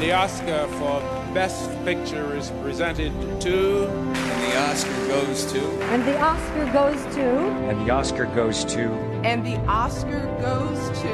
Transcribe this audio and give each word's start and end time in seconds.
And 0.00 0.08
the 0.08 0.14
Oscar 0.14 0.66
for 0.78 1.02
Best 1.34 1.68
Picture 1.84 2.34
is 2.34 2.50
presented 2.62 3.12
to. 3.42 3.86
And 3.86 4.42
the 4.44 4.56
Oscar 4.70 5.08
goes 5.08 5.52
to. 5.52 5.60
And 5.92 6.02
the 6.06 6.18
Oscar 6.18 6.64
goes 6.72 7.14
to. 7.16 7.28
And 7.68 7.86
the 7.86 7.92
Oscar 7.92 8.24
goes 8.24 8.64
to. 8.64 8.90
And 9.28 9.44
the 9.44 9.58
Oscar 9.66 10.22
goes 10.40 11.00
to. 11.02 11.10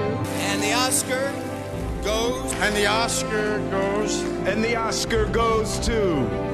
And 0.47 0.63
the 0.63 0.73
Oscar 0.73 1.33
goes. 2.05 2.53
And 2.53 2.77
the 2.77 2.87
Oscar 2.87 3.59
goes. 3.71 4.23
And 4.47 4.63
the 4.63 4.77
Oscar 4.77 5.27
goes 5.27 5.81
to. 5.81 5.93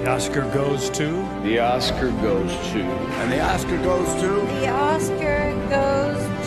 The 0.01 0.09
Oscar 0.09 0.51
goes 0.55 0.89
to. 0.89 1.11
The 1.43 1.59
Oscar 1.59 2.13
goes 2.23 2.51
to. 2.73 2.83
And 2.83 3.31
the 3.31 3.43
Oscar 3.43 3.77
goes 3.83 4.09
to. 4.23 4.29
The 4.59 4.69
Oscar 4.71 5.53
goes 5.69 6.25
to. 6.25 6.42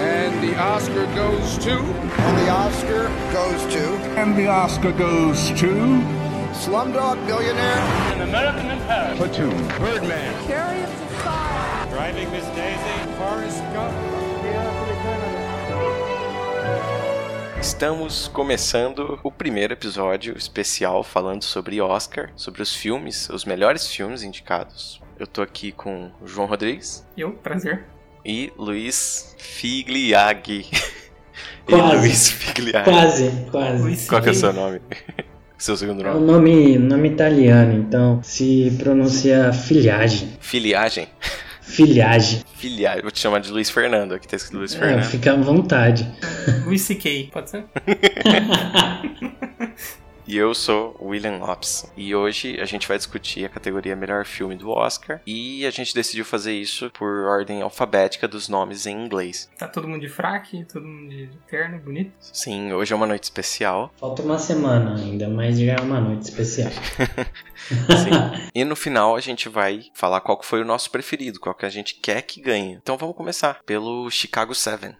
And 0.00 0.42
the 0.42 0.56
Oscar 0.58 1.04
goes 1.14 1.58
to. 1.58 1.72
And 1.72 2.38
the 2.38 2.50
Oscar 2.50 3.08
goes 3.34 3.74
to. 3.74 3.84
And 4.18 4.34
the 4.34 4.46
Oscar 4.46 4.92
goes 4.92 5.50
to. 5.60 6.00
Slumdog 6.54 7.22
Millionaire. 7.26 7.76
An 8.14 8.22
American 8.22 8.70
in 8.70 8.78
Paris. 8.86 9.18
Platoon. 9.18 9.68
Birdman. 9.78 10.46
Chariots 10.46 11.02
of 11.02 11.10
Fire. 11.22 11.90
Driving 11.90 12.30
Miss 12.30 12.46
Daisy. 12.56 13.12
Forrest 13.18 13.62
Gump. 13.74 13.94
Estamos 17.60 18.26
começando 18.28 19.20
o 19.22 19.30
primeiro 19.30 19.74
episódio 19.74 20.34
especial 20.34 21.04
falando 21.04 21.42
sobre 21.42 21.78
Oscar, 21.78 22.32
sobre 22.34 22.62
os 22.62 22.74
filmes, 22.74 23.28
os 23.28 23.44
melhores 23.44 23.86
filmes 23.86 24.22
indicados. 24.22 24.98
Eu 25.18 25.26
tô 25.26 25.42
aqui 25.42 25.70
com 25.70 26.10
o 26.22 26.26
João 26.26 26.48
Rodrigues. 26.48 27.06
Eu, 27.14 27.32
prazer. 27.32 27.84
E 28.24 28.52
Luiz 28.58 29.34
Figliaghi. 29.38 30.66
Quase. 31.66 31.94
E 31.94 31.98
Luiz 32.00 32.30
Figliaghi. 32.30 32.84
Quase, 32.84 33.30
quase. 33.50 33.82
Luiz 33.82 34.08
Qual 34.08 34.22
que 34.22 34.28
é 34.28 34.32
o 34.32 34.34
seu 34.34 34.52
nome? 34.52 34.80
seu 35.58 35.76
segundo 35.76 36.02
É 36.04 36.10
um 36.12 36.20
nome? 36.20 36.52
nome, 36.52 36.78
nome 36.78 37.08
italiano, 37.10 37.74
então 37.74 38.20
se 38.22 38.74
pronuncia 38.78 39.52
filhagem. 39.52 40.30
Filiagem? 40.40 41.08
Filhagem. 41.62 42.40
Filiagem. 42.56 43.02
Vou 43.02 43.10
te 43.12 43.20
chamar 43.20 43.40
de 43.40 43.50
Luiz 43.50 43.70
Fernando, 43.70 44.12
aqui 44.14 44.26
tá 44.26 44.36
escrito 44.36 44.58
Luiz 44.58 44.74
É, 44.74 44.78
Fernando. 44.78 45.04
fica 45.04 45.32
à 45.32 45.36
vontade. 45.36 46.10
Luiz 46.64 46.82
C.K., 46.82 47.28
pode 47.32 47.50
ser? 47.50 47.64
E 50.26 50.36
eu 50.36 50.54
sou 50.54 50.96
William 51.00 51.38
Lopes. 51.38 51.90
E 51.96 52.14
hoje 52.14 52.60
a 52.60 52.64
gente 52.64 52.86
vai 52.86 52.96
discutir 52.96 53.44
a 53.44 53.48
categoria 53.48 53.96
Melhor 53.96 54.24
Filme 54.24 54.54
do 54.54 54.70
Oscar. 54.70 55.20
E 55.26 55.66
a 55.66 55.70
gente 55.70 55.94
decidiu 55.94 56.24
fazer 56.24 56.52
isso 56.52 56.90
por 56.90 57.24
ordem 57.24 57.62
alfabética 57.62 58.28
dos 58.28 58.48
nomes 58.48 58.86
em 58.86 59.04
inglês. 59.04 59.50
Tá 59.58 59.66
todo 59.66 59.88
mundo 59.88 60.00
de 60.00 60.08
fraque, 60.08 60.64
todo 60.64 60.86
mundo 60.86 61.10
de 61.10 61.30
terno, 61.48 61.78
bonito. 61.78 62.12
Sim, 62.20 62.72
hoje 62.72 62.92
é 62.92 62.96
uma 62.96 63.06
noite 63.06 63.24
especial. 63.24 63.92
Falta 63.98 64.22
uma 64.22 64.38
semana 64.38 64.96
ainda, 64.96 65.28
mas 65.28 65.58
já 65.58 65.72
é 65.72 65.80
uma 65.80 66.00
noite 66.00 66.22
especial. 66.22 66.70
Sim. 67.68 68.50
e 68.54 68.64
no 68.64 68.76
final 68.76 69.16
a 69.16 69.20
gente 69.20 69.48
vai 69.48 69.84
falar 69.94 70.20
qual 70.20 70.38
que 70.38 70.46
foi 70.46 70.60
o 70.62 70.64
nosso 70.64 70.90
preferido, 70.90 71.40
qual 71.40 71.54
que 71.54 71.66
a 71.66 71.70
gente 71.70 71.94
quer 71.94 72.22
que 72.22 72.40
ganhe. 72.40 72.74
Então 72.74 72.96
vamos 72.96 73.16
começar 73.16 73.60
pelo 73.64 74.10
Chicago 74.10 74.54
7. 74.54 74.96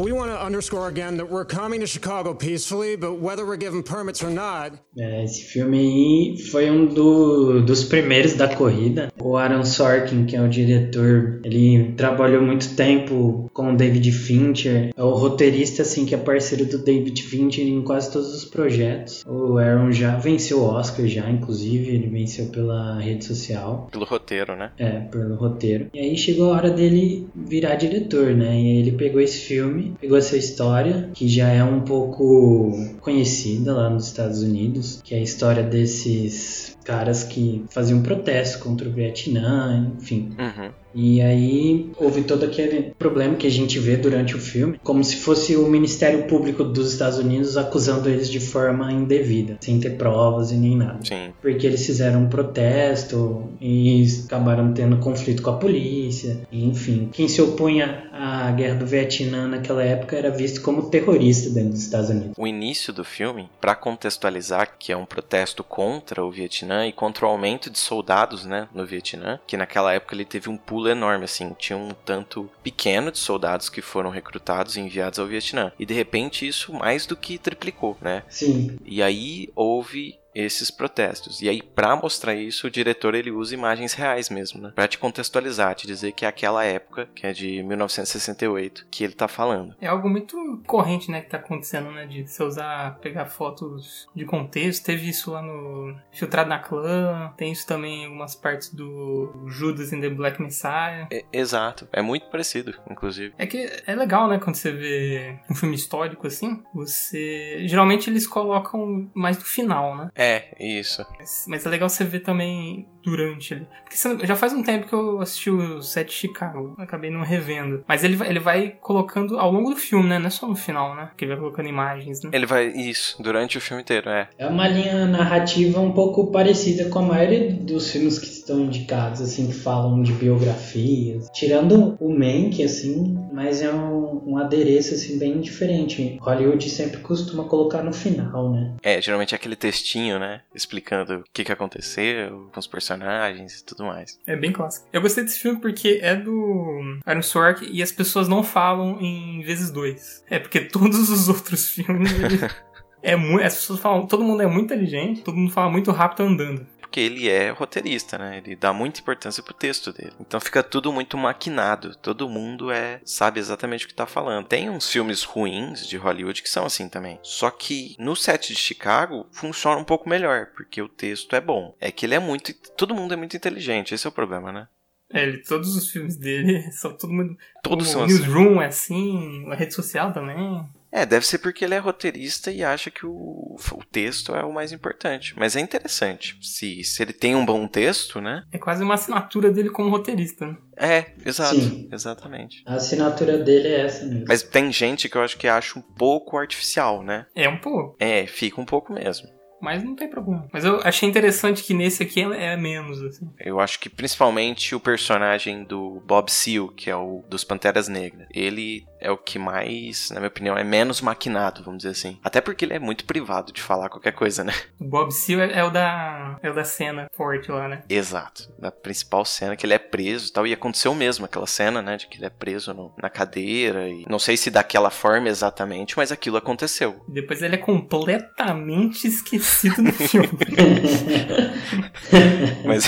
We 0.00 0.12
want 0.12 0.30
to 0.30 0.40
underscore 0.40 0.86
again 0.86 1.16
that 1.16 1.28
we're 1.28 1.44
coming 1.44 1.80
to 1.80 1.86
Chicago 1.88 2.32
peacefully, 2.32 2.94
but 2.96 3.14
whether 3.20 3.44
we're 3.44 3.56
given 3.58 3.82
permits 3.82 4.22
or 4.22 4.30
not, 4.30 4.78
É, 4.96 5.24
esse 5.24 5.42
filme 5.42 5.76
aí 5.78 6.38
foi 6.50 6.70
um 6.70 6.86
do- 6.86 7.60
dos 7.62 7.82
primeiros 7.82 8.34
da 8.34 8.46
corrida. 8.48 9.12
O 9.20 9.36
Aaron 9.36 9.64
Sorkin, 9.64 10.24
que 10.24 10.36
é 10.36 10.40
o 10.40 10.48
diretor, 10.48 11.40
ele 11.44 11.94
trabalhou 11.96 12.40
muito 12.42 12.76
tempo 12.76 13.50
com 13.52 13.72
o 13.72 13.76
David 13.76 14.10
Fincher. 14.12 14.90
É 14.96 15.02
o 15.02 15.10
roteirista, 15.14 15.82
assim, 15.82 16.04
que 16.06 16.14
é 16.14 16.18
parceiro 16.18 16.64
do 16.64 16.78
David 16.78 17.20
Fincher 17.20 17.66
em 17.66 17.82
quase 17.82 18.12
todos 18.12 18.32
os 18.32 18.44
projetos. 18.44 19.24
O 19.26 19.58
Aaron 19.58 19.90
já 19.90 20.16
venceu 20.16 20.60
o 20.60 20.64
Oscar, 20.64 21.06
já, 21.08 21.28
inclusive. 21.28 21.88
Ele 21.90 22.06
venceu 22.08 22.46
pela 22.46 23.00
rede 23.00 23.24
social. 23.24 23.88
Pelo 23.90 24.04
roteiro, 24.04 24.54
né? 24.56 24.70
É, 24.78 24.90
pelo 25.00 25.34
roteiro. 25.34 25.88
E 25.92 25.98
aí 25.98 26.16
chegou 26.16 26.52
a 26.52 26.56
hora 26.56 26.70
dele 26.70 27.26
virar 27.34 27.74
diretor, 27.74 28.34
né? 28.34 28.46
E 28.54 28.58
aí 28.70 28.78
ele 28.78 28.92
pegou 28.92 29.20
esse 29.20 29.38
filme, 29.38 29.87
pegou 30.00 30.16
essa 30.18 30.36
história, 30.36 31.10
que 31.14 31.28
já 31.28 31.48
é 31.48 31.62
um 31.62 31.80
pouco 31.80 32.72
conhecida 33.00 33.72
lá 33.72 33.90
nos 33.90 34.06
Estados 34.06 34.42
Unidos, 34.42 35.00
que 35.02 35.14
é 35.14 35.18
a 35.18 35.22
história 35.22 35.62
desses 35.62 36.76
caras 36.84 37.24
que 37.24 37.64
faziam 37.70 38.02
protesto 38.02 38.60
contra 38.60 38.88
o 38.88 38.92
Vietnã, 38.92 39.92
enfim. 39.98 40.34
Uhum. 40.38 40.70
E 40.94 41.20
aí 41.20 41.90
houve 41.96 42.22
todo 42.22 42.44
aquele 42.44 42.94
problema 42.98 43.36
que 43.36 43.46
a 43.46 43.50
gente 43.50 43.78
vê 43.78 43.96
durante 43.96 44.34
o 44.34 44.38
filme, 44.38 44.80
como 44.82 45.02
se 45.04 45.16
fosse 45.16 45.56
o 45.56 45.68
Ministério 45.68 46.24
Público 46.26 46.64
dos 46.64 46.92
Estados 46.92 47.18
Unidos 47.18 47.56
acusando 47.56 48.08
eles 48.08 48.28
de 48.28 48.40
forma 48.40 48.92
indevida, 48.92 49.58
sem 49.60 49.78
ter 49.78 49.96
provas 49.96 50.50
e 50.50 50.56
nem 50.56 50.76
nada 50.76 50.98
Sim. 51.04 51.32
porque 51.40 51.66
eles 51.66 51.84
fizeram 51.84 52.22
um 52.22 52.28
protesto 52.28 53.48
e 53.60 54.06
acabaram 54.24 54.72
tendo 54.72 54.96
conflito 54.98 55.42
com 55.42 55.50
a 55.50 55.56
polícia, 55.56 56.40
e, 56.50 56.64
enfim. 56.64 57.08
Quem 57.12 57.28
se 57.28 57.40
opunha 57.40 58.08
à 58.12 58.50
guerra 58.52 58.76
do 58.76 58.86
Vietnã 58.86 59.46
naquela 59.46 59.82
época 59.82 60.16
era 60.16 60.30
visto 60.30 60.60
como 60.62 60.90
terrorista 60.90 61.50
dentro 61.50 61.70
dos 61.70 61.82
Estados 61.82 62.10
Unidos. 62.10 62.32
O 62.36 62.46
início 62.46 62.92
do 62.92 63.04
filme, 63.04 63.48
para 63.60 63.74
contextualizar 63.74 64.76
que 64.78 64.92
é 64.92 64.96
um 64.96 65.04
protesto 65.04 65.62
contra 65.62 66.24
o 66.24 66.30
Vietnã 66.30 66.86
e 66.86 66.92
contra 66.92 67.26
o 67.26 67.28
aumento 67.28 67.70
de 67.70 67.78
soldados, 67.78 68.44
né, 68.44 68.68
no 68.74 68.84
Vietnã, 68.86 69.38
que 69.46 69.56
naquela 69.56 69.92
época 69.92 70.14
ele 70.14 70.24
teve 70.24 70.48
um 70.48 70.56
pulo 70.56 70.87
enorme, 70.90 71.24
assim, 71.24 71.54
tinha 71.58 71.76
um 71.76 71.90
tanto 72.04 72.50
pequeno 72.62 73.10
de 73.10 73.18
soldados 73.18 73.68
que 73.68 73.80
foram 73.80 74.10
recrutados 74.10 74.76
e 74.76 74.80
enviados 74.80 75.18
ao 75.18 75.26
Vietnã. 75.26 75.72
E 75.78 75.86
de 75.86 75.94
repente 75.94 76.46
isso 76.46 76.72
mais 76.72 77.06
do 77.06 77.16
que 77.16 77.38
triplicou, 77.38 77.96
né? 78.00 78.22
Sim, 78.28 78.78
E 78.84 79.02
aí 79.02 79.48
houve 79.54 80.17
esses 80.38 80.70
protestos. 80.70 81.42
E 81.42 81.48
aí 81.48 81.62
para 81.62 81.96
mostrar 81.96 82.34
isso, 82.34 82.66
o 82.66 82.70
diretor 82.70 83.14
ele 83.14 83.30
usa 83.30 83.54
imagens 83.54 83.92
reais 83.94 84.30
mesmo, 84.30 84.60
né? 84.60 84.72
Para 84.74 84.88
te 84.88 84.98
contextualizar, 84.98 85.74
te 85.74 85.86
dizer 85.86 86.12
que 86.12 86.24
é 86.24 86.28
aquela 86.28 86.64
época, 86.64 87.08
que 87.14 87.26
é 87.26 87.32
de 87.32 87.62
1968, 87.62 88.86
que 88.90 89.04
ele 89.04 89.12
tá 89.12 89.28
falando. 89.28 89.74
É 89.80 89.86
algo 89.86 90.08
muito 90.08 90.62
corrente, 90.66 91.10
né, 91.10 91.20
que 91.20 91.30
tá 91.30 91.38
acontecendo, 91.38 91.90
né, 91.90 92.06
de 92.06 92.26
você 92.26 92.42
usar, 92.42 92.98
pegar 93.00 93.26
fotos 93.26 94.08
de 94.14 94.24
contexto. 94.24 94.84
Teve 94.84 95.08
isso 95.08 95.30
lá 95.30 95.42
no 95.42 95.96
Filtrado 96.12 96.48
na 96.48 96.58
Clã, 96.58 97.32
tem 97.36 97.52
isso 97.52 97.66
também 97.66 98.02
em 98.02 98.04
algumas 98.06 98.34
partes 98.34 98.72
do 98.72 99.32
Judas 99.46 99.92
and 99.92 100.00
the 100.00 100.10
Black 100.10 100.40
Messiah. 100.40 101.06
É- 101.10 101.24
exato, 101.32 101.88
é 101.92 102.02
muito 102.02 102.26
parecido, 102.26 102.74
inclusive. 102.90 103.34
É 103.38 103.46
que 103.46 103.70
é 103.86 103.94
legal, 103.94 104.28
né, 104.28 104.38
quando 104.38 104.56
você 104.56 104.72
vê 104.72 105.38
um 105.50 105.54
filme 105.54 105.74
histórico 105.74 106.26
assim, 106.26 106.62
você... 106.74 107.66
Geralmente 107.66 108.10
eles 108.10 108.26
colocam 108.26 109.10
mais 109.14 109.36
do 109.36 109.44
final, 109.44 109.96
né? 109.96 110.10
É, 110.14 110.27
isso. 110.58 111.04
Mas, 111.18 111.44
mas 111.48 111.66
é 111.66 111.68
legal 111.68 111.88
você 111.88 112.04
ver 112.04 112.20
também 112.20 112.88
durante 113.02 113.54
ali. 113.54 113.66
Porque 113.84 114.26
já 114.26 114.36
faz 114.36 114.52
um 114.52 114.62
tempo 114.62 114.86
que 114.86 114.92
eu 114.92 115.20
assisti 115.20 115.50
o 115.50 115.82
Set 115.82 116.08
de 116.08 116.14
Chicago. 116.14 116.74
Acabei 116.78 117.10
não 117.10 117.22
revendo. 117.22 117.84
Mas 117.86 118.04
ele 118.04 118.16
vai, 118.16 118.28
ele 118.28 118.40
vai 118.40 118.70
colocando 118.80 119.38
ao 119.38 119.50
longo 119.50 119.70
do 119.70 119.76
filme, 119.76 120.08
né? 120.08 120.18
Não 120.18 120.26
é 120.26 120.30
só 120.30 120.46
no 120.46 120.56
final, 120.56 120.94
né? 120.94 121.10
Que 121.16 121.24
ele 121.24 121.32
vai 121.32 121.40
colocando 121.40 121.68
imagens, 121.68 122.22
né? 122.22 122.30
Ele 122.32 122.46
vai. 122.46 122.68
Isso, 122.68 123.22
durante 123.22 123.58
o 123.58 123.60
filme 123.60 123.82
inteiro, 123.82 124.08
é. 124.10 124.28
é 124.38 124.46
uma 124.46 124.68
linha 124.68 125.06
narrativa 125.06 125.80
um 125.80 125.92
pouco 125.92 126.30
parecida 126.30 126.88
com 126.88 127.00
a 127.00 127.02
maioria 127.02 127.52
dos 127.52 127.90
filmes 127.90 128.18
que 128.18 128.37
estão 128.48 128.60
indicados, 128.60 129.20
assim, 129.20 129.46
que 129.46 129.52
falam 129.54 130.02
de 130.02 130.12
biografias. 130.12 131.28
Tirando 131.32 131.96
o 132.00 132.10
Mank, 132.10 132.62
assim, 132.64 133.18
mas 133.32 133.60
é 133.62 133.72
um, 133.72 134.22
um 134.32 134.38
adereço, 134.38 134.94
assim, 134.94 135.18
bem 135.18 135.40
diferente. 135.40 136.18
Hollywood 136.20 136.68
sempre 136.70 137.00
costuma 137.00 137.44
colocar 137.44 137.82
no 137.82 137.92
final, 137.92 138.50
né? 138.50 138.74
É, 138.82 139.00
geralmente 139.00 139.34
é 139.34 139.36
aquele 139.36 139.56
textinho, 139.56 140.18
né? 140.18 140.40
Explicando 140.54 141.16
o 141.16 141.24
que, 141.32 141.44
que 141.44 141.52
aconteceu 141.52 142.48
com 142.52 142.58
os 142.60 142.66
personagens 142.66 143.60
e 143.60 143.64
tudo 143.64 143.84
mais. 143.84 144.18
É 144.26 144.34
bem 144.36 144.52
clássico. 144.52 144.86
Eu 144.92 145.00
gostei 145.02 145.24
desse 145.24 145.38
filme 145.38 145.60
porque 145.60 146.00
é 146.02 146.16
do 146.16 146.98
Aaron 147.04 147.22
Sorkin 147.22 147.68
e 147.70 147.82
as 147.82 147.92
pessoas 147.92 148.28
não 148.28 148.42
falam 148.42 148.98
em 149.00 149.42
vezes 149.42 149.70
dois. 149.70 150.24
É 150.30 150.38
porque 150.38 150.60
todos 150.68 151.10
os 151.10 151.28
outros 151.28 151.68
filmes... 151.68 152.10
ele- 152.12 152.38
É 153.00 153.14
muito, 153.14 153.44
as 153.44 153.54
pessoas 153.54 153.78
falam, 153.78 154.08
todo 154.08 154.24
mundo 154.24 154.42
é 154.42 154.46
muito 154.48 154.64
inteligente, 154.74 155.22
todo 155.22 155.36
mundo 155.36 155.52
fala 155.52 155.70
muito 155.70 155.92
rápido 155.92 156.24
andando. 156.26 156.66
Porque 156.88 157.00
ele 157.00 157.28
é 157.28 157.50
roteirista, 157.50 158.16
né? 158.16 158.38
Ele 158.38 158.56
dá 158.56 158.72
muita 158.72 159.00
importância 159.00 159.42
pro 159.42 159.52
texto 159.52 159.92
dele. 159.92 160.14
Então 160.18 160.40
fica 160.40 160.62
tudo 160.62 160.90
muito 160.90 161.18
maquinado. 161.18 161.94
Todo 161.94 162.30
mundo 162.30 162.70
é 162.70 163.02
sabe 163.04 163.38
exatamente 163.38 163.84
o 163.84 163.88
que 163.88 163.94
tá 163.94 164.06
falando. 164.06 164.46
Tem 164.46 164.70
uns 164.70 164.90
filmes 164.90 165.22
ruins 165.22 165.86
de 165.86 165.98
Hollywood 165.98 166.42
que 166.42 166.48
são 166.48 166.64
assim 166.64 166.88
também. 166.88 167.18
Só 167.22 167.50
que 167.50 167.94
no 167.98 168.16
set 168.16 168.54
de 168.54 168.58
Chicago 168.58 169.26
funciona 169.30 169.78
um 169.78 169.84
pouco 169.84 170.08
melhor, 170.08 170.46
porque 170.56 170.80
o 170.80 170.88
texto 170.88 171.36
é 171.36 171.42
bom. 171.42 171.76
É 171.78 171.92
que 171.92 172.06
ele 172.06 172.14
é 172.14 172.18
muito. 172.18 172.54
Todo 172.54 172.94
mundo 172.94 173.12
é 173.12 173.16
muito 173.18 173.36
inteligente. 173.36 173.94
Esse 173.94 174.06
é 174.06 174.08
o 174.08 174.12
problema, 174.12 174.50
né? 174.50 174.66
É, 175.12 175.22
ele, 175.24 175.42
todos 175.42 175.76
os 175.76 175.90
filmes 175.90 176.16
dele 176.16 176.62
são 176.72 176.96
todo 176.96 177.12
mundo. 177.12 177.36
Todos 177.62 177.88
o 177.88 177.92
são 177.92 178.04
assim. 178.04 178.14
Newsroom 178.14 178.62
é 178.62 178.66
assim, 178.66 179.46
a 179.50 179.54
rede 179.54 179.74
social 179.74 180.10
também. 180.10 180.66
É, 180.90 181.04
deve 181.04 181.26
ser 181.26 181.38
porque 181.38 181.64
ele 181.64 181.74
é 181.74 181.78
roteirista 181.78 182.50
e 182.50 182.64
acha 182.64 182.90
que 182.90 183.04
o, 183.04 183.56
o 183.56 183.84
texto 183.90 184.34
é 184.34 184.42
o 184.42 184.52
mais 184.52 184.72
importante. 184.72 185.34
Mas 185.36 185.54
é 185.54 185.60
interessante. 185.60 186.38
Se, 186.40 186.82
se 186.82 187.02
ele 187.02 187.12
tem 187.12 187.36
um 187.36 187.44
bom 187.44 187.66
texto, 187.68 188.20
né? 188.20 188.44
É 188.50 188.58
quase 188.58 188.82
uma 188.82 188.94
assinatura 188.94 189.50
dele 189.50 189.70
como 189.70 189.90
roteirista. 189.90 190.46
Né? 190.46 190.56
É, 190.76 191.12
exato. 191.24 191.60
Sim. 191.60 191.88
Exatamente. 191.92 192.62
A 192.66 192.74
assinatura 192.76 193.38
dele 193.38 193.68
é 193.68 193.80
essa 193.82 194.04
mesmo. 194.06 194.24
Mas 194.26 194.42
tem 194.42 194.72
gente 194.72 195.08
que 195.08 195.16
eu 195.16 195.22
acho 195.22 195.36
que 195.36 195.46
acha 195.46 195.78
um 195.78 195.82
pouco 195.82 196.38
artificial, 196.38 197.02
né? 197.02 197.26
É 197.34 197.48
um 197.48 197.58
pouco. 197.58 197.96
É, 197.98 198.26
fica 198.26 198.60
um 198.60 198.64
pouco 198.64 198.92
mesmo. 198.92 199.37
Mas 199.60 199.82
não 199.82 199.94
tem 199.94 200.08
problema. 200.08 200.46
Mas 200.52 200.64
eu 200.64 200.80
achei 200.82 201.08
interessante 201.08 201.62
que 201.62 201.74
nesse 201.74 202.02
aqui 202.02 202.22
é, 202.22 202.52
é 202.52 202.56
menos, 202.56 203.02
assim. 203.02 203.28
Eu 203.38 203.60
acho 203.60 203.78
que 203.80 203.88
principalmente 203.88 204.74
o 204.74 204.80
personagem 204.80 205.64
do 205.64 206.02
Bob 206.06 206.30
Seal, 206.30 206.68
que 206.68 206.90
é 206.90 206.96
o 206.96 207.24
dos 207.28 207.44
Panteras 207.44 207.88
Negras, 207.88 208.26
ele 208.32 208.86
é 209.00 209.10
o 209.10 209.16
que 209.16 209.38
mais, 209.38 210.10
na 210.10 210.20
minha 210.20 210.28
opinião, 210.28 210.56
é 210.56 210.64
menos 210.64 211.00
maquinado, 211.00 211.62
vamos 211.62 211.78
dizer 211.78 211.90
assim. 211.90 212.18
Até 212.22 212.40
porque 212.40 212.64
ele 212.64 212.74
é 212.74 212.78
muito 212.78 213.04
privado 213.04 213.52
de 213.52 213.60
falar 213.62 213.88
qualquer 213.88 214.12
coisa, 214.12 214.42
né? 214.42 214.52
O 214.80 214.84
Bob 214.84 215.12
Seal 215.12 215.40
é, 215.40 215.58
é 215.58 215.64
o 215.64 215.70
da 215.70 216.38
é 216.42 216.50
o 216.50 216.54
da 216.54 216.64
cena 216.64 217.08
forte 217.12 217.50
lá, 217.50 217.68
né? 217.68 217.82
Exato. 217.88 218.52
Da 218.58 218.70
principal 218.70 219.24
cena 219.24 219.56
que 219.56 219.66
ele 219.66 219.74
é 219.74 219.78
preso 219.78 220.28
e 220.28 220.32
tal. 220.32 220.46
E 220.46 220.52
aconteceu 220.52 220.94
mesmo 220.94 221.24
aquela 221.24 221.46
cena, 221.46 221.82
né? 221.82 221.96
De 221.96 222.06
que 222.06 222.18
ele 222.18 222.26
é 222.26 222.30
preso 222.30 222.72
no, 222.74 222.92
na 223.00 223.08
cadeira. 223.08 223.88
E 223.88 224.04
não 224.08 224.18
sei 224.18 224.36
se 224.36 224.50
daquela 224.50 224.90
forma 224.90 225.28
exatamente, 225.28 225.96
mas 225.96 226.12
aquilo 226.12 226.36
aconteceu. 226.36 227.00
Depois 227.08 227.42
ele 227.42 227.54
é 227.54 227.58
completamente 227.58 229.06
esquecido 229.06 229.47
no 229.78 229.92
filme. 229.92 230.28
mas 232.64 232.84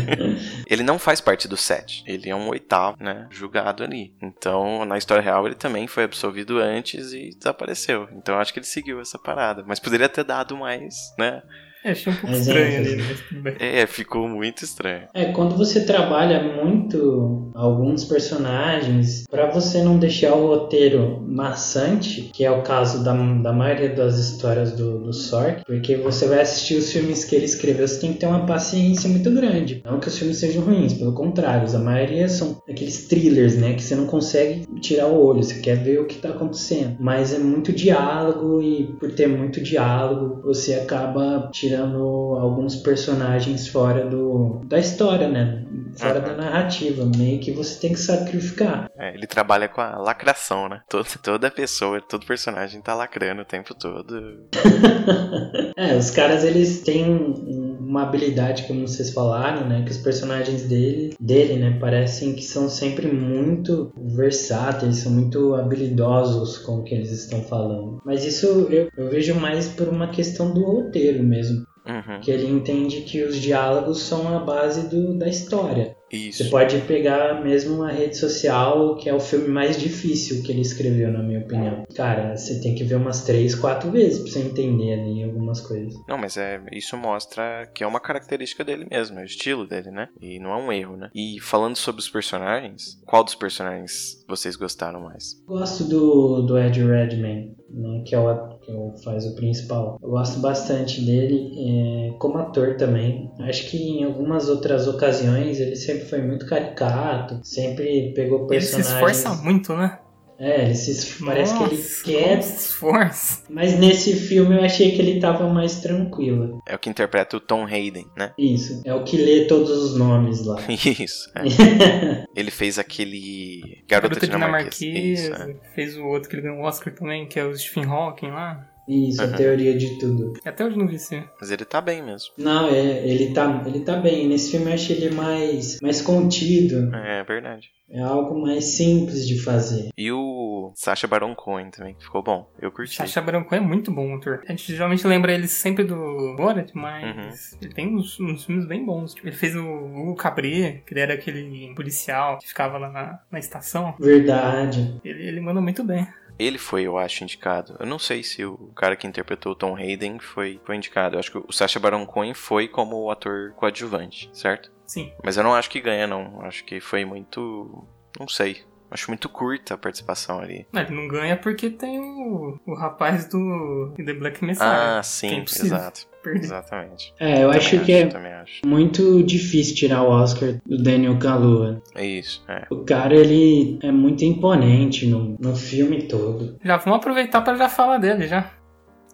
ele 0.66 0.82
não 0.82 0.98
faz 0.98 1.20
parte 1.20 1.48
do 1.48 1.56
set. 1.56 2.02
Ele 2.06 2.30
é 2.30 2.36
um 2.36 2.48
oitavo, 2.48 2.96
né? 3.00 3.26
Julgado 3.30 3.82
ali. 3.82 4.14
Então, 4.20 4.84
na 4.84 4.98
história 4.98 5.22
real, 5.22 5.46
ele 5.46 5.54
também 5.54 5.86
foi 5.86 6.04
absolvido 6.04 6.58
antes 6.58 7.12
e 7.12 7.30
desapareceu. 7.30 8.08
Então, 8.12 8.38
acho 8.38 8.52
que 8.52 8.58
ele 8.58 8.66
seguiu 8.66 9.00
essa 9.00 9.18
parada. 9.18 9.64
Mas 9.66 9.80
poderia 9.80 10.08
ter 10.08 10.24
dado 10.24 10.56
mais, 10.56 10.94
né? 11.18 11.42
É, 11.84 11.90
achei 11.90 12.10
um 12.10 12.16
pouco 12.16 12.34
estranho 12.34 12.78
ali, 12.78 12.96
mas 12.96 13.20
tudo 13.20 13.42
bem. 13.42 13.54
É, 13.58 13.86
ficou 13.86 14.26
muito 14.26 14.64
estranho. 14.64 15.02
É, 15.12 15.26
quando 15.26 15.54
você 15.54 15.84
trabalha 15.84 16.42
muito 16.42 17.50
alguns 17.54 18.04
personagens, 18.04 19.24
para 19.30 19.50
você 19.50 19.82
não 19.82 19.98
deixar 19.98 20.34
o 20.34 20.46
roteiro 20.46 21.22
maçante, 21.28 22.30
que 22.32 22.42
é 22.42 22.50
o 22.50 22.62
caso 22.62 23.04
da, 23.04 23.12
da 23.12 23.52
maioria 23.52 23.90
das 23.90 24.18
histórias 24.18 24.72
do, 24.72 24.98
do 24.98 25.12
Sork, 25.12 25.62
porque 25.66 25.96
você 25.96 26.26
vai 26.26 26.40
assistir 26.40 26.76
os 26.76 26.90
filmes 26.90 27.24
que 27.24 27.36
ele 27.36 27.44
escreveu, 27.44 27.86
você 27.86 28.00
tem 28.00 28.14
que 28.14 28.20
ter 28.20 28.26
uma 28.26 28.46
paciência 28.46 29.10
muito 29.10 29.30
grande. 29.30 29.82
Não 29.84 30.00
que 30.00 30.08
os 30.08 30.18
filmes 30.18 30.38
sejam 30.38 30.62
ruins, 30.62 30.94
pelo 30.94 31.12
contrário, 31.12 31.68
a 31.74 31.78
maioria 31.78 32.28
são 32.28 32.62
aqueles 32.68 33.06
thrillers, 33.06 33.56
né, 33.56 33.74
que 33.74 33.82
você 33.82 33.94
não 33.94 34.06
consegue 34.06 34.66
tirar 34.80 35.08
o 35.08 35.22
olho, 35.22 35.42
você 35.42 35.60
quer 35.60 35.76
ver 35.76 36.00
o 36.00 36.06
que 36.06 36.16
tá 36.16 36.30
acontecendo. 36.30 36.96
Mas 36.98 37.34
é 37.34 37.38
muito 37.38 37.72
diálogo 37.72 38.62
e 38.62 38.84
por 38.98 39.12
ter 39.12 39.26
muito 39.26 39.60
diálogo, 39.60 40.40
você 40.42 40.74
acaba 40.74 41.50
tirando 41.52 41.73
tirando 41.74 42.38
alguns 42.40 42.76
personagens 42.76 43.66
fora 43.68 44.06
do 44.06 44.60
da 44.64 44.78
história, 44.78 45.28
né? 45.28 45.64
Fora 45.96 46.18
uhum. 46.18 46.24
da 46.24 46.36
narrativa, 46.36 47.04
meio 47.16 47.40
que 47.40 47.52
você 47.52 47.80
tem 47.80 47.92
que 47.92 47.98
sacrificar. 47.98 48.88
É, 48.96 49.14
ele 49.14 49.26
trabalha 49.26 49.68
com 49.68 49.80
a 49.80 49.98
lacração, 49.98 50.68
né? 50.68 50.80
Toda, 50.88 51.08
toda 51.22 51.50
pessoa, 51.50 52.00
todo 52.00 52.26
personagem 52.26 52.80
tá 52.80 52.94
lacrando 52.94 53.42
o 53.42 53.44
tempo 53.44 53.74
todo. 53.74 54.48
é, 55.76 55.96
os 55.96 56.10
caras 56.10 56.44
eles 56.44 56.82
têm 56.82 57.63
uma 57.94 58.02
habilidade, 58.02 58.64
como 58.64 58.88
vocês 58.88 59.10
falaram, 59.10 59.68
né? 59.68 59.84
Que 59.84 59.92
os 59.92 59.98
personagens 59.98 60.64
dele, 60.64 61.14
dele, 61.20 61.54
né? 61.54 61.78
Parecem 61.78 62.34
que 62.34 62.42
são 62.42 62.68
sempre 62.68 63.06
muito 63.06 63.92
versáteis, 63.96 64.96
são 64.96 65.12
muito 65.12 65.54
habilidosos 65.54 66.58
com 66.58 66.78
o 66.78 66.82
que 66.82 66.92
eles 66.92 67.12
estão 67.12 67.42
falando. 67.42 68.00
Mas 68.04 68.24
isso 68.24 68.46
eu, 68.68 68.88
eu 68.96 69.08
vejo 69.08 69.36
mais 69.36 69.68
por 69.68 69.88
uma 69.88 70.08
questão 70.08 70.52
do 70.52 70.64
roteiro 70.64 71.22
mesmo. 71.22 71.64
Uhum. 71.86 72.20
Que 72.20 72.30
ele 72.30 72.46
entende 72.46 73.02
que 73.02 73.22
os 73.22 73.36
diálogos 73.36 74.02
são 74.02 74.34
a 74.34 74.40
base 74.40 74.88
do, 74.88 75.18
da 75.18 75.28
história. 75.28 75.96
Isso. 76.10 76.44
Você 76.44 76.50
pode 76.50 76.78
pegar 76.82 77.42
mesmo 77.42 77.74
uma 77.74 77.90
rede 77.90 78.16
social, 78.16 78.94
que 78.96 79.08
é 79.08 79.14
o 79.14 79.20
filme 79.20 79.48
mais 79.48 79.78
difícil 79.78 80.42
que 80.42 80.52
ele 80.52 80.60
escreveu, 80.60 81.10
na 81.10 81.22
minha 81.22 81.40
opinião. 81.40 81.84
Cara, 81.94 82.36
você 82.36 82.60
tem 82.60 82.74
que 82.74 82.84
ver 82.84 82.94
umas 82.94 83.24
três, 83.24 83.54
quatro 83.54 83.90
vezes 83.90 84.20
pra 84.20 84.30
você 84.30 84.40
entender 84.40 84.92
ali 84.94 85.24
algumas 85.24 85.60
coisas. 85.60 85.94
Não, 86.08 86.16
mas 86.16 86.36
é 86.36 86.62
isso 86.72 86.96
mostra 86.96 87.68
que 87.74 87.82
é 87.82 87.86
uma 87.86 88.00
característica 88.00 88.64
dele 88.64 88.86
mesmo, 88.90 89.18
é 89.18 89.22
o 89.22 89.26
estilo 89.26 89.66
dele, 89.66 89.90
né? 89.90 90.08
E 90.20 90.38
não 90.38 90.52
é 90.52 90.56
um 90.56 90.72
erro, 90.72 90.96
né? 90.96 91.10
E 91.14 91.40
falando 91.40 91.76
sobre 91.76 92.00
os 92.00 92.08
personagens, 92.08 93.00
qual 93.04 93.24
dos 93.24 93.34
personagens 93.34 94.24
vocês 94.28 94.56
gostaram 94.56 95.00
mais? 95.00 95.42
Gosto 95.46 95.84
do, 95.84 96.42
do 96.42 96.58
Ed 96.58 96.80
Redman, 96.82 97.54
né? 97.68 98.04
Que 98.06 98.14
é 98.14 98.18
o 98.18 98.53
que 98.64 99.02
faz 99.02 99.26
o 99.26 99.34
principal. 99.34 99.98
Eu 100.02 100.10
gosto 100.10 100.40
bastante 100.40 101.00
dele 101.04 101.52
é, 101.56 102.18
como 102.18 102.38
ator 102.38 102.76
também. 102.76 103.30
Acho 103.40 103.68
que 103.68 103.76
em 103.76 104.04
algumas 104.04 104.48
outras 104.48 104.86
ocasiões 104.88 105.60
ele 105.60 105.76
sempre 105.76 106.04
foi 106.06 106.22
muito 106.22 106.46
caricato, 106.46 107.40
sempre 107.42 108.12
pegou 108.14 108.46
personagens. 108.46 108.74
Ele 108.74 108.84
se 108.84 108.92
esforça 108.92 109.42
muito, 109.42 109.76
né? 109.76 109.98
É, 110.38 110.64
ele 110.64 110.74
se, 110.74 111.24
parece 111.24 111.54
Nossa, 111.54 111.68
que 111.68 111.74
ele 111.74 111.82
quer. 112.04 112.42
Se 112.42 112.66
esforça. 112.66 113.42
Mas 113.48 113.78
nesse 113.78 114.14
filme 114.14 114.56
eu 114.56 114.62
achei 114.62 114.92
que 114.92 115.00
ele 115.00 115.20
tava 115.20 115.48
mais 115.48 115.80
tranquilo. 115.80 116.62
É 116.66 116.74
o 116.74 116.78
que 116.78 116.90
interpreta 116.90 117.36
o 117.36 117.40
Tom 117.40 117.64
Hayden, 117.64 118.06
né? 118.16 118.32
Isso, 118.38 118.82
é 118.84 118.94
o 118.94 119.04
que 119.04 119.16
lê 119.16 119.46
todos 119.46 119.70
os 119.70 119.98
nomes 119.98 120.44
lá. 120.44 120.60
Isso. 120.68 121.30
É. 121.34 122.26
ele 122.34 122.50
fez 122.50 122.78
aquele 122.78 123.84
Garota, 123.88 124.14
Garota 124.14 124.26
Dinamarquesa. 124.26 124.78
Dinamarquesa 124.78 125.50
Isso, 125.50 125.66
é. 125.66 125.74
Fez 125.74 125.96
o 125.96 126.04
outro 126.04 126.28
que 126.28 126.36
ele 126.36 126.42
ganhou 126.42 126.58
o 126.58 126.64
Oscar 126.64 126.94
também, 126.94 127.26
que 127.26 127.38
é 127.38 127.44
o 127.44 127.56
Stephen 127.56 127.84
Hawking 127.84 128.30
lá. 128.30 128.73
Isso, 128.88 129.22
a 129.22 129.26
Uhum. 129.26 129.32
teoria 129.34 129.76
de 129.76 129.98
tudo. 129.98 130.32
Até 130.44 130.64
hoje 130.64 130.76
não 130.76 130.86
vi 130.86 130.96
esse. 130.96 131.22
Mas 131.40 131.50
ele 131.50 131.64
tá 131.64 131.80
bem 131.80 132.02
mesmo. 132.02 132.30
Não, 132.36 132.68
é, 132.68 133.06
ele 133.08 133.32
tá, 133.32 133.62
ele 133.66 133.80
tá 133.80 133.96
bem. 133.96 134.28
Nesse 134.28 134.50
filme 134.50 134.66
eu 134.66 134.74
achei 134.74 134.96
ele 134.96 135.14
mais, 135.14 135.80
mais 135.80 136.02
contido. 136.02 136.94
É 136.94 137.22
verdade. 137.24 137.68
É 137.90 138.00
algo 138.00 138.40
mais 138.40 138.64
simples 138.64 139.26
de 139.28 139.38
fazer. 139.38 139.90
E 139.96 140.10
o 140.10 140.72
Sacha 140.74 141.06
Baron 141.06 141.34
Cohen 141.34 141.70
também, 141.70 141.94
que 141.94 142.04
ficou 142.04 142.22
bom. 142.22 142.50
Eu 142.60 142.72
curti. 142.72 142.96
Sacha 142.96 143.20
Baron 143.20 143.44
Cohen 143.44 143.62
é 143.62 143.66
muito 143.66 143.92
bom 143.92 144.14
ator. 144.16 144.40
A 144.48 144.50
gente 144.52 144.72
geralmente 144.74 145.06
lembra 145.06 145.32
ele 145.32 145.46
sempre 145.46 145.84
do 145.84 146.34
Borat, 146.36 146.70
mas 146.74 147.56
ele 147.60 147.72
tem 147.74 147.94
uns, 147.94 148.18
uns 148.18 148.44
filmes 148.46 148.66
bem 148.66 148.84
bons. 148.84 149.14
Tipo, 149.14 149.28
ele 149.28 149.36
fez 149.36 149.54
o 149.54 149.60
Hugo 149.62 150.14
Cabret, 150.16 150.82
que 150.86 150.94
ele 150.94 151.00
era 151.00 151.14
aquele 151.14 151.72
policial 151.74 152.38
que 152.38 152.48
ficava 152.48 152.78
lá 152.78 152.90
na, 152.90 153.20
na 153.30 153.38
estação. 153.38 153.94
Verdade. 154.00 154.98
Ele, 155.04 155.26
ele 155.28 155.40
manda 155.40 155.60
muito 155.60 155.84
bem. 155.84 156.06
Ele 156.38 156.58
foi, 156.58 156.82
eu 156.82 156.98
acho, 156.98 157.22
indicado. 157.22 157.76
Eu 157.78 157.86
não 157.86 157.98
sei 157.98 158.22
se 158.22 158.44
o 158.44 158.56
cara 158.74 158.96
que 158.96 159.06
interpretou 159.06 159.52
o 159.52 159.54
Tom 159.54 159.76
Hayden 159.76 160.18
foi, 160.18 160.60
foi 160.64 160.76
indicado. 160.76 161.14
Eu 161.14 161.20
acho 161.20 161.30
que 161.30 161.38
o 161.38 161.52
Sacha 161.52 161.78
Baron 161.78 162.04
Cohen 162.06 162.34
foi 162.34 162.66
como 162.68 162.96
o 162.96 163.10
ator 163.10 163.52
coadjuvante, 163.52 164.28
certo? 164.32 164.72
Sim. 164.86 165.12
Mas 165.22 165.36
eu 165.36 165.44
não 165.44 165.54
acho 165.54 165.70
que 165.70 165.80
ganha, 165.80 166.06
não. 166.06 166.40
Acho 166.42 166.64
que 166.64 166.80
foi 166.80 167.04
muito. 167.04 167.86
Não 168.18 168.28
sei. 168.28 168.64
Acho 168.90 169.10
muito 169.10 169.28
curta 169.28 169.74
a 169.74 169.78
participação 169.78 170.38
ali. 170.40 170.66
Não, 170.72 170.82
ele 170.82 170.94
não 170.94 171.08
ganha 171.08 171.36
porque 171.36 171.70
tem 171.70 171.98
o, 171.98 172.58
o 172.66 172.74
rapaz 172.74 173.26
do 173.28 173.92
The 173.96 174.12
Black 174.14 174.44
Messiah. 174.44 174.98
Ah, 174.98 175.02
sim, 175.02 175.40
é 175.40 175.42
exato. 175.42 176.06
perder. 176.24 176.44
Exatamente. 176.44 177.14
É, 177.20 177.42
eu 177.42 177.48
Também 177.48 177.56
acho 177.58 177.80
que 177.84 177.92
é 177.92 178.06
Também 178.06 178.32
acho. 178.32 178.66
muito 178.66 179.22
difícil 179.22 179.76
tirar 179.76 180.02
o 180.02 180.08
Oscar 180.08 180.54
do 180.66 180.82
Daniel 180.82 181.18
Kaluuya. 181.18 181.82
É 181.94 182.04
isso, 182.04 182.42
é. 182.48 182.66
O 182.70 182.78
cara, 182.78 183.14
ele 183.14 183.78
é 183.82 183.92
muito 183.92 184.24
imponente 184.24 185.06
no, 185.06 185.36
no 185.38 185.54
filme 185.54 186.02
todo. 186.04 186.56
Já 186.64 186.78
vamos 186.78 186.98
aproveitar 186.98 187.42
para 187.42 187.56
já 187.56 187.68
falar 187.68 187.98
dele 187.98 188.26
já. 188.26 188.50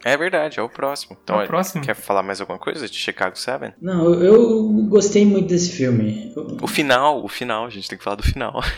É 0.04 0.16
verdade, 0.16 0.58
é 0.58 0.62
o 0.62 0.68
próximo. 0.68 1.16
Então, 1.22 1.40
É 1.40 1.44
o 1.44 1.46
próximo. 1.46 1.84
quer 1.84 1.94
falar 1.94 2.22
mais 2.22 2.40
alguma 2.40 2.58
coisa 2.58 2.88
de 2.88 2.96
Chicago 2.96 3.36
7? 3.38 3.74
Não, 3.80 4.14
eu, 4.14 4.22
eu 4.24 4.68
gostei 4.88 5.26
muito 5.26 5.48
desse 5.48 5.72
filme. 5.72 6.32
Eu- 6.34 6.56
O 6.62 6.66
final, 6.66 7.22
o 7.24 7.28
final, 7.28 7.66
a 7.66 7.70
gente 7.70 7.88
tem 7.88 7.98
que 7.98 8.04
falar 8.04 8.16
do 8.16 8.22
final. 8.22 8.60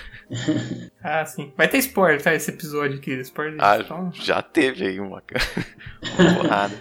Ah, 1.04 1.26
sim. 1.26 1.52
Vai 1.56 1.68
ter 1.68 1.78
spoiler, 1.78 2.22
tá? 2.22 2.32
Esse 2.34 2.50
episódio 2.50 2.96
aqui. 2.98 3.12
Spoiler. 3.20 3.56
Ah, 3.60 3.78
então- 3.78 4.10
já 4.14 4.40
teve 4.40 4.86
aí 4.86 4.98
uma, 4.98 5.22
uma 6.18 6.34
porrada. 6.42 6.74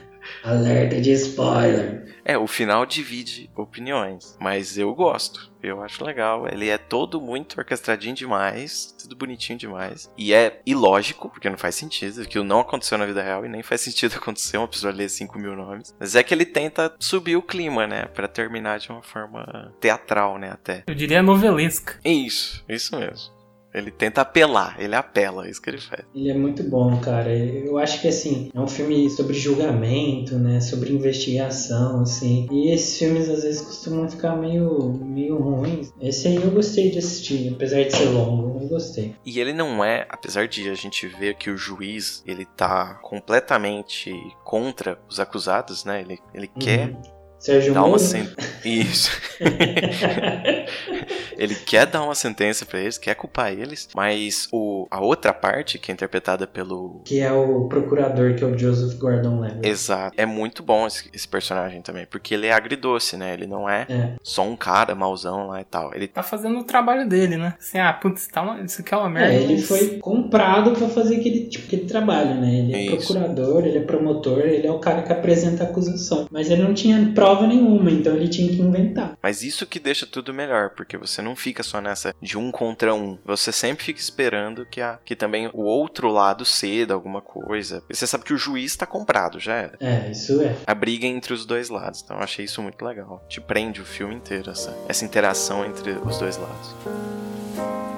Alerta 0.44 1.00
de 1.00 1.12
spoiler. 1.12 2.02
É, 2.24 2.38
o 2.38 2.48
final 2.48 2.86
divide 2.86 3.50
opiniões, 3.56 4.38
mas 4.40 4.78
eu 4.78 4.94
gosto. 4.94 5.52
Eu 5.62 5.82
acho 5.82 6.04
legal. 6.04 6.48
Ele 6.48 6.70
é 6.70 6.78
todo 6.78 7.22
muito 7.22 7.58
orquestradinho 7.58 8.16
demais, 8.16 8.96
tudo 9.00 9.16
bonitinho 9.16 9.58
demais. 9.58 10.12
E 10.18 10.34
é 10.34 10.62
ilógico, 10.66 11.30
porque 11.30 11.50
não 11.50 11.58
faz 11.58 11.76
sentido. 11.76 12.22
Aquilo 12.22 12.44
não 12.44 12.60
aconteceu 12.60 12.98
na 12.98 13.06
vida 13.06 13.22
real 13.22 13.46
e 13.46 13.50
nem 13.50 13.64
faz 13.64 13.82
sentido 13.82 14.16
acontecer 14.18 14.58
uma 14.58 14.68
pessoa 14.68 14.94
ler 14.94 15.10
5 15.10 15.38
mil 15.38 15.56
nomes. 15.56 15.96
Mas 16.00 16.16
é 16.16 16.24
que 16.24 16.34
ele 16.34 16.46
tenta 16.46 16.94
subir 17.00 17.36
o 17.36 17.42
clima, 17.42 17.88
né? 17.88 18.06
Pra 18.06 18.28
terminar 18.28 18.80
de 18.80 18.90
uma 18.90 19.02
forma 19.02 19.74
teatral, 19.80 20.38
né? 20.38 20.52
Até. 20.52 20.84
Eu 20.88 20.96
diria 20.96 21.22
novelesca. 21.22 22.00
Isso, 22.04 22.64
isso 22.68 22.98
mesmo. 22.98 23.41
Ele 23.74 23.90
tenta 23.90 24.22
apelar, 24.22 24.76
ele 24.80 24.96
apela, 24.96 25.48
é 25.48 25.50
isso 25.50 25.62
que 25.62 25.70
ele 25.70 25.80
faz. 25.80 26.04
Ele 26.14 26.30
é 26.30 26.34
muito 26.34 26.64
bom, 26.64 26.98
cara. 27.00 27.34
Eu 27.34 27.78
acho 27.78 28.02
que 28.02 28.08
assim, 28.08 28.50
é 28.54 28.60
um 28.60 28.68
filme 28.68 29.10
sobre 29.10 29.34
julgamento, 29.34 30.38
né? 30.38 30.60
Sobre 30.60 30.92
investigação, 30.92 32.02
assim. 32.02 32.48
E 32.52 32.72
esses 32.72 32.98
filmes 32.98 33.30
às 33.30 33.44
vezes 33.44 33.62
costumam 33.62 34.10
ficar 34.10 34.36
meio, 34.36 34.94
meio 34.94 35.38
ruins. 35.38 35.94
Esse 36.02 36.28
aí 36.28 36.36
eu 36.36 36.52
gostei 36.52 36.92
de 36.92 37.00
assistir, 37.00 37.54
apesar 37.54 37.84
de 37.84 37.96
ser 37.96 38.06
longo, 38.06 38.60
eu 38.62 38.68
gostei. 38.68 39.16
E 39.26 39.40
ele 39.40 39.54
não 39.54 39.84
é, 39.84 40.06
apesar 40.10 40.48
de 40.48 40.70
a 40.70 40.76
gente 40.76 41.08
ver 41.08 41.36
que 41.36 41.50
o 41.50 41.58
juiz 41.58 42.24
ele 42.28 42.46
tá 42.46 42.96
completamente 43.02 44.14
contra 44.44 45.00
os 45.10 45.20
acusados, 45.20 45.86
né? 45.86 46.02
Ele, 46.02 46.20
ele 46.34 46.48
quer 46.48 46.94
Sérgio 47.42 47.74
dar 47.74 47.82
uma 47.82 47.98
Moro. 47.98 48.00
sen... 48.00 48.30
Isso. 48.64 49.10
ele 51.42 51.56
quer 51.56 51.88
dar 51.88 52.04
uma 52.04 52.14
sentença 52.14 52.66
pra 52.68 52.80
eles, 52.80 53.00
quer 53.00 53.16
culpar 53.16 53.52
eles, 53.52 53.90
mas 53.96 54.48
o, 54.52 54.88
a 54.92 55.02
outra 55.02 55.34
parte, 55.34 55.80
que 55.80 55.92
é 55.92 55.94
interpretada 55.94 56.46
pelo. 56.46 57.02
Que 57.04 57.20
é 57.20 57.32
o 57.32 57.68
procurador, 57.68 58.36
que 58.36 58.44
é 58.44 58.48
o 58.48 58.56
Joseph 58.56 58.98
Gordon-Levitt. 59.00 59.68
Exato. 59.68 60.14
É 60.16 60.26
muito 60.26 60.62
bom 60.62 60.86
esse, 60.86 61.10
esse, 61.12 61.28
personagem 61.28 61.82
também, 61.82 62.06
porque 62.06 62.36
ele 62.36 62.46
é 62.46 62.52
agridoce, 62.52 63.18
né? 63.18 63.34
Ele 63.34 63.48
não 63.48 63.68
é, 63.68 63.88
é, 63.90 64.14
só 64.22 64.44
um 64.44 64.56
cara 64.56 64.94
mauzão 64.94 65.48
lá 65.48 65.62
e 65.62 65.64
tal. 65.64 65.92
Ele 65.96 66.08
tá 66.08 66.22
fazendo 66.22 66.60
o 66.60 66.64
trabalho 66.64 67.10
dele, 67.10 67.38
né? 67.38 67.56
Assim, 67.60 67.80
ah, 67.80 67.92
putz, 67.92 68.28
tá 68.28 68.44
uma, 68.44 68.62
isso 68.62 68.82
aqui 68.82 68.94
é 68.94 68.98
uma 68.98 69.10
merda. 69.10 69.34
É, 69.34 69.42
ele 69.42 69.62
foi 69.62 69.98
comprado 69.98 70.74
pra 70.74 70.90
fazer 70.90 71.16
aquele, 71.16 71.48
tipo, 71.48 71.66
aquele 71.66 71.86
trabalho, 71.86 72.36
né? 72.36 72.54
Ele 72.54 72.76
é 72.76 72.86
isso. 72.86 73.14
procurador, 73.14 73.66
ele 73.66 73.80
é 73.80 73.82
promotor, 73.82 74.42
ele 74.42 74.68
é 74.68 74.72
o 74.72 74.80
cara 74.80 75.02
que 75.02 75.12
apresenta 75.12 75.64
a 75.64 75.68
acusação. 75.68 76.28
Mas 76.30 76.52
ele 76.52 76.62
não 76.62 76.74
tinha 76.76 77.12
prova 77.16 77.48
nenhuma, 77.48 77.90
então 77.90 78.16
ele 78.16 78.28
tinha 78.28 78.48
que 78.50 78.62
inventar. 78.62 79.18
Mas 79.24 79.42
isso 79.42 79.66
que 79.66 79.80
deixa 79.80 80.06
tudo 80.06 80.34
melhor, 80.34 80.72
porque 80.76 80.98
você 80.98 81.22
não 81.32 81.36
fica 81.36 81.64
só 81.64 81.82
nessa 81.82 82.14
de 82.22 82.38
um 82.38 82.52
contra 82.52 82.94
um. 82.94 83.18
Você 83.26 83.52
sempre 83.52 83.84
fica 83.84 84.00
esperando 84.00 84.66
que, 84.66 84.82
a, 84.82 85.00
que 85.04 85.16
também 85.16 85.50
o 85.54 85.62
outro 85.62 86.10
lado 86.10 86.46
ceda 86.46 86.94
alguma 86.94 87.22
coisa. 87.22 87.84
Você 87.90 88.06
sabe 88.06 88.26
que 88.26 88.34
o 88.34 88.38
juiz 88.38 88.76
tá 88.76 88.86
comprado, 88.86 89.40
já 89.40 89.56
era. 89.56 89.78
É, 89.80 90.12
isso 90.12 90.42
é. 90.42 90.56
A 90.68 90.76
briga 90.76 91.08
entre 91.08 91.34
os 91.34 91.46
dois 91.46 91.70
lados. 91.70 92.02
Então 92.04 92.18
eu 92.18 92.24
achei 92.24 92.46
isso 92.46 92.62
muito 92.62 92.84
legal. 92.84 93.26
Te 93.30 93.40
prende 93.40 93.82
o 93.82 93.86
filme 93.86 94.16
inteiro, 94.16 94.52
essa, 94.52 94.78
essa 94.88 95.06
interação 95.06 95.66
entre 95.66 95.92
os 95.92 96.18
dois 96.18 96.38
lados. 96.38 97.91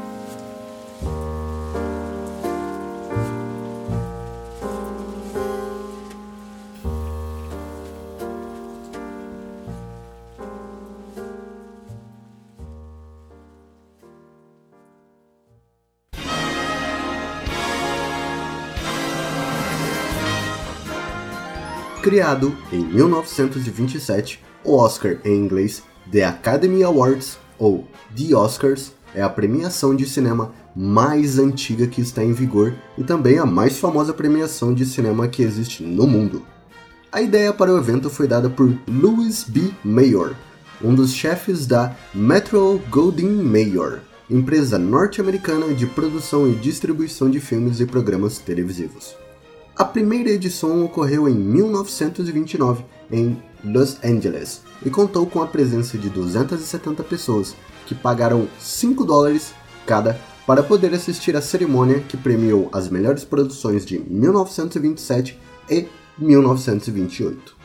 Criado 22.04 22.54
em 22.70 22.84
1927, 22.84 24.44
o 24.62 24.76
Oscar 24.76 25.20
em 25.24 25.38
inglês 25.38 25.82
The 26.12 26.26
Academy 26.26 26.84
Awards 26.84 27.40
ou 27.58 27.88
The 28.14 28.36
Oscars 28.36 28.92
é 29.16 29.22
a 29.22 29.30
premiação 29.30 29.96
de 29.96 30.06
cinema 30.06 30.54
mais 30.76 31.40
antiga 31.40 31.88
que 31.88 32.02
está 32.02 32.22
em 32.22 32.34
vigor 32.34 32.76
e 32.98 33.06
também 33.06 33.40
a 33.40 33.46
mais 33.46 33.80
famosa 33.80 34.14
premiação 34.14 34.74
de 34.74 34.86
cinema 34.86 35.30
que 35.30 35.44
existe 35.44 35.82
no 35.82 36.06
mundo. 36.06 36.46
A 37.10 37.22
ideia 37.22 37.54
para 37.54 37.74
o 37.74 37.78
evento 37.78 38.10
foi 38.10 38.28
dada 38.28 38.50
por 38.50 38.78
Louis 38.86 39.46
B. 39.46 39.72
Mayer, 39.82 40.36
um 40.84 40.94
dos 40.94 41.14
chefes 41.14 41.66
da 41.66 41.96
Metro 42.14 42.82
Goldwyn 42.90 43.42
Mayer, 43.42 44.02
empresa 44.30 44.78
norte-americana 44.78 45.74
de 45.74 45.88
produção 45.88 46.50
e 46.50 46.56
distribuição 46.56 47.32
de 47.32 47.40
filmes 47.40 47.80
e 47.80 47.86
programas 47.86 48.40
televisivos. 48.40 49.23
A 49.76 49.84
primeira 49.84 50.30
edição 50.30 50.86
ocorreu 50.86 51.28
em 51.28 51.34
1929 51.34 52.86
em 53.12 53.42
Los 53.64 53.98
Angeles 54.04 54.62
e 54.86 54.90
contou 54.92 55.26
com 55.26 55.42
a 55.42 55.48
presença 55.48 55.98
de 55.98 56.12
270 56.12 57.04
pessoas 57.04 57.56
que 57.88 57.96
pagaram 57.96 58.48
5 58.60 59.04
dólares 59.04 59.52
cada 59.88 60.20
para 60.46 60.62
poder 60.62 60.94
assistir 60.94 61.36
à 61.36 61.42
cerimônia 61.42 62.02
que 62.02 62.16
premiou 62.16 62.70
as 62.72 62.88
melhores 62.88 63.24
produções 63.24 63.84
de 63.84 63.98
1927 63.98 65.40
e 65.68 65.88
1928. 66.20 67.56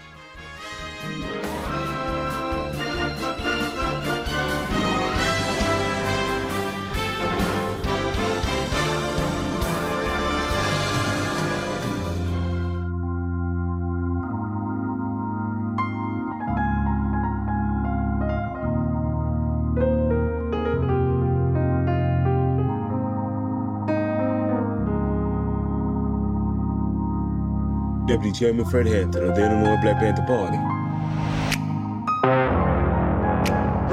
Deputy 28.18 28.36
Chairman 28.36 28.64
Fred 28.64 28.86
Hampton 28.86 29.28
of 29.28 29.36
the 29.36 29.44
Illinois 29.44 29.80
Black 29.80 30.00
Panther 30.00 30.24
Party. 30.26 30.58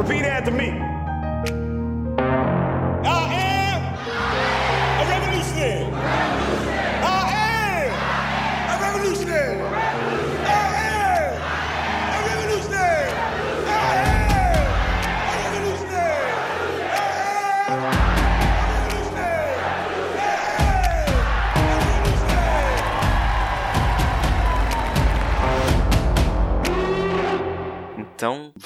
Repeat 0.01 0.25
after 0.25 0.49
me. 0.49 0.94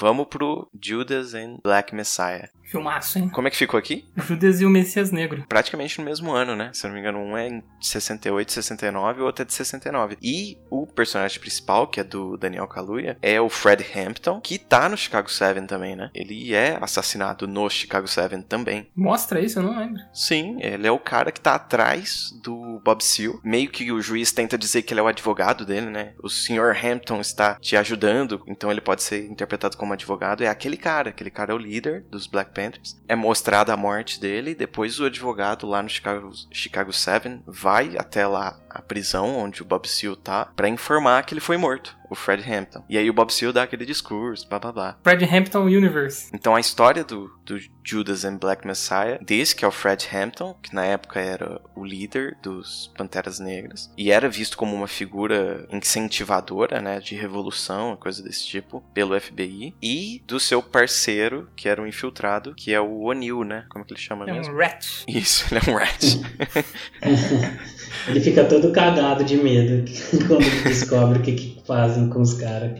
Vamos 0.00 0.28
pro 0.28 0.70
Judas 0.72 1.34
and 1.34 1.60
Black 1.62 1.94
Messiah. 1.94 2.48
Filmaço, 2.70 3.18
hein? 3.18 3.28
Como 3.28 3.48
é 3.48 3.50
que 3.50 3.56
ficou 3.56 3.76
aqui? 3.76 4.04
Judas 4.16 4.60
e 4.60 4.64
o 4.64 4.70
Messias 4.70 5.10
Negro. 5.10 5.44
Praticamente 5.48 5.98
no 5.98 6.04
mesmo 6.04 6.30
ano, 6.30 6.54
né? 6.54 6.70
Se 6.72 6.86
eu 6.86 6.88
não 6.88 6.94
me 6.94 7.00
engano, 7.00 7.18
um 7.18 7.36
é 7.36 7.48
de 7.48 7.86
68, 7.86 8.52
69 8.52 9.18
e 9.18 9.22
o 9.22 9.26
outro 9.26 9.42
é 9.42 9.44
de 9.44 9.52
69. 9.52 10.16
E 10.22 10.56
o 10.70 10.86
personagem 10.86 11.40
principal, 11.40 11.88
que 11.88 11.98
é 11.98 12.04
do 12.04 12.36
Daniel 12.36 12.68
Kaluuya, 12.68 13.18
é 13.20 13.40
o 13.40 13.48
Fred 13.48 13.84
Hampton, 13.96 14.40
que 14.40 14.56
tá 14.56 14.88
no 14.88 14.96
Chicago 14.96 15.28
7 15.28 15.62
também, 15.62 15.96
né? 15.96 16.10
Ele 16.14 16.54
é 16.54 16.78
assassinado 16.80 17.48
no 17.48 17.68
Chicago 17.68 18.06
7 18.06 18.42
também. 18.44 18.88
Mostra 18.94 19.40
isso, 19.40 19.58
eu 19.58 19.64
não 19.64 19.76
lembro. 19.76 20.00
Sim, 20.14 20.58
ele 20.60 20.86
é 20.86 20.92
o 20.92 20.98
cara 20.98 21.32
que 21.32 21.40
tá 21.40 21.56
atrás 21.56 22.30
do 22.40 22.80
Bob 22.84 23.02
Seale. 23.02 23.40
Meio 23.42 23.68
que 23.68 23.90
o 23.90 24.00
juiz 24.00 24.30
tenta 24.30 24.56
dizer 24.56 24.82
que 24.82 24.92
ele 24.94 25.00
é 25.00 25.02
o 25.02 25.08
advogado 25.08 25.66
dele, 25.66 25.86
né? 25.86 26.14
O 26.22 26.28
Sr. 26.28 26.76
Hampton 26.84 27.20
está 27.20 27.56
te 27.56 27.76
ajudando, 27.76 28.44
então 28.46 28.70
ele 28.70 28.80
pode 28.80 29.02
ser 29.02 29.26
interpretado 29.26 29.76
como 29.76 29.92
advogado. 29.92 30.44
É 30.44 30.48
aquele 30.48 30.76
cara, 30.76 31.10
aquele 31.10 31.30
cara 31.30 31.52
é 31.52 31.54
o 31.54 31.58
líder 31.58 32.04
dos 32.08 32.28
Black 32.28 32.52
Panthers. 32.52 32.59
É 33.08 33.14
mostrada 33.14 33.72
a 33.72 33.76
morte 33.76 34.20
dele, 34.20 34.54
depois 34.54 34.98
o 35.00 35.04
advogado 35.04 35.66
lá 35.66 35.82
no 35.82 35.88
Chicago, 35.88 36.30
Chicago 36.50 36.92
7 36.92 37.42
vai 37.46 37.96
até 37.96 38.26
lá 38.26 38.58
a 38.70 38.80
prisão 38.80 39.36
onde 39.36 39.62
o 39.62 39.64
Bob 39.64 39.86
Seale 39.88 40.16
tá 40.16 40.46
para 40.46 40.68
informar 40.68 41.24
que 41.24 41.34
ele 41.34 41.40
foi 41.40 41.56
morto 41.56 42.00
o 42.10 42.14
Fred 42.16 42.42
Hampton. 42.52 42.84
E 42.88 42.98
aí 42.98 43.08
o 43.08 43.12
Bob 43.12 43.32
Seale 43.32 43.54
dá 43.54 43.62
aquele 43.62 43.86
discurso, 43.86 44.46
blá 44.48 44.58
blá 44.58 44.72
blá. 44.72 44.98
Fred 45.02 45.24
Hampton 45.24 45.64
Universe. 45.64 46.28
Então 46.34 46.56
a 46.56 46.60
história 46.60 47.04
do, 47.04 47.30
do 47.46 47.58
Judas 47.84 48.24
and 48.24 48.36
Black 48.36 48.66
Messiah, 48.66 49.18
desse 49.22 49.54
que 49.54 49.64
é 49.64 49.68
o 49.68 49.70
Fred 49.70 50.08
Hampton, 50.12 50.54
que 50.60 50.74
na 50.74 50.84
época 50.84 51.20
era 51.20 51.60
o 51.74 51.84
líder 51.84 52.36
dos 52.42 52.92
Panteras 52.96 53.38
Negras, 53.38 53.90
e 53.96 54.10
era 54.10 54.28
visto 54.28 54.58
como 54.58 54.74
uma 54.74 54.88
figura 54.88 55.66
incentivadora, 55.70 56.80
né, 56.80 56.98
de 56.98 57.14
revolução, 57.14 57.96
coisa 57.96 58.22
desse 58.22 58.44
tipo, 58.44 58.82
pelo 58.92 59.18
FBI, 59.18 59.74
e 59.80 60.22
do 60.26 60.40
seu 60.40 60.60
parceiro, 60.60 61.48
que 61.54 61.68
era 61.68 61.80
um 61.80 61.86
infiltrado, 61.86 62.54
que 62.56 62.74
é 62.74 62.80
o 62.80 63.02
O'Neill, 63.02 63.44
né? 63.44 63.66
Como 63.68 63.84
que 63.84 63.92
ele 63.92 64.00
chama 64.00 64.28
é 64.28 64.32
mesmo? 64.32 64.54
um 64.54 64.56
rat. 64.56 65.04
Isso, 65.06 65.46
ele 65.54 65.60
é 65.64 65.70
um 65.70 65.76
rat. 65.76 66.00
ele 68.08 68.20
fica 68.20 68.44
todo 68.44 68.70
cagado 68.70 69.24
de 69.24 69.36
medo 69.36 69.84
quando 70.26 70.42
ele 70.42 70.60
descobre 70.62 71.18
o 71.18 71.22
que, 71.22 71.32
que 71.32 71.59
fazem 71.70 72.08
com 72.08 72.20
os 72.20 72.34
caras. 72.34 72.72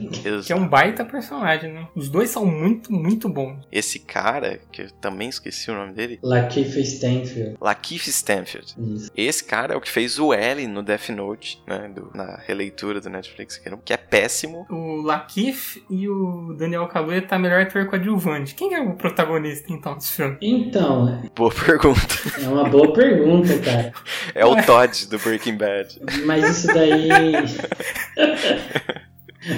Que 0.44 0.52
é 0.52 0.56
um 0.56 0.66
baita 0.66 1.04
personagem, 1.04 1.72
né? 1.72 1.86
Os 1.94 2.08
dois 2.08 2.28
são 2.28 2.44
muito, 2.44 2.92
muito 2.92 3.28
bons. 3.28 3.64
Esse 3.70 4.00
cara, 4.00 4.58
que 4.72 4.82
eu 4.82 4.90
também 5.00 5.28
esqueci 5.28 5.70
o 5.70 5.74
nome 5.74 5.92
dele. 5.92 6.18
Lakeith 6.20 6.76
Stanfield. 6.78 7.56
Lakeith 7.60 8.08
Stanfield. 8.08 8.74
Isso. 8.76 9.12
Esse 9.16 9.44
cara 9.44 9.74
é 9.74 9.76
o 9.76 9.80
que 9.80 9.88
fez 9.88 10.18
o 10.18 10.34
L 10.34 10.66
no 10.66 10.82
Death 10.82 11.10
Note, 11.10 11.62
né? 11.68 11.88
Do, 11.94 12.10
na 12.12 12.40
releitura 12.44 13.00
do 13.00 13.08
Netflix, 13.08 13.62
que 13.84 13.92
é 13.92 13.96
péssimo. 13.96 14.66
O 14.68 15.02
Lakeith 15.02 15.84
e 15.88 16.08
o 16.08 16.56
Daniel 16.58 16.88
Kaluuya 16.88 17.22
tá 17.22 17.38
melhor 17.38 17.62
ator 17.62 17.86
coadjuvante. 17.86 18.56
Quem 18.56 18.74
é 18.74 18.80
o 18.80 18.94
protagonista, 18.94 19.72
então, 19.72 19.94
desse 19.94 20.10
filme? 20.10 20.36
Então... 20.42 21.22
Boa 21.36 21.52
pergunta. 21.54 22.14
É 22.42 22.48
uma 22.48 22.68
boa 22.68 22.92
pergunta, 22.92 23.56
cara. 23.60 23.92
É 24.34 24.44
o 24.44 24.56
Todd 24.62 25.06
do 25.08 25.18
Breaking 25.18 25.56
Bad. 25.56 26.00
Mas 26.24 26.58
isso 26.58 26.66
daí... 26.68 27.08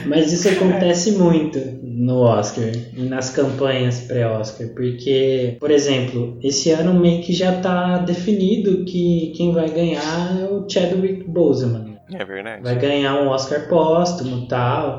Mas 0.06 0.32
isso 0.32 0.48
acontece 0.50 1.12
muito 1.12 1.58
no 1.82 2.20
Oscar 2.20 2.70
e 2.96 3.02
nas 3.02 3.30
campanhas 3.30 4.00
pré-Oscar, 4.00 4.68
porque, 4.68 5.56
por 5.60 5.70
exemplo, 5.70 6.38
esse 6.42 6.70
ano 6.70 6.94
meio 6.94 7.22
que 7.22 7.32
já 7.32 7.60
tá 7.60 7.98
definido 7.98 8.84
que 8.84 9.32
quem 9.36 9.52
vai 9.52 9.68
ganhar 9.68 10.40
é 10.40 10.44
o 10.44 10.68
Chadwick 10.68 11.24
Boseman. 11.24 11.96
É 12.12 12.24
verdade. 12.24 12.62
Vai 12.62 12.76
ganhar 12.76 13.14
um 13.22 13.28
Oscar 13.28 13.68
póstumo 13.68 14.44
e 14.44 14.48
tal. 14.48 14.98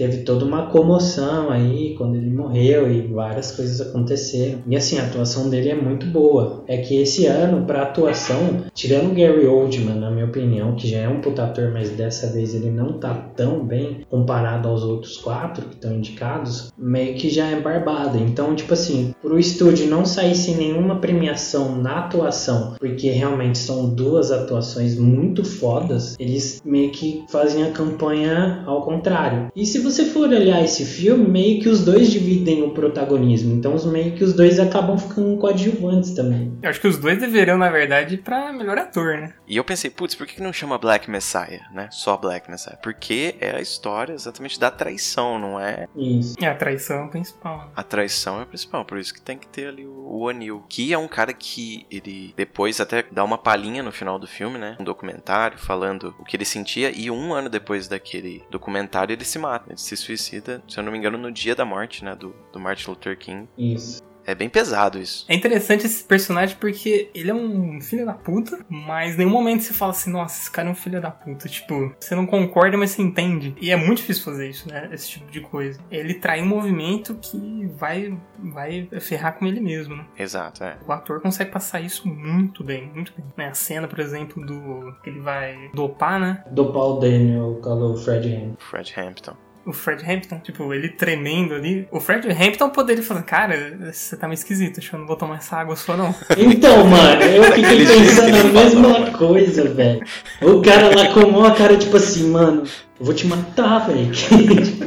Teve 0.00 0.22
toda 0.22 0.46
uma 0.46 0.68
comoção 0.68 1.50
aí 1.50 1.94
quando 1.98 2.14
ele 2.14 2.30
morreu 2.30 2.90
e 2.90 3.02
várias 3.02 3.52
coisas 3.52 3.82
aconteceram. 3.82 4.60
E 4.66 4.74
assim, 4.74 4.98
a 4.98 5.04
atuação 5.04 5.50
dele 5.50 5.68
é 5.68 5.74
muito 5.74 6.06
boa. 6.06 6.64
É 6.66 6.78
que 6.78 6.96
esse 6.96 7.26
ano, 7.26 7.66
pra 7.66 7.82
atuação, 7.82 8.64
tirando 8.72 9.14
Gary 9.14 9.46
Oldman, 9.46 10.00
na 10.00 10.10
minha 10.10 10.24
opinião, 10.24 10.74
que 10.74 10.88
já 10.88 11.00
é 11.00 11.08
um 11.08 11.20
puta 11.20 11.44
ator, 11.44 11.70
mas 11.70 11.90
dessa 11.90 12.28
vez 12.28 12.54
ele 12.54 12.70
não 12.70 12.94
tá 12.94 13.12
tão 13.36 13.62
bem 13.62 14.00
comparado 14.08 14.68
aos 14.68 14.82
outros 14.82 15.18
quatro 15.18 15.66
que 15.66 15.74
estão 15.74 15.94
indicados, 15.94 16.72
meio 16.78 17.14
que 17.16 17.28
já 17.28 17.48
é 17.48 17.60
barbada. 17.60 18.16
Então, 18.16 18.56
tipo 18.56 18.72
assim, 18.72 19.14
pro 19.20 19.38
estúdio 19.38 19.86
não 19.86 20.06
sair 20.06 20.34
sem 20.34 20.56
nenhuma 20.56 20.96
premiação 20.96 21.76
na 21.76 21.98
atuação, 21.98 22.74
porque 22.78 23.10
realmente 23.10 23.58
são 23.58 23.90
duas 23.90 24.32
atuações 24.32 24.98
muito 24.98 25.44
fodas, 25.44 26.16
eles 26.18 26.62
meio 26.64 26.90
que 26.90 27.22
fazem 27.28 27.64
a 27.64 27.70
campanha 27.70 28.62
ao 28.66 28.80
contrário. 28.80 29.48
E 29.54 29.66
se 29.66 29.78
você 29.78 29.89
for 30.06 30.28
olhar 30.28 30.62
esse 30.62 30.84
filme, 30.84 31.26
meio 31.28 31.60
que 31.60 31.68
os 31.68 31.84
dois 31.84 32.10
dividem 32.10 32.62
o 32.62 32.70
protagonismo, 32.70 33.54
então 33.54 33.74
os 33.74 33.84
meio 33.84 34.12
que 34.12 34.24
os 34.24 34.32
dois 34.32 34.58
acabam 34.58 34.98
ficando 34.98 35.36
coadjuvantes 35.38 36.12
também. 36.12 36.56
Eu 36.62 36.70
acho 36.70 36.80
que 36.80 36.88
os 36.88 36.98
dois 36.98 37.18
deveriam, 37.18 37.58
na 37.58 37.70
verdade, 37.70 38.16
pra 38.16 38.52
melhor 38.52 38.78
ator, 38.78 39.18
né? 39.18 39.34
E 39.46 39.56
eu 39.56 39.64
pensei, 39.64 39.90
putz, 39.90 40.14
por 40.14 40.26
que 40.26 40.42
não 40.42 40.52
chama 40.52 40.78
Black 40.78 41.10
Messiah, 41.10 41.62
né? 41.72 41.88
Só 41.90 42.16
Black 42.16 42.50
Messiah? 42.50 42.78
Porque 42.82 43.34
é 43.40 43.56
a 43.56 43.60
história 43.60 44.12
exatamente 44.12 44.58
da 44.58 44.70
traição, 44.70 45.38
não 45.38 45.58
é? 45.58 45.88
Isso. 45.96 46.36
É 46.40 46.46
a 46.46 46.54
traição 46.54 47.08
principal. 47.08 47.70
A 47.74 47.82
traição 47.82 48.38
é 48.38 48.42
a 48.42 48.46
principal, 48.46 48.84
por 48.84 48.98
isso 48.98 49.14
que 49.14 49.20
tem 49.20 49.38
que 49.38 49.46
ter 49.46 49.68
ali 49.68 49.86
o 49.86 50.20
O'Neill, 50.20 50.64
que 50.68 50.92
é 50.92 50.98
um 50.98 51.08
cara 51.08 51.32
que 51.32 51.86
ele 51.90 52.34
depois 52.36 52.80
até 52.80 53.04
dá 53.10 53.24
uma 53.24 53.38
palhinha 53.38 53.82
no 53.82 53.92
final 53.92 54.18
do 54.18 54.26
filme, 54.26 54.58
né? 54.58 54.76
Um 54.78 54.84
documentário 54.84 55.58
falando 55.58 56.14
o 56.18 56.24
que 56.24 56.36
ele 56.36 56.44
sentia 56.44 56.90
e 56.90 57.10
um 57.10 57.32
ano 57.32 57.48
depois 57.48 57.88
daquele 57.88 58.44
documentário 58.50 59.12
ele 59.12 59.24
se 59.24 59.38
mata, 59.38 59.70
ele 59.70 59.79
se 59.80 59.96
suicida, 59.96 60.62
se 60.68 60.78
eu 60.78 60.84
não 60.84 60.92
me 60.92 60.98
engano, 60.98 61.18
no 61.18 61.30
dia 61.30 61.54
da 61.54 61.64
morte, 61.64 62.04
né? 62.04 62.14
Do, 62.14 62.34
do 62.52 62.60
Martin 62.60 62.90
Luther 62.90 63.16
King. 63.16 63.48
Isso. 63.56 64.02
É 64.30 64.34
bem 64.34 64.48
pesado 64.48 64.98
isso. 64.98 65.24
É 65.28 65.34
interessante 65.34 65.86
esse 65.86 66.04
personagem 66.04 66.56
porque 66.60 67.10
ele 67.14 67.30
é 67.30 67.34
um 67.34 67.80
filho 67.80 68.06
da 68.06 68.12
puta, 68.12 68.64
mas 68.68 69.14
em 69.14 69.18
nenhum 69.18 69.30
momento 69.30 69.62
você 69.62 69.72
fala 69.72 69.92
assim, 69.92 70.10
nossa, 70.10 70.42
esse 70.42 70.50
cara 70.50 70.68
é 70.68 70.70
um 70.70 70.74
filho 70.74 71.00
da 71.00 71.10
puta. 71.10 71.48
Tipo, 71.48 71.92
você 71.98 72.14
não 72.14 72.26
concorda, 72.26 72.76
mas 72.76 72.90
você 72.90 73.02
entende. 73.02 73.54
E 73.60 73.70
é 73.70 73.76
muito 73.76 73.98
difícil 73.98 74.24
fazer 74.24 74.48
isso, 74.48 74.68
né? 74.68 74.88
Esse 74.92 75.08
tipo 75.08 75.30
de 75.30 75.40
coisa. 75.40 75.80
Ele 75.90 76.14
trai 76.14 76.42
um 76.42 76.46
movimento 76.46 77.14
que 77.14 77.66
vai, 77.76 78.16
vai 78.38 78.88
ferrar 79.00 79.36
com 79.36 79.46
ele 79.46 79.60
mesmo, 79.60 79.96
né? 79.96 80.04
Exato, 80.16 80.62
é. 80.62 80.76
O 80.86 80.92
ator 80.92 81.20
consegue 81.20 81.50
passar 81.50 81.80
isso 81.80 82.06
muito 82.06 82.62
bem, 82.62 82.90
muito 82.94 83.12
bem. 83.16 83.26
Né? 83.36 83.48
A 83.48 83.54
cena, 83.54 83.88
por 83.88 83.98
exemplo, 83.98 84.44
do. 84.44 84.94
que 85.02 85.10
ele 85.10 85.20
vai 85.20 85.70
dopar, 85.74 86.20
né? 86.20 86.44
Dopar 86.50 86.82
o 86.84 87.00
Daniel, 87.00 87.60
o 87.60 87.96
Fred 87.96 88.32
Hampton. 88.32 88.56
Fred 88.58 88.94
Hampton 88.96 89.49
o 89.64 89.72
Fred 89.72 90.02
Hampton, 90.10 90.38
tipo, 90.38 90.72
ele 90.72 90.88
tremendo 90.88 91.54
ali. 91.54 91.86
O 91.90 92.00
Fred 92.00 92.26
Hampton 92.30 92.70
poderia 92.70 93.02
falar, 93.02 93.22
cara, 93.22 93.78
você 93.92 94.16
tá 94.16 94.26
meio 94.26 94.34
esquisito, 94.34 94.78
acho 94.78 94.90
que 94.90 94.94
eu 94.96 95.00
não 95.00 95.06
vou 95.06 95.16
tomar 95.16 95.36
essa 95.36 95.56
água 95.56 95.76
sua, 95.76 95.96
não. 95.96 96.14
Então, 96.36 96.84
mano, 96.84 97.22
eu 97.22 97.44
fiquei 97.44 97.86
pensando 97.86 98.36
a 98.36 98.44
mesma 98.44 99.10
coisa, 99.12 99.68
velho. 99.72 100.04
O 100.42 100.60
cara 100.62 100.94
lá 100.94 101.12
com 101.12 101.20
uma 101.20 101.54
cara, 101.54 101.76
tipo 101.76 101.96
assim, 101.96 102.30
mano, 102.30 102.64
eu 103.00 103.06
vou 103.06 103.14
te 103.14 103.26
matar, 103.26 103.86
velho. 103.88 104.10
tipo, 104.12 104.84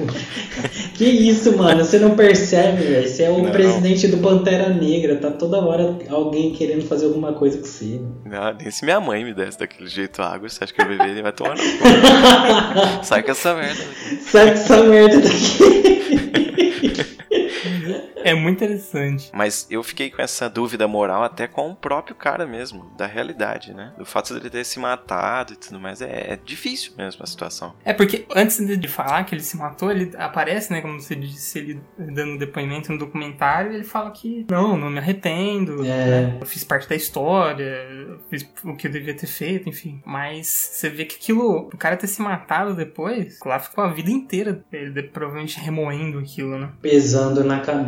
que 0.94 1.04
isso, 1.04 1.58
mano? 1.58 1.84
Você 1.84 1.98
não 1.98 2.16
percebe, 2.16 2.84
velho? 2.84 3.10
Você 3.10 3.24
é 3.24 3.30
o 3.32 3.42
Não. 3.42 3.52
presidente 3.52 4.08
do 4.08 4.18
Pantera 4.18 4.70
Negra. 4.70 5.16
Tá 5.16 5.32
toda 5.32 5.58
hora 5.58 5.98
alguém 6.10 6.54
querendo 6.54 6.88
fazer 6.88 7.06
alguma 7.08 7.34
coisa 7.34 7.58
com 7.58 7.66
você. 7.66 8.00
Não, 8.24 8.54
nem 8.54 8.70
se 8.70 8.86
minha 8.86 9.00
mãe 9.02 9.24
me 9.26 9.34
desse 9.34 9.58
daquele 9.58 9.90
jeito 9.90 10.22
água, 10.22 10.48
você 10.48 10.64
acha 10.64 10.72
que 10.72 10.80
eu 10.82 10.88
beber 10.88 11.10
ele 11.10 11.24
vai 11.24 11.32
tomar 11.32 11.56
no 11.56 11.64
cu. 11.64 13.04
Sai 13.04 13.24
com 13.24 13.32
essa 13.32 13.56
merda. 13.56 13.84
Sai 14.22 14.46
com 14.46 14.54
essa 14.54 14.84
merda 14.84 15.20
daqui. 15.20 16.53
É 18.16 18.34
muito 18.34 18.64
interessante. 18.64 19.30
Mas 19.34 19.68
eu 19.70 19.84
fiquei 19.84 20.10
com 20.10 20.22
essa 20.22 20.50
dúvida 20.50 20.88
moral 20.88 21.24
até 21.24 21.48
com 21.48 21.72
o 21.72 21.76
próprio 21.76 22.16
cara 22.16 22.46
mesmo, 22.46 22.92
da 22.98 23.06
realidade, 23.06 23.74
né? 23.74 23.94
Do 23.98 24.06
fato 24.06 24.34
dele 24.34 24.50
ter 24.50 24.64
se 24.64 24.80
matado 24.80 25.54
e 25.54 25.56
tudo 25.56 25.80
mais. 25.80 26.02
É, 26.02 26.34
é 26.34 26.40
difícil 26.44 26.94
mesmo 26.98 27.24
a 27.24 27.28
situação. 27.28 27.74
É 27.84 27.94
porque 27.94 28.26
antes 28.36 28.58
de 28.80 28.88
falar 28.88 29.24
que 29.24 29.36
ele 29.36 29.42
se 29.44 29.58
matou, 29.58 29.92
ele 29.92 30.12
aparece, 30.18 30.72
né? 30.72 30.82
Como 30.82 31.00
você 31.00 31.16
disse, 31.16 31.60
ele 31.60 31.82
dando 31.98 32.38
depoimento 32.38 32.92
no 32.92 32.98
documentário, 32.98 33.74
ele 33.74 33.84
fala 33.84 34.12
que 34.12 34.46
não, 34.50 34.78
não 34.78 34.90
me 34.90 35.00
arrependo, 35.00 35.86
É. 35.86 35.88
né, 35.88 36.38
eu 36.40 36.46
fiz 36.46 36.64
parte 36.64 36.88
da 36.88 36.96
história, 36.96 37.64
eu 37.64 38.20
fiz 38.30 38.48
o 38.64 38.76
que 38.76 38.88
eu 38.88 38.92
devia 38.92 39.14
ter 39.16 39.28
feito, 39.28 39.70
enfim. 39.70 40.02
Mas 40.06 40.48
você 40.48 40.90
vê 40.90 41.06
que 41.06 41.16
aquilo, 41.16 41.70
o 41.74 41.78
cara 41.78 41.98
ter 41.98 42.08
se 42.08 42.22
matado 42.22 42.76
depois, 42.76 43.40
lá 43.46 43.60
ficou 43.60 43.84
a 43.84 43.88
vida 43.90 44.10
inteira 44.12 44.64
ele 44.72 45.04
provavelmente 45.04 45.60
remoendo 45.60 46.20
aquilo, 46.20 46.58
né? 46.58 46.70
Pesando 46.82 47.44
na 47.44 47.60
cabeça. 47.60 47.83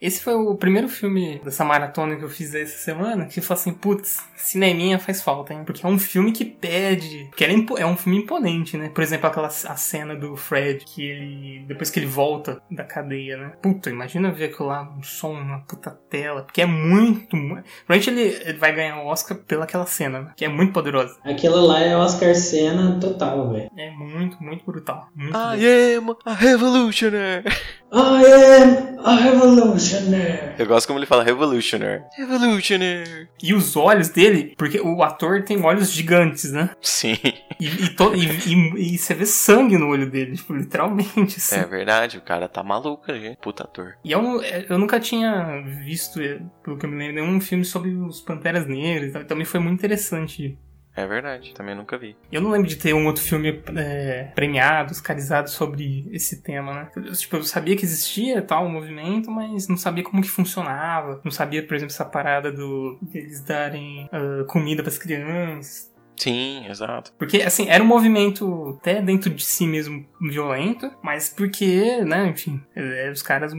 Esse 0.00 0.22
foi 0.22 0.34
o 0.34 0.54
primeiro 0.54 0.88
filme 0.88 1.40
dessa 1.44 1.64
maratona 1.64 2.16
que 2.16 2.24
eu 2.24 2.28
fiz 2.28 2.54
essa 2.54 2.78
semana, 2.78 3.26
que 3.26 3.38
eu 3.40 3.42
falei 3.42 3.60
assim, 3.60 3.72
putz, 3.72 4.22
cineminha 4.36 4.98
faz 4.98 5.22
falta, 5.22 5.52
hein? 5.54 5.62
Porque 5.64 5.84
é 5.84 5.88
um 5.88 5.98
filme 5.98 6.32
que 6.32 6.44
pede. 6.44 7.26
Porque 7.30 7.44
é, 7.44 7.50
é 7.78 7.86
um 7.86 7.96
filme 7.96 8.18
imponente, 8.18 8.76
né? 8.76 8.90
Por 8.94 9.02
exemplo, 9.02 9.26
aquela 9.28 9.48
a 9.48 9.50
cena 9.76 10.14
do 10.14 10.36
Fred, 10.36 10.84
que 10.84 11.02
ele. 11.02 11.64
Depois 11.66 11.90
que 11.90 11.98
ele 11.98 12.06
volta 12.06 12.60
da 12.70 12.84
cadeia, 12.84 13.36
né? 13.36 13.52
Puta, 13.62 13.90
imagina 13.90 14.30
ver 14.30 14.46
aquilo 14.46 14.68
lá, 14.68 14.82
um 14.96 15.02
som, 15.02 15.32
uma 15.32 15.60
puta 15.60 15.90
tela. 16.10 16.42
Porque 16.42 16.62
é 16.62 16.66
muito. 16.66 17.36
mu- 17.36 17.58
Provavelmente 17.86 18.10
ele, 18.10 18.48
ele 18.48 18.58
vai 18.58 18.74
ganhar 18.74 18.98
o 19.02 19.06
Oscar 19.06 19.36
pelaquela 19.38 19.86
cena, 19.86 20.20
né? 20.20 20.32
Que 20.36 20.44
é 20.44 20.48
muito 20.48 20.72
poderosa. 20.72 21.16
Aquela 21.24 21.60
lá 21.60 21.80
é 21.80 21.96
Oscar 21.96 22.34
Cena 22.34 22.98
total, 23.00 23.50
velho. 23.50 23.70
É 23.76 23.90
muito, 23.90 24.42
muito 24.42 24.64
brutal. 24.64 25.08
Muito 25.14 25.36
I 25.36 25.96
am 25.96 26.16
a 26.24 26.34
revolutionary. 26.34 27.44
I 27.90 28.24
am 28.62 28.98
a 29.04 29.14
revolutionary. 29.16 30.54
Eu 30.58 30.66
gosto 30.66 30.86
como 30.86 30.98
ele 30.98 31.06
fala 31.06 31.22
revolutionary. 31.24 32.02
Revolutionary. 32.16 33.28
E 33.42 33.54
os 33.54 33.76
olhos 33.76 34.08
dele, 34.10 34.54
porque 34.58 34.78
o 34.80 35.02
ator 35.02 35.42
tem 35.42 35.62
olhos 35.64 35.90
gigantes, 35.92 36.52
né? 36.52 36.70
Sim, 36.82 37.16
E, 37.60 37.66
e, 37.66 37.88
to- 37.94 38.14
e- 38.14 38.26
e- 38.26 38.94
e 38.94 38.98
você 38.98 39.14
vê 39.14 39.24
sangue 39.24 39.78
no 39.78 39.88
olho 39.88 40.10
dele, 40.10 40.36
tipo, 40.36 40.52
literalmente, 40.54 41.36
assim. 41.38 41.56
é 41.56 41.64
verdade, 41.64 42.18
o 42.18 42.22
cara 42.22 42.46
tá 42.48 42.62
maluco, 42.62 43.12
gente. 43.14 43.38
Puta 43.38 43.64
ator. 43.64 43.94
E 44.04 44.12
é- 44.12 44.66
eu 44.68 44.78
nunca 44.78 45.00
tinha 45.00 45.62
visto, 45.84 46.20
pelo 46.62 46.76
que 46.76 46.84
eu 46.86 46.90
me 46.90 46.98
lembro, 46.98 47.24
nenhum 47.24 47.40
filme 47.40 47.64
sobre 47.64 47.90
os 47.90 48.20
Panteras 48.20 48.66
Negras. 48.66 49.10
e 49.10 49.12
tal. 49.12 49.24
Também 49.24 49.44
foi 49.46 49.60
muito 49.60 49.78
interessante. 49.78 50.58
É 50.98 51.06
verdade, 51.06 51.54
também 51.54 51.76
nunca 51.76 51.96
vi. 51.96 52.16
Eu 52.30 52.40
não 52.40 52.50
lembro 52.50 52.66
de 52.66 52.74
ter 52.74 52.92
um 52.92 53.06
outro 53.06 53.22
filme 53.22 53.62
é, 53.76 54.32
premiado, 54.34 54.90
oscarizado 54.90 55.48
sobre 55.48 56.08
esse 56.10 56.42
tema, 56.42 56.74
né? 56.74 56.88
Eu, 56.96 57.12
tipo, 57.12 57.36
eu 57.36 57.44
sabia 57.44 57.76
que 57.76 57.84
existia 57.84 58.42
tal 58.42 58.66
o 58.66 58.68
movimento, 58.68 59.30
mas 59.30 59.68
não 59.68 59.76
sabia 59.76 60.02
como 60.02 60.20
que 60.20 60.28
funcionava. 60.28 61.20
Não 61.24 61.30
sabia, 61.30 61.64
por 61.64 61.76
exemplo, 61.76 61.94
essa 61.94 62.04
parada 62.04 62.50
do 62.50 62.98
deles 63.00 63.40
darem 63.44 64.08
ah, 64.10 64.44
comida 64.48 64.82
para 64.82 64.90
as 64.90 64.98
crianças. 64.98 65.88
Sim, 66.16 66.66
exato. 66.68 67.12
Porque, 67.16 67.42
assim, 67.42 67.68
era 67.68 67.80
um 67.82 67.86
movimento 67.86 68.76
até 68.80 69.00
dentro 69.00 69.30
de 69.30 69.44
si 69.44 69.68
mesmo 69.68 70.04
violento, 70.20 70.90
mas 71.00 71.28
porque, 71.28 72.02
né, 72.04 72.26
enfim, 72.26 72.60
é, 72.74 73.08
os 73.08 73.22
caras 73.22 73.52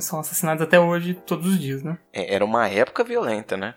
são 0.00 0.18
assassinados 0.20 0.62
até 0.62 0.80
hoje, 0.80 1.12
todos 1.26 1.46
os 1.46 1.60
dias, 1.60 1.82
né? 1.82 1.98
É, 2.10 2.34
era 2.34 2.42
uma 2.42 2.66
época 2.70 3.04
violenta, 3.04 3.54
né? 3.54 3.74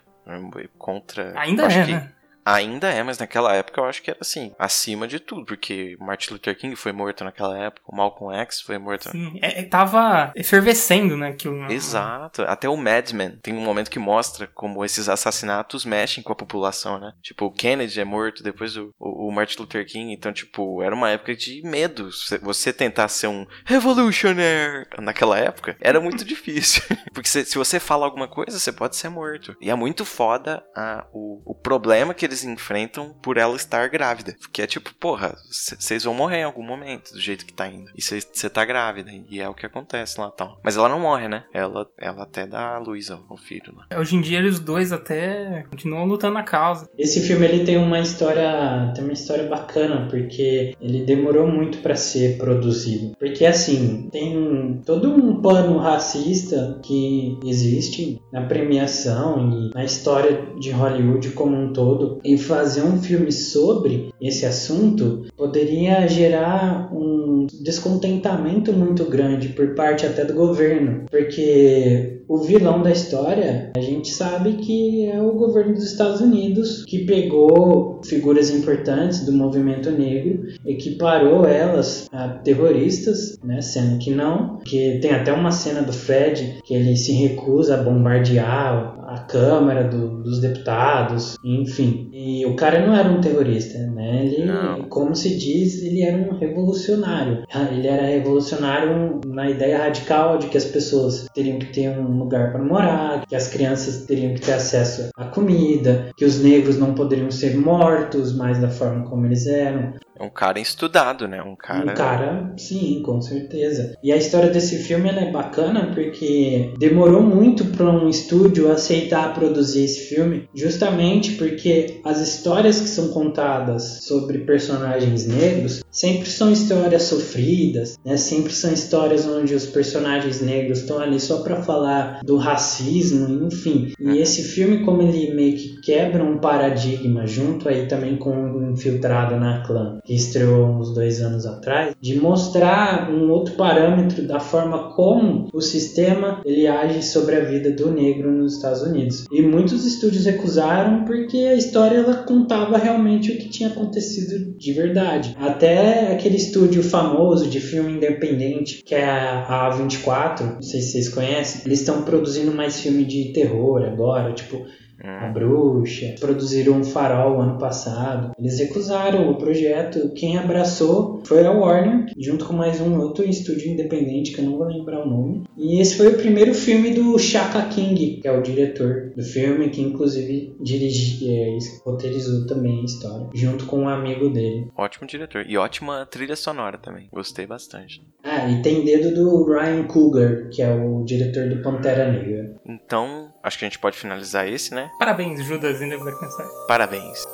Contra. 0.78 1.38
Ainda 1.38 1.64
é, 1.64 1.84
que- 1.84 1.92
né? 1.92 2.12
Ainda 2.44 2.88
é, 2.88 3.02
mas 3.02 3.18
naquela 3.18 3.54
época 3.54 3.80
eu 3.80 3.84
acho 3.84 4.02
que 4.02 4.10
era 4.10 4.18
assim, 4.20 4.52
acima 4.58 5.06
de 5.06 5.18
tudo, 5.20 5.44
porque 5.44 5.96
Martin 6.00 6.32
Luther 6.34 6.56
King 6.56 6.74
foi 6.76 6.92
morto 6.92 7.22
naquela 7.24 7.56
época, 7.58 7.82
o 7.86 7.94
Malcolm 7.96 8.34
X 8.40 8.60
foi 8.60 8.78
morto. 8.78 9.10
Sim, 9.10 9.38
é, 9.42 9.60
é, 9.60 9.62
tava 9.64 10.32
efervescendo, 10.34 11.16
né, 11.16 11.28
aquilo. 11.28 11.56
né? 11.56 11.72
Exato. 11.72 12.42
Até 12.42 12.68
o 12.68 12.76
Mad 12.76 13.10
Men 13.12 13.38
tem 13.42 13.54
um 13.54 13.60
momento 13.60 13.90
que 13.90 13.98
mostra 13.98 14.46
como 14.46 14.84
esses 14.84 15.08
assassinatos 15.08 15.84
mexem 15.84 16.22
com 16.22 16.32
a 16.32 16.36
população, 16.36 16.98
né? 16.98 17.12
Tipo, 17.22 17.46
o 17.46 17.52
Kennedy 17.52 18.00
é 18.00 18.04
morto, 18.04 18.42
depois 18.42 18.76
o, 18.76 18.92
o, 18.98 19.28
o 19.28 19.32
Martin 19.32 19.60
Luther 19.60 19.86
King. 19.86 20.12
Então, 20.12 20.32
tipo, 20.32 20.82
era 20.82 20.94
uma 20.94 21.10
época 21.10 21.34
de 21.36 21.62
medo. 21.62 22.10
Você- 22.10 22.38
Você 22.38 22.72
tentar 22.72 23.08
ser 23.08 23.26
um 23.28 23.46
revolutionary 23.64 24.86
naquela 24.98 25.38
época 25.38 25.76
era 25.80 26.00
muito 26.00 26.24
difícil. 26.24 26.82
Porque 27.12 27.28
se, 27.28 27.44
se 27.44 27.58
você 27.58 27.78
fala 27.78 28.04
alguma 28.06 28.28
coisa, 28.28 28.58
você 28.58 28.72
pode 28.72 28.96
ser 28.96 29.08
morto. 29.08 29.56
E 29.60 29.70
é 29.70 29.74
muito 29.74 30.04
foda 30.04 30.62
a, 30.74 31.06
o, 31.12 31.42
o 31.44 31.54
problema 31.54 32.14
que 32.14 32.24
eles 32.30 32.44
enfrentam 32.44 33.14
por 33.20 33.36
ela 33.36 33.56
estar 33.56 33.88
grávida. 33.88 34.36
Que 34.52 34.62
é 34.62 34.66
tipo, 34.66 34.94
porra, 34.94 35.36
vocês 35.50 36.04
vão 36.04 36.14
morrer 36.14 36.38
em 36.38 36.44
algum 36.44 36.62
momento, 36.62 37.12
do 37.12 37.20
jeito 37.20 37.44
que 37.44 37.52
tá 37.52 37.66
indo. 37.66 37.90
E 37.96 38.00
você 38.00 38.48
tá 38.48 38.64
grávida. 38.64 39.10
E 39.28 39.40
é 39.40 39.48
o 39.48 39.54
que 39.54 39.66
acontece 39.66 40.20
lá 40.20 40.30
tal. 40.30 40.58
Mas 40.62 40.76
ela 40.76 40.88
não 40.88 41.00
morre, 41.00 41.28
né? 41.28 41.44
Ela, 41.52 41.86
ela 41.98 42.22
até 42.22 42.46
dá 42.46 42.76
a 42.76 42.78
luz 42.78 43.10
ao, 43.10 43.24
ao 43.28 43.36
filho 43.36 43.74
lá. 43.76 43.98
Hoje 43.98 44.16
em 44.16 44.20
dia 44.20 44.38
eles 44.38 44.60
dois 44.60 44.92
até 44.92 45.64
continuam 45.68 46.06
lutando 46.06 46.34
na 46.34 46.42
causa. 46.42 46.88
Esse 46.96 47.20
filme 47.20 47.46
ele 47.46 47.64
tem 47.64 47.76
uma 47.76 47.98
história, 47.98 48.92
tem 48.94 49.02
uma 49.02 49.12
história 49.12 49.44
bacana 49.48 50.06
porque 50.08 50.74
ele 50.80 51.04
demorou 51.04 51.46
muito 51.46 51.78
para 51.78 51.96
ser 51.96 52.38
produzido. 52.38 53.16
Porque 53.18 53.44
assim, 53.44 54.08
tem 54.10 54.80
todo 54.84 55.10
um 55.10 55.40
pano 55.40 55.78
racista 55.78 56.78
que 56.82 57.38
existe 57.44 58.20
na 58.32 58.42
premiação 58.42 59.50
e 59.50 59.74
na 59.74 59.84
história 59.84 60.46
de 60.58 60.70
Hollywood 60.70 61.30
como 61.30 61.56
um 61.56 61.72
todo 61.72 62.19
e 62.24 62.36
fazer 62.36 62.82
um 62.82 63.00
filme 63.00 63.32
sobre 63.32 64.12
esse 64.20 64.46
assunto 64.46 65.26
poderia 65.36 66.06
gerar 66.06 66.90
um 66.94 67.46
descontentamento 67.60 68.72
muito 68.72 69.04
grande 69.04 69.48
por 69.48 69.74
parte 69.74 70.06
até 70.06 70.24
do 70.24 70.34
governo, 70.34 71.04
porque 71.10 72.20
o 72.30 72.38
vilão 72.38 72.80
da 72.80 72.92
história, 72.92 73.72
a 73.76 73.80
gente 73.80 74.08
sabe 74.08 74.52
que 74.52 75.04
é 75.04 75.20
o 75.20 75.32
governo 75.32 75.74
dos 75.74 75.82
Estados 75.82 76.20
Unidos 76.20 76.84
que 76.84 77.04
pegou 77.04 78.00
figuras 78.04 78.50
importantes 78.50 79.26
do 79.26 79.32
movimento 79.32 79.90
negro, 79.90 80.46
equiparou 80.64 81.44
elas 81.44 82.08
a 82.12 82.28
terroristas, 82.28 83.36
né, 83.42 83.60
sendo 83.60 83.98
que 83.98 84.12
não, 84.12 84.58
que 84.58 85.00
tem 85.00 85.10
até 85.10 85.32
uma 85.32 85.50
cena 85.50 85.82
do 85.82 85.92
Fred 85.92 86.60
que 86.64 86.72
ele 86.72 86.96
se 86.96 87.10
recusa 87.10 87.74
a 87.74 87.82
bombardear 87.82 89.00
a 89.08 89.18
Câmara 89.18 89.82
do, 89.82 90.22
dos 90.22 90.40
Deputados, 90.40 91.36
enfim. 91.42 92.09
E 92.22 92.44
o 92.44 92.54
cara 92.54 92.86
não 92.86 92.94
era 92.94 93.08
um 93.08 93.18
terrorista, 93.18 93.78
né? 93.78 94.26
Ele, 94.26 94.44
Não. 94.44 94.82
como 94.90 95.16
se 95.16 95.38
diz, 95.38 95.82
ele 95.82 96.02
era 96.02 96.18
um 96.18 96.36
revolucionário. 96.36 97.44
Ele 97.72 97.88
era 97.88 98.02
revolucionário 98.02 99.22
na 99.26 99.48
ideia 99.48 99.78
radical 99.78 100.36
de 100.36 100.48
que 100.48 100.58
as 100.58 100.66
pessoas 100.66 101.26
teriam 101.32 101.58
que 101.58 101.72
ter 101.72 101.88
um 101.88 102.18
lugar 102.18 102.52
para 102.52 102.62
morar, 102.62 103.24
que 103.26 103.34
as 103.34 103.48
crianças 103.48 104.04
teriam 104.04 104.34
que 104.34 104.42
ter 104.42 104.52
acesso 104.52 105.08
à 105.16 105.24
comida, 105.24 106.10
que 106.14 106.26
os 106.26 106.42
negros 106.42 106.78
não 106.78 106.92
poderiam 106.94 107.30
ser 107.30 107.56
mortos 107.56 108.36
mais 108.36 108.58
da 108.58 108.68
forma 108.68 109.08
como 109.08 109.24
eles 109.24 109.46
eram. 109.46 109.94
É 110.20 110.22
um 110.22 110.28
cara 110.28 110.60
estudado, 110.60 111.26
né? 111.26 111.42
Um 111.42 111.56
cara. 111.56 111.92
Um 111.92 111.94
cara, 111.94 112.52
sim, 112.58 113.00
com 113.02 113.22
certeza. 113.22 113.96
E 114.02 114.12
a 114.12 114.16
história 114.18 114.50
desse 114.50 114.76
filme 114.76 115.08
é 115.08 115.30
bacana 115.30 115.92
porque 115.94 116.74
demorou 116.78 117.22
muito 117.22 117.64
para 117.64 117.86
um 117.86 118.06
estúdio 118.06 118.70
aceitar 118.70 119.32
produzir 119.32 119.84
esse 119.84 120.14
filme, 120.14 120.46
justamente 120.54 121.36
porque 121.36 122.00
as 122.10 122.20
histórias 122.20 122.80
que 122.80 122.88
são 122.88 123.08
contadas 123.08 124.00
sobre 124.02 124.38
personagens 124.38 125.26
negros 125.26 125.80
sempre 125.90 126.28
são 126.28 126.50
histórias 126.50 127.04
sofridas, 127.04 127.98
né? 128.04 128.16
Sempre 128.16 128.52
são 128.52 128.72
histórias 128.72 129.26
onde 129.26 129.54
os 129.54 129.66
personagens 129.66 130.40
negros 130.40 130.80
estão 130.80 130.98
ali 130.98 131.20
só 131.20 131.38
para 131.42 131.62
falar 131.62 132.20
do 132.24 132.36
racismo, 132.36 133.46
enfim. 133.46 133.92
E 134.00 134.18
esse 134.18 134.42
filme, 134.42 134.84
como 134.84 135.02
ele 135.02 135.32
meio 135.34 135.56
que 135.56 135.80
quebra 135.80 136.24
um 136.24 136.38
paradigma 136.38 137.26
junto 137.26 137.68
aí 137.68 137.86
também 137.86 138.16
com 138.16 138.30
o 138.30 138.72
Infiltrado 138.72 139.36
na 139.36 139.62
Clã, 139.62 140.00
que 140.04 140.14
estreou 140.14 140.66
uns 140.66 140.92
dois 140.92 141.20
anos 141.20 141.46
atrás, 141.46 141.94
de 142.00 142.20
mostrar 142.20 143.08
um 143.10 143.30
outro 143.30 143.54
parâmetro 143.54 144.26
da 144.26 144.40
forma 144.40 144.94
como 144.94 145.48
o 145.52 145.60
sistema 145.60 146.40
ele 146.44 146.66
age 146.66 147.02
sobre 147.02 147.36
a 147.36 147.44
vida 147.44 147.70
do 147.70 147.92
negro 147.92 148.32
nos 148.32 148.56
Estados 148.56 148.82
Unidos. 148.82 149.26
E 149.30 149.42
muitos 149.42 149.86
estúdios 149.86 150.24
recusaram 150.24 151.04
porque 151.04 151.38
a 151.38 151.54
história 151.54 151.99
ela 152.00 152.14
contava 152.24 152.76
realmente 152.78 153.30
o 153.30 153.36
que 153.36 153.48
tinha 153.48 153.68
acontecido 153.68 154.54
de 154.56 154.72
verdade. 154.72 155.36
Até 155.38 156.12
aquele 156.12 156.36
estúdio 156.36 156.82
famoso 156.82 157.48
de 157.48 157.60
filme 157.60 157.92
independente, 157.92 158.82
que 158.84 158.94
é 158.94 159.04
a 159.04 159.70
A24, 159.70 160.54
não 160.54 160.62
sei 160.62 160.80
se 160.80 160.92
vocês 160.92 161.08
conhecem, 161.08 161.62
eles 161.64 161.80
estão 161.80 162.02
produzindo 162.02 162.52
mais 162.52 162.80
filme 162.80 163.04
de 163.04 163.32
terror 163.32 163.82
agora, 163.82 164.32
tipo 164.32 164.64
a 165.02 165.28
Bruxa, 165.28 166.14
produziram 166.18 166.74
um 166.74 166.84
Farol 166.84 167.40
ano 167.40 167.58
passado. 167.58 168.32
Eles 168.38 168.58
recusaram 168.58 169.30
o 169.30 169.36
projeto. 169.36 170.10
Quem 170.14 170.36
abraçou 170.36 171.20
foi 171.24 171.44
a 171.44 171.50
Warner, 171.50 172.06
junto 172.18 172.44
com 172.44 172.52
mais 172.52 172.80
um 172.80 172.98
outro 172.98 173.24
estúdio 173.24 173.70
independente 173.70 174.32
que 174.32 174.40
eu 174.40 174.44
não 174.44 174.58
vou 174.58 174.66
lembrar 174.66 175.04
o 175.04 175.08
nome. 175.08 175.44
E 175.56 175.80
esse 175.80 175.96
foi 175.96 176.08
o 176.08 176.16
primeiro 176.16 176.54
filme 176.54 176.92
do 176.92 177.18
Shaka 177.18 177.62
King, 177.68 178.20
que 178.20 178.28
é 178.28 178.32
o 178.32 178.42
diretor 178.42 179.12
do 179.16 179.22
filme, 179.22 179.70
que 179.70 179.80
inclusive 179.80 180.54
dirige, 180.60 181.30
é, 181.30 181.58
roteirizou 181.84 182.46
também 182.46 182.80
a 182.80 182.84
história, 182.84 183.28
junto 183.34 183.66
com 183.66 183.80
um 183.80 183.88
amigo 183.88 184.28
dele. 184.28 184.68
Ótimo 184.76 185.06
diretor. 185.06 185.44
E 185.48 185.56
ótima 185.56 186.06
trilha 186.06 186.36
sonora 186.36 186.78
também. 186.78 187.08
Gostei 187.12 187.46
bastante. 187.46 188.02
Ah, 188.22 188.48
e 188.48 188.62
tem 188.62 188.84
dedo 188.84 189.14
do 189.14 189.44
Ryan 189.44 189.84
Coogler, 189.84 190.48
que 190.50 190.62
é 190.62 190.72
o 190.74 191.02
diretor 191.04 191.48
do 191.48 191.62
Pantera 191.62 192.10
Negra. 192.10 192.54
Então, 192.66 193.29
acho 193.42 193.58
que 193.58 193.64
a 193.64 193.68
gente 193.68 193.78
pode 193.78 193.96
finalizar 193.96 194.46
esse, 194.48 194.74
né? 194.74 194.90
Parabéns, 194.98 195.44
Judas, 195.44 195.80
ainda 195.80 195.98
vai 195.98 196.14
pensar. 196.14 196.44
Parabéns. 196.66 197.24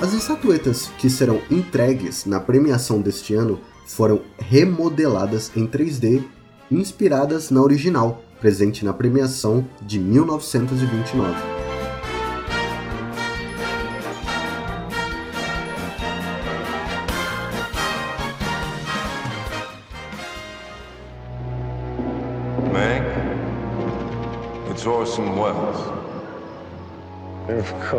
As 0.00 0.12
estatuetas 0.12 0.88
que 0.98 1.08
serão 1.08 1.40
entregues 1.50 2.26
na 2.26 2.38
premiação 2.38 3.00
deste 3.00 3.34
ano 3.34 3.58
foram 3.86 4.20
remodeladas 4.38 5.50
em 5.56 5.66
3D, 5.66 6.22
inspiradas 6.70 7.50
na 7.50 7.62
original, 7.62 8.22
presente 8.38 8.84
na 8.84 8.92
premiação 8.92 9.64
de 9.80 9.98
1929. 9.98 11.53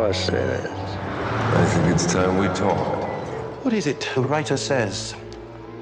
It 0.08 0.12
is. 0.12 0.30
I 0.30 1.64
think 1.64 1.92
it's 1.92 2.06
time 2.06 2.38
we 2.38 2.46
talk. 2.54 2.78
What 3.64 3.74
is 3.74 3.88
it 3.88 4.08
the 4.14 4.20
writer 4.20 4.56
says? 4.56 5.16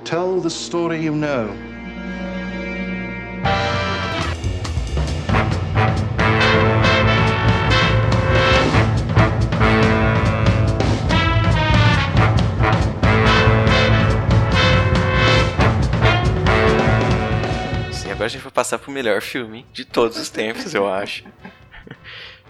Tell 0.04 0.40
the 0.40 0.48
story 0.48 1.02
you 1.02 1.14
know. 1.14 1.54
Sim, 17.92 18.10
agora 18.10 18.24
a 18.24 18.28
gente 18.28 18.40
vai 18.40 18.50
passar 18.50 18.78
pro 18.78 18.90
melhor 18.90 19.20
filme 19.20 19.66
de 19.70 19.84
todos 19.84 20.16
os 20.16 20.30
tempos, 20.30 20.72
eu 20.72 20.88
acho. 20.90 21.24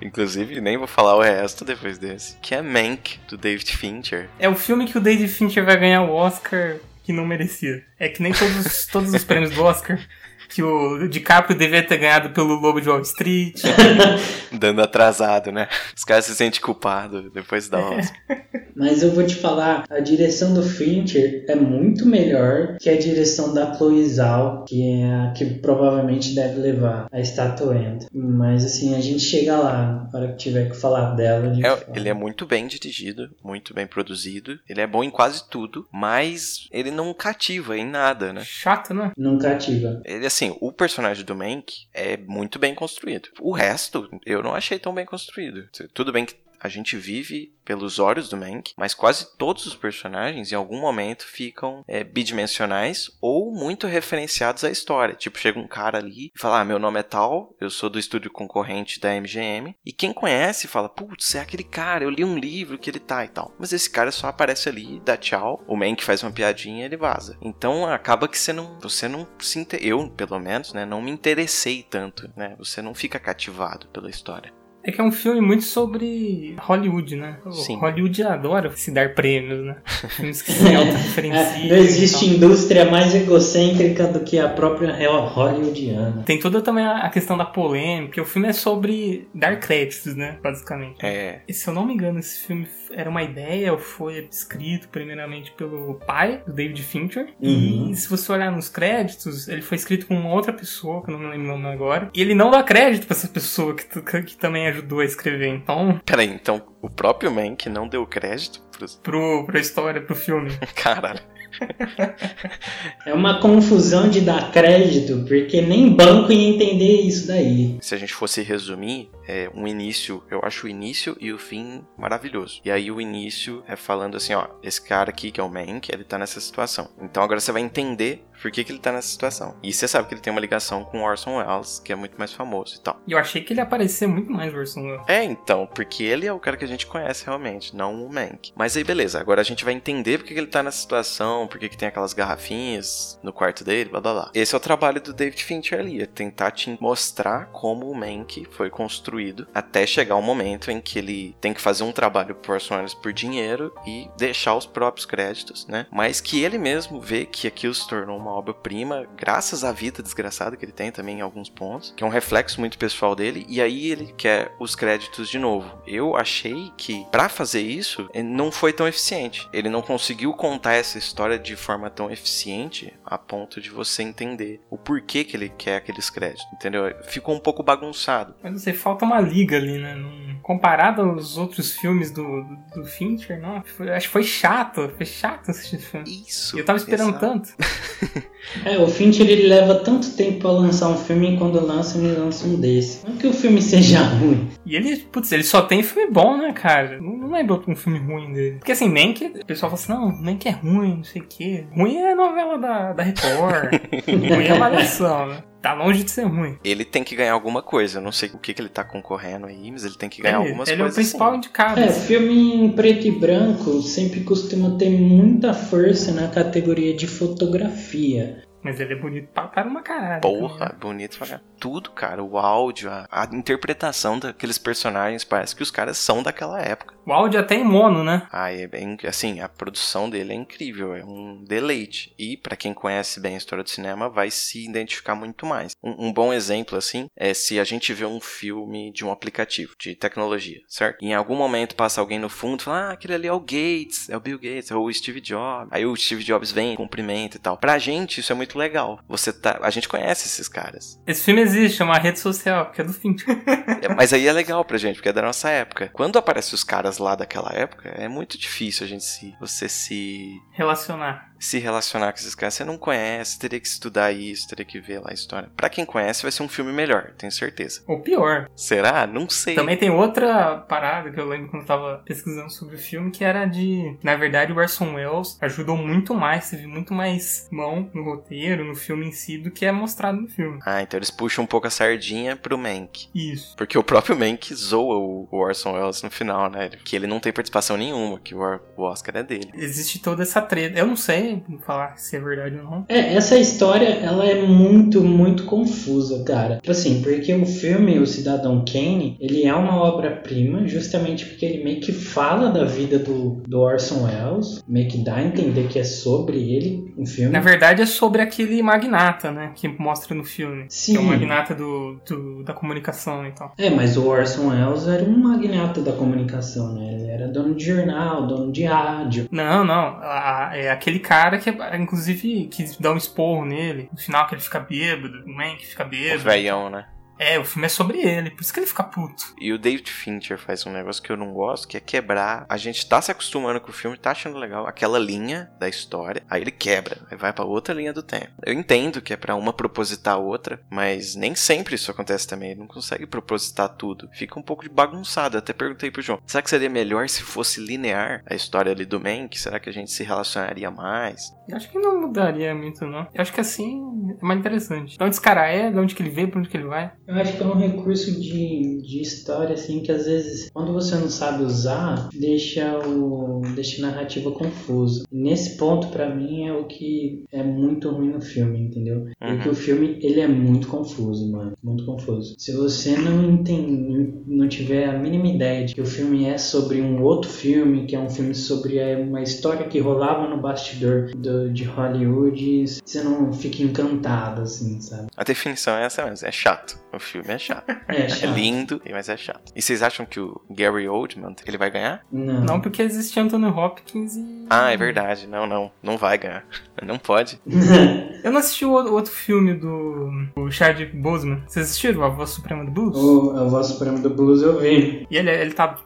Inclusive, 0.03 0.61
nem 0.61 0.77
vou 0.77 0.87
falar 0.87 1.17
o 1.17 1.23
resto 1.23 1.65
depois 1.65 1.99
desse. 1.99 2.37
Que 2.43 2.55
é 2.55 2.63
Mank, 2.63 3.19
do 3.29 3.37
David 3.39 3.77
Fincher. 3.77 4.29
É 4.39 4.49
o 4.49 4.55
filme 4.55 4.87
que 4.87 4.99
o 4.99 5.01
David 5.01 5.29
Fincher 5.29 5.65
vai 5.65 5.77
ganhar 5.79 6.03
o 6.03 6.13
Oscar 6.13 6.77
que 7.05 7.13
não 7.13 7.27
merecia. 7.27 7.85
É 7.99 8.09
que 8.09 8.23
nem 8.23 8.33
todos, 8.33 8.67
os- 8.67 8.87
todos 8.87 9.13
os 9.15 9.25
prêmios 9.25 9.53
do 9.53 9.63
Oscar. 9.63 9.99
Que 10.49 10.63
o 10.63 11.09
DiCaprio 11.09 11.57
devia 11.59 11.83
ter 11.83 11.99
ganhado 11.99 12.31
pelo 12.31 12.55
Lobo 12.55 12.81
de 12.81 12.89
Wall 12.89 13.01
Street. 13.03 13.61
Dando 14.53 14.83
atrasado, 14.83 15.51
né? 15.51 15.69
Os 15.97 16.05
caras 16.05 16.25
se 16.27 16.35
sentem 16.35 16.61
culpados 16.61 17.31
depois 17.33 17.69
da 17.69 17.79
Oscar. 17.79 18.21
Mas 18.77 19.03
eu 19.05 19.13
vou 19.13 19.25
te 19.25 19.37
falar, 19.37 19.85
a 19.89 20.01
direção 20.01 20.53
do 20.53 20.61
Fincher 20.63 21.45
é 21.49 21.55
muito 21.55 22.05
melhor 22.05 22.77
que 22.81 22.91
a 22.91 22.99
direção 22.99 23.55
da 23.55 23.73
Chloe 23.73 24.05
Zhao, 24.05 24.65
que 24.65 24.83
é 25.01 25.05
a 25.15 25.33
que 25.37 25.45
provavelmente 25.47 26.35
deve 26.35 26.59
levar 26.59 27.07
a 27.13 27.21
estatueta. 27.21 28.09
Mas 28.13 28.65
assim, 28.65 28.97
a 28.97 29.01
gente 29.01 29.21
chega 29.21 29.57
lá, 29.57 30.09
na 30.13 30.19
hora 30.19 30.29
que 30.33 30.39
tiver 30.39 30.69
que 30.71 30.77
falar 30.77 31.15
dela, 31.15 31.51
a 31.51 31.55
gente 31.55 31.65
É, 31.65 31.71
fala. 31.77 31.97
ele 31.97 32.09
é 32.09 32.15
muito 32.15 32.45
bem 32.47 32.67
dirigido, 32.67 33.31
muito 33.45 33.73
bem 33.73 33.87
produzido. 33.87 34.59
Ele 34.69 34.81
é 34.81 34.87
bom 34.89 35.05
em 35.05 35.11
quase 35.11 35.49
tudo, 35.49 35.87
mas 35.93 36.67
ele 36.73 36.91
não 36.91 37.15
cativa 37.15 37.77
em 37.79 37.87
nada, 37.87 38.33
né? 38.33 38.43
Chato, 38.45 38.93
né? 38.93 39.13
Não 39.17 39.39
cativa. 39.39 40.01
Ele, 40.05 40.27
assim, 40.35 40.57
o 40.61 40.73
personagem 40.73 41.25
do 41.25 41.35
Mank 41.35 41.87
é 41.93 42.17
muito 42.17 42.59
bem 42.59 42.75
construído. 42.75 43.29
O 43.41 43.53
resto, 43.53 44.11
eu 44.27 44.43
não 44.43 44.55
achei 44.55 44.79
tão 44.79 44.93
bem 44.93 45.07
construído. 45.07 45.69
Tudo 45.93 46.13
bem 46.13 46.25
que 46.25 46.35
a 46.65 46.69
gente 46.69 46.97
vive 46.97 47.53
pelos 47.63 47.99
olhos 47.99 48.31
do 48.31 48.39
Mank, 48.39 48.73
mas 48.75 48.95
quase 48.95 49.37
todos 49.37 49.67
os 49.67 49.75
personagens 49.75 50.51
em 50.51 50.55
algum 50.55 50.81
momento 50.81 51.27
ficam 51.27 51.85
é, 51.87 52.03
bidimensionais 52.03 53.11
ou 53.21 53.53
muito 53.53 53.87
referenciados 53.87 54.65
à 54.65 54.71
história. 54.71 55.15
Tipo, 55.15 55.39
chega 55.39 55.59
um 55.59 55.69
cara 55.69 55.99
ali 55.99 56.33
e 56.35 56.41
fala: 56.41 56.61
Ah, 56.61 56.65
meu 56.65 56.79
nome 56.79 57.01
é 57.01 57.03
tal, 57.03 57.55
eu 57.61 57.69
sou 57.69 57.91
do 57.91 57.99
estúdio 57.99 58.31
concorrente 58.31 58.99
da 58.99 59.11
MGM. 59.15 59.77
E 59.85 59.93
quem 59.93 60.11
conhece 60.11 60.67
fala: 60.67 60.89
Putz, 60.89 61.35
é 61.35 61.41
aquele 61.41 61.65
cara, 61.65 62.05
eu 62.05 62.11
li 62.11 62.25
um 62.25 62.39
livro 62.39 62.79
que 62.79 62.89
ele 62.89 62.99
tá 62.99 63.23
e 63.27 63.29
tal. 63.29 63.55
Mas 63.59 63.75
esse 63.75 63.91
cara 63.91 64.11
só 64.11 64.29
aparece 64.29 64.67
ali, 64.71 65.01
dá 65.05 65.19
tchau, 65.19 65.63
o 65.69 65.77
Mank 65.77 66.03
faz 66.03 66.23
uma 66.23 66.33
piadinha 66.33 66.83
e 66.83 66.85
ele 66.87 66.97
vaza. 66.97 67.37
Então 67.43 67.87
acaba 67.87 68.27
que 68.27 68.39
você 68.39 68.55
não, 68.55 68.79
você 68.81 69.07
não 69.07 69.29
se 69.39 69.67
eu, 69.81 70.09
pelo 70.11 70.39
menos, 70.39 70.73
né, 70.73 70.85
não 70.85 71.03
me 71.03 71.11
interessei 71.11 71.83
tanto, 71.83 72.31
né? 72.35 72.55
Você 72.59 72.81
não 72.81 72.95
fica 72.95 73.19
cativado 73.19 73.87
pela 73.89 74.09
história. 74.09 74.53
É 74.85 74.93
que 74.93 75.01
é 75.01 75.05
um 75.05 75.11
filme 75.11 75.41
muito 75.41 75.65
sobre 75.65 76.55
Hollywood, 76.59 77.17
né? 77.17 77.39
Sim. 77.51 77.77
Hollywood 77.77 78.23
adora 78.23 78.71
se 78.77 78.91
dar 78.91 79.15
prêmios, 79.15 79.65
né? 79.65 79.77
Filmes 80.11 80.43
que 80.43 80.53
se 80.53 80.75
autorreferenciam. 80.75 81.69
Não 81.69 81.77
existe 81.77 82.27
indústria 82.27 82.85
mais 82.91 83.15
egocêntrica 83.15 84.07
do 84.07 84.21
que 84.21 84.39
a 84.39 84.49
própria 84.49 84.95
hollywoodiana. 85.09 86.23
Tem 86.27 86.39
toda 86.39 86.61
também 86.61 86.85
a 86.85 87.09
questão 87.09 87.37
da 87.37 87.47
polêmica. 87.47 88.21
O 88.21 88.27
filme 88.27 88.49
é 88.49 88.53
sobre 88.53 89.27
dar 89.35 89.59
créditos, 89.59 90.15
né? 90.15 90.39
Basicamente. 90.43 91.05
É. 91.05 91.41
E, 91.49 91.55
se 91.55 91.67
eu 91.67 91.73
não 91.73 91.87
me 91.87 91.95
engano, 91.95 92.19
esse 92.19 92.41
filme 92.47 92.67
era 92.93 93.09
uma 93.09 93.23
ideia 93.23 93.73
ou 93.73 93.79
foi 93.79 94.29
escrito 94.31 94.89
primeiramente 94.89 95.51
pelo 95.53 95.95
pai 96.07 96.43
do 96.47 96.53
David 96.53 96.83
Fincher. 96.83 97.29
Uhum. 97.41 97.91
E 97.91 97.97
se 97.97 98.09
você 98.09 98.31
olhar 98.31 98.53
nos 98.53 98.69
créditos, 98.69 99.49
ele 99.49 99.63
foi 99.63 99.77
escrito 99.77 100.07
com 100.07 100.15
uma 100.15 100.33
outra 100.33 100.53
pessoa, 100.53 101.03
que 101.03 101.11
eu 101.11 101.19
não 101.19 101.25
me 101.25 101.31
lembro 101.31 101.55
o 101.55 101.59
nome 101.59 101.75
agora. 101.75 102.11
E 102.15 102.21
ele 102.21 102.35
não 102.35 102.51
dá 102.51 102.63
crédito 102.63 103.07
pra 103.07 103.17
essa 103.17 103.29
pessoa 103.29 103.75
que, 103.75 104.23
que 104.23 104.37
também 104.37 104.74
ajudou 104.75 105.01
a 105.01 105.05
escrever. 105.05 105.49
Então, 105.49 106.01
Peraí, 106.05 106.29
então 106.29 106.63
o 106.83 106.91
próprio 106.91 107.31
Mank 107.31 107.69
não 107.69 107.89
deu 107.89 108.07
crédito 108.07 108.61
pros... 108.77 108.97
pro, 108.97 109.45
pra 109.47 109.61
história, 109.61 110.01
pro 110.01 110.15
filme. 110.15 110.51
Caralho. 110.75 111.21
É 113.07 113.13
uma 113.13 113.39
confusão 113.39 114.09
de 114.09 114.21
dar 114.21 114.51
crédito, 114.51 115.25
porque 115.29 115.61
nem 115.61 115.95
banco 115.95 116.33
ia 116.33 116.49
entender 116.49 117.03
isso 117.03 117.27
daí. 117.27 117.77
Se 117.81 117.95
a 117.95 117.99
gente 117.99 118.15
fosse 118.15 118.43
resumir, 118.43 119.11
é 119.29 119.51
um 119.55 119.67
início, 119.67 120.23
eu 120.31 120.41
acho 120.43 120.67
o 120.67 120.71
início 120.71 121.17
e 121.21 121.33
o 121.33 121.39
fim 121.39 121.83
maravilhoso. 121.99 122.61
E 122.65 122.71
aí 122.71 122.91
o 122.91 123.01
início 123.01 123.63
é 123.69 123.77
falando 123.77 124.17
assim, 124.17 124.35
ó, 124.35 124.47
esse 124.63 124.81
cara 124.81 125.11
aqui 125.11 125.31
que 125.31 125.41
é 125.41 125.45
o 125.45 125.51
Mank, 125.51 125.91
ele 125.93 126.05
tá 126.05 126.19
nessa 126.19 126.41
situação. 126.41 126.89
Então 127.01 127.23
agora 127.23 127.41
você 127.41 127.53
vai 127.53 127.63
entender 127.63 128.25
por 128.41 128.51
que, 128.51 128.65
que 128.65 128.73
ele 128.73 128.79
tá 128.79 128.93
nessa 128.93 129.09
situação. 129.09 129.57
E 129.63 129.73
você 129.73 129.89
sabe 129.89 130.09
que 130.09 130.15
ele 130.15 130.21
tem 130.21 130.31
uma 130.31 130.41
ligação 130.41 130.85
com 130.85 131.03
Orson 131.03 131.39
Welles, 131.39 131.79
que 131.79 131.93
é 131.93 131.97
muito 131.97 132.19
mais 132.19 132.33
famoso 132.33 132.77
e 132.77 132.81
tal. 132.81 133.01
E 133.07 133.13
eu 133.13 133.19
achei 133.19 133.43
que 133.43 133.53
ele 133.53 133.61
ia 133.61 133.65
aparecer 133.65 134.07
muito 134.07 134.31
mais 134.31 134.55
Orson 134.55 134.83
Welles. 134.83 135.09
É, 135.09 135.25
então, 135.25 135.67
porque 135.67 136.05
ele 136.05 136.27
é 136.27 136.33
o 136.33 136.39
cara 136.39 136.57
que 136.57 136.65
a 136.65 136.69
gente 136.69 136.87
conhece 136.87 137.25
realmente, 137.25 137.75
não 137.75 138.05
o 138.05 138.13
Mank. 138.13 138.53
Mas 138.55 138.77
aí 138.77 138.85
beleza, 138.85 139.19
agora 139.21 139.41
a 139.41 139.45
gente 139.45 139.65
vai 139.65 139.73
entender 139.73 140.19
por 140.19 140.27
que, 140.27 140.35
que 140.35 140.41
ele 140.41 140.47
tá 140.47 140.63
nessa 140.63 140.79
situação, 140.79 141.44
por 141.47 141.59
que, 141.59 141.69
que 141.69 141.77
tem 141.77 141.89
aquelas 141.89 142.13
garrafinhas 142.13 143.19
no 143.23 143.33
quarto 143.33 143.65
dele, 143.65 143.91
blá 143.91 144.01
blá 144.01 144.13
blá. 144.13 144.31
Esse 144.35 144.55
é 144.55 144.59
o 144.59 144.61
trabalho 144.61 145.01
do 145.01 145.13
David 145.13 145.43
Fincher 145.43 145.81
ali, 145.81 146.03
é 146.03 146.07
tentar 146.07 146.51
te 146.51 146.77
mostrar 146.81 147.47
como 147.47 147.91
o 147.91 147.95
Mank 147.95 148.47
foi 148.51 148.71
construído 148.71 149.47
até 149.55 149.87
chegar 149.87 150.17
o 150.17 150.23
momento 150.23 150.71
em 150.71 150.81
que 150.81 150.99
ele 150.99 151.37
tem 151.41 151.53
que 151.53 151.61
fazer 151.61 151.85
um 151.85 151.93
trabalho 151.93 152.35
por 152.35 152.59
Welles 152.71 152.95
por 152.95 153.13
dinheiro 153.13 153.75
e 153.87 154.09
deixar 154.17 154.55
os 154.55 154.67
próprios 154.67 155.07
créditos, 155.07 155.67
né? 155.67 155.87
Mas 155.91 156.21
que 156.21 156.43
ele 156.43 156.59
mesmo 156.59 157.01
vê 157.01 157.27
que 157.27 157.47
aquilo 157.47 157.75
se 157.75 157.87
tornou 157.89 158.19
uma 158.19 158.33
obra-prima, 158.33 159.07
graças 159.17 159.65
à 159.65 159.73
vida 159.73 160.03
desgraçada 160.03 160.57
que 160.57 160.65
ele 160.65 160.73
tem 160.73 160.91
também 160.91 161.19
em 161.19 161.23
alguns 161.23 161.49
pontos, 161.49 161.93
que 161.97 162.03
é 162.03 162.07
um 162.07 162.11
reflexo 162.11 162.61
muito 162.61 162.79
pessoal 162.79 163.15
dele, 163.15 163.45
e 163.49 163.61
aí 163.61 163.91
ele 163.91 164.13
quer 164.17 164.55
os 164.59 164.75
créditos 164.75 165.29
de 165.29 165.39
novo. 165.39 165.79
Eu 165.87 166.17
achei 166.17 166.73
que 166.77 167.07
para 167.11 167.29
fazer 167.29 167.61
isso 167.61 168.09
não 168.15 168.51
foi 168.51 168.73
tão 168.73 168.87
eficiente. 168.87 169.49
Ele 169.53 169.69
não 169.69 169.83
conseguiu 169.83 170.33
contar 170.33 170.75
essa 170.75 170.99
história 170.99 171.34
de 171.39 171.57
forma 171.57 171.91
tão 171.91 172.11
eficiente 172.11 172.93
a 173.05 173.17
ponto 173.19 173.61
de 173.61 173.71
você 173.71 174.03
entender 174.03 174.61
o 174.71 174.77
porquê 174.77 175.25
que 175.25 175.37
ele 175.37 175.49
quer 175.49 175.77
aqueles 175.77 176.11
créditos, 176.11 176.47
entendeu? 176.53 176.85
Ficou 177.05 177.35
um 177.35 177.41
pouco 177.41 177.63
bagunçado. 177.63 178.35
Mas 178.43 178.53
não 178.53 178.59
sei, 178.59 178.73
falta 178.73 179.05
uma 179.05 179.21
liga 179.21 179.57
ali, 179.57 179.79
né? 179.79 179.95
Comparado 180.43 181.03
aos 181.03 181.39
outros 181.39 181.73
filmes 181.73 182.11
do, 182.11 182.23
do, 182.23 182.81
do 182.81 182.85
Fincher, 182.85 183.41
não. 183.41 183.63
Foi- 183.65 183.91
acho 183.91 184.07
que 184.09 184.13
foi 184.13 184.25
chato. 184.25 184.91
Foi 184.97 185.07
chato 185.07 185.51
assistir 185.51 185.77
esse 185.77 185.87
filme. 185.87 186.25
Isso. 186.27 186.59
Eu 186.59 186.65
tava 186.65 186.79
esperando 186.79 187.11
exato. 187.11 187.27
tanto. 187.27 187.55
É, 188.63 188.77
o 188.79 188.87
Fincher 188.87 189.27
ele 189.27 189.49
leva 189.49 189.77
tanto 189.77 190.15
tempo 190.15 190.41
pra 190.41 190.51
lançar 190.51 190.89
um 190.91 190.99
filme 190.99 191.35
e 191.35 191.39
quando 191.39 191.59
lança, 191.65 191.97
ele 191.97 192.13
lança 192.13 192.47
um 192.47 192.61
desse. 192.61 193.07
Não 193.09 193.17
que 193.17 193.27
o 193.27 193.33
filme 193.33 193.61
seja 193.63 194.01
ruim. 194.03 194.51
E 194.67 194.77
ele, 194.77 194.97
putz, 194.99 195.33
ele 195.33 195.43
só 195.43 195.63
tem 195.63 195.83
filme 195.83 196.11
bom, 196.11 196.37
né, 196.37 196.53
cara? 196.53 197.01
Não, 197.01 197.17
não 197.17 197.33
lembro 197.33 197.63
um 197.67 197.75
filme 197.75 197.99
ruim 197.99 198.33
dele. 198.35 198.57
Porque 198.59 198.73
assim, 198.73 198.89
Mank, 198.89 199.25
o 199.41 199.47
pessoal 199.47 199.71
fala 199.71 199.83
assim, 199.83 199.93
não, 199.93 200.23
Mank 200.23 200.47
é 200.47 200.51
ruim, 200.51 200.97
não 200.97 201.05
sei 201.15 201.23
o 201.23 201.27
quê. 201.29 201.65
Ruim 201.75 201.97
é 201.97 202.15
novela 202.15 202.59
da, 202.59 202.93
da 202.93 203.03
Record. 203.03 203.81
ruim 204.07 204.47
é 204.47 204.59
malhação, 204.59 205.27
né? 205.29 205.43
Tá 205.63 205.73
longe 205.73 206.05
de 206.05 206.11
ser 206.11 206.25
ruim. 206.25 206.59
Ele 206.63 206.85
tem 206.85 207.03
que 207.03 207.17
ganhar 207.17 207.33
alguma 207.33 207.63
coisa. 207.63 207.99
Eu 207.99 208.03
não 208.03 208.13
sei 208.13 208.29
o 208.35 208.39
que, 208.39 208.53
que 208.53 208.61
ele 208.61 208.69
tá 208.69 208.85
concorrendo 208.85 209.47
aí, 209.47 209.71
mas 209.71 209.83
ele 209.83 209.95
tem 209.95 210.11
que 210.11 210.21
ganhar 210.21 210.39
Ele, 210.41 210.49
algumas 210.49 210.69
ele 210.69 210.83
é 210.83 210.85
o 210.85 210.89
coisas. 210.89 210.95
principal 210.97 211.31
sim. 211.31 211.37
indicado. 211.39 211.81
É, 211.81 211.85
assim. 211.85 212.07
filme 212.07 212.65
em 212.67 212.73
preto 212.73 213.07
e 213.07 213.11
branco 213.11 213.81
sempre 213.81 214.21
costuma 214.25 214.77
ter 214.77 214.91
muita 214.91 215.55
força 215.55 216.13
na 216.13 216.29
categoria 216.29 216.95
de 216.95 217.07
fotografia. 217.07 218.44
Mas 218.65 218.81
ele 218.81 218.95
é 218.95 218.97
bonito 218.97 219.29
pra 219.29 219.47
caramba, 219.47 219.83
caralho. 219.83 220.23
Porra, 220.23 220.75
bonito 220.81 221.19
pra 221.19 221.27
caralho. 221.27 221.45
Tudo, 221.61 221.91
cara. 221.91 222.23
O 222.23 222.39
áudio, 222.39 222.91
a, 222.91 223.07
a 223.11 223.29
interpretação 223.33 224.19
daqueles 224.19 224.57
personagens, 224.57 225.23
parece 225.23 225.55
que 225.55 225.63
os 225.63 225.71
caras 225.71 225.99
são 225.99 226.23
daquela 226.23 226.61
época. 226.61 226.95
O 227.07 227.13
áudio 227.13 227.39
até 227.39 227.57
em 227.57 227.65
mono, 227.65 228.03
né? 228.03 228.27
Ah, 228.33 228.51
é 228.51 228.67
bem. 228.67 228.97
Assim, 229.07 229.41
a 229.41 229.49
produção 229.49 230.09
dele 230.09 230.33
é 230.33 230.37
incrível, 230.37 230.95
é 230.95 231.05
um 231.05 231.45
deleite. 231.45 232.15
E 232.19 232.39
pra 232.39 232.57
quem 232.57 232.73
conhece 232.73 233.21
bem 233.21 233.35
a 233.35 233.39
história 233.39 233.63
do 233.63 233.69
cinema, 233.69 234.09
vai 234.09 234.31
se 234.31 234.67
identificar 234.67 235.15
muito 235.15 235.45
mais. 235.45 235.73
Um, 235.83 236.07
um 236.07 236.13
bom 236.13 236.33
exemplo, 236.33 236.79
assim, 236.79 237.09
é 237.15 237.35
se 237.35 237.61
a 237.61 237.65
gente 237.65 237.93
vê 237.93 238.07
um 238.07 238.21
filme 238.21 238.91
de 238.91 239.05
um 239.05 239.11
aplicativo 239.11 239.75
de 239.79 239.95
tecnologia, 239.95 240.61
certo? 240.67 241.05
Em 241.05 241.13
algum 241.13 241.37
momento 241.37 241.75
passa 241.75 242.01
alguém 242.01 242.19
no 242.19 242.31
fundo 242.31 242.61
e 242.61 242.65
fala: 242.65 242.89
Ah, 242.89 242.93
aquele 242.93 243.15
ali 243.15 243.29
é 243.29 243.33
o 243.33 243.41
Gates, 243.41 244.09
é 244.09 244.17
o 244.17 244.21
Bill 244.21 244.39
Gates, 244.39 244.71
é 244.71 244.75
o 244.75 244.91
Steve 244.91 245.21
Jobs. 245.21 245.69
Aí 245.71 245.85
o 245.85 245.95
Steve 245.95 246.25
Jobs 246.25 246.51
vem, 246.51 246.77
cumprimenta 246.77 247.37
e 247.37 247.41
tal. 247.41 247.59
Pra 247.59 247.79
gente, 247.79 248.21
isso 248.21 248.33
é 248.33 248.35
muito 248.35 248.54
legal. 248.59 249.01
Você 249.09 249.33
tá. 249.33 249.59
A 249.63 249.71
gente 249.71 249.89
conhece 249.89 250.27
esses 250.27 250.49
caras. 250.49 251.01
Esse 251.07 251.23
filme 251.23 251.41
existe, 251.41 251.83
é 251.83 251.85
uma 251.85 251.99
rede 251.99 252.19
social, 252.19 252.71
que 252.71 252.81
é 252.81 252.85
do 252.85 252.93
Fincher. 252.93 253.35
É, 253.83 253.89
Mas 253.95 254.13
aí 254.13 254.27
é 254.27 254.33
legal 254.33 254.65
pra 254.65 254.79
gente, 254.79 254.97
porque 254.97 255.09
é 255.09 255.13
da 255.13 255.21
nossa 255.23 255.49
época. 255.51 255.91
Quando 255.93 256.19
aparecem 256.19 256.55
os 256.55 256.65
caras 256.65 256.99
lá 256.99 257.15
daquela 257.15 257.51
época, 257.53 257.89
é 257.89 258.09
muito 258.09 258.39
difícil 258.39 258.85
a 258.85 258.89
gente 258.89 259.05
se. 259.05 259.35
Você 259.41 259.69
se. 259.69 260.41
Relacionar. 260.53 261.34
Se 261.45 261.59
relacionar 261.59 262.11
com 262.13 262.19
esses 262.19 262.35
caras. 262.35 262.55
Você 262.55 262.65
não 262.65 262.79
conhece, 262.79 263.39
teria 263.39 263.61
que 263.61 263.67
estudar 263.67 264.13
isso, 264.13 264.49
teria 264.49 264.65
que 264.65 264.81
ver 264.81 264.99
lá 264.99 265.11
a 265.11 265.15
história. 265.15 265.51
Pra 265.55 265.69
quem 265.69 265.85
conhece, 265.85 266.23
vai 266.23 266.33
ser 266.33 266.43
um 266.43 266.49
filme 266.49 266.73
melhor, 266.73 267.13
tenho 267.19 267.31
certeza. 267.31 267.83
Ou 267.87 268.01
pior. 268.01 268.49
Será? 268.57 269.07
Não 269.07 269.29
sei. 269.29 269.55
Também 269.55 269.77
tem 269.77 269.91
outra 269.91 270.57
parada 270.57 271.11
que 271.11 271.21
eu 271.21 271.29
lembro 271.29 271.51
quando 271.51 271.63
eu 271.63 271.67
tava 271.67 272.03
pesquisando 272.07 272.51
sobre 272.51 272.77
o 272.77 272.79
filme, 272.79 273.11
que 273.11 273.23
era 273.23 273.45
de. 273.45 273.95
Na 274.03 274.17
verdade, 274.17 274.53
o 274.53 274.57
Orson 274.57 274.95
Welles 274.95 275.37
ajudou 275.43 275.77
muito 275.77 276.15
mais, 276.15 276.49
teve 276.49 276.67
muito 276.67 276.95
mais 276.95 277.47
mão 277.53 277.91
no 277.93 278.03
roteiro, 278.05 278.65
no 278.65 278.75
filme 278.75 279.07
em 279.07 279.13
si, 279.13 279.37
do 279.37 279.51
que 279.51 279.67
é 279.67 279.73
mostrado 279.73 280.23
no 280.23 280.29
filme. 280.29 280.59
Ah, 280.65 280.81
então 280.81 280.99
eles 280.99 281.11
puxam 281.11 281.45
um 281.45 281.47
pouco 281.47 281.67
a 281.67 281.71
sardinha 281.71 282.37
pro 282.37 282.57
Mank. 282.57 283.09
Isso. 283.15 283.55
Porque 283.55 283.77
o 283.77 283.85
próprio 283.85 284.17
Mank 284.17 284.55
zoa 284.55 284.97
o 284.97 285.29
Orson 285.31 285.75
Welles 285.75 286.03
no 286.03 286.11
final, 286.11 286.49
né? 286.49 286.71
Que 286.83 286.97
ele 286.97 287.07
não 287.07 287.21
tem 287.21 287.33
participação 287.33 287.77
nenhuma, 287.77 288.19
que 288.19 288.35
o 288.35 288.61
Oscar 288.79 289.19
é 289.19 289.23
dele. 289.23 289.51
Existe 289.55 289.99
toda 289.99 290.23
essa 290.23 290.41
treta. 290.41 290.79
Eu 290.79 290.87
não 290.87 290.97
sei 290.97 291.34
falar 291.65 291.95
se 291.97 292.17
é 292.17 292.21
verdade 292.21 292.57
ou 292.57 292.65
não. 292.65 292.85
É, 292.89 293.15
essa 293.15 293.37
história, 293.39 293.89
ela 293.89 294.25
é 294.27 294.43
muito, 294.47 295.03
muito 295.03 295.45
confusa, 295.45 296.23
cara. 296.25 296.57
Tipo 296.57 296.71
assim, 296.71 297.03
porque 297.03 297.33
o 297.35 297.47
filme 297.47 297.99
O 297.99 298.07
Cidadão 298.07 298.65
Kane, 298.65 299.17
ele 299.21 299.45
é 299.45 299.55
uma 299.55 299.77
obra-prima 299.83 300.67
justamente 300.67 301.27
porque 301.27 301.45
ele 301.47 301.65
meio 301.65 301.81
que 301.81 301.93
fala 301.93 302.51
da 302.51 302.65
vida 302.65 302.99
do, 302.99 303.43
do 303.47 303.61
Orson 303.61 304.05
Welles, 304.05 304.63
meio 304.69 304.89
que 304.89 304.99
dá 304.99 305.17
a 305.17 305.23
entender 305.25 305.69
que 305.69 305.79
é 305.79 305.85
sobre 305.85 306.37
ele, 306.39 306.93
um 306.97 307.07
filme. 307.07 307.33
Na 307.33 307.41
verdade, 307.41 307.83
é 307.83 307.87
sobre 307.87 308.21
aquele 308.23 308.63
magnata, 308.63 309.31
né? 309.31 309.53
Que 309.55 309.69
mostra 309.69 310.15
no 310.15 310.25
filme. 310.25 310.67
Sim. 310.69 310.93
Que 310.93 310.99
é 310.99 311.01
o 311.01 311.05
magnata 311.05 311.55
do, 311.55 311.99
do- 312.09 312.45
da 312.45 312.53
comunicação 312.53 313.27
e 313.27 313.33
tal. 313.33 313.53
É, 313.59 313.71
mas 313.71 313.97
o 313.97 314.07
Orson 314.09 314.49
Welles 314.51 314.87
era 314.87 315.03
um 315.05 315.17
magnata 315.19 315.81
da 315.81 315.93
comunicação, 315.93 316.75
né? 316.75 316.93
Ele 316.95 317.07
era 317.11 317.29
dono 317.29 317.55
de 317.55 317.65
jornal, 317.65 318.27
dono 318.27 318.53
de 318.53 318.65
rádio. 318.65 319.29
Não, 319.31 319.65
não. 319.65 319.75
a- 320.01 320.51
é 320.55 320.71
aquele 320.71 320.99
cara 320.99 321.14
que, 321.39 321.51
inclusive, 321.79 322.47
que 322.49 322.65
dá 322.81 322.93
um 322.93 322.97
esporro 322.97 323.45
nele. 323.45 323.89
No 323.93 323.99
final, 323.99 324.27
que 324.27 324.35
ele 324.35 324.43
fica 324.43 324.61
bêbado. 324.61 325.25
O 325.25 325.29
Man 325.35 325.57
que 325.57 325.67
fica 325.67 325.85
O 325.85 325.89
bêbado. 325.89 326.23
velhão, 326.25 326.71
né? 326.71 326.87
É, 327.19 327.39
o 327.39 327.45
filme 327.45 327.67
é 327.67 327.69
sobre 327.69 327.99
ele. 328.01 328.31
Por 328.31 328.43
isso 328.43 328.53
que 328.53 328.61
ele 328.61 328.67
fica 328.67 328.83
puto. 328.83 329.35
E 329.41 329.53
o 329.53 329.59
David 329.59 329.91
Fincher 329.91 330.39
faz 330.39 330.67
um 330.67 330.73
negócio 330.73 331.03
que 331.03 331.11
eu 331.11 331.17
não 331.17 331.33
gosto, 331.33 331.69
que 331.69 331.77
é 331.77 331.81
quebrar. 331.81 332.47
A 332.49 332.57
gente 332.57 332.87
tá 332.89 333.01
se 333.01 333.11
acostumando 333.11 333.61
com 333.61 333.71
o 333.71 333.75
filme, 333.75 333.97
tá 333.97 334.11
achando 334.11 334.39
legal 334.39 334.67
aquela 334.67 334.99
linha 334.99 335.51
da 335.59 335.69
história, 335.69 336.23
aí 336.29 336.41
ele 336.41 336.51
quebra, 336.51 336.99
aí 337.11 337.17
vai 337.17 337.33
pra 337.33 337.45
outra 337.45 337.75
linha 337.75 337.93
do 337.93 338.03
tempo. 338.03 338.33
Eu 338.45 338.53
entendo 338.53 339.01
que 339.01 339.13
é 339.13 339.17
pra 339.17 339.35
uma 339.35 339.53
propositar 339.53 340.15
a 340.15 340.19
outra, 340.19 340.61
mas 340.71 341.15
nem 341.15 341.35
sempre 341.35 341.75
isso 341.75 341.91
acontece 341.91 342.27
também. 342.27 342.51
Ele 342.51 342.61
não 342.61 342.67
consegue 342.67 343.07
propositar 343.07 343.69
tudo. 343.69 344.09
Fica 344.13 344.39
um 344.39 344.43
pouco 344.43 344.63
de 344.63 344.69
bagunçado. 344.69 345.37
Eu 345.37 345.39
até 345.39 345.53
perguntei 345.53 345.91
pro 345.91 346.03
João: 346.03 346.21
será 346.27 346.43
que 346.43 346.51
seria 346.51 346.71
melhor 346.71 347.09
se 347.09 347.23
fosse 347.23 347.61
linear 347.61 348.23
a 348.27 348.35
história 348.35 348.73
ali 348.73 348.85
do 348.85 349.01
Mank? 349.01 349.39
Será 349.39 349.61
que 349.61 349.69
a 349.69 349.73
gente 349.73 349.91
se 349.91 350.03
relacionaria 350.03 350.71
mais? 350.71 351.33
Eu 351.49 351.57
acho 351.57 351.71
que 351.71 351.79
não 351.79 352.01
mudaria 352.01 352.55
muito, 352.55 352.87
não. 352.87 353.07
Eu 353.15 353.21
acho 353.21 353.33
que 353.33 353.41
assim 353.41 353.83
é 354.21 354.25
mais 354.25 354.41
interessante. 354.41 354.97
De 354.97 355.05
onde 355.05 355.15
esse 355.15 355.21
cara 355.21 355.47
é, 355.47 355.71
de 355.71 355.79
onde 355.79 355.95
que 355.95 356.03
ele 356.03 356.11
veio, 356.11 356.29
pra 356.29 356.41
onde 356.41 356.49
que 356.49 356.57
ele 356.57 356.67
vai. 356.67 356.93
Eu 357.07 357.15
acho 357.17 357.37
que 357.37 357.43
é 357.43 357.47
um 357.47 357.59
recurso 357.59 358.13
de, 358.13 358.81
de 358.83 359.01
história, 359.01 359.55
assim, 359.55 359.81
que 359.81 359.93
às 359.93 360.07
vezes, 360.07 360.51
quando 360.53 360.73
você 360.73 360.97
não 360.97 361.09
sabe 361.09 361.45
usar, 361.45 362.09
deixa, 362.15 362.79
o, 362.79 363.43
deixa 363.55 363.83
a 363.83 363.91
narrativa 363.91 364.31
confusa. 364.31 365.05
Nesse 365.13 365.57
ponto, 365.57 365.89
para 365.89 366.15
mim, 366.15 366.47
é 366.47 366.53
o 366.53 366.65
que 366.65 367.25
é 367.31 367.43
muito 367.43 367.91
ruim 367.91 368.11
no 368.11 368.21
filme, 368.21 368.59
entendeu? 368.59 369.07
Porque 369.19 369.49
o 369.49 369.55
filme, 369.55 369.99
ele 370.01 370.21
é 370.21 370.29
muito 370.29 370.69
confuso, 370.69 371.31
mano. 371.31 371.53
Muito 371.63 371.85
confuso. 371.85 372.35
Se 372.39 372.53
você 372.53 372.97
não 372.97 373.31
entende, 373.31 374.15
não 374.27 374.49
tiver 374.49 374.89
a 374.89 374.99
mínima 374.99 375.27
ideia 375.27 375.65
de 375.65 375.75
que 375.75 375.81
o 375.81 375.87
filme 375.87 376.25
é 376.25 376.39
sobre 376.39 376.81
um 376.81 377.03
outro 377.03 377.31
filme, 377.31 377.87
que 377.87 377.95
é 377.95 378.01
um 378.01 378.09
filme 378.09 378.35
sobre 378.35 378.79
é, 378.79 378.97
uma 378.97 379.23
história 379.23 379.67
que 379.67 379.79
rolava 379.79 380.29
no 380.29 380.41
bastidor 380.41 381.11
do, 381.15 381.51
de 381.53 381.65
Hollywood, 381.65 382.65
você 382.85 383.03
não 383.03 383.33
fica 383.33 383.63
encantado, 383.63 384.43
assim, 384.43 384.81
sabe? 384.81 385.09
A 385.17 385.25
definição 385.25 385.77
é 385.77 385.85
essa 385.85 386.05
mesmo, 386.05 386.27
é 386.27 386.33
chato. 386.33 386.84
O 386.95 387.01
filme 387.01 387.29
é 387.29 387.39
chato. 387.39 387.65
É 387.87 388.09
chato. 388.09 388.35
lindo, 388.35 388.81
mas 388.91 389.09
é 389.09 389.17
chato. 389.17 389.53
E 389.55 389.61
vocês 389.63 389.83
acham 389.83 390.05
que 390.07 390.19
o 390.19 390.41
Gary 390.51 390.89
Oldman, 390.89 391.35
ele 391.47 391.59
vai 391.59 391.71
ganhar? 391.71 392.05
Não. 392.11 392.41
Não, 392.41 392.61
porque 392.61 392.83
existe 392.83 393.19
Anthony 393.21 393.47
Hopkins 393.47 394.17
e. 394.17 394.47
Ah, 394.51 394.73
é 394.73 394.77
verdade. 394.77 395.27
Não, 395.27 395.47
não. 395.47 395.71
Não 395.83 395.97
vai 395.97 396.19
ganhar. 396.19 396.45
Não 396.85 396.99
pode. 396.99 397.41
Eu 398.25 398.33
não 398.33 398.41
assisti 398.41 398.65
o 398.65 398.73
outro 398.73 399.13
filme 399.13 399.55
do, 399.55 400.11
do 400.35 400.51
Chadwick 400.51 400.95
Boseman. 400.97 401.43
Vocês 401.47 401.67
assistiram? 401.67 402.03
A 402.03 402.09
Voz 402.09 402.31
Suprema 402.31 402.65
do 402.65 402.71
Blues? 402.71 402.97
O, 402.97 403.31
a 403.37 403.45
voz 403.45 403.69
suprema 403.69 403.99
do 403.99 404.11
blues 404.11 404.43
eu 404.43 404.61
vi. 404.61 405.07
E 405.11 405.17
ele, 405.17 405.31
ele 405.31 405.53
tá 405.53 405.79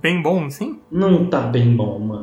bem 0.00 0.22
bom, 0.22 0.44
assim? 0.46 0.80
Não 0.90 1.26
tá 1.26 1.40
bem 1.40 1.74
bom, 1.76 1.98
mano. 1.98 2.22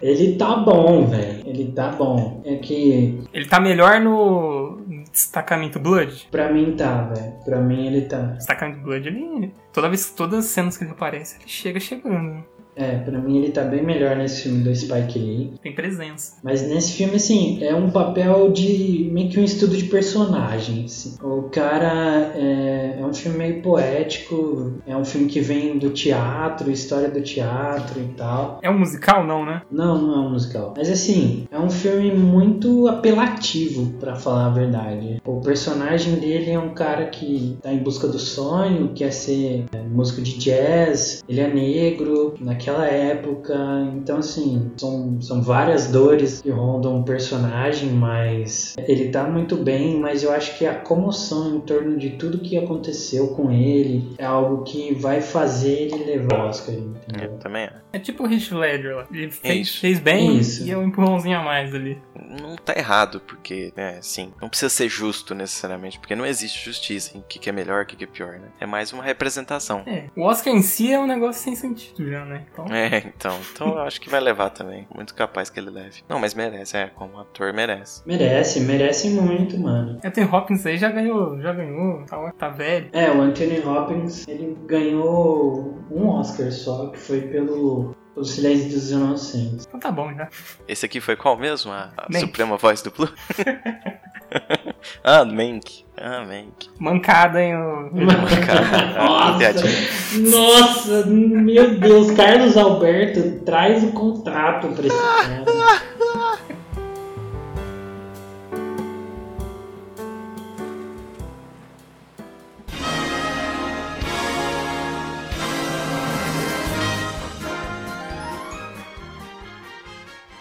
Ele 0.00 0.36
tá 0.36 0.56
bom, 0.56 1.06
velho. 1.06 1.42
Ele 1.46 1.72
tá 1.72 1.90
bom. 1.90 2.42
É 2.44 2.56
que 2.56 3.20
Ele 3.32 3.46
tá 3.46 3.60
melhor 3.60 4.00
no 4.00 4.78
Destacamento 5.18 5.80
Blood? 5.80 6.28
pra 6.30 6.52
mim 6.52 6.76
tá, 6.76 7.02
velho. 7.08 7.32
Pra 7.44 7.58
mim 7.60 7.86
ele 7.86 8.02
tá. 8.02 8.18
Destacamento 8.18 8.80
Blood, 8.82 9.08
ele. 9.08 9.52
Toda 9.72 9.88
vez, 9.88 10.10
todas 10.10 10.44
as 10.44 10.50
cenas 10.52 10.76
que 10.76 10.84
ele 10.84 10.92
aparece, 10.92 11.36
ele 11.40 11.48
chega 11.48 11.80
chegando. 11.80 12.44
É, 12.78 12.96
pra 12.98 13.18
mim 13.18 13.38
ele 13.38 13.50
tá 13.50 13.64
bem 13.64 13.82
melhor 13.82 14.16
nesse 14.16 14.42
filme 14.42 14.62
do 14.62 14.74
Spike 14.74 15.18
Lee. 15.18 15.52
Tem 15.60 15.74
presença. 15.74 16.36
Mas 16.44 16.62
nesse 16.62 16.92
filme, 16.92 17.16
assim, 17.16 17.58
é 17.62 17.74
um 17.74 17.90
papel 17.90 18.52
de 18.52 19.10
meio 19.12 19.28
que 19.28 19.40
um 19.40 19.44
estudo 19.44 19.76
de 19.76 19.84
personagem. 19.84 20.84
assim. 20.84 21.16
O 21.20 21.42
cara 21.50 22.32
é, 22.36 22.98
é 23.00 23.04
um 23.04 23.12
filme 23.12 23.36
meio 23.36 23.62
poético, 23.62 24.74
é 24.86 24.96
um 24.96 25.04
filme 25.04 25.26
que 25.26 25.40
vem 25.40 25.76
do 25.76 25.90
teatro, 25.90 26.70
história 26.70 27.08
do 27.08 27.20
teatro 27.20 28.00
e 28.00 28.14
tal. 28.16 28.60
É 28.62 28.70
um 28.70 28.78
musical, 28.78 29.26
não, 29.26 29.44
né? 29.44 29.62
Não, 29.70 30.00
não 30.00 30.14
é 30.14 30.18
um 30.28 30.30
musical. 30.30 30.74
Mas 30.76 30.88
assim, 30.88 31.46
é 31.50 31.58
um 31.58 31.70
filme 31.70 32.12
muito 32.12 32.86
apelativo, 32.86 33.92
pra 33.98 34.14
falar 34.14 34.46
a 34.46 34.50
verdade. 34.50 35.20
O 35.26 35.40
personagem 35.40 36.14
dele 36.14 36.50
é 36.50 36.58
um 36.58 36.70
cara 36.70 37.06
que 37.06 37.58
tá 37.60 37.72
em 37.72 37.78
busca 37.78 38.06
do 38.06 38.18
sonho, 38.18 38.92
quer 38.94 39.12
ser 39.12 39.64
é, 39.72 39.82
músico 39.82 40.22
de 40.22 40.38
jazz, 40.38 41.24
ele 41.28 41.40
é 41.40 41.52
negro 41.52 42.34
naquela 42.40 42.67
época. 42.72 43.54
Então, 43.94 44.18
assim, 44.18 44.72
são, 44.76 45.20
são 45.20 45.42
várias 45.42 45.90
dores 45.90 46.42
que 46.42 46.50
rondam 46.50 47.00
o 47.00 47.04
personagem, 47.04 47.90
mas 47.90 48.74
ele 48.78 49.08
tá 49.08 49.24
muito 49.24 49.56
bem. 49.56 49.98
Mas 49.98 50.22
eu 50.22 50.32
acho 50.32 50.56
que 50.58 50.66
a 50.66 50.74
comoção 50.74 51.56
em 51.56 51.60
torno 51.60 51.96
de 51.96 52.10
tudo 52.10 52.38
que 52.38 52.56
aconteceu 52.56 53.28
com 53.28 53.50
ele 53.50 54.14
é 54.18 54.24
algo 54.24 54.64
que 54.64 54.94
vai 54.94 55.20
fazer 55.20 55.88
ele 55.92 56.04
levar 56.04 56.44
o 56.44 56.48
Oscar, 56.48 56.74
entendeu? 56.74 57.32
Eu 57.32 57.38
também 57.38 57.64
é. 57.64 57.72
É 57.92 57.98
tipo 57.98 58.24
o 58.24 58.32
Heath 58.32 58.52
Ledger 58.52 58.96
lá. 58.96 59.06
Ele 59.10 59.30
fez, 59.30 59.68
Isso. 59.68 59.80
fez 59.80 59.98
bem 59.98 60.38
Isso. 60.38 60.66
e 60.66 60.70
é 60.70 60.76
um 60.76 60.84
empurrãozinho 60.84 61.38
a 61.38 61.42
mais 61.42 61.74
ali. 61.74 62.00
Não 62.40 62.56
tá 62.56 62.74
errado, 62.76 63.20
porque, 63.20 63.72
né, 63.76 63.96
assim, 63.98 64.32
não 64.40 64.48
precisa 64.48 64.68
ser 64.68 64.88
justo 64.88 65.34
necessariamente, 65.34 65.98
porque 65.98 66.14
não 66.14 66.26
existe 66.26 66.64
justiça 66.64 67.16
em 67.16 67.20
o 67.20 67.24
que, 67.24 67.38
que 67.38 67.48
é 67.48 67.52
melhor, 67.52 67.82
o 67.82 67.86
que, 67.86 67.96
que 67.96 68.04
é 68.04 68.06
pior, 68.06 68.38
né? 68.38 68.48
É 68.60 68.66
mais 68.66 68.92
uma 68.92 69.02
representação. 69.02 69.82
É, 69.86 70.04
o 70.14 70.22
Oscar 70.22 70.52
em 70.52 70.62
si 70.62 70.92
é 70.92 70.98
um 70.98 71.06
negócio 71.06 71.42
sem 71.42 71.54
sentido 71.56 72.08
já, 72.08 72.24
né? 72.24 72.44
Então, 72.64 72.74
É, 72.74 72.98
então. 72.98 73.38
Então 73.52 73.68
eu 73.68 73.80
acho 73.80 74.00
que 74.00 74.08
vai 74.08 74.20
levar 74.20 74.50
também. 74.50 74.86
Muito 74.94 75.14
capaz 75.14 75.50
que 75.50 75.60
ele 75.60 75.70
leve. 75.70 76.02
Não, 76.08 76.18
mas 76.18 76.34
merece, 76.34 76.76
é. 76.76 76.86
Como 76.88 77.18
ator, 77.18 77.52
merece. 77.52 78.02
Merece, 78.06 78.60
merece 78.60 79.10
muito, 79.10 79.58
mano. 79.58 79.98
Anthony 80.04 80.28
Hopkins 80.30 80.66
aí 80.66 80.76
já 80.76 80.90
ganhou, 80.90 81.40
já 81.40 81.52
ganhou, 81.52 82.04
tá, 82.06 82.32
tá 82.32 82.48
velho. 82.48 82.88
É, 82.92 83.10
o 83.10 83.20
Anthony 83.20 83.60
Hopkins, 83.60 84.26
ele 84.26 84.56
ganhou 84.66 85.78
um 85.90 86.08
Oscar 86.08 86.50
só, 86.50 86.88
que 86.88 86.98
foi 86.98 87.22
pelo 87.22 87.94
O 88.16 88.24
Silêncio 88.24 88.70
dos 88.70 88.90
Inocentes. 88.90 89.66
Então 89.66 89.78
tá 89.78 89.90
bom 89.90 90.12
já. 90.14 90.28
Esse 90.66 90.86
aqui 90.86 91.00
foi 91.00 91.16
qual 91.16 91.36
mesmo? 91.36 91.72
A, 91.72 91.92
a. 91.96 92.18
Suprema 92.18 92.56
Voz 92.56 92.82
do 92.82 92.90
Blue? 92.90 93.08
ah, 95.04 95.24
Mank. 95.24 95.87
Mank. 96.26 96.68
Mancada, 96.78 97.42
hein? 97.42 97.56
O... 97.56 97.90
Mancada. 97.92 98.96
Ah, 98.98 99.36
Nossa, 99.38 100.96
nossa, 100.96 101.06
meu 101.06 101.76
Deus, 101.78 102.10
Carlos 102.12 102.56
Alberto 102.56 103.44
traz 103.44 103.82
o 103.82 103.92
contrato 103.92 104.68
pra 104.68 104.86
esse 104.86 104.96
cara. 104.96 105.44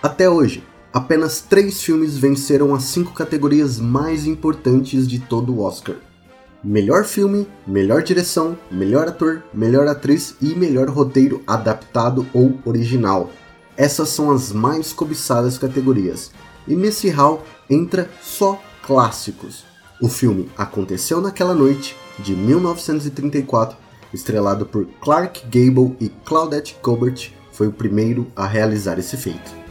Até 0.01 0.29
hoje, 0.29 0.63
apenas 0.93 1.41
três 1.41 1.81
filmes 1.81 2.17
venceram 2.17 2.73
as 2.73 2.83
cinco 2.83 3.13
categorias 3.13 3.79
mais 3.79 4.25
importantes 4.25 5.07
de 5.07 5.19
todo 5.19 5.53
o 5.53 5.61
Oscar: 5.61 5.95
melhor 6.63 7.03
filme, 7.05 7.47
melhor 7.65 8.03
direção, 8.03 8.57
melhor 8.71 9.07
ator, 9.07 9.43
melhor 9.53 9.87
atriz 9.87 10.35
e 10.41 10.55
melhor 10.55 10.89
roteiro 10.89 11.41
adaptado 11.45 12.25
ou 12.33 12.57
original. 12.65 13.31
Essas 13.75 14.09
são 14.09 14.31
as 14.31 14.51
mais 14.51 14.91
cobiçadas 14.91 15.57
categorias. 15.57 16.31
E 16.67 16.75
nesse 16.75 17.09
hall 17.09 17.43
entra 17.69 18.09
só 18.21 18.61
clássicos. 18.85 19.63
O 20.01 20.09
filme 20.09 20.49
Aconteceu 20.57 21.21
Naquela 21.21 21.53
Noite, 21.53 21.95
de 22.19 22.35
1934, 22.35 23.77
estrelado 24.13 24.65
por 24.65 24.85
Clark 25.01 25.43
Gable 25.45 25.95
e 25.99 26.09
Claudette 26.09 26.75
Colbert, 26.81 27.31
foi 27.51 27.67
o 27.67 27.71
primeiro 27.71 28.27
a 28.35 28.45
realizar 28.45 28.99
esse 28.99 29.17
feito. 29.17 29.66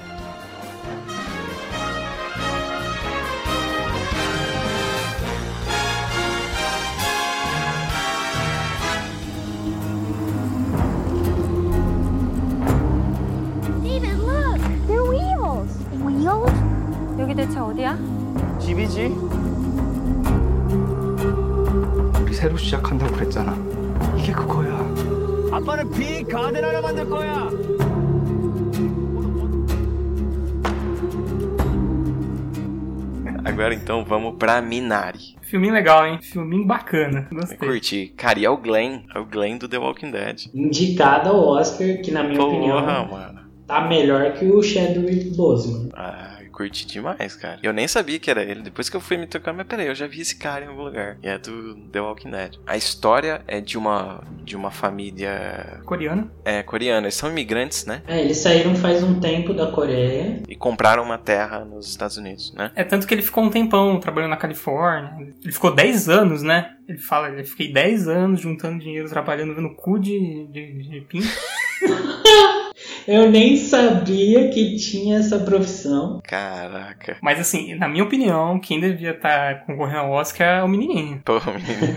Minari. 34.61 35.37
Filminho 35.43 35.73
legal, 35.75 36.07
hein? 36.07 36.19
Filminho 36.21 36.67
bacana. 36.67 37.29
Eu 37.31 37.37
Gostei. 37.39 37.57
curti. 37.59 38.13
Cara, 38.17 38.39
e 38.39 38.45
é 38.45 38.51
o 38.51 38.57
Glenn. 38.57 39.03
É 39.15 39.19
o 39.19 39.25
Glenn 39.25 39.59
do 39.59 39.69
The 39.69 39.79
Walking 39.79 40.11
Dead. 40.11 40.47
Indicada 40.53 41.31
ao 41.31 41.39
Oscar, 41.41 42.01
que 42.03 42.11
na 42.11 42.23
minha 42.25 42.37
Porra, 42.39 42.49
opinião 42.53 42.81
mano. 43.09 43.41
tá 43.67 43.83
melhor 43.87 44.33
que 44.33 44.45
o 44.45 44.61
Chadwick 44.63 45.37
Boseman. 45.37 45.91
Ah, 45.95 46.36
eu 46.36 46.36
curti 46.57 46.87
demais, 46.87 47.37
cara. 47.37 47.59
Eu 47.63 47.73
nem 47.73 47.87
sabia 47.87 48.19
que 48.19 48.31
era 48.31 48.43
ele. 48.43 48.63
Depois 48.63 48.89
que 48.89 48.97
eu 48.97 49.01
fui 49.01 49.19
me 49.19 49.27
tocar, 49.27 49.53
mas 49.53 49.67
peraí, 49.67 49.87
eu 49.87 49.95
já 49.95 50.07
vi 50.07 50.23
esse 50.23 50.37
cara 50.37 50.65
em 50.65 50.69
algum 50.69 50.85
lugar. 50.85 51.19
E 51.23 51.29
é 51.29 51.37
do 51.37 51.75
The 51.93 52.01
Walking 52.01 52.31
Dead. 52.31 52.59
A 52.67 52.77
história 52.77 53.43
é 53.47 53.61
de 53.61 53.77
uma 53.77 54.25
de 54.43 54.57
uma 54.57 54.71
família 54.71 55.81
Coreano. 55.85 56.31
é, 56.45 56.63
coreana. 56.63 57.07
Eles 57.07 57.15
são 57.15 57.29
imigrantes, 57.29 57.85
né? 57.85 58.03
É, 58.07 58.21
eles 58.23 58.39
saíram 58.39 58.75
faz 58.77 59.03
um 59.03 59.21
tempo 59.21 59.53
da 59.53 59.67
Coreia. 59.71 60.43
E 60.49 60.55
compraram 60.57 61.03
uma 61.03 61.19
terra 61.19 61.65
nos 61.65 61.89
Estados 61.89 62.17
Unidos, 62.17 62.55
né? 62.55 62.71
É 62.75 62.85
tanto 62.85 63.07
que 63.07 63.13
ele 63.13 63.23
ficou 63.23 63.45
um 63.45 63.51
tempão 63.51 64.01
trabalhando 64.01 64.31
na 64.31 64.37
Califórnia. 64.37 65.13
Ele 65.43 65.53
ficou 65.53 65.75
10 65.75 66.09
anos, 66.09 66.43
né? 66.43 66.75
Ele 66.89 66.99
fala, 66.99 67.29
eu 67.29 67.45
fiquei 67.45 67.73
10 67.73 68.09
anos 68.09 68.41
juntando 68.41 68.79
dinheiro, 68.79 69.09
trabalhando 69.09 69.55
vendo 69.55 69.75
cu 69.75 69.99
de, 69.99 70.47
de, 70.47 70.89
de 70.89 71.01
pinto. 71.03 71.27
Eu 73.07 73.31
nem 73.31 73.57
sabia 73.57 74.51
que 74.51 74.77
tinha 74.77 75.19
essa 75.19 75.39
profissão. 75.41 76.21
Caraca. 76.25 77.17
Mas 77.23 77.39
assim, 77.41 77.75
na 77.77 77.89
minha 77.89 78.03
opinião, 78.05 78.59
quem 78.61 78.81
devia 78.81 79.13
estar 79.13 79.65
concorrendo 79.65 80.01
ao 80.01 80.11
Oscar 80.13 80.59
é 80.61 80.63
o 80.65 80.69
menininho. 80.69 81.23
Pô, 81.25 81.35
menino. 81.55 81.95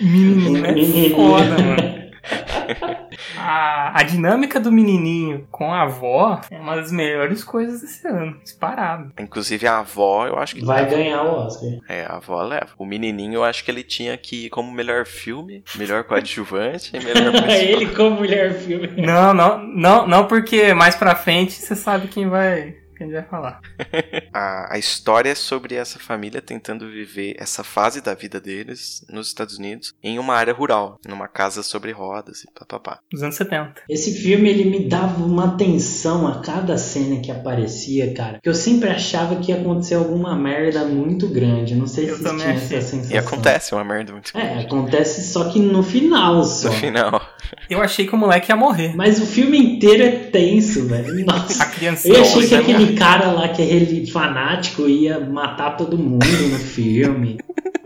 Menininho 0.00 0.64
é 0.64 0.72
Menininho. 0.72 1.14
foda, 1.14 1.58
mano. 1.58 1.95
A, 3.38 4.00
a 4.00 4.02
dinâmica 4.02 4.58
do 4.60 4.70
menininho 4.70 5.46
com 5.50 5.72
a 5.72 5.82
avó 5.82 6.40
é 6.50 6.58
uma 6.58 6.76
das 6.76 6.90
melhores 6.90 7.44
coisas 7.44 7.80
desse 7.80 8.06
ano. 8.06 8.36
Disparado. 8.42 9.12
Inclusive 9.18 9.66
a 9.66 9.78
avó, 9.78 10.26
eu 10.26 10.38
acho 10.38 10.54
que. 10.54 10.64
Vai 10.64 10.88
ganhar 10.88 11.22
o 11.22 11.46
Oscar. 11.46 11.70
É, 11.88 12.04
a 12.04 12.16
avó 12.16 12.42
leva. 12.42 12.68
O 12.78 12.84
menininho, 12.84 13.34
eu 13.34 13.44
acho 13.44 13.64
que 13.64 13.70
ele 13.70 13.82
tinha 13.82 14.16
que 14.16 14.46
ir 14.46 14.50
como 14.50 14.70
melhor 14.72 15.06
filme, 15.06 15.62
melhor 15.76 16.04
coadjuvante 16.04 16.96
e 16.96 17.00
melhor. 17.02 17.48
Ele 17.48 17.86
como 17.94 18.20
melhor 18.20 18.52
filme. 18.52 18.88
Não, 18.96 19.32
não, 19.32 19.58
não, 19.58 20.06
não, 20.06 20.26
porque 20.26 20.74
mais 20.74 20.96
pra 20.96 21.14
frente 21.14 21.52
você 21.52 21.74
sabe 21.74 22.08
quem 22.08 22.28
vai. 22.28 22.76
Quem 22.96 23.06
a 23.06 23.10
gente 23.10 23.20
vai 23.20 23.28
falar. 23.28 23.60
a, 24.32 24.74
a 24.74 24.78
história 24.78 25.30
é 25.30 25.34
sobre 25.34 25.74
essa 25.74 25.98
família 25.98 26.40
tentando 26.40 26.90
viver 26.90 27.34
essa 27.38 27.62
fase 27.62 28.00
da 28.00 28.14
vida 28.14 28.40
deles 28.40 29.04
nos 29.10 29.28
Estados 29.28 29.58
Unidos 29.58 29.92
em 30.02 30.18
uma 30.18 30.34
área 30.34 30.52
rural, 30.52 30.98
numa 31.06 31.28
casa 31.28 31.62
sobre 31.62 31.92
rodas 31.92 32.42
e 32.44 32.50
papapá. 32.58 32.98
Dos 33.10 33.22
anos 33.22 33.34
70. 33.36 33.74
Esse 33.88 34.12
filme 34.20 34.48
ele 34.48 34.64
me 34.70 34.88
dava 34.88 35.22
uma 35.24 35.56
tensão 35.56 36.26
a 36.26 36.40
cada 36.40 36.76
cena 36.78 37.20
que 37.20 37.30
aparecia, 37.30 38.12
cara. 38.14 38.38
Que 38.42 38.48
eu 38.48 38.54
sempre 38.54 38.88
achava 38.88 39.36
que 39.36 39.50
ia 39.52 39.60
acontecer 39.60 39.94
alguma 39.94 40.34
merda 40.36 40.84
muito 40.84 41.28
grande. 41.28 41.74
Não 41.74 41.86
sei 41.86 42.10
Eu 42.10 42.16
se 42.16 42.22
tinha 42.22 42.34
achei. 42.34 42.76
essa 42.78 42.80
sensação. 42.88 43.14
E 43.14 43.18
acontece 43.18 43.74
uma 43.74 43.84
merda 43.84 44.12
muito 44.12 44.30
É, 44.36 44.40
grande. 44.40 44.66
acontece 44.66 45.32
só 45.32 45.48
que 45.50 45.58
no 45.60 45.82
final 45.82 46.42
só. 46.44 46.68
No 46.68 46.74
final. 46.74 47.20
Eu 47.68 47.80
achei 47.80 48.06
que 48.06 48.14
o 48.14 48.18
moleque 48.18 48.50
ia 48.50 48.56
morrer. 48.56 48.94
Mas 48.96 49.20
o 49.20 49.26
filme 49.26 49.58
inteiro 49.58 50.02
é 50.02 50.10
tenso, 50.10 50.86
velho. 50.86 51.14
Nossa. 51.26 51.62
A 51.62 51.66
criancinha. 51.66 52.14
Eu 52.14 52.22
achei 52.22 52.46
que 52.46 52.54
ia 52.54 52.62
aquele 52.86 52.96
cara 52.96 53.32
lá 53.32 53.48
que 53.48 53.62
é 53.62 54.06
fanático 54.06 54.88
ia 54.88 55.18
matar 55.18 55.76
todo 55.76 55.98
mundo 55.98 56.24
no 56.24 56.58
filme. 56.58 57.38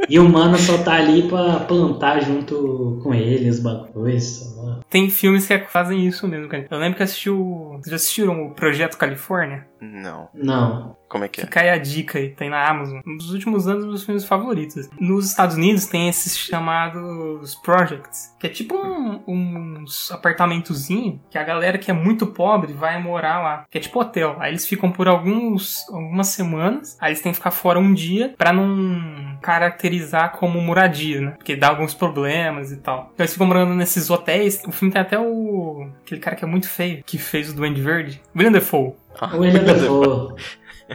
E 0.09 0.19
o 0.19 0.29
mano 0.29 0.59
só 0.59 0.79
tá 0.79 0.95
ali 0.95 1.29
pra 1.29 1.61
plantar 1.61 2.21
junto 2.21 2.99
com 3.03 3.15
ele 3.15 3.49
os 3.49 3.61
bagulhos. 3.61 4.51
Tem 4.89 5.09
filmes 5.09 5.47
que 5.47 5.59
fazem 5.69 6.07
isso 6.07 6.27
mesmo. 6.27 6.49
Eu 6.71 6.79
lembro 6.79 6.97
que 6.97 7.03
assistiu. 7.03 7.37
Vocês 7.75 7.91
já 7.91 7.97
assistiram 7.97 8.47
o 8.47 8.55
Projeto 8.55 8.97
Califórnia? 8.99 9.70
Não. 9.81 10.29
Não. 10.35 10.97
Como 11.09 11.25
é 11.25 11.29
que 11.29 11.41
é? 11.41 11.45
Fica 11.45 11.61
aí 11.61 11.71
a 11.71 11.79
dica 11.79 12.19
aí, 12.19 12.31
tem 12.31 12.49
na 12.49 12.69
Amazon. 12.69 13.01
Um 13.05 13.17
dos 13.17 13.33
últimos 13.33 13.67
anos, 13.67 13.85
meus 13.85 14.05
filmes 14.05 14.25
favoritos. 14.25 14.89
Nos 14.99 15.27
Estados 15.27 15.57
Unidos 15.57 15.87
tem 15.87 16.09
esses 16.09 16.39
chamados 16.39 17.57
projects, 17.57 18.35
que 18.39 18.47
é 18.47 18.51
tipo 18.51 18.77
um, 18.77 19.21
uns 19.27 20.11
apartamentozinhos 20.13 21.19
que 21.29 21.37
a 21.37 21.43
galera 21.43 21.79
que 21.79 21.91
é 21.91 21.95
muito 21.95 22.29
pobre 22.29 22.73
vai 22.73 23.03
morar 23.03 23.43
lá, 23.43 23.65
que 23.69 23.79
é 23.79 23.81
tipo 23.81 24.01
hotel. 24.01 24.37
Aí 24.39 24.53
eles 24.53 24.67
ficam 24.67 24.93
por 24.93 25.09
alguns, 25.09 25.89
algumas 25.89 26.29
semanas, 26.29 26.97
aí 27.01 27.11
eles 27.11 27.23
têm 27.23 27.33
que 27.33 27.39
ficar 27.39 27.51
fora 27.51 27.79
um 27.79 27.93
dia 27.93 28.35
pra 28.39 28.53
não 28.53 29.37
caracterizar 29.43 30.33
como 30.33 30.61
moradia, 30.61 31.21
né? 31.21 31.31
Porque 31.33 31.57
dá 31.57 31.69
alguns 31.69 31.95
problemas 31.95 32.71
e 32.71 32.77
tal. 32.77 33.11
Então 33.15 33.25
eles 33.25 33.33
ficam 33.33 33.47
morando 33.49 33.75
nesses 33.75 34.11
hotéis. 34.11 34.63
O 34.65 34.71
filme 34.71 34.93
tem 34.93 35.03
até 35.03 35.19
o 35.19 35.89
aquele 36.05 36.21
cara 36.21 36.37
que 36.37 36.45
é 36.45 36.49
muito 36.49 36.69
feio, 36.69 37.03
que 37.05 37.19
fez 37.19 37.51
o 37.51 37.55
Duende 37.55 37.81
Verde, 37.81 38.23
William 38.35 38.53
Defoe. 38.53 38.95
Ah, 39.19 39.37
William 39.37 39.65
Dafoe. 39.69 40.37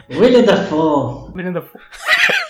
William 0.08 0.44
Dafoe. 0.46 1.30
William 1.34 1.54
Dafoe. 1.54 1.80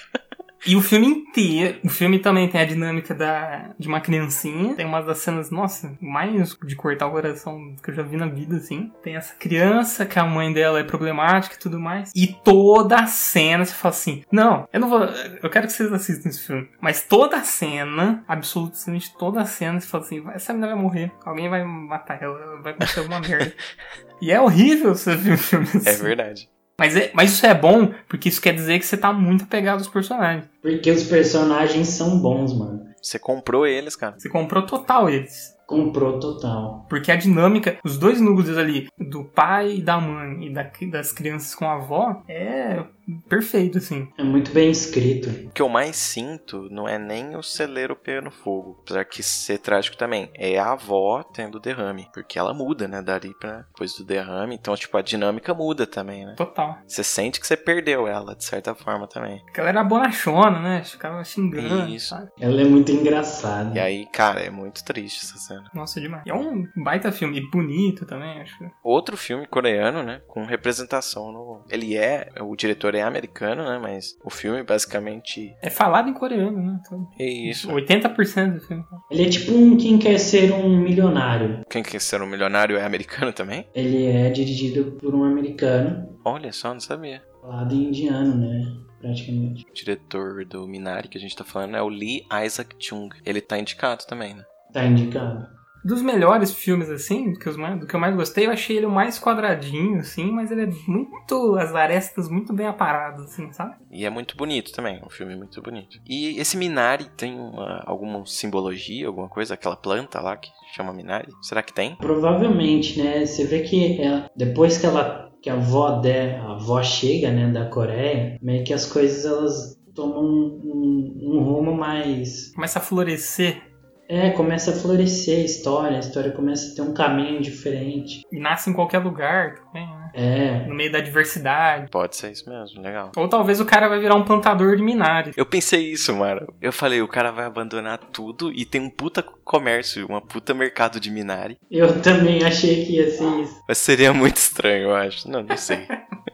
E 0.67 0.75
o 0.75 0.83
filme 0.83 1.07
inteiro, 1.07 1.79
o 1.85 1.89
filme 1.89 2.19
também 2.19 2.49
tem 2.49 2.61
a 2.61 2.65
dinâmica 2.65 3.15
da, 3.15 3.71
de 3.79 3.87
uma 3.87 4.01
criancinha. 4.01 4.75
Tem 4.75 4.85
uma 4.85 5.01
das 5.01 5.19
cenas, 5.19 5.51
nossa, 5.51 5.97
mais 6.01 6.57
de 6.57 6.75
cortar 6.75 7.07
o 7.07 7.13
coração 7.13 7.75
que 7.83 7.91
eu 7.91 7.95
já 7.95 8.03
vi 8.03 8.17
na 8.17 8.27
vida, 8.27 8.57
assim. 8.57 8.93
Tem 9.03 9.17
essa 9.17 9.35
criança 9.35 10.05
que 10.05 10.19
a 10.19 10.25
mãe 10.25 10.53
dela 10.53 10.81
é 10.81 10.85
problemática 10.85 11.55
e 11.55 11.59
tudo 11.59 11.79
mais. 11.79 12.13
E 12.15 12.27
toda 12.27 12.97
a 12.97 13.07
cena 13.07 13.65
você 13.65 13.75
fala 13.75 13.95
assim: 13.95 14.25
Não, 14.31 14.69
eu 14.73 14.81
não 14.81 14.89
vou. 14.89 15.05
Eu 15.05 15.51
quero 15.51 15.67
que 15.67 15.73
vocês 15.73 15.93
assistam 15.93 16.29
esse 16.29 16.47
filme. 16.47 16.69
Mas 16.81 17.03
toda 17.03 17.37
a 17.37 17.43
cena, 17.43 18.25
absolutamente 18.27 19.17
toda 19.17 19.41
a 19.41 19.45
cena, 19.45 19.81
você 19.81 19.87
fala 19.87 20.05
assim: 20.05 20.25
essa 20.35 20.53
menina 20.53 20.75
vai 20.75 20.83
morrer. 20.83 21.13
Alguém 21.25 21.49
vai 21.49 21.65
matar 21.65 22.21
ela, 22.21 22.61
vai 22.61 22.73
acontecer 22.73 23.01
alguma 23.01 23.21
merda. 23.21 23.55
E 24.19 24.33
é 24.33 24.41
horrível 24.41 24.95
você 24.95 25.15
ver 25.15 25.35
um 25.35 25.37
filme 25.37 25.67
assim. 25.67 25.87
É 25.87 25.93
verdade. 25.93 26.49
Mas, 26.79 26.95
é, 26.97 27.11
mas 27.15 27.33
isso 27.33 27.47
é 27.47 27.55
bom, 27.55 27.91
porque 28.09 28.29
isso 28.29 28.41
quer 28.41 28.53
dizer 28.53 28.79
que 28.79 28.85
você 28.87 28.97
tá 28.97 29.13
muito 29.13 29.45
apegado 29.45 29.79
aos 29.79 29.89
personagens. 29.89 30.45
Porque 30.61 30.91
os 30.91 31.05
personagens 31.05 31.89
são 31.89 32.21
bons, 32.21 32.53
mano. 32.57 32.85
Você 33.01 33.19
comprou 33.19 33.67
eles, 33.67 33.95
cara. 33.97 34.15
Você 34.19 34.29
comprou 34.29 34.63
total 34.65 35.09
eles. 35.09 35.55
Comprou 35.67 36.21
total. 36.21 36.87
Porque 36.89 37.11
a 37.11 37.17
dinâmica, 37.17 37.79
os 37.85 37.99
dois 37.99 38.21
núcleos 38.21 38.57
ali, 38.57 38.87
do 38.99 39.25
pai 39.25 39.77
e 39.77 39.83
da 39.83 39.99
mãe 40.01 40.47
e 40.47 40.53
da- 40.53 40.71
das 40.93 41.13
crianças 41.13 41.55
com 41.55 41.65
a 41.69 41.75
avó, 41.75 42.23
é 42.29 42.85
perfeito, 43.29 43.79
assim. 43.79 44.09
É 44.19 44.25
muito 44.25 44.51
bem 44.53 44.71
escrito. 44.71 45.29
O 45.49 45.51
que 45.51 45.63
eu 45.63 45.69
mais 45.69 45.97
sinto 45.97 46.69
não 46.71 46.89
é 46.89 46.99
nem 46.99 47.37
o 47.37 47.43
celeiro 47.43 47.97
pegando 47.97 48.31
fogo, 48.31 48.79
apesar 48.83 49.05
que 49.05 49.23
ser 49.23 49.59
trágico 49.59 49.97
também, 49.97 50.31
é 50.35 50.59
a 50.59 50.73
avó 50.73 51.23
tendo 51.23 51.61
derrame, 51.61 52.09
porque 52.13 52.39
ela 52.39 52.53
muda, 52.55 52.89
né, 52.89 53.03
dali 53.03 53.35
pra 53.39 53.65
depois 53.73 53.95
do 53.95 54.05
derrame, 54.05 54.55
então, 54.55 54.75
tipo, 54.75 54.97
a 54.97 55.03
dinâmica 55.03 55.55
muda 55.55 55.87
também, 55.87 56.25
né? 56.25 56.35
Total. 56.37 56.79
Você 56.87 57.05
sente 57.05 57.41
que 57.41 57.47
você 57.47 57.57
perdeu 57.57 58.07
ela, 58.07 58.35
de 58.35 58.45
certa 58.45 58.75
forma 58.75 59.07
também. 59.07 59.41
Porque 59.45 59.61
ela 59.61 59.69
era 59.69 59.85
bonachona, 59.85 60.61
né? 60.61 60.85
Ficava 60.85 61.23
xingando. 61.25 61.89
Isso. 61.89 62.09
sabe? 62.09 62.31
Ela 62.41 62.63
é 62.63 62.65
muito 62.65 62.91
engraçada. 62.93 63.77
E 63.77 63.81
aí, 63.81 64.07
cara, 64.07 64.41
é 64.41 64.51
muito 64.51 64.85
triste 64.85 65.25
essa 65.25 65.39
cena. 65.39 65.65
Nossa, 65.75 66.01
demais. 66.01 66.23
E 66.27 66.31
é 66.31 66.35
um 66.35 66.67
baita 66.77 67.13
filme. 67.13 67.39
E 67.39 67.51
bonito 67.51 68.07
também, 68.07 68.41
acho. 68.41 68.57
Outro 68.83 69.17
filme 69.17 69.47
coreano, 69.47 70.03
né, 70.03 70.23
com 70.27 70.45
representação 70.45 71.33
no... 71.33 71.65
Ele 71.71 71.97
é, 71.97 72.29
o 72.41 72.55
diretor 72.57 72.96
é 72.99 73.03
americano, 73.03 73.65
né, 73.65 73.79
mas 73.81 74.17
o 74.25 74.31
filme 74.31 74.63
basicamente... 74.63 75.55
É 75.63 75.71
falado 75.71 76.09
em 76.09 76.15
coreano, 76.15 76.61
né? 76.61 76.81
Então, 76.85 77.09
É 77.19 77.25
isso. 77.29 77.69
80% 77.71 78.55
do 78.55 78.61
filme. 78.61 78.85
Ele 79.11 79.25
é 79.25 79.29
tipo 79.29 79.53
um 79.53 79.77
quem 79.77 79.99
quer 79.99 80.19
ser 80.19 80.53
um 80.53 80.79
milionário. 80.79 81.61
Quem 81.71 81.83
quer 81.83 82.01
ser 82.01 82.21
um 82.23 82.27
milionário 82.27 82.77
é 82.77 82.85
americano 82.85 83.33
também? 83.33 83.67
Ele 83.75 84.07
é 84.07 84.31
dirigido 84.31 84.93
por 84.93 85.15
um 85.15 85.25
americano, 85.25 86.17
Olha 86.25 86.53
só, 86.53 86.73
não 86.73 86.81
sabia. 86.81 87.23
falado 87.41 87.73
em 87.75 87.85
indiano, 87.85 88.35
né? 88.37 88.65
Praticamente. 89.01 89.65
O 89.71 89.75
diretor 89.75 90.45
do 90.45 90.67
Minari 90.67 91.09
que 91.09 91.19
a 91.19 91.21
gente 91.21 91.37
tá 91.37 91.45
falando 91.45 91.77
é 91.77 91.83
o 91.83 91.89
Lee 91.89 92.25
Isaac 92.45 92.75
Chung. 92.79 93.11
Ele 93.25 93.41
tá 93.41 93.59
indicado 93.59 94.05
também, 94.07 94.35
né? 94.35 94.43
Tá 94.73 94.85
indicado. 94.85 95.47
Dos 95.85 96.03
melhores 96.03 96.53
filmes, 96.53 96.91
assim, 96.91 97.33
do 97.33 97.39
que, 97.39 97.49
os 97.49 97.57
mais, 97.57 97.79
do 97.81 97.87
que 97.87 97.95
eu 97.95 98.01
mais 98.01 98.15
gostei, 98.17 98.47
eu 98.47 98.51
achei 98.51 98.77
ele 98.77 98.87
o 98.87 98.91
mais 98.91 99.19
quadradinho, 99.21 100.01
assim, 100.01 100.31
mas 100.33 100.51
ele 100.51 100.63
é 100.63 100.69
muito. 100.89 101.57
as 101.57 101.75
arestas 101.75 102.29
muito 102.29 102.53
bem 102.53 102.67
aparadas, 102.67 103.25
assim, 103.27 103.53
sabe? 103.53 103.77
E 103.91 104.05
é 104.05 104.11
muito 104.11 104.37
bonito 104.37 104.73
também, 104.73 105.01
um 105.05 105.11
filme 105.11 105.37
muito 105.37 105.61
bonito. 105.63 105.99
E 106.09 106.39
esse 106.41 106.57
Minari 106.57 107.07
tem 107.17 107.39
uma, 107.39 107.83
alguma 107.87 108.25
simbologia, 108.27 109.07
alguma 109.07 109.29
coisa? 109.29 109.55
Aquela 109.55 109.77
planta 109.77 110.21
lá 110.21 110.37
que 110.37 110.51
chama 110.75 110.93
Minari? 110.93 111.29
Será 111.43 111.63
que 111.63 111.73
tem? 111.73 111.97
Provavelmente, 111.97 113.01
né? 113.01 113.25
Você 113.25 113.45
vê 113.45 113.61
que 113.61 114.01
ela- 114.01 114.29
depois 114.37 114.79
que 114.79 114.87
ela 114.87 115.25
que 115.43 115.51
a 115.51 115.55
avó 115.55 116.01
de, 116.01 116.11
a 116.11 116.53
avó 116.55 116.83
chega, 116.83 117.31
né, 117.31 117.49
da 117.53 117.67
Coreia, 117.67 118.37
meio 118.43 118.65
que 118.65 118.73
as 118.75 118.85
coisas 118.91 119.25
elas 119.25 119.79
tomam 119.95 120.21
um, 120.25 120.61
um- 120.65 121.37
um 121.37 121.43
rumo 121.43 121.73
mais 121.77 122.53
Começa 122.53 122.81
a 122.81 122.83
florescer 122.83 123.63
é, 124.09 124.31
começa 124.31 124.71
a 124.71 124.75
florescer 124.75 125.39
a 125.41 125.45
história, 125.45 125.97
a 125.97 126.01
história 126.01 126.31
começa 126.31 126.73
a 126.73 126.75
ter 126.77 126.83
um 126.83 126.95
caminho 126.95 127.41
diferente. 127.41 128.23
e 128.31 128.39
nasce 128.39 128.71
em 128.71 128.73
qualquer 128.73 128.99
lugar 128.99 129.55
também, 129.57 129.87
né? 129.87 130.11
É, 130.15 130.67
No 130.67 130.75
meio 130.75 130.91
da 130.91 131.01
diversidade. 131.01 131.91
Pode 131.91 132.17
ser 132.17 132.33
isso 132.33 132.49
mesmo, 132.49 132.81
legal. 132.81 133.13
Ou 133.17 133.29
talvez 133.29 133.61
o 133.61 133.67
cara 133.67 133.87
vai 133.89 133.99
virar 134.01 134.15
um 134.15 134.25
plantador 134.25 134.75
de 134.77 134.83
minário. 134.83 135.33
Eu 135.37 135.45
pensei 135.45 135.93
isso, 135.93 136.15
mano. 136.15 136.47
Eu 136.63 136.73
falei, 136.73 137.03
o 137.03 137.09
cara 137.09 137.31
vai 137.31 137.45
abandonar 137.45 137.99
tudo 137.99 138.51
e 138.51 138.65
tem 138.65 138.81
um 138.81 138.89
puta 138.89 139.23
comércio, 139.23 140.07
uma 140.07 140.23
puta 140.23 140.55
mercado 140.55 140.99
de 140.99 141.11
Minari. 141.11 141.59
eu 141.71 142.01
também 142.01 142.43
achei 142.45 142.87
que 142.87 142.93
ia 142.97 143.11
ser 143.11 143.29
isso. 143.43 143.63
Mas 143.69 143.77
seria 143.79 144.13
muito 144.15 144.37
estranho, 144.37 144.85
eu 144.85 144.95
acho. 144.95 145.31
Não, 145.31 145.43
não 145.43 145.57
sei. 145.57 145.87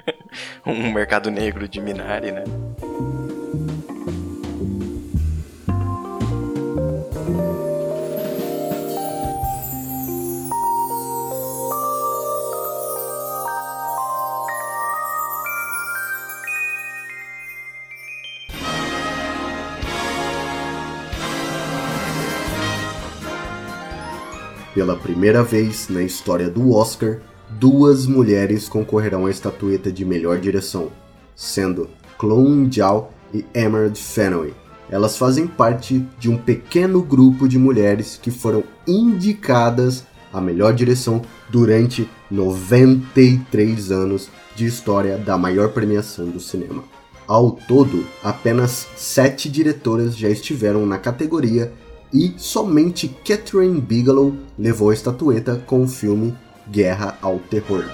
um 0.64 0.93
mercado 0.93 1.31
negro 1.31 1.66
de 1.66 1.81
Minari, 1.81 2.31
né? 2.31 2.45
Pela 24.75 24.97
primeira 24.97 25.43
vez 25.43 25.89
na 25.91 26.03
história 26.03 26.49
do 26.49 26.73
Oscar, 26.73 27.18
duas 27.51 28.07
mulheres 28.07 28.70
concorrerão 28.70 29.27
à 29.27 29.31
estatueta 29.31 29.93
de 29.93 30.03
melhor 30.03 30.39
direção, 30.39 30.89
sendo 31.37 31.91
Chloe 32.18 32.70
Zhao 32.73 33.12
e 33.35 33.45
Emerald 33.53 34.01
Fennell. 34.01 34.55
Elas 34.89 35.18
fazem 35.18 35.47
parte 35.47 36.07
de 36.18 36.31
um 36.31 36.39
pequeno 36.39 37.03
grupo 37.03 37.47
de 37.47 37.59
mulheres 37.59 38.18
que 38.20 38.31
foram 38.31 38.64
indicadas 38.87 40.05
à 40.33 40.41
melhor 40.41 40.73
direção 40.73 41.20
durante 41.51 42.09
93 42.31 43.91
anos 43.91 44.31
de 44.57 44.64
história 44.64 45.18
da 45.18 45.37
maior 45.37 45.68
premiação 45.68 46.31
do 46.31 46.41
cinema. 46.41 46.83
Ao 47.27 47.51
todo, 47.53 48.07
apenas 48.23 48.89
sete 48.97 49.51
diretoras 49.51 50.16
já 50.16 50.31
estiveram 50.31 50.87
na 50.87 50.99
categoria 50.99 51.73
E 52.14 52.34
somente 52.36 53.08
Catherine 53.08 53.80
Bigelow 53.80 54.36
levou 54.58 54.90
a 54.90 54.92
estatueta 54.92 55.62
com 55.66 55.82
o 55.82 55.88
filme 55.88 56.36
Guerra 56.70 57.16
ao 57.22 57.38
Terror. 57.38 57.86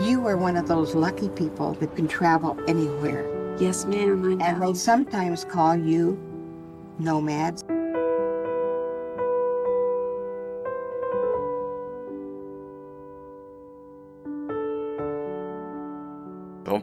You 0.00 0.26
are 0.26 0.38
one 0.38 0.56
of 0.56 0.66
those 0.66 0.94
lucky 0.94 1.28
people 1.28 1.74
that 1.80 1.94
can 1.94 2.08
travel 2.08 2.56
anywhere. 2.66 3.26
Yes, 3.60 3.84
ma'am. 3.84 4.40
And 4.40 4.62
they 4.62 4.72
sometimes 4.72 5.44
call 5.44 5.76
you 5.76 6.18
nomads. 6.98 7.67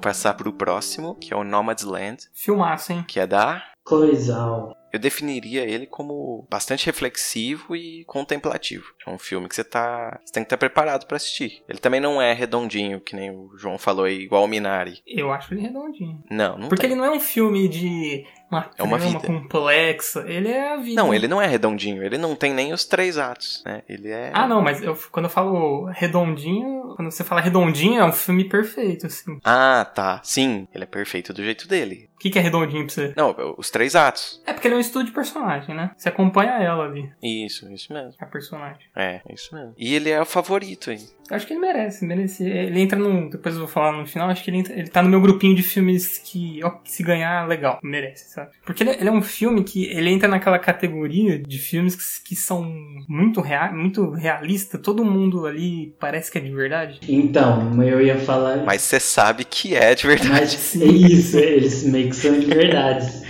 Passar 0.06 0.36
pro 0.36 0.54
próximo, 0.54 1.16
que 1.16 1.34
é 1.34 1.36
o 1.36 1.44
Nomadland. 1.44 2.30
Filmaço, 2.32 2.94
hein? 2.94 3.04
Que 3.08 3.20
é 3.20 3.26
da. 3.26 3.64
Coisal. 3.84 4.78
Eu 4.96 5.00
definiria 5.00 5.64
ele 5.64 5.86
como 5.86 6.48
bastante 6.50 6.86
reflexivo 6.86 7.76
e 7.76 8.06
contemplativo. 8.06 8.86
É 9.06 9.10
um 9.10 9.18
filme 9.18 9.48
que 9.50 9.56
você 9.56 9.64
tá. 9.64 10.20
Você 10.24 10.32
tem 10.32 10.44
que 10.44 10.48
estar 10.48 10.58
preparado 10.58 11.06
para 11.06 11.18
assistir. 11.18 11.62
Ele 11.68 11.80
também 11.80 12.00
não 12.00 12.22
é 12.22 12.32
redondinho, 12.34 13.02
que 13.02 13.16
nem 13.16 13.30
o 13.30 13.52
João 13.58 13.78
falou 13.78 14.06
aí, 14.06 14.22
igual 14.22 14.44
o 14.44 14.48
Minari. 14.48 15.02
Eu 15.06 15.32
acho 15.34 15.54
ele 15.54 15.62
redondinho. 15.62 16.24
Não, 16.32 16.58
não 16.58 16.70
Porque 16.70 16.84
tem. 16.84 16.92
ele 16.92 17.00
não 17.00 17.06
é 17.06 17.12
um 17.12 17.20
filme 17.20 17.68
de 17.68 18.26
uma 18.50 18.72
É 18.78 18.84
uma 18.84 18.98
vida. 18.98 19.20
complexa. 19.20 20.24
Ele 20.28 20.48
é 20.48 20.74
a 20.74 20.78
vida. 20.78 21.02
Não, 21.02 21.14
ele 21.14 21.28
não 21.28 21.42
é 21.42 21.46
redondinho. 21.48 22.02
Ele 22.04 22.18
não 22.18 22.36
tem 22.36 22.54
nem 22.54 22.72
os 22.74 22.86
três 22.86 23.18
atos, 23.18 23.62
né? 23.66 23.82
Ele 23.90 24.10
é. 24.10 24.32
Ah, 24.34 24.48
não, 24.48 24.62
mas 24.62 24.82
eu, 24.82 24.98
quando 25.12 25.26
eu 25.26 25.30
falo 25.30 25.86
redondinho, 25.92 26.94
quando 26.96 27.12
você 27.12 27.24
fala 27.24 27.42
redondinho, 27.42 28.00
é 28.00 28.06
um 28.06 28.12
filme 28.14 28.46
perfeito, 28.46 29.08
assim. 29.08 29.40
Ah, 29.44 29.86
tá. 29.94 30.22
Sim, 30.24 30.68
ele 30.74 30.84
é 30.84 30.88
perfeito 30.88 31.34
do 31.34 31.44
jeito 31.44 31.68
dele. 31.68 32.10
O 32.16 32.18
que, 32.20 32.30
que 32.30 32.40
é 32.40 32.42
redondinho 32.42 32.86
pra 32.86 32.94
você? 32.94 33.14
Não, 33.16 33.36
os 33.58 33.70
três 33.70 33.96
atos. 33.96 34.42
É 34.46 34.54
porque 34.54 34.68
ele 34.68 34.76
é 34.76 34.78
um 34.78 34.82
estudo 34.86 35.06
de 35.06 35.12
personagem, 35.12 35.76
né? 35.76 35.92
Você 35.98 36.10
acompanha 36.10 36.52
ela 36.54 36.86
ali, 36.86 37.10
Isso, 37.22 37.72
isso 37.72 37.92
mesmo. 37.94 38.14
a 38.20 38.26
personagem. 38.26 38.80
É, 38.96 39.22
é 39.28 39.34
isso 39.34 39.54
mesmo. 39.54 39.74
E 39.78 39.94
ele 39.96 40.10
é 40.10 40.22
o 40.22 40.26
favorito 40.26 40.90
aí. 40.92 41.00
Eu 41.30 41.36
acho 41.36 41.48
que 41.48 41.54
ele 41.54 41.60
merece, 41.60 42.06
merece. 42.06 42.48
Ele 42.48 42.80
entra 42.80 43.00
no. 43.00 43.30
Depois 43.32 43.56
eu 43.56 43.62
vou 43.62 43.68
falar 43.70 43.92
no 43.98 44.06
final, 44.06 44.30
acho 44.30 44.44
que 44.44 44.50
ele, 44.52 44.58
entra- 44.60 44.78
ele 44.78 44.88
tá 44.90 45.02
no 45.02 45.10
meu 45.10 45.20
grupinho 45.20 45.56
de 45.56 45.64
filmes 45.64 46.20
que, 46.20 46.60
ó, 46.64 46.70
que 46.70 46.92
se 46.92 47.02
ganhar, 47.02 47.48
legal, 47.48 47.80
merece, 47.84 48.30
sabe? 48.32 48.52
Porque 48.64 48.84
ele, 48.84 48.92
ele 48.92 49.10
é 49.10 49.12
um 49.12 49.24
filme 49.24 49.64
que 49.64 49.86
ele 49.86 50.12
entra 50.12 50.28
naquela 50.28 50.60
categoria 50.60 51.40
de 51.40 51.58
filmes 51.58 51.96
que, 51.96 52.30
que 52.30 52.36
são 52.36 52.64
muito, 53.10 53.42
rea, 53.42 53.72
muito 53.72 54.12
realista, 54.12 54.78
todo 54.78 55.04
mundo 55.04 55.48
ali 55.48 55.96
parece 56.00 56.32
que 56.32 56.38
é 56.38 56.42
de 56.42 56.54
verdade. 56.54 57.00
Então, 57.10 57.82
eu 57.84 58.00
ia 58.02 58.20
falar. 58.20 58.58
Mas 58.64 58.84
você 58.84 59.00
sabe 59.00 59.46
que 59.46 59.76
é 59.76 59.96
de 59.96 60.06
verdade. 60.06 60.30
Mas 60.58 60.76
é 60.80 60.86
isso, 60.86 61.40
eles 61.40 61.84
meio 61.86 62.10
que 62.10 62.16
são 62.16 62.40
de 62.40 62.46
verdade. 62.46 63.25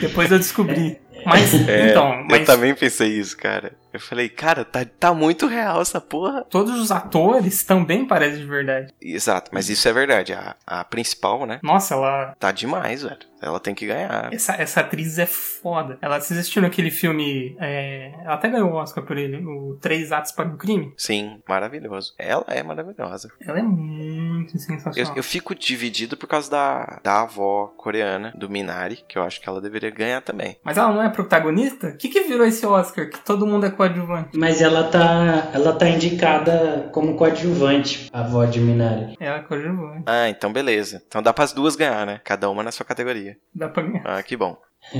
Depois 0.00 0.30
eu 0.30 0.38
descobri. 0.38 0.98
Mas, 1.24 1.52
É, 1.68 1.90
então, 1.90 2.14
Eu 2.14 2.24
mas 2.30 2.46
também 2.46 2.74
pensei 2.74 3.08
isso, 3.08 3.36
cara. 3.36 3.72
Eu 3.98 4.02
falei, 4.02 4.28
cara, 4.28 4.64
tá, 4.64 4.84
tá 4.84 5.12
muito 5.12 5.48
real 5.48 5.80
essa 5.82 6.00
porra. 6.00 6.44
todos 6.48 6.78
os 6.80 6.92
atores 6.92 7.64
também 7.64 8.06
parecem 8.06 8.38
de 8.40 8.46
verdade. 8.46 8.94
Exato, 9.02 9.50
mas 9.52 9.68
isso 9.68 9.88
é 9.88 9.92
verdade. 9.92 10.32
A, 10.32 10.54
a 10.64 10.84
principal, 10.84 11.44
né? 11.46 11.58
Nossa, 11.64 11.94
ela. 11.94 12.34
Tá 12.38 12.52
demais, 12.52 13.02
velho. 13.02 13.18
Ela 13.40 13.60
tem 13.60 13.72
que 13.74 13.86
ganhar. 13.86 14.32
Essa, 14.32 14.52
essa 14.54 14.80
atriz 14.80 15.16
é 15.18 15.26
foda. 15.26 15.96
Ela 16.02 16.20
vocês 16.20 16.38
assistiram 16.38 16.66
aquele 16.66 16.90
filme. 16.90 17.56
é, 17.60 18.12
ela 18.24 18.34
até 18.34 18.48
ganhou 18.48 18.70
o 18.70 18.74
Oscar 18.74 19.04
por 19.04 19.16
ele, 19.16 19.44
o 19.44 19.76
Três 19.80 20.10
Atos 20.10 20.32
para 20.32 20.48
um 20.48 20.56
Crime. 20.56 20.92
Sim, 20.96 21.40
maravilhoso. 21.48 22.14
Ela 22.18 22.44
é 22.48 22.62
maravilhosa. 22.64 23.30
Ela 23.40 23.60
é 23.60 23.62
muito 23.62 24.56
Eu, 24.56 24.60
sensacional. 24.60 25.16
eu 25.16 25.22
fico 25.22 25.54
dividido 25.54 26.16
por 26.16 26.26
causa 26.26 26.50
da, 26.50 27.00
da 27.02 27.22
avó 27.22 27.72
coreana, 27.76 28.32
do 28.36 28.50
Minari, 28.50 29.04
que 29.08 29.16
eu 29.16 29.22
acho 29.22 29.40
que 29.40 29.48
ela 29.48 29.60
deveria 29.60 29.90
ganhar 29.90 30.20
também. 30.20 30.56
Mas 30.64 30.76
ela 30.76 30.92
não 30.92 31.02
é 31.02 31.08
protagonista? 31.08 31.88
O 31.88 31.96
que, 31.96 32.08
que 32.08 32.22
virou 32.24 32.44
esse 32.44 32.66
Oscar? 32.66 33.08
Que 33.08 33.20
todo 33.20 33.46
mundo 33.46 33.66
é 33.66 33.70
coadjuvante. 33.88 34.28
Mas 34.38 34.60
ela 34.62 34.84
tá, 34.84 35.50
ela 35.52 35.72
tá 35.72 35.88
indicada 35.88 36.88
como 36.92 37.16
coadjuvante, 37.16 38.08
a 38.12 38.20
avó 38.20 38.44
de 38.44 38.60
Minari. 38.60 39.14
Ela 39.20 39.38
é 39.38 39.42
coadjuvante. 39.42 40.02
Ah, 40.06 40.28
então 40.28 40.52
beleza. 40.52 41.02
Então 41.06 41.22
dá 41.22 41.32
pras 41.32 41.52
duas 41.52 41.76
ganhar, 41.76 42.06
né? 42.06 42.20
Cada 42.24 42.48
uma 42.50 42.62
na 42.62 42.70
sua 42.72 42.86
categoria. 42.86 43.36
Dá 43.54 43.68
pra 43.68 43.82
ganhar. 43.82 44.02
Ah, 44.04 44.22
que 44.22 44.36
bom. 44.36 44.56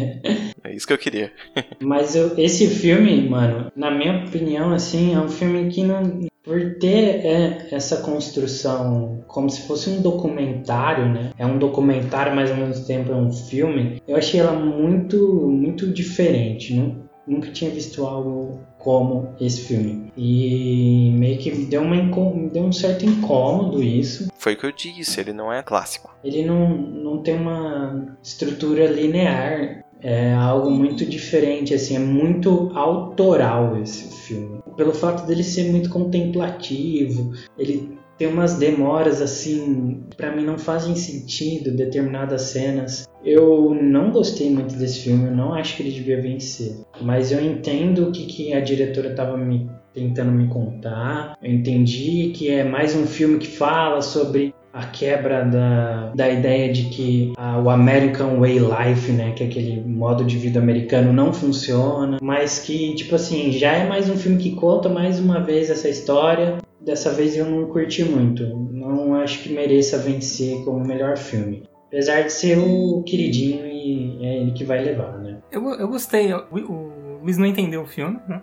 É 0.64 0.74
isso 0.74 0.86
que 0.86 0.92
eu 0.92 0.98
queria. 0.98 1.32
Mas 1.80 2.16
eu- 2.16 2.36
esse 2.36 2.66
filme, 2.66 3.28
mano, 3.28 3.70
na 3.76 3.90
minha 3.90 4.24
opinião, 4.24 4.72
assim, 4.72 5.14
é 5.14 5.18
um 5.20 5.28
filme 5.28 5.70
que 5.70 5.82
não. 5.84 6.26
Por 6.44 6.78
ter 6.78 7.24
é, 7.26 7.68
essa 7.72 7.98
construção 7.98 9.22
como 9.28 9.48
se 9.50 9.66
fosse 9.66 9.88
um 9.90 10.00
documentário, 10.00 11.06
né? 11.08 11.30
É 11.38 11.44
um 11.46 11.58
documentário, 11.58 12.34
mas 12.34 12.50
ao 12.50 12.56
mesmo 12.56 12.84
tempo 12.86 13.12
é 13.12 13.14
um 13.14 13.30
filme. 13.30 14.02
Eu 14.08 14.16
achei 14.16 14.40
ela 14.40 14.52
muito, 14.52 15.16
muito 15.48 15.86
diferente. 15.92 16.74
Nu- 16.74 17.06
Nunca 17.26 17.50
tinha 17.50 17.70
visto 17.70 18.06
algo 18.06 18.60
como 18.78 19.34
esse 19.40 19.62
filme. 19.62 20.12
E 20.16 21.10
meio 21.14 21.38
que 21.38 21.50
deu, 21.50 21.82
uma, 21.82 21.96
me 21.96 22.48
deu 22.48 22.62
um 22.62 22.72
certo 22.72 23.04
incômodo 23.04 23.82
isso. 23.82 24.28
Foi 24.36 24.54
o 24.54 24.56
que 24.56 24.66
eu 24.66 24.72
disse, 24.72 25.20
ele 25.20 25.32
não 25.32 25.52
é 25.52 25.62
clássico. 25.62 26.14
Ele 26.22 26.44
não, 26.44 26.68
não 26.68 27.22
tem 27.22 27.36
uma 27.36 28.16
estrutura 28.22 28.86
linear. 28.86 29.84
É 30.00 30.32
algo 30.32 30.70
muito 30.70 31.04
diferente, 31.04 31.74
assim, 31.74 31.96
é 31.96 31.98
muito 31.98 32.70
autoral 32.74 33.76
esse 33.82 34.14
filme. 34.22 34.60
Pelo 34.76 34.92
fato 34.92 35.26
dele 35.26 35.42
ser 35.42 35.72
muito 35.72 35.90
contemplativo, 35.90 37.32
ele 37.58 37.97
tem 38.18 38.26
umas 38.28 38.54
demoras 38.54 39.22
assim, 39.22 40.02
pra 40.16 40.34
mim 40.34 40.44
não 40.44 40.58
fazem 40.58 40.96
sentido 40.96 41.70
determinadas 41.70 42.42
cenas. 42.42 43.08
Eu 43.24 43.74
não 43.80 44.10
gostei 44.10 44.50
muito 44.50 44.74
desse 44.74 45.00
filme, 45.00 45.26
eu 45.26 45.36
não 45.36 45.54
acho 45.54 45.76
que 45.76 45.82
ele 45.82 45.92
devia 45.92 46.20
vencer. 46.20 46.76
Mas 47.00 47.30
eu 47.30 47.40
entendo 47.40 48.08
o 48.08 48.12
que, 48.12 48.26
que 48.26 48.52
a 48.52 48.60
diretora 48.60 49.10
estava 49.10 49.36
me 49.36 49.70
tentando 49.94 50.32
me 50.32 50.48
contar. 50.48 51.36
Eu 51.42 51.52
entendi 51.52 52.32
que 52.34 52.50
é 52.50 52.64
mais 52.64 52.94
um 52.94 53.06
filme 53.06 53.38
que 53.38 53.48
fala 53.48 54.02
sobre 54.02 54.54
a 54.72 54.86
quebra 54.86 55.44
da, 55.44 56.12
da 56.14 56.28
ideia 56.28 56.72
de 56.72 56.84
que 56.84 57.32
ah, 57.36 57.58
o 57.58 57.70
American 57.70 58.38
Way 58.38 58.58
Life, 58.60 59.10
né, 59.10 59.32
que 59.32 59.42
é 59.42 59.46
aquele 59.46 59.80
modo 59.80 60.24
de 60.24 60.36
vida 60.36 60.60
americano 60.60 61.12
não 61.12 61.32
funciona, 61.32 62.18
mas 62.22 62.60
que 62.60 62.94
tipo 62.94 63.14
assim, 63.14 63.50
já 63.50 63.72
é 63.72 63.88
mais 63.88 64.08
um 64.08 64.16
filme 64.16 64.38
que 64.38 64.54
conta 64.54 64.88
mais 64.88 65.18
uma 65.18 65.40
vez 65.40 65.70
essa 65.70 65.88
história. 65.88 66.58
Dessa 66.88 67.12
vez 67.12 67.36
eu 67.36 67.44
não 67.44 67.66
curti 67.66 68.02
muito. 68.02 68.46
Não 68.46 69.14
acho 69.14 69.42
que 69.42 69.52
mereça 69.52 69.98
vencer 69.98 70.64
como 70.64 70.82
melhor 70.82 71.18
filme. 71.18 71.68
Apesar 71.88 72.22
de 72.22 72.32
ser 72.32 72.56
o 72.56 73.02
queridinho 73.02 73.66
e 73.66 74.24
é 74.24 74.40
ele 74.40 74.52
que 74.52 74.64
vai 74.64 74.82
levar, 74.82 75.18
né? 75.18 75.36
Eu, 75.52 75.62
eu 75.74 75.86
gostei. 75.86 76.32
O, 76.32 76.46
o 76.50 77.20
Luiz 77.22 77.36
não 77.36 77.44
entendeu 77.44 77.82
o 77.82 77.86
filme, 77.86 78.18
né? 78.26 78.40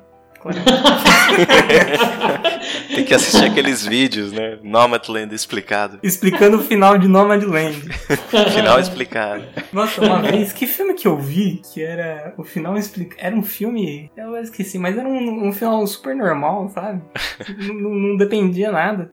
Tem 2.94 3.04
que 3.04 3.14
assistir 3.14 3.46
aqueles 3.46 3.86
vídeos, 3.86 4.32
né? 4.32 4.58
Nomadland 4.64 5.34
explicado. 5.34 6.00
Explicando 6.04 6.58
o 6.58 6.64
final 6.64 6.98
de 6.98 7.08
Nomadland. 7.08 7.76
Final 8.54 8.80
explicado. 8.80 9.44
Nossa, 9.72 10.02
uma 10.02 10.22
vez, 10.22 10.52
que 10.54 10.66
filme 10.68 10.94
que 10.94 11.08
eu 11.08 11.18
vi 11.18 11.62
que 11.74 11.84
era 11.84 12.34
o 12.38 12.44
final 12.44 12.78
explicado. 12.78 13.22
Era 13.22 13.36
um 13.36 13.44
filme, 13.44 14.12
eu 14.16 14.36
esqueci, 14.38 14.78
mas 14.78 14.98
era 14.98 15.08
um, 15.08 15.48
um 15.48 15.54
final 15.54 15.86
super 15.88 16.16
normal, 16.16 16.70
sabe? 16.70 17.02
não, 17.58 17.90
não- 17.90 18.18
dependia 18.18 18.72
nada. 18.72 19.12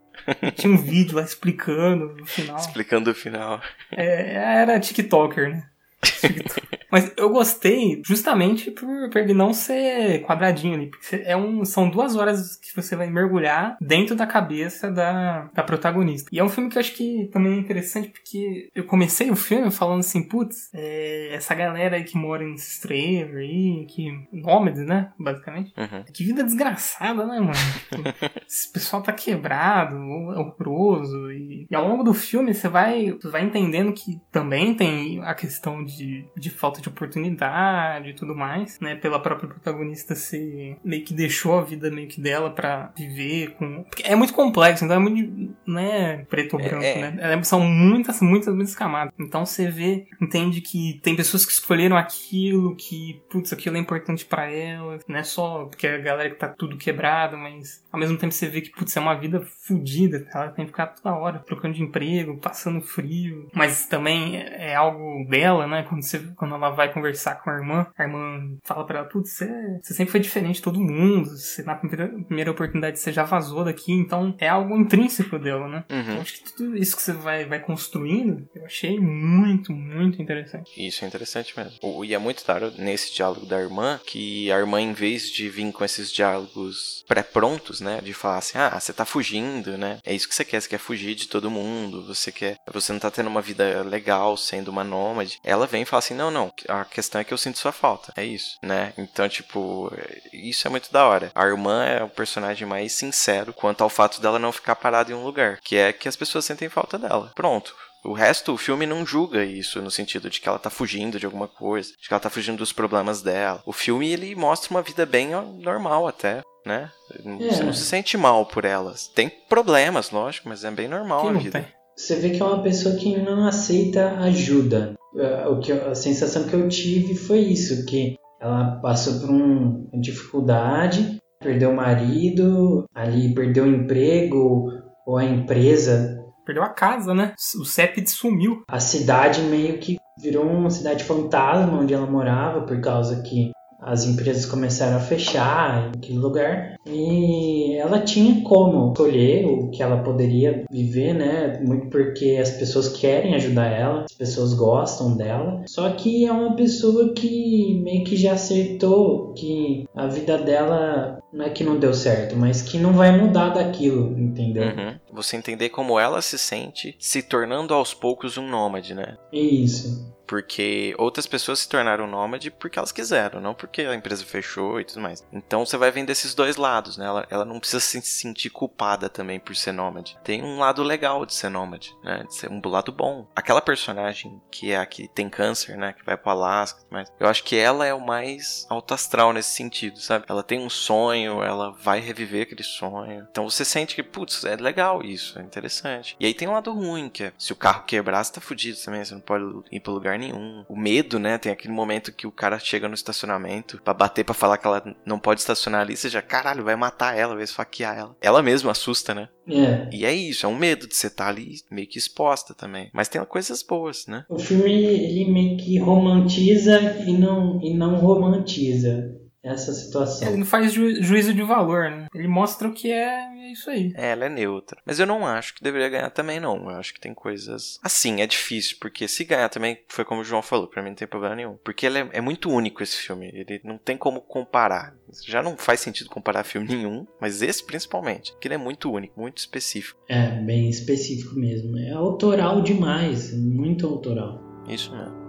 Tinha 0.54 0.72
um 0.72 0.76
vídeo 0.78 1.16
lá 1.16 1.22
explicando 1.22 2.14
o 2.22 2.26
final. 2.26 2.56
Explicando 2.56 3.10
o 3.10 3.14
final. 3.14 3.60
É, 3.90 4.34
era 4.62 4.78
TikToker, 4.78 5.50
né? 5.50 5.64
Mas 6.92 7.10
eu 7.16 7.30
gostei 7.30 8.02
justamente 8.04 8.70
por, 8.70 9.08
por 9.08 9.18
ele 9.18 9.32
não 9.32 9.54
ser 9.54 10.20
quadradinho 10.24 10.74
ali. 10.74 10.90
Porque 10.90 11.22
é 11.24 11.34
um, 11.34 11.64
são 11.64 11.88
duas 11.88 12.14
horas 12.16 12.54
que 12.56 12.76
você 12.76 12.94
vai 12.94 13.08
mergulhar 13.08 13.78
dentro 13.80 14.14
da 14.14 14.26
cabeça 14.26 14.90
da, 14.90 15.50
da 15.54 15.62
protagonista. 15.62 16.28
E 16.30 16.38
é 16.38 16.44
um 16.44 16.50
filme 16.50 16.68
que 16.68 16.76
eu 16.76 16.80
acho 16.80 16.92
que 16.92 17.30
também 17.32 17.54
é 17.54 17.56
interessante 17.56 18.10
porque 18.10 18.68
eu 18.74 18.84
comecei 18.84 19.30
o 19.30 19.36
filme 19.36 19.70
falando 19.70 20.00
assim, 20.00 20.22
putz, 20.22 20.68
é, 20.74 21.34
essa 21.34 21.54
galera 21.54 21.96
aí 21.96 22.04
que 22.04 22.18
mora 22.18 22.44
em 22.44 22.54
estrelas 22.54 23.36
aí, 23.36 23.86
que. 23.88 24.12
nômades, 24.30 24.84
né? 24.84 25.12
Basicamente. 25.18 25.72
Uhum. 25.78 26.04
Que 26.12 26.24
vida 26.24 26.44
desgraçada, 26.44 27.24
né, 27.24 27.40
mano? 27.40 27.52
Tipo, 27.52 28.02
esse 28.46 28.70
pessoal 28.70 29.02
tá 29.02 29.14
quebrado, 29.14 29.96
horroroso. 29.96 31.32
E, 31.32 31.66
e 31.70 31.74
ao 31.74 31.88
longo 31.88 32.02
do 32.02 32.12
filme 32.12 32.52
você 32.52 32.68
vai, 32.68 33.16
vai 33.22 33.42
entendendo 33.42 33.94
que 33.94 34.20
também 34.30 34.74
tem 34.74 35.22
a 35.24 35.34
questão 35.34 35.82
de, 35.82 36.26
de 36.36 36.50
falta 36.50 36.72
falta 36.72 36.81
de 36.82 36.88
oportunidade 36.88 38.10
e 38.10 38.14
tudo 38.14 38.34
mais, 38.34 38.80
né? 38.80 38.96
Pela 38.96 39.20
própria 39.20 39.48
protagonista 39.48 40.14
ser 40.14 40.76
meio 40.84 41.04
que 41.04 41.14
deixou 41.14 41.58
a 41.58 41.62
vida 41.62 41.90
meio 41.90 42.08
que 42.08 42.20
dela 42.20 42.50
para 42.50 42.92
viver 42.96 43.52
com. 43.52 43.84
Porque 43.84 44.02
é 44.02 44.14
muito 44.14 44.32
complexo, 44.32 44.84
então 44.84 44.96
é 44.96 44.98
muito. 44.98 45.54
Não 45.66 45.78
é 45.78 46.24
preto 46.28 46.56
ou 46.56 46.62
branco, 46.62 46.82
É, 46.82 47.00
é. 47.00 47.10
né? 47.36 47.42
São 47.42 47.60
muitas, 47.60 48.20
muitas, 48.20 48.54
muitas 48.54 48.74
camadas. 48.74 49.12
Então 49.18 49.44
você 49.44 49.70
vê, 49.70 50.06
entende 50.20 50.60
que 50.60 51.00
tem 51.02 51.14
pessoas 51.14 51.44
que 51.44 51.52
escolheram 51.52 51.96
aquilo, 51.96 52.74
que, 52.76 53.20
putz, 53.30 53.52
aquilo 53.52 53.76
é 53.76 53.80
importante 53.80 54.24
para 54.24 54.50
elas. 54.50 55.02
Não 55.06 55.18
é 55.18 55.22
só 55.22 55.64
porque 55.66 55.86
a 55.86 55.98
galera 55.98 56.30
que 56.30 56.36
tá 56.36 56.48
tudo 56.48 56.76
quebrado, 56.76 57.36
mas 57.36 57.84
ao 57.92 58.00
mesmo 58.00 58.16
tempo 58.16 58.32
você 58.32 58.48
vê 58.48 58.60
que, 58.60 58.70
putz, 58.70 58.96
é 58.96 59.00
uma 59.00 59.14
vida 59.14 59.40
fodida. 59.66 60.26
Ela 60.34 60.48
tem 60.48 60.64
que 60.64 60.70
ficar 60.70 60.86
toda 60.88 61.14
hora 61.14 61.38
trocando 61.38 61.74
de 61.74 61.82
emprego, 61.82 62.38
passando 62.38 62.80
frio. 62.80 63.48
Mas 63.54 63.86
também 63.86 64.38
é 64.38 64.72
é 64.72 64.74
algo 64.74 65.26
dela, 65.28 65.66
né? 65.66 65.82
Quando, 65.82 66.02
você, 66.02 66.18
quando 66.34 66.54
ela 66.54 66.70
vai 66.72 66.92
conversar 66.92 67.36
com 67.42 67.50
a 67.50 67.54
irmã, 67.54 67.86
a 67.96 68.02
irmã 68.02 68.40
fala 68.64 68.84
pra 68.86 68.98
ela, 69.00 69.08
putz, 69.08 69.30
você, 69.32 69.48
você 69.82 69.94
sempre 69.94 70.10
foi 70.12 70.20
diferente 70.20 70.56
de 70.56 70.62
todo 70.62 70.80
mundo. 70.80 71.30
Você, 71.30 71.62
na 71.62 71.74
primeira, 71.74 72.08
primeira 72.26 72.50
oportunidade 72.50 72.98
você 72.98 73.12
já 73.12 73.24
vazou 73.24 73.64
daqui. 73.64 73.92
Então 73.92 74.34
é 74.38 74.48
algo 74.48 74.76
intrínseco 74.76 75.38
dela, 75.38 75.68
né? 75.68 75.84
Uhum. 75.90 76.00
Então, 76.00 76.20
acho 76.20 76.34
que 76.34 76.52
tudo 76.56 76.76
isso 76.76 76.96
que 76.96 77.02
você 77.02 77.12
vai, 77.12 77.44
vai 77.44 77.60
construindo, 77.60 78.46
eu 78.54 78.64
achei 78.64 78.98
muito, 78.98 79.72
muito 79.72 80.20
interessante. 80.20 80.70
Isso 80.76 81.04
é 81.04 81.08
interessante 81.08 81.52
mesmo. 81.56 81.72
O- 81.82 82.04
E 82.04 82.14
é 82.14 82.18
muito 82.18 82.44
claro 82.44 82.72
nesse 82.78 83.14
diálogo 83.14 83.46
da 83.46 83.60
irmã 83.60 84.00
que 84.06 84.50
a 84.50 84.58
irmã, 84.58 84.80
em 84.80 84.92
vez 84.92 85.30
de 85.30 85.48
vir 85.48 85.70
com 85.72 85.84
esses 85.84 86.10
diálogos 86.12 87.04
pré-prontos, 87.06 87.80
né? 87.80 88.00
De 88.02 88.12
falar 88.12 88.38
assim, 88.38 88.58
ah, 88.58 88.78
você 88.78 88.92
tá 88.92 89.04
fugindo, 89.04 89.76
né? 89.78 89.98
É 90.04 90.14
isso 90.14 90.28
que 90.28 90.34
você 90.34 90.44
quer, 90.44 90.60
você 90.60 90.68
quer 90.68 90.78
fugir 90.78 91.14
de 91.14 91.28
todo 91.28 91.50
mundo, 91.50 92.04
você 92.06 92.32
quer. 92.32 92.56
Você 92.72 92.92
não 92.92 93.00
tá 93.00 93.10
tendo 93.10 93.28
uma 93.28 93.40
vida 93.42 93.82
legal 93.82 94.36
sendo 94.36 94.68
uma 94.68 94.82
nômade. 94.84 95.38
Ela 95.44 95.66
vem 95.66 95.82
e 95.82 95.86
fala 95.86 95.98
assim, 95.98 96.14
não, 96.14 96.30
não, 96.30 96.50
a 96.68 96.84
questão 96.84 97.20
é 97.20 97.24
que 97.24 97.32
eu 97.32 97.38
sinto 97.38 97.58
sua 97.58 97.72
falta. 97.72 98.12
É 98.16 98.24
isso, 98.24 98.56
né? 98.62 98.92
Então, 98.98 99.28
tipo, 99.28 99.92
isso 100.32 100.66
é 100.66 100.70
muito 100.70 100.92
da 100.92 101.06
hora. 101.06 101.30
A 101.34 101.44
irmã 101.46 101.84
é 101.84 102.02
o 102.02 102.08
personagem 102.08 102.66
mais 102.66 102.92
sincero 102.92 103.52
quanto 103.52 103.82
ao 103.82 103.88
fato 103.90 104.20
dela 104.20 104.38
não 104.38 104.52
ficar 104.52 104.76
parada 104.76 105.10
em 105.10 105.14
um 105.14 105.24
lugar, 105.24 105.58
que 105.62 105.76
é 105.76 105.92
que 105.92 106.08
as 106.08 106.16
pessoas 106.16 106.44
sentem 106.44 106.68
falta 106.68 106.98
dela. 106.98 107.30
Pronto. 107.34 107.74
O 108.04 108.12
resto, 108.14 108.52
o 108.52 108.58
filme 108.58 108.84
não 108.84 109.06
julga 109.06 109.44
isso 109.44 109.80
no 109.80 109.88
sentido 109.90 110.28
de 110.28 110.40
que 110.40 110.48
ela 110.48 110.58
tá 110.58 110.68
fugindo 110.68 111.20
de 111.20 111.26
alguma 111.26 111.46
coisa, 111.46 111.90
de 112.00 112.08
que 112.08 112.12
ela 112.12 112.18
tá 112.20 112.28
fugindo 112.28 112.58
dos 112.58 112.72
problemas 112.72 113.22
dela. 113.22 113.62
O 113.64 113.72
filme 113.72 114.10
ele 114.10 114.34
mostra 114.34 114.72
uma 114.72 114.82
vida 114.82 115.06
bem 115.06 115.28
normal 115.60 116.08
até, 116.08 116.42
né? 116.66 116.90
Você 117.38 117.60
É. 117.60 117.64
não 117.64 117.72
se 117.72 117.84
sente 117.84 118.16
mal 118.16 118.44
por 118.44 118.64
elas. 118.64 119.06
Tem 119.06 119.28
problemas, 119.48 120.10
lógico, 120.10 120.48
mas 120.48 120.64
é 120.64 120.70
bem 120.72 120.88
normal 120.88 121.22
Quem 121.22 121.30
a 121.30 121.38
vida. 121.38 121.60
tem? 121.60 121.68
Você 121.96 122.16
vê 122.16 122.30
que 122.30 122.42
é 122.42 122.44
uma 122.44 122.60
pessoa 122.62 122.96
que 122.96 123.16
não 123.18 123.46
aceita 123.46 124.18
ajuda. 124.18 124.94
É, 125.16 125.46
O 125.48 125.58
que 125.60 125.72
a 125.72 125.94
sensação 125.94 126.44
que 126.44 126.54
eu 126.54 126.68
tive 126.68 127.14
foi 127.14 127.38
isso, 127.40 127.84
que 127.86 128.16
ela 128.40 128.80
passou 128.80 129.20
por 129.20 129.30
um- 129.30 129.88
uma 129.92 130.00
dificuldade, 130.00 131.18
perdeu 131.40 131.70
o 131.70 131.76
marido, 131.76 132.84
ali 132.94 133.34
perdeu 133.34 133.64
o 133.64 133.68
emprego 133.68 134.68
ou 135.06 135.16
a 135.18 135.24
empresa. 135.24 136.18
Perdeu 136.44 136.62
a 136.64 136.70
casa, 136.70 137.14
né? 137.14 137.34
O 137.60 137.64
CEP 137.64 138.08
sumiu. 138.08 138.62
A 138.68 138.80
cidade 138.80 139.42
meio 139.42 139.78
que 139.78 139.96
virou 140.20 140.44
uma 140.44 140.70
cidade 140.70 141.04
fantasma 141.04 141.78
onde 141.78 141.94
ela 141.94 142.06
morava 142.06 142.62
por 142.62 142.80
causa 142.80 143.22
que 143.22 143.52
as 143.82 144.04
empresas 144.04 144.46
começaram 144.46 144.96
a 144.96 145.00
fechar 145.00 145.88
em 145.88 145.98
aquele 145.98 146.18
lugar 146.18 146.76
e 146.86 147.74
ela 147.76 148.00
tinha 148.00 148.42
como 148.42 148.92
escolher 148.92 149.44
o 149.46 149.70
que 149.70 149.82
ela 149.82 150.02
poderia 150.02 150.64
viver, 150.70 151.12
né? 151.14 151.60
Muito 151.60 151.88
porque 151.88 152.38
as 152.40 152.50
pessoas 152.50 152.88
querem 152.88 153.34
ajudar 153.34 153.66
ela, 153.66 154.04
as 154.04 154.12
pessoas 154.12 154.54
gostam 154.54 155.16
dela. 155.16 155.62
Só 155.66 155.90
que 155.90 156.24
é 156.24 156.32
uma 156.32 156.54
pessoa 156.54 157.12
que 157.12 157.80
meio 157.82 158.04
que 158.04 158.16
já 158.16 158.32
acertou 158.32 159.32
que 159.34 159.84
a 159.94 160.06
vida 160.06 160.38
dela 160.38 161.18
não 161.32 161.44
é 161.44 161.50
que 161.50 161.64
não 161.64 161.78
deu 161.78 161.94
certo, 161.94 162.36
mas 162.36 162.62
que 162.62 162.78
não 162.78 162.92
vai 162.92 163.16
mudar 163.18 163.50
daquilo, 163.50 164.16
entendeu? 164.18 164.64
Uhum. 164.64 164.94
Você 165.12 165.36
entender 165.36 165.70
como 165.70 165.98
ela 165.98 166.22
se 166.22 166.38
sente 166.38 166.94
se 166.98 167.22
tornando 167.22 167.74
aos 167.74 167.94
poucos 167.94 168.36
um 168.36 168.46
nômade, 168.46 168.94
né? 168.94 169.16
Isso. 169.32 170.12
Porque 170.32 170.94
outras 170.96 171.26
pessoas 171.26 171.58
se 171.58 171.68
tornaram 171.68 172.06
nômade 172.06 172.50
porque 172.50 172.78
elas 172.78 172.90
quiseram, 172.90 173.38
não 173.38 173.52
porque 173.52 173.82
a 173.82 173.94
empresa 173.94 174.24
fechou 174.24 174.80
e 174.80 174.84
tudo 174.86 175.02
mais. 175.02 175.22
Então 175.30 175.66
você 175.66 175.76
vai 175.76 175.90
vendo 175.90 176.08
esses 176.08 176.34
dois 176.34 176.56
lados, 176.56 176.96
né? 176.96 177.04
Ela, 177.04 177.26
ela 177.28 177.44
não 177.44 177.60
precisa 177.60 177.80
se 177.80 178.00
sentir 178.00 178.48
culpada 178.48 179.10
também 179.10 179.38
por 179.38 179.54
ser 179.54 179.72
nômade. 179.72 180.16
Tem 180.24 180.42
um 180.42 180.58
lado 180.58 180.82
legal 180.82 181.26
de 181.26 181.34
ser 181.34 181.50
nômade, 181.50 181.94
né? 182.02 182.24
De 182.26 182.34
ser 182.34 182.50
um 182.50 182.62
lado 182.64 182.90
bom. 182.90 183.28
Aquela 183.36 183.60
personagem 183.60 184.40
que 184.50 184.72
é 184.72 184.78
a 184.78 184.86
que 184.86 185.06
tem 185.06 185.28
câncer, 185.28 185.76
né? 185.76 185.92
Que 185.92 186.02
vai 186.02 186.16
pro 186.16 186.30
Alasca 186.30 186.80
mais. 186.90 187.12
Eu 187.20 187.28
acho 187.28 187.44
que 187.44 187.54
ela 187.54 187.84
é 187.84 187.92
o 187.92 188.00
mais 188.00 188.66
alto 188.70 188.94
astral 188.94 189.34
nesse 189.34 189.50
sentido, 189.50 190.00
sabe? 190.00 190.24
Ela 190.26 190.42
tem 190.42 190.60
um 190.60 190.70
sonho, 190.70 191.42
ela 191.42 191.72
vai 191.72 192.00
reviver 192.00 192.44
aquele 192.44 192.62
sonho. 192.62 193.28
Então 193.30 193.50
você 193.50 193.66
sente 193.66 193.94
que, 193.94 194.02
putz, 194.02 194.46
é 194.46 194.56
legal 194.56 195.04
isso, 195.04 195.38
é 195.38 195.42
interessante. 195.42 196.16
E 196.18 196.24
aí 196.24 196.32
tem 196.32 196.48
um 196.48 196.52
lado 196.52 196.72
ruim, 196.72 197.10
que 197.10 197.24
é 197.24 197.32
se 197.36 197.52
o 197.52 197.56
carro 197.56 197.84
quebrar, 197.84 198.24
você 198.24 198.32
tá 198.32 198.40
fudido 198.40 198.78
também, 198.82 199.04
você 199.04 199.12
não 199.12 199.20
pode 199.20 199.44
ir 199.70 199.80
pra 199.80 199.92
lugar 199.92 200.18
nenhum. 200.22 200.64
O 200.68 200.76
medo, 200.76 201.18
né? 201.18 201.38
Tem 201.38 201.52
aquele 201.52 201.72
momento 201.72 202.12
que 202.12 202.26
o 202.26 202.32
cara 202.32 202.58
chega 202.58 202.88
no 202.88 202.94
estacionamento 202.94 203.80
pra 203.82 203.94
bater 203.94 204.24
pra 204.24 204.34
falar 204.34 204.58
que 204.58 204.66
ela 204.66 204.82
não 205.04 205.18
pode 205.18 205.40
estacionar 205.40 205.82
ali, 205.82 205.96
já, 205.96 206.22
caralho, 206.22 206.64
vai 206.64 206.76
matar 206.76 207.16
ela, 207.16 207.34
vai 207.34 207.44
esfaquear 207.44 207.96
ela. 207.96 208.16
Ela 208.20 208.42
mesma 208.42 208.72
assusta, 208.72 209.14
né? 209.14 209.28
É. 209.48 209.88
E 209.92 210.04
é 210.04 210.12
isso, 210.12 210.46
é 210.46 210.48
um 210.48 210.56
medo 210.56 210.86
de 210.86 210.94
você 210.94 211.08
estar 211.08 211.28
ali 211.28 211.56
meio 211.70 211.88
que 211.88 211.98
exposta 211.98 212.54
também. 212.54 212.90
Mas 212.92 213.08
tem 213.08 213.22
coisas 213.24 213.62
boas, 213.62 214.06
né? 214.06 214.24
O 214.28 214.38
filme 214.38 214.70
ele 214.70 215.30
meio 215.30 215.56
que 215.56 215.78
romantiza 215.78 216.80
e 217.06 217.12
não, 217.12 217.60
e 217.62 217.74
não 217.74 217.96
romantiza 217.96 219.21
essa 219.42 219.72
situação. 219.72 220.28
Ele 220.28 220.36
não 220.38 220.46
faz 220.46 220.72
ju- 220.72 221.02
juízo 221.02 221.34
de 221.34 221.42
valor, 221.42 221.90
né? 221.90 222.06
Ele 222.14 222.28
mostra 222.28 222.68
o 222.68 222.72
que 222.72 222.90
é, 222.90 223.26
é 223.48 223.52
isso 223.52 223.68
aí. 223.70 223.92
É, 223.96 224.12
ela 224.12 224.26
é 224.26 224.28
neutra. 224.28 224.80
Mas 224.86 224.98
eu 225.00 225.06
não 225.06 225.26
acho 225.26 225.54
que 225.54 225.62
deveria 225.62 225.88
ganhar 225.88 226.10
também, 226.10 226.38
não. 226.38 226.70
Eu 226.70 226.76
acho 226.76 226.94
que 226.94 227.00
tem 227.00 227.12
coisas. 227.12 227.78
Assim, 227.82 228.20
é 228.20 228.26
difícil, 228.26 228.76
porque 228.80 229.08
se 229.08 229.24
ganhar 229.24 229.48
também, 229.48 229.78
foi 229.88 230.04
como 230.04 230.20
o 230.20 230.24
João 230.24 230.42
falou, 230.42 230.66
pra 230.68 230.82
mim 230.82 230.90
não 230.90 230.96
tem 230.96 231.08
problema 231.08 231.34
nenhum. 231.34 231.56
Porque 231.64 231.86
ele 231.86 231.98
é, 231.98 232.08
é 232.12 232.20
muito 232.20 232.50
único 232.50 232.82
esse 232.82 232.96
filme. 232.96 233.30
Ele 233.34 233.60
não 233.64 233.78
tem 233.78 233.96
como 233.96 234.20
comparar. 234.20 234.94
Já 235.26 235.42
não 235.42 235.56
faz 235.56 235.80
sentido 235.80 236.08
comparar 236.08 236.44
filme 236.44 236.68
nenhum, 236.68 237.06
mas 237.20 237.42
esse 237.42 237.64
principalmente. 237.64 238.32
Porque 238.32 238.48
ele 238.48 238.54
é 238.54 238.58
muito 238.58 238.90
único, 238.92 239.20
muito 239.20 239.38
específico. 239.38 239.98
É, 240.08 240.40
bem 240.40 240.68
específico 240.70 241.34
mesmo. 241.34 241.76
É 241.78 241.92
autoral 241.92 242.62
demais, 242.62 243.32
muito 243.36 243.86
autoral. 243.86 244.40
Isso 244.68 244.94
mesmo. 244.94 245.21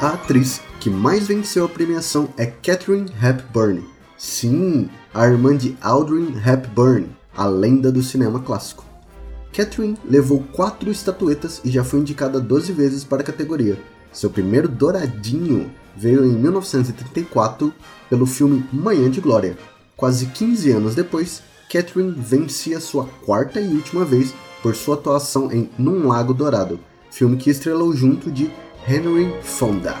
A 0.00 0.10
atriz 0.10 0.60
que 0.78 0.88
mais 0.88 1.26
venceu 1.26 1.64
a 1.64 1.68
premiação 1.68 2.28
é 2.36 2.46
Catherine 2.46 3.10
Hepburn. 3.20 3.84
Sim, 4.16 4.88
a 5.12 5.26
irmã 5.26 5.56
de 5.56 5.76
Audrey 5.80 6.32
Hepburn, 6.46 7.08
a 7.36 7.46
lenda 7.46 7.90
do 7.90 8.00
cinema 8.00 8.38
clássico. 8.38 8.84
Catherine 9.52 9.98
levou 10.04 10.44
quatro 10.52 10.88
estatuetas 10.88 11.60
e 11.64 11.70
já 11.70 11.82
foi 11.82 11.98
indicada 11.98 12.38
12 12.38 12.72
vezes 12.72 13.02
para 13.02 13.22
a 13.22 13.24
categoria. 13.24 13.76
Seu 14.12 14.30
primeiro 14.30 14.68
douradinho 14.68 15.68
veio 15.96 16.24
em 16.24 16.32
1934 16.32 17.74
pelo 18.08 18.24
filme 18.24 18.64
Manhã 18.72 19.10
de 19.10 19.20
Glória. 19.20 19.58
Quase 19.96 20.26
15 20.26 20.70
anos 20.70 20.94
depois, 20.94 21.42
Catherine 21.68 22.12
vencia 22.16 22.78
sua 22.78 23.04
quarta 23.26 23.60
e 23.60 23.74
última 23.74 24.04
vez 24.04 24.32
por 24.62 24.76
sua 24.76 24.94
atuação 24.94 25.50
em 25.50 25.68
Num 25.76 26.06
Lago 26.06 26.32
Dourado, 26.32 26.78
filme 27.10 27.36
que 27.36 27.50
estrelou 27.50 27.92
junto 27.92 28.30
de 28.30 28.48
Henry 28.88 29.30
Fonda. 29.42 29.94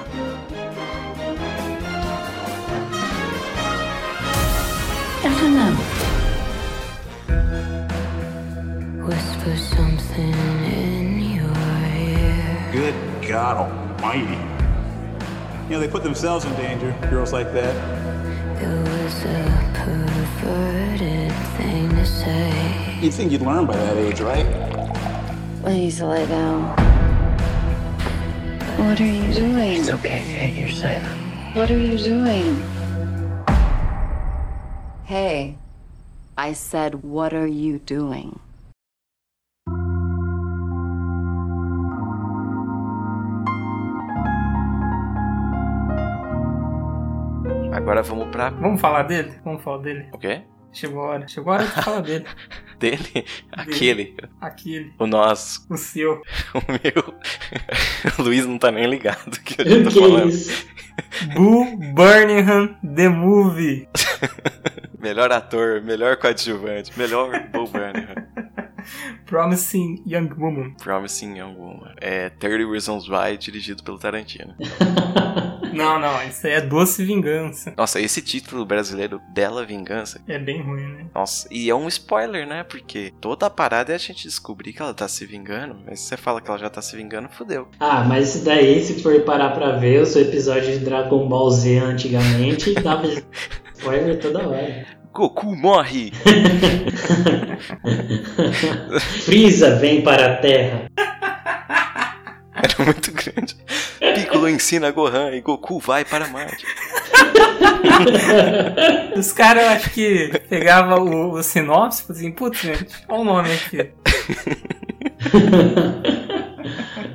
I 5.22 5.28
don't 5.38 5.54
know. 5.54 5.74
Whisper 9.04 9.56
something 9.58 10.32
in 10.64 11.20
your 11.20 11.52
ear. 11.98 12.70
Good 12.72 12.94
God 13.28 13.58
Almighty. 13.58 14.40
You 15.64 15.72
know, 15.72 15.80
they 15.80 15.88
put 15.88 16.02
themselves 16.02 16.46
in 16.46 16.54
danger, 16.54 16.96
girls 17.10 17.34
like 17.34 17.52
that. 17.52 17.74
It 18.56 18.68
was 18.88 19.24
a 19.26 19.70
perverted 19.74 21.32
thing 21.58 21.90
to 21.90 22.06
say. 22.06 22.98
You'd 23.02 23.12
think 23.12 23.32
you'd 23.32 23.42
learn 23.42 23.66
by 23.66 23.76
that 23.76 23.98
age, 23.98 24.22
right? 24.22 24.46
Please 25.60 26.00
lay 26.00 26.24
down. 26.26 26.97
What 28.78 29.00
are 29.00 29.04
you 29.04 29.34
doing? 29.34 29.80
It's 29.80 29.90
okay, 29.90 30.54
you're 30.54 30.70
silent. 30.70 31.04
What 31.56 31.68
are 31.68 31.76
you 31.76 31.98
doing? 31.98 32.62
Hey, 35.04 35.58
I 36.38 36.52
said, 36.52 37.02
what 37.02 37.34
are 37.34 37.48
you 37.48 37.80
doing? 37.80 38.38
Agora 47.74 48.02
vamos 48.02 48.28
pra. 48.30 48.50
Vamos 48.50 48.80
falar 48.80 49.02
dele? 49.02 49.40
Vamos 49.44 49.62
falar 49.62 49.82
dele. 49.82 50.08
O 50.12 50.18
quê? 50.18 50.42
Chegou 50.72 51.02
a 51.02 51.06
hora. 51.08 51.26
Chegou 51.28 51.52
a 51.52 51.56
hora 51.56 51.64
de 51.66 51.82
falar 51.82 52.00
dele. 52.02 52.26
Dele? 52.78 53.24
Aquele. 53.50 54.14
Aquele. 54.40 54.92
O 54.98 55.06
nosso. 55.06 55.66
O 55.68 55.76
seu. 55.76 56.22
O 56.54 56.60
meu. 56.70 57.14
O 58.18 58.22
Luiz 58.22 58.46
não 58.46 58.58
tá 58.58 58.70
nem 58.70 58.86
ligado 58.88 59.30
que 59.40 59.60
eu 59.60 59.84
tô 59.84 59.90
Que 59.90 60.00
falando. 60.00 60.28
isso? 60.30 60.66
Boo 61.34 61.76
Burnham, 61.94 62.74
The 62.94 63.08
Movie. 63.08 63.88
Melhor 64.98 65.30
ator, 65.32 65.80
melhor 65.82 66.16
coadjuvante, 66.16 66.92
melhor 66.98 67.30
Bo 67.52 67.66
Burnham. 67.66 68.26
Promising 69.26 70.02
Young 70.06 70.30
Woman. 70.36 70.74
Promising 70.82 71.38
Young 71.38 71.54
Woman. 71.56 71.92
É 72.00 72.30
30 72.30 72.70
Reasons 72.70 73.08
Why, 73.08 73.36
dirigido 73.38 73.82
pelo 73.82 73.98
Tarantino. 73.98 74.54
Não, 75.72 76.00
não, 76.00 76.22
isso 76.26 76.46
aí 76.46 76.54
é 76.54 76.60
Doce 76.60 77.04
Vingança. 77.04 77.72
Nossa, 77.76 78.00
esse 78.00 78.20
título 78.20 78.64
brasileiro, 78.64 79.20
Bela 79.32 79.64
Vingança, 79.64 80.20
É 80.26 80.38
bem 80.38 80.60
ruim, 80.62 80.82
né? 80.82 81.06
Nossa, 81.14 81.46
e 81.50 81.70
é 81.70 81.74
um 81.74 81.86
spoiler, 81.86 82.46
né? 82.46 82.64
Porque 82.64 83.12
toda 83.20 83.46
a 83.46 83.50
parada 83.50 83.92
é 83.92 83.94
a 83.94 83.98
gente 83.98 84.24
descobrir 84.26 84.72
que 84.72 84.82
ela 84.82 84.94
tá 84.94 85.06
se 85.06 85.24
vingando. 85.24 85.76
Mas 85.86 86.00
se 86.00 86.06
você 86.08 86.16
fala 86.16 86.40
que 86.40 86.48
ela 86.48 86.58
já 86.58 86.68
tá 86.68 86.82
se 86.82 86.96
vingando, 86.96 87.28
fudeu. 87.28 87.68
Ah, 87.78 88.02
mas 88.02 88.34
isso 88.34 88.44
daí, 88.44 88.82
se 88.82 89.00
for 89.02 89.20
parar 89.22 89.50
pra 89.50 89.76
ver, 89.76 90.02
o 90.02 90.06
seu 90.06 90.22
episódio 90.22 90.78
de 90.78 90.84
Dragon 90.84 91.28
Ball 91.28 91.50
Z 91.50 91.78
antigamente, 91.78 92.74
dava 92.74 93.06
spoiler 93.74 94.18
toda 94.18 94.48
hora. 94.48 94.86
Goku 95.12 95.56
morre! 95.56 96.12
Freeza 99.24 99.76
vem 99.76 100.02
para 100.02 100.34
a 100.34 100.36
Terra. 100.36 100.88
Era 102.54 102.84
muito 102.84 103.12
grande. 103.12 103.56
Piccolo 104.14 104.48
ensina 104.48 104.90
Gohan 104.90 105.30
e 105.32 105.40
Goku 105.40 105.78
vai 105.78 106.04
para 106.04 106.26
Marte. 106.28 106.66
Os 109.16 109.32
caras, 109.32 109.64
eu 109.64 109.70
acho 109.70 109.90
que 109.90 110.30
pegava 110.48 111.00
o, 111.00 111.32
o 111.32 111.42
sinopse 111.42 112.02
e 112.02 112.06
falavam 112.06 112.20
assim, 112.20 112.32
putz, 112.32 112.60
gente, 112.60 112.96
olha 113.08 113.20
o 113.20 113.24
nome 113.24 113.52
aqui. 113.52 113.90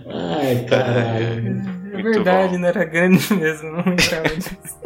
Ai, 0.10 0.66
caralho. 0.70 1.62
É 1.94 2.02
verdade, 2.02 2.58
não 2.58 2.68
era 2.68 2.84
grande 2.86 3.34
mesmo, 3.34 3.72
não 3.72 3.84
lembrava 3.86 4.36
disso. 4.36 4.80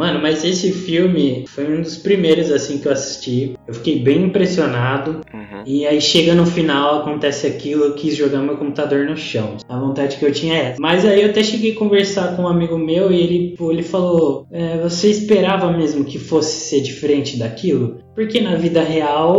Mano, 0.00 0.18
mas 0.18 0.42
esse 0.46 0.72
filme 0.72 1.44
foi 1.46 1.70
um 1.70 1.82
dos 1.82 1.98
primeiros 1.98 2.50
assim 2.50 2.78
que 2.78 2.88
eu 2.88 2.92
assisti. 2.92 3.54
Eu 3.68 3.74
fiquei 3.74 3.98
bem 3.98 4.22
impressionado. 4.22 5.20
E 5.66 5.86
aí 5.86 6.00
chega 6.00 6.34
no 6.34 6.46
final, 6.46 7.02
acontece 7.02 7.46
aquilo, 7.46 7.84
eu 7.84 7.94
quis 7.94 8.16
jogar 8.16 8.38
meu 8.38 8.56
computador 8.56 9.04
no 9.04 9.14
chão. 9.14 9.58
A 9.68 9.78
vontade 9.78 10.16
que 10.16 10.24
eu 10.24 10.32
tinha 10.32 10.54
é 10.54 10.64
essa. 10.70 10.80
Mas 10.80 11.04
aí 11.04 11.20
eu 11.20 11.28
até 11.28 11.42
cheguei 11.42 11.72
a 11.72 11.78
conversar 11.78 12.34
com 12.34 12.44
um 12.44 12.48
amigo 12.48 12.78
meu 12.78 13.12
e 13.12 13.20
ele, 13.20 13.56
ele 13.60 13.82
falou: 13.82 14.46
"É, 14.50 14.78
Você 14.78 15.10
esperava 15.10 15.70
mesmo 15.70 16.02
que 16.02 16.18
fosse 16.18 16.70
ser 16.70 16.80
diferente 16.80 17.38
daquilo? 17.38 18.00
Porque 18.14 18.40
na 18.40 18.56
vida 18.56 18.82
real 18.82 19.36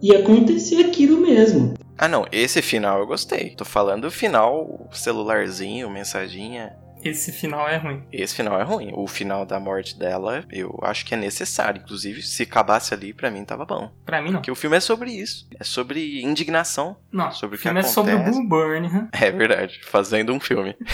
ia 0.00 0.20
acontecer 0.20 0.76
aquilo 0.76 1.20
mesmo. 1.20 1.74
Ah, 1.98 2.06
não, 2.06 2.24
esse 2.30 2.62
final 2.62 3.00
eu 3.00 3.06
gostei. 3.08 3.50
Tô 3.56 3.64
falando 3.64 4.04
o 4.04 4.12
final, 4.12 4.88
celularzinho, 4.92 5.90
mensaginha. 5.90 6.72
Esse 7.02 7.32
final 7.32 7.68
é 7.68 7.76
ruim. 7.76 8.02
Esse 8.12 8.34
final 8.34 8.60
é 8.60 8.64
ruim. 8.64 8.90
O 8.94 9.06
final 9.06 9.44
da 9.46 9.58
morte 9.60 9.98
dela, 9.98 10.44
eu 10.50 10.78
acho 10.82 11.04
que 11.06 11.14
é 11.14 11.16
necessário. 11.16 11.80
Inclusive, 11.82 12.22
se 12.22 12.42
acabasse 12.42 12.92
ali, 12.94 13.12
pra 13.12 13.30
mim 13.30 13.44
tava 13.44 13.64
bom. 13.64 13.90
Pra 14.04 14.20
mim 14.20 14.28
não. 14.30 14.36
Porque 14.40 14.50
o 14.50 14.54
filme 14.54 14.76
é 14.76 14.80
sobre 14.80 15.10
isso. 15.12 15.46
É 15.58 15.64
sobre 15.64 16.22
indignação. 16.22 16.96
Não, 17.12 17.30
sobre 17.30 17.54
o 17.54 17.56
o 17.56 17.58
que 17.58 17.62
filme 17.62 17.78
é 17.78 17.82
acontece. 17.82 17.94
sobre 17.94 18.14
o 18.14 18.18
Boo 18.24 18.48
Burnham. 18.48 19.08
É 19.12 19.30
verdade, 19.30 19.80
fazendo 19.84 20.32
um 20.32 20.40
filme. 20.40 20.76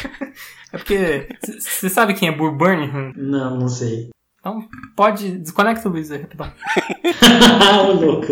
É 0.73 0.77
porque. 0.77 1.29
Você 1.61 1.89
sabe 1.89 2.15
quem 2.15 2.29
é 2.29 2.33
Boo 2.33 2.51
Burnham? 2.51 3.13
Não, 3.17 3.57
não 3.61 3.69
sei. 3.69 4.09
Então, 4.45 4.69
pode. 4.95 5.39
Desconecta 5.39 5.89
o 5.89 5.93
Luiz 5.93 6.11
aí, 6.11 6.21
rapidão. 6.21 6.53
Ô, 7.89 7.93
louco. 7.93 8.27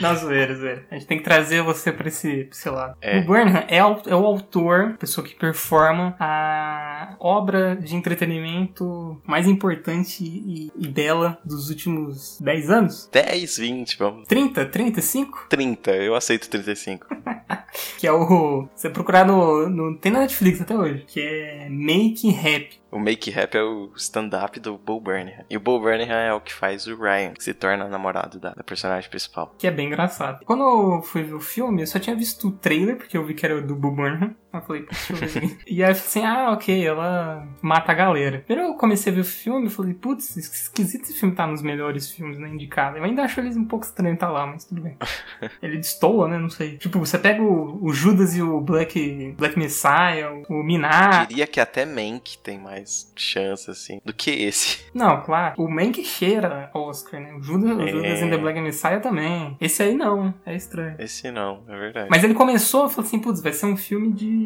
Não, 0.00 0.16
zoeira, 0.16 0.54
zoeira. 0.54 0.86
A 0.90 0.94
gente 0.94 1.06
tem 1.06 1.18
que 1.18 1.24
trazer 1.24 1.60
você 1.62 1.92
pra 1.92 2.08
esse, 2.08 2.44
pra 2.44 2.56
esse 2.56 2.70
lado. 2.70 2.96
É. 3.02 3.18
O 3.18 3.26
Burnham 3.26 3.64
é, 3.68 3.84
o- 3.84 4.00
é 4.06 4.14
o 4.16 4.24
autor, 4.24 4.92
a 4.94 4.96
pessoa 4.96 5.26
que 5.26 5.34
performa 5.34 6.16
a 6.18 7.16
obra 7.20 7.76
de 7.76 7.94
entretenimento 7.94 9.20
mais 9.26 9.46
importante 9.46 10.24
e, 10.24 10.72
e 10.74 10.88
bela 10.88 11.38
dos 11.44 11.68
últimos 11.68 12.40
10 12.40 12.70
anos. 12.70 13.10
10, 13.12 13.58
20, 13.58 13.98
vamos. 13.98 14.26
30, 14.26 14.64
35? 14.64 15.46
30, 15.50 15.90
eu 15.96 16.14
aceito 16.14 16.48
35. 16.48 17.06
Que 17.98 18.06
é 18.06 18.12
o. 18.12 18.66
Você 18.74 18.88
procurar 18.88 19.26
no, 19.26 19.68
no. 19.68 19.96
Tem 19.98 20.10
na 20.10 20.20
Netflix 20.20 20.60
até 20.60 20.74
hoje. 20.76 21.04
Que 21.06 21.20
é 21.20 21.68
Make 21.68 22.28
Rap. 22.30 22.70
O 22.90 22.98
Make 22.98 23.30
Rap 23.30 23.54
é 23.54 23.62
o 23.62 23.92
stand-up 23.96 24.58
do 24.60 24.78
Bo 24.78 25.00
Burnham. 25.00 25.44
E 25.48 25.56
o 25.56 25.60
Bo 25.60 25.78
Burnham 25.78 26.10
é 26.10 26.32
o 26.32 26.40
que 26.40 26.52
faz 26.52 26.86
o 26.86 26.96
Ryan, 26.96 27.34
que 27.34 27.44
se 27.44 27.52
torna 27.52 27.86
namorado 27.86 28.38
da, 28.38 28.50
da 28.50 28.62
personagem 28.62 29.08
principal. 29.10 29.54
Que 29.58 29.66
é 29.66 29.70
bem 29.70 29.88
engraçado. 29.88 30.44
Quando 30.44 30.62
eu 30.62 31.02
fui 31.02 31.22
ver 31.22 31.34
o 31.34 31.40
filme, 31.40 31.82
eu 31.82 31.86
só 31.86 31.98
tinha 31.98 32.16
visto 32.16 32.48
o 32.48 32.52
trailer, 32.52 32.96
porque 32.96 33.16
eu 33.16 33.24
vi 33.24 33.34
que 33.34 33.44
era 33.44 33.60
do 33.60 33.74
Boo 33.74 33.94
Burnham. 33.94 34.34
Eu 34.52 34.60
falei, 34.62 34.82
eu. 34.82 34.88
E 35.66 35.82
aí 35.82 35.90
eu 35.90 35.94
falei 35.94 36.08
assim, 36.08 36.24
ah, 36.24 36.52
ok, 36.52 36.86
ela 36.86 37.46
mata 37.60 37.92
a 37.92 37.94
galera. 37.94 38.42
Primeiro 38.46 38.70
eu 38.70 38.74
comecei 38.76 39.12
a 39.12 39.14
ver 39.14 39.20
o 39.20 39.24
filme 39.24 39.66
e 39.66 39.70
falei, 39.70 39.94
putz, 39.94 40.36
esquisito 40.36 41.02
esse 41.02 41.14
filme 41.14 41.34
tá 41.34 41.46
nos 41.46 41.62
melhores 41.62 42.10
filmes, 42.10 42.38
né, 42.38 42.48
indicado. 42.48 42.96
Eu 42.96 43.04
ainda 43.04 43.22
acho 43.22 43.38
eles 43.40 43.56
um 43.56 43.64
pouco 43.64 43.84
estranho 43.84 44.16
tá 44.16 44.28
lá, 44.28 44.46
mas 44.46 44.64
tudo 44.64 44.80
bem. 44.80 44.96
Ele 45.62 45.76
destoa, 45.76 46.28
né, 46.28 46.38
não 46.38 46.48
sei. 46.48 46.78
Tipo, 46.78 46.98
você 46.98 47.18
pega 47.18 47.42
o, 47.42 47.84
o 47.84 47.92
Judas 47.92 48.36
e 48.36 48.42
o 48.42 48.60
Black, 48.60 49.34
Black 49.36 49.58
Messiah, 49.58 50.32
o 50.48 50.62
Minar... 50.62 51.26
Diria 51.26 51.46
que 51.46 51.60
até 51.60 51.84
Mank 51.84 52.38
tem 52.38 52.58
mais 52.58 53.12
chance, 53.16 53.70
assim, 53.70 54.00
do 54.04 54.12
que 54.12 54.30
esse. 54.30 54.86
Não, 54.94 55.22
claro. 55.22 55.54
O 55.58 55.68
Mank 55.68 56.02
cheira 56.04 56.70
Oscar, 56.74 57.20
né? 57.20 57.34
O 57.34 57.42
Judas, 57.42 57.76
o 57.76 57.82
É. 57.82 57.88
Judas 57.88 58.22
and 58.22 58.30
the 58.30 58.38
Black 58.38 58.60
Messiah 58.60 59.00
também. 59.00 59.56
Esse 59.60 59.82
aí 59.82 59.94
não, 59.94 60.34
é 60.44 60.54
estranho. 60.54 60.96
Esse 60.98 61.30
não, 61.30 61.62
é 61.68 61.76
verdade. 61.78 62.08
Mas 62.10 62.24
ele 62.24 62.34
começou 62.34 62.86
e 62.86 62.90
falou 62.90 63.06
assim, 63.06 63.18
putz, 63.18 63.40
vai 63.40 63.52
ser 63.52 63.66
um 63.66 63.76
filme 63.76 64.12
de, 64.12 64.37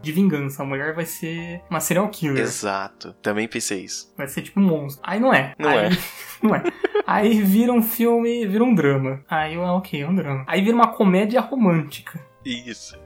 de 0.00 0.12
vingança. 0.12 0.62
A 0.62 0.66
mulher 0.66 0.94
vai 0.94 1.04
ser 1.06 1.62
uma 1.70 1.80
serial 1.80 2.08
killer. 2.08 2.42
Exato, 2.42 3.12
também 3.22 3.46
pensei 3.48 3.84
isso. 3.84 4.12
Vai 4.16 4.28
ser 4.28 4.42
tipo 4.42 4.60
um 4.60 4.64
monstro. 4.64 5.02
Aí 5.06 5.18
não 5.20 5.32
é. 5.32 5.54
Não 5.58 5.70
Aí- 5.70 5.86
é. 5.86 5.90
Não 6.42 6.56
é. 6.56 6.64
Aí 7.06 7.40
vira 7.40 7.72
um 7.72 7.80
filme, 7.80 8.44
vira 8.48 8.64
um 8.64 8.74
drama. 8.74 9.22
Aí 9.30 9.54
eu, 9.54 9.64
ah, 9.64 9.76
ok, 9.76 10.02
é 10.02 10.08
um 10.08 10.14
drama. 10.14 10.44
Aí 10.48 10.60
vira 10.60 10.74
uma 10.74 10.88
comédia 10.88 11.40
romântica. 11.40 12.18
Isso. 12.44 12.98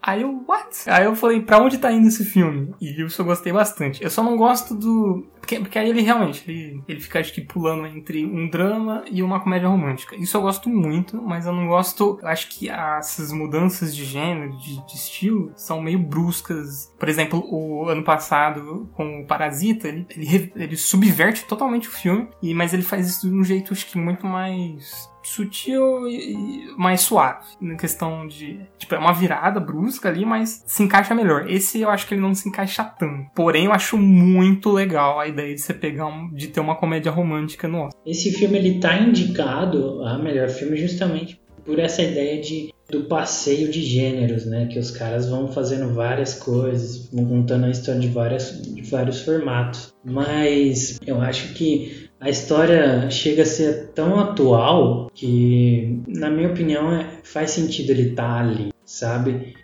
Aí 0.00 0.22
eu, 0.22 0.44
what? 0.48 0.88
Aí 0.88 1.04
eu 1.04 1.16
falei, 1.16 1.40
pra 1.42 1.58
onde 1.58 1.76
tá 1.78 1.90
indo 1.90 2.06
esse 2.06 2.24
filme? 2.24 2.72
E 2.80 3.02
isso 3.02 3.20
eu 3.20 3.26
gostei 3.26 3.52
bastante. 3.52 4.02
Eu 4.02 4.08
só 4.10 4.22
não 4.22 4.36
gosto 4.36 4.74
do. 4.76 5.28
Porque, 5.58 5.78
aí 5.78 5.88
ele 5.88 6.02
realmente, 6.02 6.42
ele, 6.48 6.82
ele 6.86 7.00
fica 7.00 7.18
acho 7.20 7.32
que 7.32 7.40
pulando 7.40 7.86
entre 7.86 8.24
um 8.24 8.48
drama 8.48 9.04
e 9.10 9.22
uma 9.22 9.40
comédia 9.40 9.68
romântica. 9.68 10.16
Isso 10.16 10.36
eu 10.36 10.42
gosto 10.42 10.68
muito, 10.68 11.20
mas 11.22 11.46
eu 11.46 11.52
não 11.52 11.66
gosto. 11.66 12.18
Eu 12.22 12.28
acho 12.28 12.48
que 12.48 12.68
essas 12.68 13.32
mudanças 13.32 13.94
de 13.94 14.04
gênero, 14.04 14.56
de, 14.58 14.86
de 14.86 14.94
estilo, 14.94 15.52
são 15.56 15.80
meio 15.80 15.98
bruscas. 15.98 16.92
Por 16.98 17.08
exemplo, 17.08 17.44
o 17.50 17.88
ano 17.88 18.02
passado, 18.02 18.88
com 18.92 19.20
o 19.20 19.26
Parasita, 19.26 19.88
ele, 19.88 20.06
ele, 20.10 20.52
ele 20.54 20.76
subverte 20.76 21.44
totalmente 21.44 21.88
o 21.88 21.92
filme, 21.92 22.28
e, 22.42 22.54
mas 22.54 22.72
ele 22.72 22.82
faz 22.82 23.08
isso 23.08 23.28
de 23.28 23.34
um 23.34 23.44
jeito, 23.44 23.72
acho 23.72 23.86
que 23.86 23.98
muito 23.98 24.26
mais 24.26 25.10
sutil 25.22 26.08
e 26.08 26.74
mais 26.76 27.00
suave. 27.02 27.46
Na 27.60 27.76
questão 27.76 28.26
de. 28.26 28.60
Tipo, 28.78 28.94
é 28.94 28.98
uma 28.98 29.12
virada 29.12 29.60
brusca 29.60 30.08
ali, 30.08 30.24
mas 30.24 30.62
se 30.66 30.82
encaixa 30.82 31.14
melhor. 31.14 31.48
Esse 31.48 31.80
eu 31.80 31.90
acho 31.90 32.06
que 32.06 32.14
ele 32.14 32.22
não 32.22 32.34
se 32.34 32.48
encaixa 32.48 32.84
tanto. 32.84 33.30
Porém, 33.34 33.66
eu 33.66 33.72
acho 33.72 33.96
muito 33.96 34.70
legal 34.70 35.20
a 35.20 35.26
ideia 35.26 35.39
de 35.40 35.60
você 35.60 35.74
pegar 35.74 36.06
um, 36.06 36.32
de 36.32 36.48
ter 36.48 36.60
uma 36.60 36.76
comédia 36.76 37.10
romântica 37.10 37.66
no 37.68 37.86
Oscar. 37.86 38.00
Esse 38.06 38.30
filme 38.32 38.58
ele 38.58 38.78
tá 38.78 38.98
indicado 38.98 40.02
a 40.04 40.18
melhor 40.18 40.48
filme 40.48 40.76
justamente 40.76 41.40
por 41.64 41.78
essa 41.78 42.02
ideia 42.02 42.40
de 42.40 42.72
do 42.90 43.04
passeio 43.04 43.70
de 43.70 43.82
gêneros, 43.82 44.44
né? 44.44 44.66
Que 44.66 44.78
os 44.78 44.90
caras 44.90 45.28
vão 45.28 45.48
fazendo 45.48 45.94
várias 45.94 46.34
coisas, 46.34 47.08
vão 47.12 47.24
contando 47.24 47.66
a 47.66 47.70
história 47.70 48.00
de, 48.00 48.08
várias, 48.08 48.60
de 48.62 48.82
vários 48.82 49.20
formatos. 49.20 49.94
Mas 50.04 50.98
eu 51.06 51.20
acho 51.20 51.54
que 51.54 52.08
a 52.18 52.28
história 52.28 53.08
chega 53.10 53.42
a 53.42 53.46
ser 53.46 53.90
tão 53.94 54.18
atual 54.18 55.10
que, 55.14 56.00
na 56.08 56.28
minha 56.30 56.48
opinião, 56.48 56.92
é- 56.92 57.06
faz 57.22 57.52
sentido 57.52 57.90
ele 57.90 58.10
estar 58.10 58.40
ali, 58.40 58.70
sabe? 58.84 59.54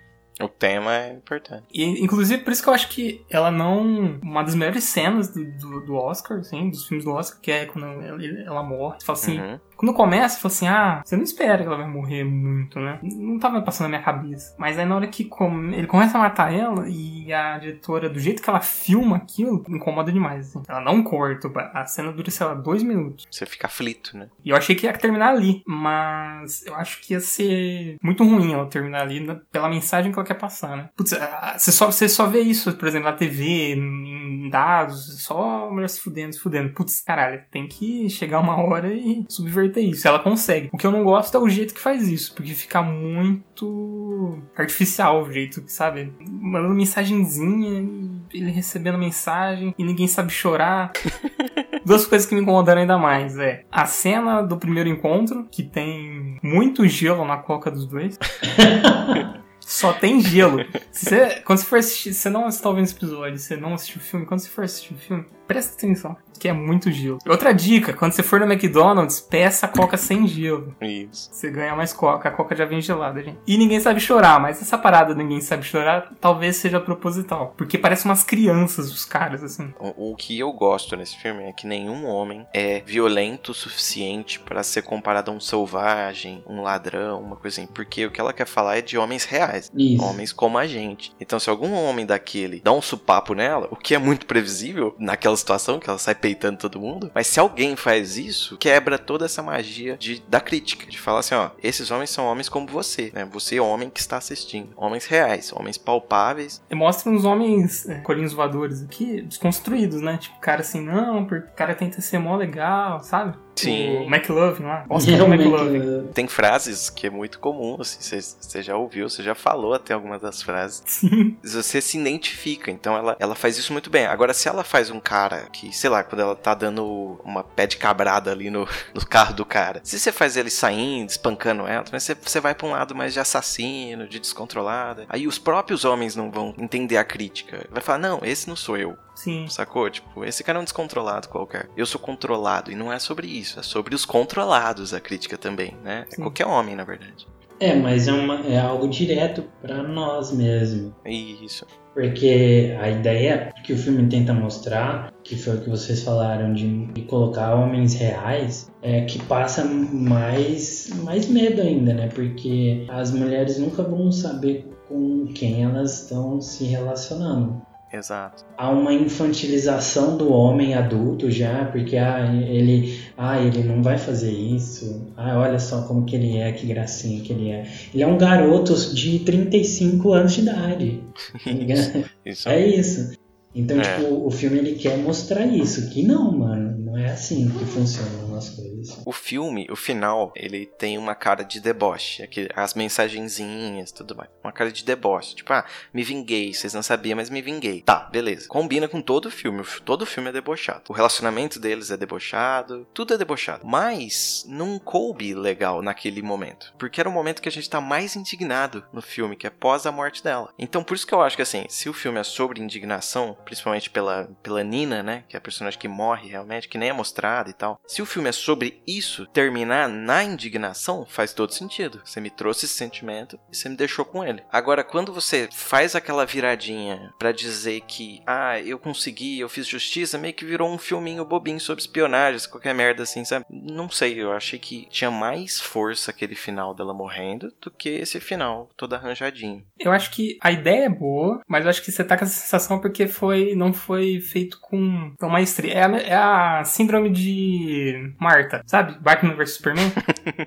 O 0.41 0.49
tema 0.49 0.95
é 0.95 1.13
importante. 1.15 1.65
E, 1.73 1.83
inclusive, 2.03 2.43
por 2.43 2.53
isso 2.53 2.63
que 2.63 2.69
eu 2.69 2.75
acho 2.75 2.89
que 2.89 3.25
ela 3.31 3.51
não. 3.51 4.19
Uma 4.23 4.43
das 4.43 4.55
melhores 4.55 4.85
cenas 4.85 5.31
do, 5.31 5.45
do, 5.45 5.87
do 5.87 5.95
Oscar, 5.95 6.39
assim, 6.39 6.69
dos 6.69 6.87
filmes 6.87 7.05
do 7.05 7.13
Oscar, 7.13 7.41
que 7.41 7.51
é 7.51 7.65
quando 7.65 7.87
ela, 8.03 8.23
ela 8.45 8.63
morre. 8.63 8.99
Você 9.01 9.07
fala 9.07 9.19
assim: 9.19 9.41
Uhum. 9.41 9.61
Quando 9.77 9.93
começa, 9.95 10.37
eu 10.37 10.41
falo 10.41 10.53
assim, 10.55 10.69
ah, 10.69 11.03
você 11.05 11.17
não 11.17 11.23
espera 11.25 11.59
que 11.59 11.67
ela 11.67 11.77
vai 11.77 11.89
morrer 11.89 12.25
muito, 12.25 12.79
né? 12.81 12.99
Não 13.03 13.39
tava 13.39 13.61
passando 13.63 13.85
na 13.85 13.91
minha 13.99 14.03
cabeça. 14.03 14.55
Mas 14.59 14.79
aí 14.79 14.87
na 14.87 14.97
hora 14.97 15.07
que 15.07 15.25
com- 15.25 15.71
ele 15.71 15.87
começa 15.87 16.17
a 16.17 16.21
matar 16.21 16.53
ela 16.53 16.89
e 16.89 17.33
a 17.33 17.59
diretora, 17.59 18.09
do 18.09 18.19
jeito 18.19 18.43
que 18.43 18.49
ela 18.49 18.61
filma 18.61 19.17
aquilo, 19.17 19.63
me 19.69 19.77
incomoda 19.77 20.11
demais. 20.13 20.49
Assim. 20.49 20.63
Ela 20.69 20.81
não 20.81 21.03
corta, 21.03 21.51
a 21.75 21.85
cena 21.87 22.13
dura, 22.13 22.31
sei 22.31 22.47
lá, 22.47 22.55
dois 22.55 22.83
minutos. 22.83 23.27
Você 23.31 23.45
fica 23.47 23.67
aflito, 23.67 24.17
né? 24.17 24.29
E 24.45 24.51
eu 24.51 24.57
achei 24.57 24.75
que 24.75 24.87
ia 24.87 24.93
terminar 24.93 25.29
ali, 25.31 25.63
mas 25.67 26.65
eu 26.67 26.75
acho 26.75 27.01
que 27.03 27.13
ia 27.13 27.21
ser 27.21 27.97
muito 28.03 28.25
ruim 28.25 28.53
ela 28.53 28.67
terminar 28.67 29.03
ali 29.03 29.21
né, 29.21 29.39
pela 29.53 29.69
mensagem 29.69 30.11
que 30.13 30.19
ela 30.19 30.27
quer 30.27 30.35
passar, 30.35 30.77
né? 30.77 30.89
Putz, 30.97 31.13
você 31.57 31.73
só, 31.73 31.87
você 31.91 32.09
só 32.09 32.27
vê 32.27 32.41
isso, 32.41 32.73
por 32.75 32.89
exemplo, 32.89 33.11
na 33.11 33.17
TV, 33.17 33.75
em 33.75 34.49
dados, 34.49 35.23
só 35.23 35.67
a 35.67 35.71
mulher 35.71 35.89
se 35.89 36.01
fudendo, 36.01 36.33
se 36.33 36.41
fudendo. 36.41 36.73
Putz, 36.73 37.01
caralho, 37.03 37.43
tem 37.51 37.67
que 37.67 38.09
chegar 38.09 38.41
uma 38.41 38.57
hora 38.57 38.93
e 38.93 39.25
subverter 39.29 39.66
isso. 39.81 40.07
Ela 40.07 40.19
consegue. 40.19 40.69
O 40.73 40.77
que 40.77 40.87
eu 40.87 40.91
não 40.91 41.05
gosto 41.05 41.37
é 41.37 41.41
o 41.41 41.49
jeito 41.49 41.75
que 41.75 41.81
faz 41.81 42.09
isso, 42.09 42.35
porque 42.35 42.55
fica 42.55 42.83
muito 42.83 44.39
artificial 44.57 45.23
o 45.23 45.33
jeito, 45.33 45.63
que, 45.63 45.73
sabe? 45.73 46.13
Mandando 46.29 46.75
mensagenzinha, 46.75 47.89
ele 48.33 48.51
recebendo 48.51 48.99
mensagem 48.99 49.75
e 49.79 49.85
ninguém 49.85 50.09
sabe 50.09 50.33
chorar. 50.33 50.93
Duas 51.85 52.05
coisas 52.05 52.29
que 52.29 52.35
me 52.35 52.41
incomodaram 52.41 52.81
ainda 52.81 52.99
mais 52.99 53.39
é 53.39 53.65
a 53.71 53.87
cena 53.87 54.43
do 54.43 54.57
primeiro 54.57 54.89
encontro, 54.89 55.47
que 55.51 55.63
tem 55.63 56.39
muito 56.43 56.87
gelo 56.89 57.25
na 57.25 57.37
coca 57.37 57.71
dos 57.71 57.87
dois. 57.87 58.19
Só 59.77 59.93
tem 59.93 60.21
gelo. 60.21 60.65
Se 60.91 61.05
você- 61.11 61.41
quando 61.45 61.59
você 61.59 61.65
for 61.67 61.79
assistir, 61.79 62.15
você 62.15 62.31
não 62.31 62.49
está 62.49 62.69
ouvindo 62.69 62.85
esse 62.85 62.95
episódio, 62.95 63.39
você 63.39 63.57
não 63.57 63.75
assistiu 63.75 63.99
o 63.99 64.05
filme, 64.05 64.25
quando 64.27 64.41
você 64.41 64.49
for 64.49 64.65
assistir 64.65 64.95
o 64.95 64.97
filme, 64.97 65.25
presta 65.47 65.75
atenção, 65.75 66.17
que 66.41 66.49
é 66.49 66.53
muito 66.53 66.91
gelo. 66.91 67.19
Outra 67.29 67.53
dica, 67.53 67.93
quando 67.93 68.13
você 68.13 68.23
for 68.23 68.41
no 68.41 68.47
McDonald's, 68.51 69.21
peça 69.21 69.69
coca 69.69 69.97
sem 69.97 70.27
gelo. 70.27 70.75
Isso. 70.81 71.29
Você 71.33 71.51
ganha 71.51 71.77
mais 71.77 71.93
coca, 71.93 72.29
a 72.29 72.33
coca 72.33 72.57
já 72.57 72.65
vem 72.65 72.81
gelada, 72.81 73.23
gente. 73.23 73.39
E 73.47 73.57
ninguém 73.59 73.79
sabe 73.81 74.01
chorar, 74.01 74.41
mas 74.41 74.61
essa 74.63 74.77
parada 74.79 75.15
ninguém 75.15 75.41
sabe 75.41 75.63
chorar 75.63 76.11
talvez 76.21 76.57
seja 76.57 76.81
proposital. 76.81 77.55
Porque 77.57 77.77
parece 77.79 78.07
umas 78.07 78.23
crianças 78.25 78.91
os 78.91 79.05
caras, 79.05 79.45
assim. 79.45 79.73
O, 79.79 80.13
o 80.13 80.17
que 80.17 80.39
eu 80.39 80.51
gosto 80.53 80.97
nesse 80.97 81.17
filme 81.19 81.45
é 81.45 81.53
que 81.53 81.67
nenhum 81.67 82.07
homem 82.07 82.47
é 82.53 82.81
violento 82.81 83.53
o 83.53 83.55
suficiente 83.55 84.41
pra 84.41 84.63
ser 84.63 84.83
comparado 84.83 85.31
a 85.31 85.35
um 85.35 85.41
selvagem, 85.41 86.43
um 86.47 86.61
ladrão, 86.63 87.21
uma 87.21 87.37
coisa 87.37 87.61
assim. 87.61 87.71
Porque 87.73 88.05
o 88.07 88.11
que 88.11 88.21
ela 88.21 88.33
quer 88.33 88.47
falar 88.47 88.79
é 88.79 88.83
de 88.83 88.99
homens 88.99 89.25
reais. 89.25 89.66
Isso. 89.75 90.05
Homens 90.05 90.33
como 90.33 90.59
a 90.59 90.67
gente. 90.67 91.13
Então, 91.21 91.39
se 91.39 91.51
algum 91.51 91.73
homem 91.73 92.07
daquele 92.07 92.61
dá 92.61 92.73
um 92.73 92.83
supapo 92.83 93.35
nela, 93.35 93.69
o 93.71 93.77
que 93.77 93.95
é 93.95 93.99
muito 93.99 94.27
previsível 94.27 94.95
naquela 94.99 95.37
situação, 95.37 95.79
que 95.79 95.89
ela 95.89 95.99
sai 95.99 96.15
peitando 96.15 96.59
todo 96.59 96.81
mundo, 96.81 97.11
mas 97.15 97.27
se 97.27 97.41
alguém 97.41 97.77
faz 97.77 98.17
isso, 98.17 98.57
quebra 98.57 98.99
toda 98.99 99.25
essa 99.25 99.43
magia 99.43 99.97
de, 99.97 100.23
da 100.29 100.41
crítica. 100.41 100.87
De 100.87 100.99
falar 100.99 101.21
assim, 101.21 101.35
ó, 101.35 101.51
esses 101.63 101.91
homens 101.91 102.11
são 102.11 102.27
homens 102.27 102.49
como 102.49 102.67
você, 102.67 103.11
né? 103.15 103.29
Você 103.33 103.57
é 103.57 103.63
homem 103.63 103.91
que 103.91 104.01
está 104.01 104.17
assistindo. 104.17 104.71
Homens 104.77 105.07
reais, 105.07 105.53
homens 105.53 105.79
palpáveis. 105.79 106.63
E 106.71 106.75
mostra 106.75 107.11
uns 107.11 107.25
homens 107.25 107.89
é, 107.89 108.01
colinhos 108.01 108.33
voadores 108.33 108.83
aqui, 108.83 109.23
desconstruídos, 109.23 110.01
né? 110.01 110.19
Tipo, 110.19 110.39
cara 110.41 110.61
assim, 110.61 110.81
não, 110.81 111.25
porque 111.25 111.49
o 111.49 111.55
cara 111.55 111.75
tenta 111.75 112.01
ser 112.01 112.19
mó 112.19 112.37
legal, 112.37 113.03
sabe? 113.03 113.37
Sim. 113.57 113.97
O 113.99 114.03
McLovin 114.15 114.63
lá. 114.65 114.85
Oscar 114.89 115.15
McLovin. 115.23 116.09
Tem 116.13 116.29
frases 116.29 116.91
que 116.91 117.07
é 117.07 117.11
muito 117.11 117.39
comum, 117.39 117.79
assim, 117.81 117.99
você- 118.01 118.21
você 118.41 118.63
já 118.63 118.77
ouviu, 118.77 119.09
você 119.09 119.23
já 119.23 119.35
falou 119.35 119.73
até 119.75 119.95
algumas 119.95 120.21
das 120.21 120.43
frases. 120.43 120.83
Sim. 120.87 121.37
Você 121.43 121.81
se 121.81 121.99
identifica, 121.99 122.71
então 122.71 122.95
ela, 122.97 123.17
ela 123.19 123.35
faz 123.35 123.57
isso 123.57 123.73
muito 123.73 123.89
bem. 123.89 124.07
Agora, 124.07 124.35
se 124.35 124.49
ela 124.49 124.63
faz 124.63 124.91
um 124.91 125.01
cara 125.01 125.47
que, 125.53 125.73
sei 125.75 125.89
lá, 125.89 126.03
quando 126.05 126.21
ela 126.21 126.37
tá 126.37 126.55
dando 126.55 127.19
uma 127.25 127.43
pé 127.43 127.67
de 127.67 127.77
cabrada 127.77 128.31
ali 128.31 128.51
no, 128.51 128.69
no 128.95 129.05
carro 129.07 129.33
do 129.35 129.45
cara, 129.45 129.81
se 129.83 129.99
você 129.99 130.13
faz 130.13 130.37
ele 130.37 130.51
saindo, 130.51 131.09
espancando 131.09 131.67
ela, 131.67 131.85
mas 131.91 132.03
você, 132.03 132.15
você 132.15 132.41
vai 132.41 132.55
pra 132.55 132.67
um 132.67 132.73
lado 132.73 132.95
mais 132.95 133.13
de 133.15 133.21
assassino, 133.21 134.07
de 134.09 134.19
descontrolada. 134.19 135.07
Aí 135.09 135.27
os 135.27 135.39
próprios 135.39 135.85
homens 135.85 136.15
não 136.15 136.31
vão 136.31 136.55
entender 136.59 136.97
a 136.99 137.05
crítica. 137.05 137.67
Vai 137.71 137.83
falar, 137.83 137.99
não, 137.99 138.21
esse 138.23 138.49
não 138.49 138.57
sou 138.57 138.77
eu. 138.77 138.97
Sim. 139.17 139.47
Sacou? 139.49 139.91
Tipo, 139.91 140.25
esse 140.25 140.45
cara 140.45 140.59
é 140.59 140.61
um 140.61 140.65
descontrolado 140.65 141.29
qualquer. 141.29 141.69
Eu 141.77 141.87
sou 141.87 142.01
controlado. 142.01 142.71
E 142.71 142.77
não 142.77 142.93
é 142.93 142.99
sobre 142.99 143.27
isso. 143.27 143.59
É 143.59 143.63
sobre 143.63 143.95
os 143.95 144.05
controlados 144.05 144.95
a 144.95 145.01
crítica 145.01 145.37
também, 145.37 145.75
né? 145.83 146.05
É 146.13 146.15
Sim. 146.15 146.23
qualquer 146.23 146.47
homem, 146.47 146.77
na 146.77 146.85
verdade. 146.85 147.27
É, 147.59 147.75
mas 147.75 148.07
é, 148.07 148.13
uma, 148.13 148.41
é 148.47 148.59
algo 148.59 148.87
direto 148.87 149.43
pra 149.63 149.83
nós 149.83 150.31
mesmo. 150.31 150.95
Isso. 151.07 151.67
Porque 151.95 152.77
a 152.79 152.91
ideia 152.91 153.55
que 153.65 153.73
o 153.73 153.79
filme 153.79 154.07
tenta 154.07 154.35
mostrar, 154.35 155.11
que 155.25 155.35
foi 155.35 155.57
o 155.57 155.61
que 155.63 155.71
vocês 155.71 156.03
falaram 156.03 156.53
de, 156.53 156.87
de 156.89 157.01
colocar 157.03 157.55
homens 157.55 157.95
reais, 157.95 158.71
é 158.83 159.01
que 159.07 159.19
passa 159.25 159.65
mais, 159.65 160.91
mais 161.03 161.27
medo 161.27 161.63
ainda, 161.63 161.95
né? 161.95 162.09
Porque 162.09 162.85
as 162.91 163.11
mulheres 163.11 163.59
nunca 163.59 163.83
vão 163.83 164.13
saber 164.13 164.69
com 164.87 165.27
quem 165.35 165.65
elas 165.65 166.03
estão 166.03 166.39
se 166.39 166.65
relacionando. 166.65 167.63
Exato. 167.93 168.45
Há 168.59 168.71
uma 168.71 168.93
infantilização 168.93 170.17
do 170.17 170.33
homem 170.33 170.75
adulto 170.75 171.31
já, 171.31 171.65
porque 171.67 171.97
ah, 171.97 172.21
ele, 172.49 172.99
ah, 173.17 173.41
ele 173.41 173.63
não 173.63 173.83
vai 173.83 173.97
fazer 173.97 174.33
isso. 174.33 175.07
Ah, 175.17 175.39
olha 175.39 175.59
só 175.59 175.83
como 175.83 176.05
que 176.05 176.17
ele 176.17 176.37
é, 176.37 176.53
que 176.53 176.67
gracinha 176.67 177.21
que 177.23 177.33
ele 177.33 177.51
é. 177.51 177.67
Ele 177.95 178.03
é 178.03 178.07
um 178.07 178.19
garoto 178.19 178.75
de 178.95 179.21
35 179.21 180.13
anos 180.13 180.33
de 180.33 180.41
idade. 180.41 181.01
tá 181.45 181.51
ligado? 181.51 182.05
Isso. 182.25 182.49
É 182.49 182.67
isso. 182.67 183.17
Então, 183.55 183.81
É. 183.81 183.83
tipo, 183.83 184.27
o 184.27 184.31
filme 184.31 184.59
ele 184.59 184.75
quer 184.75 184.99
mostrar 184.99 185.47
isso, 185.47 185.89
que 185.89 186.03
não, 186.03 186.31
mano, 186.31 186.77
não 186.79 186.99
é 186.99 187.07
assim 187.11 187.49
que 187.49 187.65
funcionam 187.65 188.26
as 188.35 188.51
coisas. 188.51 189.03
O 189.05 189.13
filme, 189.13 189.67
o 189.71 189.77
final, 189.77 190.33
ele 190.35 190.67
tem 190.67 190.97
uma 190.99 191.15
cara 191.15 191.43
de 191.45 191.61
deboche. 191.61 192.23
aquele- 192.23 192.51
as 192.55 192.75
mensagenzinhas, 192.75 193.93
tudo 193.93 194.17
mais. 194.17 194.29
Uma 194.43 194.53
cara 194.53 194.71
de 194.73 194.85
deboche. 194.85 195.35
Tipo, 195.35 195.53
ah, 195.53 195.65
me 195.93 196.03
vinguei. 196.03 196.53
Vocês 196.53 196.75
não 196.75 196.83
sabiam, 196.83 197.17
mas 197.17 197.31
me 197.31 197.43
vinguei. 197.43 197.83
Tá, 197.83 198.09
beleza. 198.11 198.49
Combina 198.49 198.89
com 198.89 199.01
todo 199.01 199.27
o 199.27 199.31
filme. 199.31 199.63
Todo 199.85 200.03
o 200.03 200.07
filme 200.07 200.29
é 200.29 200.33
debochado. 200.33 200.83
O 200.89 200.93
relacionamento 200.93 201.59
deles 201.59 201.91
é 201.91 201.97
debochado. 201.97 202.87
Tudo 202.95 203.15
é 203.15 203.19
debochado. 203.19 203.67
Mas 203.67 204.45
não 204.49 204.79
coube 204.79 205.35
legal 205.35 205.83
naquele 205.83 206.23
momento. 206.23 206.73
Porque 206.79 207.01
era 207.01 207.09
o 207.09 207.13
momento 207.13 207.43
que 207.43 207.49
a 207.49 207.53
gente 207.53 207.69
tá 207.71 207.81
mais 207.81 208.17
indignado 208.17 208.85
no 208.93 209.03
filme, 209.03 209.37
que 209.37 209.47
é 209.47 209.51
pós 209.51 209.87
a 209.87 209.93
morte 209.93 210.23
dela. 210.23 210.53
Então, 210.59 210.83
por 210.83 210.95
isso 210.95 211.07
que 211.07 211.15
eu 211.15 211.23
acho 211.23 211.37
que, 211.37 211.43
assim, 211.43 211.65
se 211.69 211.89
o 211.89 211.93
filme 211.93 212.19
é 212.19 212.25
sobre 212.25 212.61
indignação, 212.63 213.37
principalmente 213.45 213.91
pela, 213.91 214.29
pela 214.43 214.63
Nina, 214.63 215.03
né? 215.03 215.25
Que 215.29 215.37
é 215.37 215.39
a 215.39 215.41
personagem 215.43 215.79
que 215.79 215.89
morre 215.89 216.29
realmente, 216.29 216.69
que 216.69 216.79
nem 216.79 216.89
é 216.91 216.93
mostrada 216.93 217.51
e 217.51 217.53
tal. 217.53 217.81
Se 217.87 218.03
o 218.03 218.07
filme 218.07 218.26
é 218.27 218.33
sobre 218.33 218.83
isso, 218.87 219.27
terminar 219.27 219.89
na 219.89 220.23
indignação 220.23 221.07
faz 221.07 221.33
todo 221.33 221.53
sentido. 221.53 222.01
Você 222.05 222.21
me 222.21 222.31
trouxe 222.31 222.67
esse 222.67 222.75
sentimento 222.75 223.39
e 223.51 223.57
você 223.57 223.69
me 223.69 223.77
deixou 223.77 224.05
com 224.05 224.25
ele. 224.25 224.43
Agora, 224.51 224.85
quando 224.85 225.13
você 225.13 225.49
faz 225.53 225.95
aquela 225.95 226.27
viradinha 226.27 227.13
pra 227.19 227.33
dizer 227.33 227.83
que, 227.83 228.23
ah, 228.27 228.61
eu 228.61 228.79
consegui, 228.79 229.41
eu 229.41 229.49
fiz 229.49 229.67
justiça, 229.67 230.19
meio 230.19 230.35
que 230.35 230.45
virou 230.45 230.71
um 230.71 230.79
filminho 230.79 231.25
bobinho 231.25 231.61
sobre 231.61 231.83
espionagem, 231.83 232.49
qualquer 232.49 232.75
merda 232.75 233.03
assim, 233.03 233.25
sabe? 233.25 233.45
Não 233.51 233.89
sei, 233.89 234.21
eu 234.21 234.33
achei 234.33 234.59
que 234.59 234.89
tinha 234.91 235.11
mais 235.11 235.61
força 235.61 236.11
aquele 236.11 236.35
final 236.35 236.75
dela 236.75 236.95
morrendo 236.95 237.53
do 237.61 237.71
que 237.71 237.89
esse 237.89 238.21
final 238.21 238.69
todo 238.77 238.95
arranjadinho. 238.95 239.65
Eu 239.79 239.93
acho 239.93 240.11
que 240.11 240.39
a 240.41 240.51
ideia 240.51 240.87
é 240.87 240.89
boa, 240.89 241.41
mas 241.49 241.65
eu 241.65 241.71
acho 241.71 241.83
que 241.83 241.93
você 241.93 242.05
tá 242.05 242.17
com 242.17 242.25
essa 242.25 242.35
sensação 242.35 242.81
porque 242.81 243.07
foi, 243.07 243.55
não 243.55 243.73
foi 243.73 244.21
feito 244.21 244.59
com 244.61 245.15
tão 245.19 245.29
maestria. 245.29 245.75
É 245.75 245.85
a, 245.85 245.99
é 245.99 246.15
a 246.15 246.65
síndrome 246.65 247.11
de 247.11 248.06
Marta, 248.21 248.63
sabe? 248.67 248.99
Batman 249.01 249.35
vs 249.35 249.51
Superman. 249.55 249.93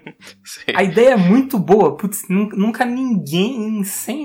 a 0.76 0.84
ideia 0.84 1.10
é 1.14 1.16
muito 1.18 1.58
boa. 1.58 1.96
Putz, 1.98 2.28
nun- 2.30 2.50
nunca 2.54 2.86
ninguém, 2.86 3.80
em, 3.80 3.84
100, 3.84 4.18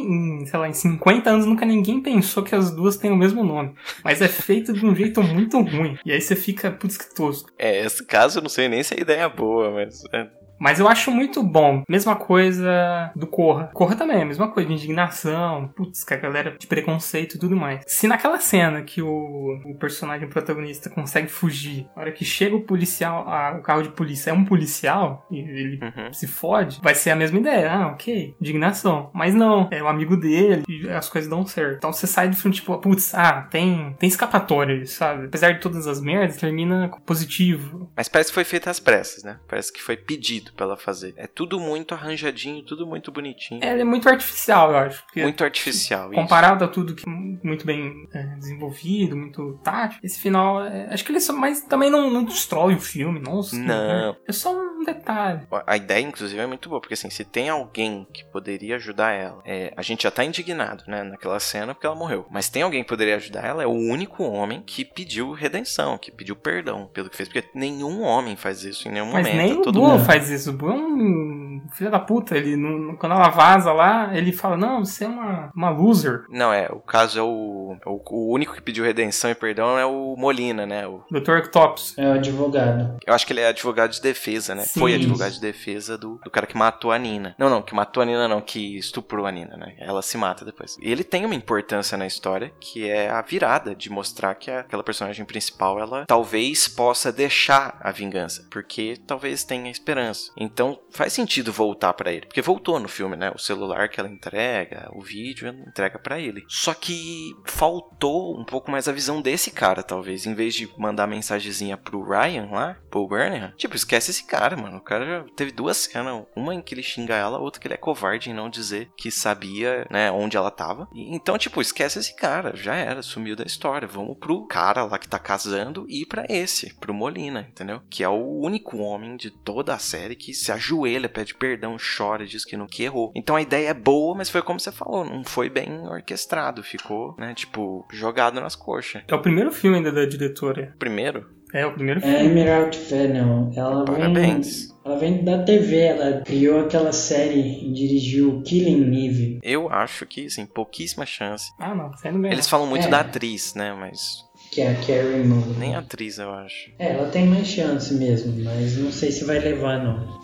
em, 0.43 0.47
sei 0.47 0.59
lá, 0.59 0.69
em 0.69 0.73
50 0.73 1.31
anos, 1.31 1.47
nunca 1.47 1.65
ninguém 1.65 2.01
pensou 2.03 2.43
que 2.43 2.55
as 2.55 2.71
duas 2.75 2.97
têm 2.97 3.11
o 3.11 3.17
mesmo 3.17 3.45
nome. 3.45 3.75
Mas 4.03 4.21
é 4.21 4.29
feito 4.29 4.73
de 4.73 4.85
um 4.85 4.95
jeito 4.95 5.23
muito 5.23 5.61
ruim. 5.61 5.99
E 6.05 6.13
aí 6.13 6.21
você 6.21 6.37
fica, 6.37 6.71
putz, 6.71 6.97
que 6.97 7.15
tosco. 7.15 7.51
É, 7.59 7.85
esse 7.85 8.05
caso 8.07 8.39
eu 8.39 8.43
não 8.43 8.49
sei 8.51 8.69
nem 8.69 8.83
se 8.83 8.95
a 8.95 9.01
ideia 9.01 9.23
é 9.23 9.29
boa, 9.29 9.71
mas. 9.71 10.03
é, 10.13 10.27
Mas 10.59 10.81
eu 10.81 10.89
acho 10.89 11.11
muito 11.11 11.43
bom. 11.43 11.83
Mesma 11.89 12.17
coisa 12.17 13.11
do 13.15 13.27
Corra. 13.27 13.71
Corra 13.75 13.97
também 13.97 14.19
é 14.19 14.23
a 14.23 14.27
mesma 14.27 14.49
coisa, 14.51 14.69
de 14.69 14.75
indignação, 14.75 15.69
putz, 15.69 16.05
que 16.05 16.15
a 16.15 16.17
galera 16.17 16.57
de 16.59 16.67
preconceito 16.67 17.35
e 17.35 17.39
tudo 17.39 17.57
mais. 17.57 17.83
Se 17.87 18.07
naquela 18.07 18.39
cena 18.41 18.83
que 18.83 19.03
o, 19.03 19.61
o 19.67 19.77
personagem 19.79 20.29
protagonista 20.29 20.89
consegue 20.91 21.29
fugir, 21.29 21.87
na 21.95 22.03
hora 22.03 22.13
que 22.13 22.25
chega 22.25 22.55
o 22.57 22.63
policial, 22.63 23.29
a- 23.29 23.57
o 23.59 23.63
carro 23.63 23.83
de 23.83 23.91
polícia 23.91 24.31
é 24.31 24.33
um 24.33 24.45
policial, 24.45 25.27
e 25.31 25.39
ele 25.39 25.81
se 26.13 26.27
fode, 26.27 26.81
vai 26.83 26.95
ser 26.95 27.11
a 27.11 27.17
mesma 27.17 27.39
ideia. 27.39 27.73
Ah, 27.73 27.87
ok, 27.89 28.35
indignação. 28.41 29.11
Mas 29.13 29.35
não, 29.35 29.69
é 29.71 29.83
o 29.83 29.89
amigo 29.89 30.17
dele 30.17 30.63
e 30.69 30.89
as 30.89 31.09
coisas 31.09 31.29
dão 31.29 31.45
certo. 31.47 31.77
Então 31.79 31.93
você 31.93 32.07
sai 32.07 32.29
do 32.29 32.37
filme 32.37 32.55
tipo, 32.55 32.77
putz, 32.79 33.15
ah, 33.15 33.43
tem, 33.51 33.95
tem 33.99 34.09
escapatória, 34.09 34.85
sabe? 34.87 35.27
Apesar 35.27 35.53
de 35.53 35.61
todas 35.61 35.87
as 35.87 36.01
merdas, 36.01 36.37
termina 36.37 36.91
positivo. 37.05 37.91
Mas 37.97 38.09
parece 38.09 38.31
que 38.31 38.35
foi 38.35 38.45
feito 38.45 38.69
às 38.71 38.79
pressas, 38.81 39.25
né? 39.25 39.39
Parece 39.49 39.73
que 39.73 39.83
foi 39.83 39.97
pedido 39.97 40.44
pra 40.53 40.67
ela 40.67 40.77
fazer. 40.77 41.15
É 41.17 41.27
tudo 41.27 41.59
muito 41.59 41.95
arranjadinho, 41.95 42.63
tudo 42.65 42.87
muito 42.87 43.11
bonitinho. 43.11 43.61
Ela 43.63 43.81
é 43.81 43.85
muito 43.85 44.09
artificial, 44.09 44.71
eu 44.71 44.79
acho. 44.79 45.05
Muito 45.17 45.45
artificial, 45.45 46.13
isso. 46.13 46.21
Comparado 46.21 46.65
a 46.65 46.69
tudo 46.69 46.95
que 46.95 47.09
muito 47.09 47.67
bem 47.67 48.09
é, 48.13 48.23
desenvolvido, 48.37 49.17
muito 49.17 49.59
tático, 49.63 50.05
esse 50.05 50.21
final, 50.21 50.63
é, 50.65 50.89
acho 50.93 51.05
que 51.05 51.13
ele 51.13 51.21
só, 51.21 51.33
mas 51.33 51.63
também 51.63 51.91
não, 51.91 52.11
não 52.11 52.25
destrói 52.25 52.75
o 52.75 52.81
filme, 52.81 53.21
nossa. 53.21 53.57
Não. 53.57 54.17
É 54.27 54.33
só 54.33 54.53
um 54.53 54.75
um 54.75 54.85
detalhe. 54.85 55.41
A 55.67 55.77
ideia, 55.77 56.01
inclusive, 56.01 56.41
é 56.41 56.47
muito 56.47 56.69
boa, 56.69 56.81
porque 56.81 56.95
assim, 56.95 57.11
se 57.11 57.25
tem 57.25 57.49
alguém 57.49 58.07
que 58.13 58.25
poderia 58.27 58.77
ajudar 58.77 59.13
ela, 59.13 59.43
é, 59.45 59.73
a 59.77 59.83
gente 59.83 60.03
já 60.03 60.11
tá 60.11 60.25
indignado, 60.25 60.85
né, 60.87 61.03
naquela 61.03 61.41
cena 61.41 61.75
porque 61.75 61.87
ela 61.87 61.97
morreu. 61.97 62.27
Mas 62.31 62.49
tem 62.49 62.63
alguém 62.63 62.83
que 62.83 62.89
poderia 62.89 63.17
ajudar 63.17 63.45
ela, 63.45 63.63
é 63.63 63.67
o 63.67 63.71
único 63.71 64.23
homem 64.23 64.63
que 64.65 64.85
pediu 64.85 65.33
redenção, 65.33 65.97
que 65.97 66.13
pediu 66.13 66.37
perdão 66.37 66.89
pelo 66.93 67.09
que 67.09 67.17
fez. 67.17 67.29
Porque 67.29 67.49
nenhum 67.55 68.03
homem 68.03 68.37
faz 68.37 68.63
isso 68.63 68.87
em 68.87 68.93
nenhum 68.93 69.11
Mas 69.11 69.27
momento. 69.27 69.37
nem 69.37 69.53
o 69.59 69.63
todo 69.63 69.81
Boo 69.81 69.89
mundo. 69.91 70.05
faz 70.05 70.31
isso. 70.31 70.34
O 70.47 70.53
Boo 70.53 70.71
é 70.71 70.75
um 70.75 71.63
filho 71.73 71.91
da 71.91 71.99
puta. 72.01 72.37
Ele, 72.37 72.57
não- 72.57 72.97
quando 72.97 73.13
ela 73.13 73.29
vaza 73.29 73.73
lá, 73.73 74.17
ele 74.17 74.33
fala: 74.33 74.57
Não, 74.57 74.85
você 74.85 75.05
é 75.05 75.09
uma, 75.09 75.51
uma 75.55 75.71
loser. 75.71 76.25
Não, 76.29 76.53
é, 76.53 76.69
o 76.71 76.81
caso 76.81 77.19
é 77.19 77.23
o, 77.23 77.77
é 77.85 77.89
o. 77.89 78.01
o 78.11 78.33
único 78.35 78.55
que 78.55 78.63
pediu 78.63 78.85
redenção 78.85 79.31
e 79.31 79.35
perdão 79.35 79.79
é 79.79 79.87
o 79.87 80.15
Molina, 80.17 80.67
né? 80.67 80.87
O, 80.87 81.03
Dr. 81.11 81.39
Octopus. 81.39 81.97
É 81.99 82.09
o 82.09 82.13
advogado. 82.15 82.97
eu 83.07 83.15
acho 83.15 83.27
que 83.27 83.33
ele 83.33 83.41
é 83.41 83.49
advogado 83.49 83.91
de 83.93 84.01
defesa, 84.03 84.55
né? 84.55 84.63
Sim. 84.65 84.81
Foi 84.81 84.95
advogado 84.95 85.33
de 85.33 85.41
defesa 85.41 85.97
do, 85.99 86.21
do 86.25 86.31
cara 86.31 86.47
que 86.47 86.57
matou 86.57 86.93
a 86.93 86.99
Nina. 86.99 87.35
Não, 87.39 87.49
não, 87.51 87.63
que 87.63 87.75
matou 87.75 88.03
a 88.03 88.07
Nina 88.07 88.29
não, 88.29 88.41
que 88.41 88.77
estuprou 88.79 89.27
a 89.27 89.33
Nina, 89.33 89.57
né? 89.57 89.75
Ela 89.79 90.03
se 90.03 90.17
mata 90.17 90.45
depois. 90.45 90.77
E 90.81 90.91
ele 90.91 91.05
tem 91.05 91.25
uma 91.25 91.35
importância 91.35 91.97
na 91.99 92.07
história, 92.07 92.53
que 92.61 92.89
é 92.89 93.11
a 93.11 93.23
virada 93.23 93.75
de 93.75 93.91
mostrar 93.91 94.35
que 94.35 94.51
aquela 94.51 94.83
personagem 94.83 95.25
principal, 95.25 95.79
ela 95.79 96.05
talvez 96.07 96.69
possa 96.69 97.13
deixar 97.13 97.79
a 97.81 97.91
vingança, 97.91 98.47
porque 98.51 98.97
talvez 99.07 99.45
tenha 99.45 99.71
esperança. 99.71 100.24
Então 100.37 100.79
faz 100.91 101.13
sentido 101.13 101.53
voltar 101.53 101.93
pra 101.93 102.13
ele, 102.13 102.27
porque 102.27 102.43
voltou 102.43 102.79
no 102.79 102.89
filme, 102.89 103.17
né? 103.17 103.31
O 103.35 103.39
celular 103.39 103.89
que 103.89 104.01
ela 104.01 104.09
entrega, 104.09 104.91
o 104.93 105.01
vídeo, 105.01 105.49
ela 105.49 105.59
entrega 105.59 105.99
pra 105.99 106.19
ele. 106.19 106.45
Só 106.49 106.75
que 106.75 107.35
faltou 107.45 108.39
um 108.39 108.45
pouco 108.45 108.71
mais 108.71 108.89
a 108.89 108.93
visão 108.93 109.21
desse 109.21 109.51
cara, 109.51 109.83
talvez, 109.83 110.27
em 110.27 110.35
vez 110.35 110.55
de 110.55 110.69
mandar 110.79 111.07
mensagenzinha 111.07 111.77
pro 111.77 112.03
Ryan 112.03 112.49
lá, 112.51 112.77
pro 112.91 113.07
Burnham. 113.07 113.53
Tipo, 113.57 113.77
esquece 113.77 114.11
esse 114.11 114.25
cara, 114.25 114.57
mano. 114.57 114.79
O 114.79 114.83
cara 114.83 115.07
já 115.07 115.25
teve 115.37 115.53
duas 115.53 115.77
cenas, 115.77 116.25
uma 116.37 116.55
em 116.55 116.63
que 116.63 116.75
ele 116.75 116.83
xinga 116.83 117.15
ela, 117.15 117.39
outra 117.39 117.61
que 117.61 117.67
ele 117.67 117.75
é 117.75 117.79
covarde 117.79 118.31
em 118.31 118.35
não 118.35 118.49
dizer 118.51 118.91
que 118.97 119.11
sabia, 119.11 119.87
né, 119.91 120.11
onde 120.11 120.37
ela 120.37 120.51
tava. 120.51 120.89
Então, 120.95 121.39
tipo, 121.39 121.61
esquece 121.61 121.99
esse 121.99 122.15
cara, 122.15 122.57
já 122.57 122.75
era, 122.75 123.03
sumiu 123.03 123.37
da 123.37 123.45
história. 123.45 123.89
Vamos 123.89 124.19
pro 124.19 124.47
cara 124.47 124.85
lá 124.85 124.99
que 124.99 125.09
tá 125.09 125.19
casando 125.19 125.87
e 125.89 126.07
pra 126.07 126.25
esse, 126.29 126.75
pro 126.75 126.95
Molina, 126.95 127.47
entendeu? 127.49 127.81
Que 127.91 128.03
é 128.03 128.09
o 128.09 128.41
único 128.41 128.79
homem 128.79 129.17
de 129.17 129.31
toda 129.31 129.75
a 129.75 129.79
série 129.79 130.14
que 130.15 130.33
se 130.35 130.51
ajoelha, 130.53 131.09
pede 131.09 131.35
perdão, 131.35 131.77
chora, 131.97 132.27
diz 132.27 132.45
que 132.45 132.57
não 132.57 132.67
que 132.67 132.83
errou. 132.85 133.13
Então 133.15 133.37
a 133.37 133.43
ideia 133.43 133.69
é 133.69 133.75
boa, 133.75 134.15
mas 134.17 134.31
foi 134.31 134.43
como 134.43 134.59
você 134.61 134.73
falou, 134.73 135.05
não 135.05 135.25
foi 135.25 135.49
bem 135.51 135.87
orquestrado, 135.89 136.63
ficou, 136.63 137.15
né, 137.19 137.35
tipo, 137.35 137.87
jogado 137.93 138.41
nas 138.41 138.55
coxas. 138.57 139.03
É 139.09 139.15
o 139.15 139.23
primeiro 139.23 139.53
filme 139.53 139.77
ainda 139.79 139.93
da 139.93 140.05
diretora. 140.05 140.75
Primeiro? 140.79 141.33
É, 141.53 141.65
o 141.65 141.73
primeiro 141.73 142.01
É 142.01 142.03
filme. 142.03 142.27
Emerald 142.41 142.77
Fennel. 142.77 143.51
Ela 143.55 143.85
Parabéns. 143.85 144.67
vem. 144.69 144.75
Ela 144.85 144.99
vem 144.99 145.25
da 145.25 145.43
TV, 145.45 145.77
ela 145.79 146.21
criou 146.23 146.61
aquela 146.61 146.91
série 146.93 147.65
e 147.65 147.73
dirigiu 147.73 148.43
Killing 148.43 149.07
Eve. 149.07 149.39
Eu 149.43 149.71
acho 149.71 150.05
que, 150.05 150.27
assim, 150.27 150.45
pouquíssima 150.47 151.07
chance. 151.07 151.53
Ah, 151.59 151.73
não, 151.75 151.93
saindo 151.97 152.19
bem. 152.19 152.33
Eles 152.33 152.49
falam 152.49 152.67
muito 152.67 152.87
É. 152.87 152.91
da 152.91 153.01
atriz, 153.01 153.55
né, 153.55 153.73
mas 153.73 154.25
Que 154.55 154.61
é 154.61 154.71
a 154.71 154.75
Carrie 154.77 155.25
Mulligan. 155.25 155.59
nem 155.59 155.75
a 155.75 155.81
atriz, 155.81 156.17
eu 156.17 156.31
acho. 156.33 156.71
É, 156.79 156.93
ela 156.93 157.09
tem 157.09 157.27
mais 157.27 157.45
chance 157.45 157.93
mesmo, 157.93 158.33
mas 158.45 158.77
não 158.77 158.93
sei 158.93 159.11
se 159.11 159.25
vai 159.25 159.41
levar 159.41 159.83
não. 159.83 160.23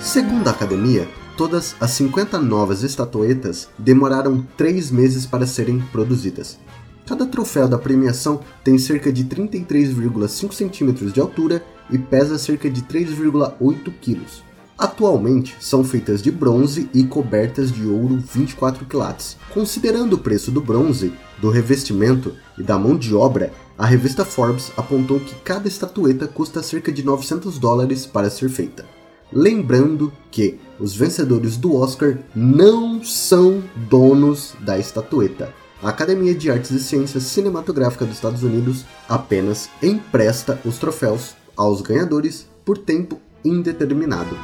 Segundo 0.00 0.48
a 0.48 0.50
academia, 0.50 1.06
todas 1.38 1.76
as 1.80 1.92
50 1.92 2.36
novas 2.40 2.82
estatuetas 2.82 3.68
demoraram 3.78 4.44
3 4.56 4.90
meses 4.90 5.24
para 5.24 5.46
serem 5.46 5.78
produzidas. 5.92 6.58
Cada 7.06 7.24
troféu 7.24 7.68
da 7.68 7.78
premiação 7.78 8.40
tem 8.64 8.76
cerca 8.76 9.12
de 9.12 9.24
33,5 9.24 10.52
centímetros 10.52 11.12
de 11.12 11.20
altura 11.20 11.64
e 11.88 11.96
pesa 11.96 12.36
cerca 12.38 12.68
de 12.68 12.82
3,8 12.82 13.92
quilos. 14.00 14.42
Atualmente 14.76 15.56
são 15.60 15.84
feitas 15.84 16.20
de 16.20 16.32
bronze 16.32 16.90
e 16.92 17.04
cobertas 17.04 17.70
de 17.70 17.86
ouro 17.86 18.18
24 18.18 18.84
quilates. 18.86 19.36
Considerando 19.54 20.14
o 20.14 20.18
preço 20.18 20.50
do 20.50 20.60
bronze, 20.60 21.12
do 21.40 21.50
revestimento 21.50 22.34
e 22.58 22.64
da 22.64 22.76
mão 22.76 22.96
de 22.96 23.14
obra, 23.14 23.52
a 23.78 23.86
revista 23.86 24.24
Forbes 24.24 24.72
apontou 24.76 25.20
que 25.20 25.36
cada 25.36 25.68
estatueta 25.68 26.26
custa 26.26 26.64
cerca 26.64 26.90
de 26.90 27.04
900 27.04 27.60
dólares 27.60 28.06
para 28.06 28.28
ser 28.28 28.48
feita. 28.48 28.84
Lembrando 29.32 30.12
que 30.30 30.58
os 30.78 30.94
vencedores 30.94 31.56
do 31.56 31.74
Oscar 31.74 32.18
não 32.34 33.02
são 33.02 33.62
donos 33.88 34.54
da 34.60 34.78
estatueta. 34.78 35.52
A 35.82 35.90
Academia 35.90 36.34
de 36.34 36.50
Artes 36.50 36.70
e 36.70 36.80
Ciências 36.80 37.24
Cinematográfica 37.24 38.04
dos 38.04 38.16
Estados 38.16 38.42
Unidos 38.42 38.84
apenas 39.08 39.68
empresta 39.82 40.60
os 40.64 40.78
troféus 40.78 41.34
aos 41.56 41.80
ganhadores 41.80 42.48
por 42.64 42.78
tempo 42.78 43.20
indeterminado. 43.44 44.36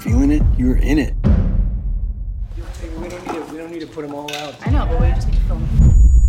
Feeling 0.00 0.30
it? 0.30 0.42
You 0.56 0.68
were 0.68 0.76
in 0.76 0.98
it. 0.98 1.14
We 2.98 3.08
don't 3.08 3.26
need 3.26 3.34
to, 3.34 3.52
we 3.52 3.58
don't 3.58 3.70
need 3.70 3.80
to 3.80 3.86
put 3.86 4.02
them 4.02 4.14
all 4.14 4.32
out. 4.34 4.54
I 4.66 4.70
know, 4.70 4.86
but 4.86 5.00
we 5.00 5.08
just 5.08 5.28
need 5.28 5.36
to 5.36 5.40
film. 5.42 6.19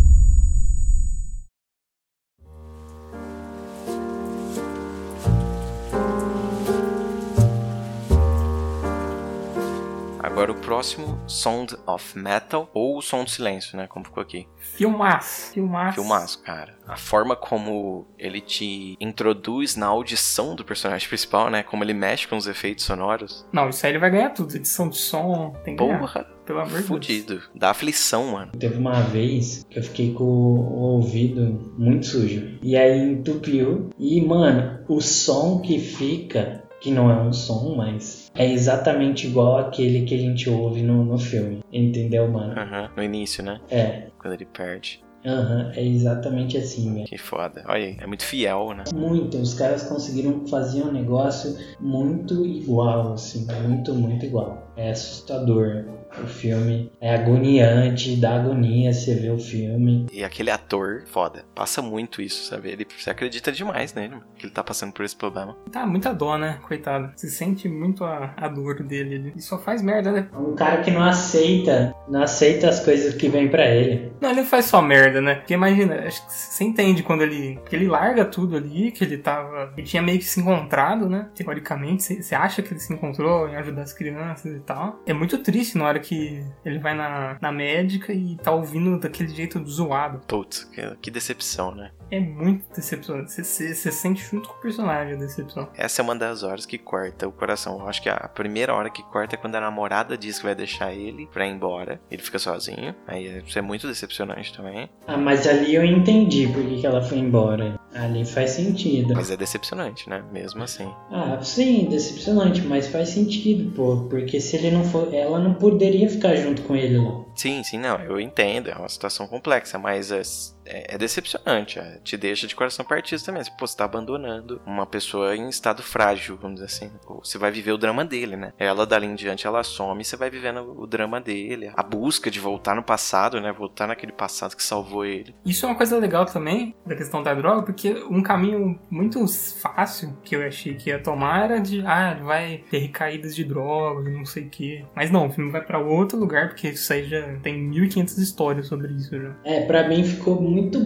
Agora 10.42 10.58
o 10.58 10.60
próximo, 10.60 11.20
Sound 11.28 11.76
of 11.86 12.18
Metal, 12.18 12.68
ou 12.74 12.98
o 12.98 13.00
Som 13.00 13.22
do 13.22 13.30
Silêncio, 13.30 13.76
né, 13.76 13.86
como 13.86 14.04
ficou 14.04 14.20
aqui. 14.20 14.48
Filmaço. 14.58 15.52
Filmaço. 15.52 15.94
Filmaço, 15.94 16.42
cara. 16.42 16.76
A 16.84 16.96
forma 16.96 17.36
como 17.36 18.08
ele 18.18 18.40
te 18.40 18.96
introduz 19.00 19.76
na 19.76 19.86
audição 19.86 20.56
do 20.56 20.64
personagem 20.64 21.06
principal, 21.06 21.48
né, 21.48 21.62
como 21.62 21.84
ele 21.84 21.94
mexe 21.94 22.26
com 22.26 22.36
os 22.36 22.48
efeitos 22.48 22.84
sonoros. 22.84 23.46
Não, 23.52 23.68
isso 23.68 23.86
aí 23.86 23.92
ele 23.92 24.00
vai 24.00 24.10
ganhar 24.10 24.30
tudo. 24.30 24.56
Edição 24.56 24.88
de 24.88 24.98
som, 24.98 25.54
tem 25.64 25.76
que 25.76 25.84
ganhar. 25.84 26.00
Porra, 26.00 26.26
Pelo 26.44 26.58
amor 26.58 26.70
de 26.70 26.76
Deus. 26.78 26.86
fudido. 26.88 27.42
Dá 27.54 27.70
aflição, 27.70 28.32
mano. 28.32 28.50
Teve 28.58 28.78
uma 28.78 29.00
vez 29.00 29.64
que 29.70 29.78
eu 29.78 29.82
fiquei 29.84 30.12
com 30.12 30.24
o 30.24 30.80
ouvido 30.94 31.72
muito 31.78 32.04
sujo. 32.04 32.58
E 32.60 32.76
aí 32.76 33.12
entupiu. 33.12 33.90
E, 33.96 34.20
mano, 34.20 34.80
o 34.88 35.00
som 35.00 35.60
que 35.60 35.78
fica, 35.78 36.64
que 36.80 36.90
não 36.90 37.08
é 37.08 37.14
um 37.14 37.32
som, 37.32 37.76
mas 37.76 38.21
é 38.34 38.50
exatamente 38.50 39.26
igual 39.26 39.58
aquele 39.58 40.04
que 40.04 40.14
a 40.14 40.18
gente 40.18 40.48
ouve 40.48 40.82
no, 40.82 41.04
no 41.04 41.18
filme. 41.18 41.60
Entendeu, 41.72 42.28
mano? 42.28 42.58
Aham, 42.58 42.90
No 42.96 43.02
início, 43.02 43.42
né? 43.44 43.60
É. 43.70 44.04
Quando 44.18 44.34
ele 44.34 44.46
perde. 44.46 45.02
Aham, 45.24 45.70
é 45.76 45.84
exatamente 45.84 46.58
assim, 46.58 46.92
velho. 46.94 47.06
Que 47.06 47.16
foda. 47.16 47.62
Olha 47.68 47.84
aí, 47.84 47.96
é 48.00 48.06
muito 48.06 48.24
fiel, 48.24 48.72
né? 48.74 48.84
Muito, 48.92 49.38
os 49.38 49.54
caras 49.54 49.84
conseguiram 49.84 50.44
fazer 50.48 50.82
um 50.82 50.90
negócio 50.90 51.56
muito 51.80 52.44
igual, 52.44 53.12
assim, 53.12 53.46
muito, 53.68 53.94
muito 53.94 54.26
igual. 54.26 54.66
É 54.76 54.90
assustador. 54.90 55.84
O 56.20 56.26
filme 56.26 56.90
é 57.00 57.14
agoniante, 57.14 58.16
dá 58.16 58.36
agonia 58.36 58.92
você 58.92 59.14
ver 59.14 59.30
o 59.30 59.38
filme. 59.38 60.06
E 60.12 60.24
aquele 60.24 60.50
ator, 60.50 61.04
foda. 61.06 61.44
Passa 61.54 61.80
muito 61.80 62.20
isso, 62.20 62.44
sabe? 62.48 62.70
Ele, 62.70 62.86
você 62.96 63.10
acredita 63.10 63.52
demais 63.52 63.94
nele, 63.94 64.16
que 64.36 64.46
ele 64.46 64.52
tá 64.52 64.64
passando 64.64 64.92
por 64.92 65.04
esse 65.04 65.16
problema. 65.16 65.56
Tá, 65.70 65.86
muita 65.86 66.12
dó, 66.12 66.36
né? 66.36 66.58
Coitado. 66.66 67.12
Se 67.16 67.30
sente 67.30 67.68
muito 67.68 68.04
a, 68.04 68.34
a 68.36 68.48
dor 68.48 68.82
dele. 68.82 69.14
Ele 69.14 69.40
só 69.40 69.58
faz 69.58 69.82
merda, 69.82 70.10
né? 70.10 70.28
Um 70.34 70.54
cara 70.54 70.82
que 70.82 70.90
não 70.90 71.02
aceita, 71.02 71.94
não 72.08 72.22
aceita 72.22 72.68
as 72.68 72.84
coisas 72.84 73.14
que 73.14 73.28
vêm 73.28 73.48
pra 73.48 73.66
ele. 73.66 74.12
Não, 74.20 74.30
ele 74.30 74.40
não 74.40 74.46
faz 74.46 74.66
só 74.66 74.82
merda, 74.82 75.20
né? 75.20 75.36
Porque 75.36 75.54
imagina, 75.54 76.06
acho 76.06 76.24
que 76.26 76.32
você 76.32 76.64
entende 76.64 77.02
quando 77.02 77.22
ele. 77.22 77.58
Que 77.66 77.76
ele 77.76 77.86
larga 77.86 78.24
tudo 78.24 78.56
ali, 78.56 78.90
que 78.90 79.04
ele 79.04 79.18
tava. 79.18 79.72
Ele 79.76 79.86
tinha 79.86 80.02
meio 80.02 80.18
que 80.18 80.24
se 80.24 80.40
encontrado, 80.40 81.08
né? 81.08 81.28
Teoricamente, 81.34 82.02
você 82.02 82.32
você 82.32 82.34
acha 82.34 82.62
que 82.62 82.72
ele 82.72 82.80
se 82.80 82.92
encontrou 82.92 83.48
em 83.48 83.56
ajudar 83.56 83.82
as 83.82 83.92
crianças 83.92 84.56
e 84.56 84.60
tal. 84.60 85.00
É 85.06 85.12
muito 85.12 85.38
triste 85.38 85.76
na 85.76 85.86
hora 85.86 85.98
que 86.02 86.44
ele 86.64 86.78
vai 86.78 86.94
na, 86.94 87.38
na 87.40 87.52
médica 87.52 88.12
e 88.12 88.36
tá 88.36 88.52
ouvindo 88.52 88.98
daquele 88.98 89.28
jeito 89.28 89.64
zoado. 89.66 90.20
Putz, 90.26 90.64
que, 90.64 90.96
que 91.00 91.10
decepção, 91.10 91.74
né? 91.74 91.90
É 92.10 92.20
muito 92.20 92.64
decepcionante. 92.74 93.32
Você, 93.32 93.74
sente 93.74 94.22
junto 94.22 94.48
com 94.48 94.56
o 94.56 94.60
personagem 94.60 95.14
a 95.14 95.16
decepção. 95.16 95.68
Essa 95.74 96.02
é 96.02 96.04
uma 96.04 96.14
das 96.14 96.42
horas 96.42 96.66
que 96.66 96.76
corta 96.76 97.26
o 97.26 97.32
coração. 97.32 97.78
Eu 97.80 97.88
acho 97.88 98.02
que 98.02 98.08
a 98.08 98.28
primeira 98.28 98.74
hora 98.74 98.90
que 98.90 99.02
corta 99.04 99.34
é 99.34 99.38
quando 99.38 99.54
a 99.54 99.60
namorada 99.60 100.18
diz 100.18 100.38
que 100.38 100.44
vai 100.44 100.54
deixar 100.54 100.92
ele 100.92 101.26
pra 101.26 101.46
ir 101.46 101.52
embora. 101.52 102.00
Ele 102.10 102.22
fica 102.22 102.38
sozinho. 102.38 102.94
Aí 103.06 103.42
isso 103.46 103.58
é 103.58 103.62
muito 103.62 103.86
decepcionante 103.86 104.54
também. 104.54 104.90
Ah, 105.06 105.16
mas 105.16 105.46
ali 105.46 105.74
eu 105.74 105.84
entendi 105.84 106.46
por 106.48 106.62
que, 106.62 106.80
que 106.80 106.86
ela 106.86 107.02
foi 107.02 107.18
embora. 107.18 107.78
Ali 107.94 108.24
faz 108.24 108.50
sentido. 108.50 109.14
Mas 109.14 109.30
é 109.30 109.36
decepcionante, 109.36 110.08
né? 110.08 110.22
Mesmo 110.32 110.62
assim. 110.62 110.88
Ah, 111.10 111.38
sim, 111.42 111.86
decepcionante, 111.90 112.62
mas 112.62 112.88
faz 112.88 113.10
sentido, 113.10 113.70
pô. 113.72 114.06
Porque 114.08 114.40
se 114.40 114.56
ele 114.56 114.70
não 114.70 114.84
for. 114.84 115.12
Ela 115.12 115.38
não 115.38 115.54
poderia 115.54 116.08
ficar 116.08 116.34
junto 116.36 116.62
com 116.62 116.74
ele 116.74 116.98
lá. 116.98 117.20
Sim, 117.34 117.62
sim, 117.62 117.78
não, 117.78 117.98
eu 118.00 118.20
entendo, 118.20 118.70
é 118.70 118.74
uma 118.74 118.88
situação 118.88 119.26
complexa, 119.26 119.78
mas 119.78 120.10
é, 120.10 120.22
é, 120.64 120.94
é 120.94 120.98
decepcionante, 120.98 121.78
é, 121.78 121.98
te 122.02 122.16
deixa 122.16 122.46
de 122.46 122.54
coração 122.54 122.84
partido 122.84 123.22
também. 123.22 123.42
Pô, 123.58 123.66
você 123.66 123.76
tá 123.76 123.84
abandonando 123.84 124.60
uma 124.66 124.86
pessoa 124.86 125.34
em 125.36 125.48
estado 125.48 125.82
frágil, 125.82 126.36
vamos 126.40 126.60
dizer 126.60 126.66
assim. 126.66 126.92
Você 127.22 127.38
vai 127.38 127.50
viver 127.50 127.72
o 127.72 127.78
drama 127.78 128.04
dele, 128.04 128.36
né? 128.36 128.52
Ela, 128.58 128.86
dali 128.86 129.06
em 129.06 129.14
diante, 129.14 129.46
ela 129.46 129.62
some 129.62 130.00
e 130.00 130.04
você 130.04 130.16
vai 130.16 130.30
vivendo 130.30 130.74
o 130.78 130.86
drama 130.86 131.20
dele. 131.20 131.72
A 131.76 131.82
busca 131.82 132.30
de 132.30 132.40
voltar 132.40 132.74
no 132.74 132.82
passado, 132.82 133.40
né? 133.40 133.52
Voltar 133.52 133.86
naquele 133.86 134.12
passado 134.12 134.56
que 134.56 134.62
salvou 134.62 135.04
ele. 135.04 135.34
Isso 135.44 135.66
é 135.66 135.68
uma 135.68 135.76
coisa 135.76 135.98
legal 135.98 136.26
também, 136.26 136.74
da 136.86 136.94
questão 136.94 137.22
da 137.22 137.34
droga, 137.34 137.62
porque 137.62 137.94
um 138.10 138.22
caminho 138.22 138.78
muito 138.90 139.26
fácil 139.60 140.16
que 140.22 140.36
eu 140.36 140.46
achei 140.46 140.74
que 140.74 140.90
ia 140.90 141.02
tomar 141.02 141.44
era 141.44 141.58
de, 141.58 141.84
ah, 141.86 142.18
vai 142.22 142.64
ter 142.70 142.78
recaídas 142.78 143.34
de 143.34 143.44
drogas, 143.44 144.12
não 144.12 144.24
sei 144.24 144.44
o 144.44 144.50
quê. 144.50 144.84
Mas 144.94 145.10
não, 145.10 145.26
o 145.26 145.30
filme 145.30 145.50
vai 145.50 145.62
para 145.62 145.78
outro 145.78 146.18
lugar, 146.18 146.48
porque 146.48 146.68
isso 146.68 146.92
aí 146.92 147.04
já 147.04 147.21
tem 147.42 147.68
1500 147.68 148.18
histórias 148.18 148.66
sobre 148.66 148.92
isso 148.94 149.10
já. 149.10 149.36
É, 149.44 149.66
pra 149.66 149.88
mim 149.88 150.04
ficou 150.04 150.40
muito. 150.40 150.78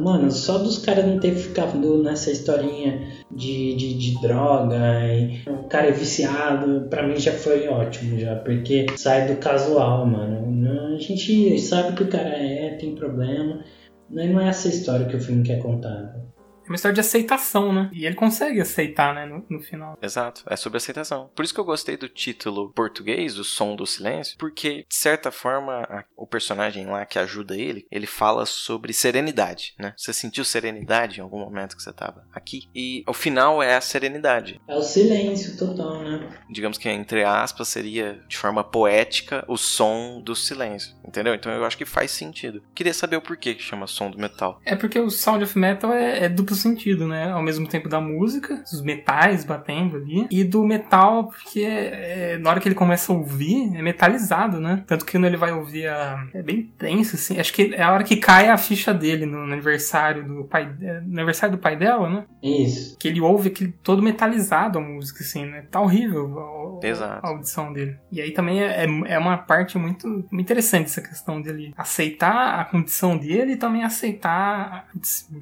Mano, 0.00 0.30
só 0.30 0.58
dos 0.58 0.78
caras 0.78 1.06
não 1.06 1.18
ter 1.18 1.34
ficado 1.34 2.02
nessa 2.02 2.30
historinha 2.30 3.08
de, 3.30 3.74
de, 3.74 3.94
de 3.98 4.20
droga 4.20 4.76
e 5.06 5.42
o 5.46 5.68
cara 5.68 5.88
é 5.88 5.92
viciado, 5.92 6.86
pra 6.88 7.06
mim 7.06 7.16
já 7.16 7.32
foi 7.32 7.68
ótimo 7.68 8.18
já, 8.18 8.36
porque 8.36 8.86
sai 8.96 9.28
do 9.28 9.36
casual, 9.36 10.06
mano. 10.06 10.48
A 10.94 10.98
gente 10.98 11.58
sabe 11.60 11.96
que 11.96 12.02
o 12.02 12.08
cara 12.08 12.30
é, 12.30 12.76
tem 12.78 12.94
problema, 12.94 13.64
não 14.10 14.40
é 14.40 14.48
essa 14.48 14.68
história 14.68 15.06
que 15.06 15.16
o 15.16 15.20
filme 15.20 15.42
quer 15.42 15.60
contar. 15.60 16.27
É 16.68 16.70
uma 16.70 16.76
história 16.76 16.94
de 16.94 17.00
aceitação, 17.00 17.72
né? 17.72 17.90
E 17.92 18.04
ele 18.04 18.14
consegue 18.14 18.60
aceitar, 18.60 19.14
né, 19.14 19.24
no, 19.24 19.44
no, 19.48 19.60
final. 19.60 19.98
Exato, 20.02 20.44
é 20.46 20.54
sobre 20.54 20.76
aceitação. 20.76 21.30
Por 21.34 21.44
isso 21.44 21.54
que 21.54 21.60
eu 21.60 21.64
gostei 21.64 21.96
do 21.96 22.08
título 22.08 22.70
português, 22.74 23.38
O 23.38 23.44
Som 23.44 23.74
do 23.74 23.86
Silêncio, 23.86 24.36
porque, 24.38 24.84
de 24.88 24.94
certa 24.94 25.30
forma, 25.30 25.82
a, 25.88 26.04
o 26.14 26.26
personagem 26.26 26.86
lá 26.86 27.06
que 27.06 27.18
ajuda 27.18 27.56
ele, 27.56 27.86
ele 27.90 28.06
fala 28.06 28.44
sobre 28.44 28.92
serenidade, 28.92 29.74
né? 29.78 29.94
Você 29.96 30.12
sentiu 30.12 30.44
serenidade 30.44 31.18
em 31.18 31.22
algum 31.22 31.38
momento 31.38 31.74
que 31.74 31.82
você 31.82 31.92
tava 31.92 32.26
aqui? 32.32 32.68
E 32.74 33.02
o 33.06 33.14
final 33.14 33.62
é 33.62 33.74
a 33.74 33.80
serenidade. 33.80 34.60
É 34.68 34.76
o 34.76 34.82
silêncio 34.82 35.56
total, 35.56 36.02
né? 36.02 36.07
Digamos 36.50 36.78
que, 36.78 36.88
entre 36.88 37.24
aspas, 37.24 37.68
seria, 37.68 38.20
de 38.26 38.36
forma 38.36 38.64
poética, 38.64 39.44
o 39.46 39.56
som 39.56 40.20
do 40.20 40.34
silêncio, 40.34 40.94
entendeu? 41.06 41.34
Então 41.34 41.52
eu 41.52 41.64
acho 41.64 41.76
que 41.76 41.84
faz 41.84 42.10
sentido. 42.10 42.62
Queria 42.74 42.94
saber 42.94 43.16
o 43.16 43.20
porquê 43.20 43.54
que 43.54 43.62
chama 43.62 43.86
som 43.86 44.10
do 44.10 44.18
metal. 44.18 44.60
É 44.64 44.74
porque 44.74 44.98
o 44.98 45.10
Sound 45.10 45.44
of 45.44 45.58
Metal 45.58 45.92
é, 45.92 46.24
é 46.24 46.28
duplo 46.28 46.54
sentido, 46.54 47.06
né? 47.06 47.30
Ao 47.30 47.42
mesmo 47.42 47.66
tempo 47.66 47.88
da 47.88 48.00
música, 48.00 48.56
dos 48.70 48.82
metais 48.82 49.44
batendo 49.44 49.96
ali, 49.96 50.26
e 50.30 50.44
do 50.44 50.64
metal, 50.64 51.28
porque 51.28 51.60
é, 51.62 52.38
na 52.38 52.50
hora 52.50 52.60
que 52.60 52.68
ele 52.68 52.74
começa 52.74 53.12
a 53.12 53.16
ouvir, 53.16 53.74
é 53.76 53.82
metalizado, 53.82 54.60
né? 54.60 54.84
Tanto 54.86 55.04
que 55.04 55.12
quando 55.12 55.26
ele 55.26 55.36
vai 55.36 55.52
ouvir 55.52 55.88
a. 55.88 56.26
É 56.32 56.42
bem 56.42 56.62
tenso, 56.78 57.16
assim. 57.16 57.38
Acho 57.38 57.52
que 57.52 57.74
é 57.74 57.82
a 57.82 57.92
hora 57.92 58.04
que 58.04 58.16
cai 58.16 58.48
a 58.48 58.56
ficha 58.56 58.94
dele 58.94 59.26
no, 59.26 59.46
no 59.46 59.52
aniversário 59.52 60.26
do 60.26 60.44
pai. 60.44 60.74
É, 60.80 61.00
no 61.00 61.14
aniversário 61.14 61.56
do 61.56 61.60
pai 61.60 61.76
dela, 61.76 62.08
né? 62.08 62.24
Isso. 62.42 62.96
Que 62.98 63.08
ele 63.08 63.20
ouve 63.20 63.48
aquele 63.48 63.72
todo 63.82 64.02
metalizado 64.02 64.78
a 64.78 64.82
música, 64.82 65.22
assim, 65.22 65.44
né? 65.44 65.64
Tá 65.70 65.80
horrível 65.80 66.37
a, 66.38 66.86
Exato. 66.86 67.26
a 67.26 67.30
audição 67.30 67.72
dele. 67.72 67.98
E 68.10 68.20
aí 68.20 68.32
também 68.32 68.62
é, 68.62 68.84
é, 68.84 68.86
é 69.06 69.18
uma 69.18 69.38
parte 69.38 69.78
muito, 69.78 70.06
muito 70.08 70.40
interessante 70.40 70.86
essa 70.86 71.02
questão 71.02 71.40
dele 71.40 71.72
aceitar 71.76 72.60
a 72.60 72.64
condição 72.64 73.16
dele 73.16 73.52
e 73.52 73.56
também 73.56 73.84
aceitar. 73.84 74.88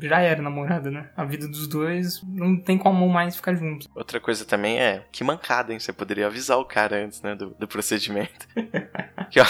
Já 0.00 0.20
era 0.20 0.42
namorada, 0.42 0.90
né? 0.90 1.10
A 1.16 1.24
vida 1.24 1.46
dos 1.48 1.66
dois 1.66 2.22
não 2.26 2.56
tem 2.56 2.78
como 2.78 3.08
mais 3.08 3.36
ficar 3.36 3.54
juntos. 3.54 3.88
Outra 3.94 4.20
coisa 4.20 4.44
também 4.44 4.80
é, 4.80 5.04
que 5.12 5.24
mancada, 5.24 5.72
hein? 5.72 5.78
Você 5.78 5.92
poderia 5.92 6.26
avisar 6.26 6.58
o 6.58 6.64
cara 6.64 7.04
antes, 7.04 7.22
né, 7.22 7.34
do, 7.34 7.50
do 7.50 7.68
procedimento. 7.68 8.46
que, 9.30 9.40
ó, 9.40 9.46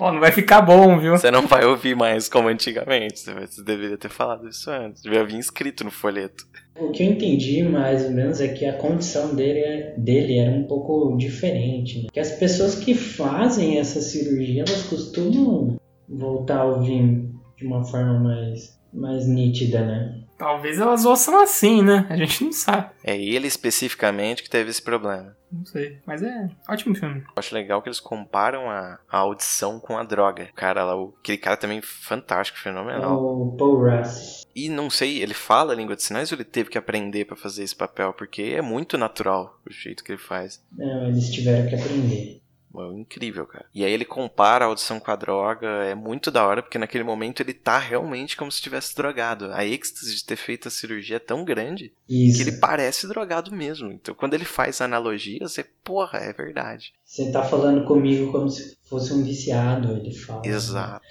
Ó, 0.00 0.10
não 0.10 0.18
vai 0.18 0.32
ficar 0.32 0.62
bom, 0.62 0.98
viu? 0.98 1.12
Você 1.12 1.30
não 1.30 1.46
vai 1.46 1.64
ouvir 1.64 1.94
mais 1.94 2.26
como 2.26 2.48
antigamente. 2.48 3.20
Você 3.20 3.62
deveria 3.62 3.98
ter 3.98 4.08
falado 4.08 4.48
isso 4.48 4.70
antes. 4.70 5.02
Devia 5.02 5.24
vir 5.24 5.38
escrito 5.38 5.84
no 5.84 5.90
folheto. 5.90 6.48
O 6.78 6.90
que 6.90 7.02
eu 7.02 7.10
entendi 7.10 7.62
mais 7.62 8.06
ou 8.06 8.10
menos 8.10 8.40
é 8.40 8.48
que 8.48 8.64
a 8.64 8.72
condição 8.72 9.34
dele, 9.34 9.92
dele 9.98 10.38
era 10.38 10.50
um 10.50 10.64
pouco 10.64 11.14
diferente. 11.18 12.02
Né? 12.02 12.08
Que 12.10 12.18
as 12.18 12.32
pessoas 12.32 12.74
que 12.74 12.94
fazem 12.94 13.78
essa 13.78 14.00
cirurgia, 14.00 14.64
elas 14.66 14.84
costumam 14.84 15.76
voltar 16.08 16.60
a 16.60 16.64
ouvir 16.64 17.28
de 17.58 17.66
uma 17.66 17.84
forma 17.84 18.18
mais, 18.18 18.80
mais 18.94 19.28
nítida, 19.28 19.84
né? 19.84 20.19
Talvez 20.40 20.80
elas 20.80 21.04
ouçam 21.04 21.38
assim, 21.38 21.82
né? 21.82 22.06
A 22.08 22.16
gente 22.16 22.42
não 22.42 22.50
sabe. 22.50 22.88
É 23.04 23.14
ele 23.14 23.46
especificamente 23.46 24.42
que 24.42 24.48
teve 24.48 24.70
esse 24.70 24.80
problema. 24.80 25.36
Não 25.52 25.66
sei. 25.66 25.98
Mas 26.06 26.22
é 26.22 26.48
ótimo 26.66 26.94
filme. 26.94 27.20
Eu 27.20 27.32
acho 27.36 27.54
legal 27.54 27.82
que 27.82 27.90
eles 27.90 28.00
comparam 28.00 28.70
a, 28.70 28.98
a 29.06 29.18
audição 29.18 29.78
com 29.78 29.98
a 29.98 30.02
droga. 30.02 30.48
O 30.50 30.54
cara 30.54 30.82
lá, 30.82 30.96
o, 30.96 31.14
aquele 31.20 31.36
cara 31.36 31.58
também 31.58 31.82
fantástico, 31.82 32.58
fenomenal. 32.58 33.22
O 33.22 33.54
Paul 33.54 33.84
Russ. 33.84 34.46
E 34.56 34.70
não 34.70 34.88
sei, 34.88 35.22
ele 35.22 35.34
fala 35.34 35.74
a 35.74 35.76
língua 35.76 35.94
de 35.94 36.02
sinais 36.02 36.32
ou 36.32 36.38
ele 36.38 36.44
teve 36.44 36.70
que 36.70 36.78
aprender 36.78 37.26
para 37.26 37.36
fazer 37.36 37.62
esse 37.62 37.76
papel? 37.76 38.14
Porque 38.14 38.54
é 38.56 38.62
muito 38.62 38.96
natural 38.96 39.60
o 39.68 39.70
jeito 39.70 40.02
que 40.02 40.12
ele 40.12 40.18
faz. 40.18 40.64
Não, 40.72 41.08
eles 41.08 41.30
tiveram 41.30 41.68
que 41.68 41.74
aprender. 41.74 42.39
É 42.72 42.86
incrível, 42.94 43.44
cara. 43.46 43.66
E 43.74 43.84
aí 43.84 43.92
ele 43.92 44.04
compara 44.04 44.64
a 44.64 44.68
audição 44.68 45.00
com 45.00 45.10
a 45.10 45.16
droga, 45.16 45.66
é 45.84 45.94
muito 45.94 46.30
da 46.30 46.46
hora, 46.46 46.62
porque 46.62 46.78
naquele 46.78 47.02
momento 47.02 47.40
ele 47.40 47.52
tá 47.52 47.78
realmente 47.78 48.36
como 48.36 48.50
se 48.50 48.58
estivesse 48.58 48.94
drogado. 48.94 49.52
A 49.52 49.64
êxtase 49.64 50.14
de 50.14 50.24
ter 50.24 50.36
feito 50.36 50.68
a 50.68 50.70
cirurgia 50.70 51.16
é 51.16 51.20
tão 51.20 51.44
grande 51.44 51.92
Isso. 52.08 52.36
que 52.36 52.42
ele 52.42 52.58
parece 52.58 53.08
drogado 53.08 53.50
mesmo. 53.50 53.90
Então 53.90 54.14
quando 54.14 54.34
ele 54.34 54.44
faz 54.44 54.80
a 54.80 54.84
analogia, 54.84 55.40
você, 55.40 55.64
porra, 55.82 56.18
é 56.18 56.32
verdade. 56.32 56.92
Você 57.04 57.32
tá 57.32 57.42
falando 57.42 57.84
comigo 57.84 58.30
como 58.30 58.48
se 58.48 58.76
fosse 58.84 59.12
um 59.12 59.24
viciado, 59.24 59.96
ele 59.96 60.14
fala. 60.14 60.46
Exato. 60.46 61.04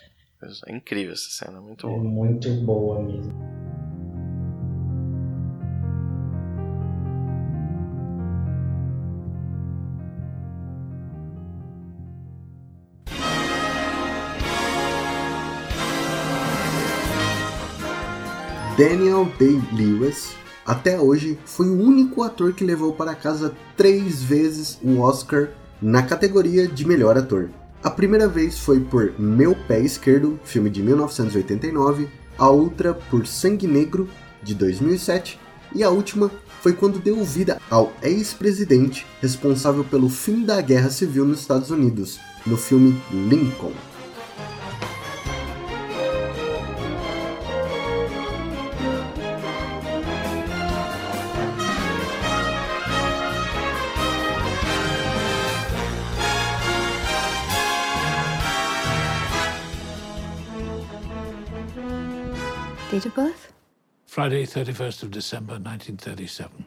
É 0.67 0.73
incrível 0.73 1.11
essa 1.11 1.29
cena, 1.29 1.59
muito 1.59 1.85
É 1.85 1.89
boa. 1.89 2.01
muito 2.01 2.49
boa 2.63 3.01
mesmo. 3.01 3.33
Daniel 18.79 19.29
Day-Lewis, 19.37 20.35
até 20.65 20.97
hoje, 20.97 21.37
foi 21.43 21.67
o 21.67 21.77
único 21.77 22.23
ator 22.23 22.53
que 22.53 22.63
levou 22.63 22.93
para 22.93 23.13
casa 23.13 23.53
três 23.75 24.23
vezes 24.23 24.79
um 24.81 25.01
Oscar 25.01 25.49
na 25.81 26.01
categoria 26.01 26.65
de 26.65 26.87
melhor 26.87 27.17
ator. 27.17 27.49
A 27.83 27.89
primeira 27.89 28.25
vez 28.25 28.57
foi 28.57 28.79
por 28.79 29.19
Meu 29.19 29.53
Pé 29.53 29.81
Esquerdo, 29.81 30.39
filme 30.45 30.69
de 30.69 30.81
1989, 30.81 32.07
a 32.37 32.47
outra 32.47 32.93
por 32.93 33.27
Sangue 33.27 33.67
Negro, 33.67 34.07
de 34.41 34.55
2007, 34.55 35.37
e 35.75 35.83
a 35.83 35.89
última 35.89 36.31
foi 36.61 36.71
quando 36.71 36.99
deu 36.99 37.21
vida 37.21 37.59
ao 37.69 37.91
ex-presidente 38.01 39.05
responsável 39.21 39.83
pelo 39.83 40.07
fim 40.07 40.45
da 40.45 40.61
Guerra 40.61 40.89
Civil 40.89 41.25
nos 41.25 41.41
Estados 41.41 41.69
Unidos, 41.69 42.17
no 42.45 42.55
filme 42.55 42.97
Lincoln. 43.11 43.73
Friday, 64.19 64.45
31st 64.45 65.03
of 65.03 65.11
December, 65.11 65.53
1937. 65.53 66.65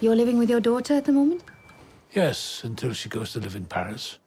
You're 0.00 0.14
living 0.14 0.38
with 0.38 0.48
your 0.48 0.60
daughter 0.60 0.94
at 0.94 1.06
the 1.06 1.10
moment? 1.10 1.42
Yes, 2.12 2.62
until 2.62 2.92
she 2.92 3.08
goes 3.08 3.32
to 3.32 3.40
live 3.40 3.56
in 3.56 3.64
Paris. 3.64 4.20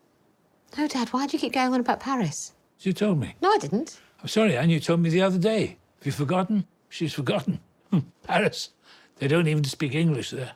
No, 0.78 0.86
Dad, 0.90 1.08
why 1.14 1.28
do 1.28 1.38
you 1.38 1.40
keep 1.40 1.54
going 1.54 1.74
on 1.74 1.80
about 1.80 2.02
Paris? 2.02 2.52
You 2.82 2.92
told 2.92 3.22
me. 3.22 3.36
No, 3.42 3.54
I 3.54 3.58
didn't. 3.60 4.02
I'm 4.22 4.28
sorry, 4.28 4.58
Anne, 4.58 4.70
you 4.70 4.82
told 4.82 5.00
me 5.00 5.10
the 5.10 5.22
other 5.22 5.38
day. 5.38 5.78
Have 6.00 6.06
you 6.06 6.12
forgotten? 6.12 6.68
She's 6.90 7.14
forgotten. 7.14 7.62
Hmm, 7.90 8.00
Paris. 8.24 8.72
They 9.20 9.30
don't 9.30 9.48
even 9.48 9.64
speak 9.64 9.96
English 9.96 10.32
there. 10.32 10.52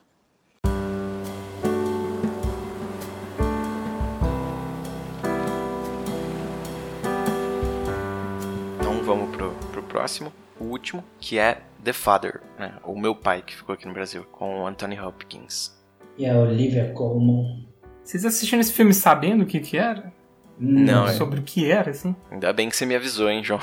Então 8.81 9.01
vamos 9.05 9.33
pro, 9.33 9.51
pro 9.71 9.83
próximo, 9.83 10.33
o 10.61 10.69
último, 10.69 11.03
que 11.19 11.39
é 11.39 11.61
The 11.83 11.93
Father, 11.93 12.41
né? 12.57 12.73
O 12.83 12.99
Meu 12.99 13.15
Pai, 13.15 13.41
que 13.41 13.55
ficou 13.55 13.73
aqui 13.73 13.87
no 13.87 13.93
Brasil, 13.93 14.23
com 14.31 14.61
o 14.61 14.67
Anthony 14.67 14.99
Hopkins. 14.99 15.71
E 16.17 16.25
a 16.25 16.37
Olivia 16.37 16.91
Colman. 16.93 17.67
Vocês 18.03 18.25
assistiram 18.25 18.59
esse 18.59 18.73
filme 18.73 18.93
sabendo 18.93 19.43
o 19.43 19.45
que 19.45 19.59
que 19.59 19.77
era? 19.77 20.13
Não, 20.59 21.07
é. 21.07 21.13
sobre 21.13 21.39
o 21.39 21.43
que 21.43 21.69
era, 21.71 21.89
assim. 21.89 22.15
Ainda 22.29 22.53
bem 22.53 22.69
que 22.69 22.75
você 22.75 22.85
me 22.85 22.95
avisou, 22.95 23.29
hein, 23.29 23.43
João. 23.43 23.59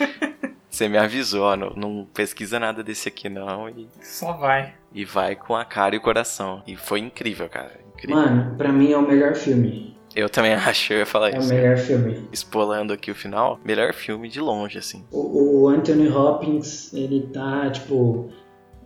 você 0.70 0.88
me 0.88 0.96
avisou, 0.96 1.44
ó, 1.44 1.56
não, 1.56 1.70
não 1.70 2.08
pesquisa 2.14 2.58
nada 2.58 2.82
desse 2.82 3.08
aqui 3.08 3.28
não 3.28 3.68
e 3.68 3.86
Só 4.00 4.32
vai. 4.32 4.72
e 4.94 5.04
vai 5.04 5.36
com 5.36 5.54
a 5.54 5.64
cara 5.64 5.94
e 5.94 5.98
o 5.98 6.00
coração. 6.00 6.62
E 6.66 6.74
foi 6.74 7.00
incrível, 7.00 7.48
cara. 7.48 7.78
Incrível. 7.94 8.16
Mano, 8.16 8.56
pra 8.56 8.72
mim 8.72 8.92
é 8.92 8.96
o 8.96 9.06
melhor 9.06 9.34
filme. 9.34 9.91
Eu 10.14 10.28
também 10.28 10.52
acho, 10.54 10.92
eu 10.92 10.98
ia 11.00 11.06
falar 11.06 11.30
É 11.30 11.36
o 11.36 11.38
isso. 11.40 11.52
melhor 11.52 11.76
filme. 11.76 12.28
Espolando 12.32 12.92
aqui 12.92 13.10
o 13.10 13.14
final, 13.14 13.58
melhor 13.64 13.92
filme 13.92 14.28
de 14.28 14.40
longe, 14.40 14.78
assim. 14.78 15.04
O, 15.10 15.62
o 15.62 15.68
Anthony 15.68 16.08
Hopkins, 16.08 16.92
ele 16.92 17.28
tá, 17.32 17.70
tipo. 17.70 18.28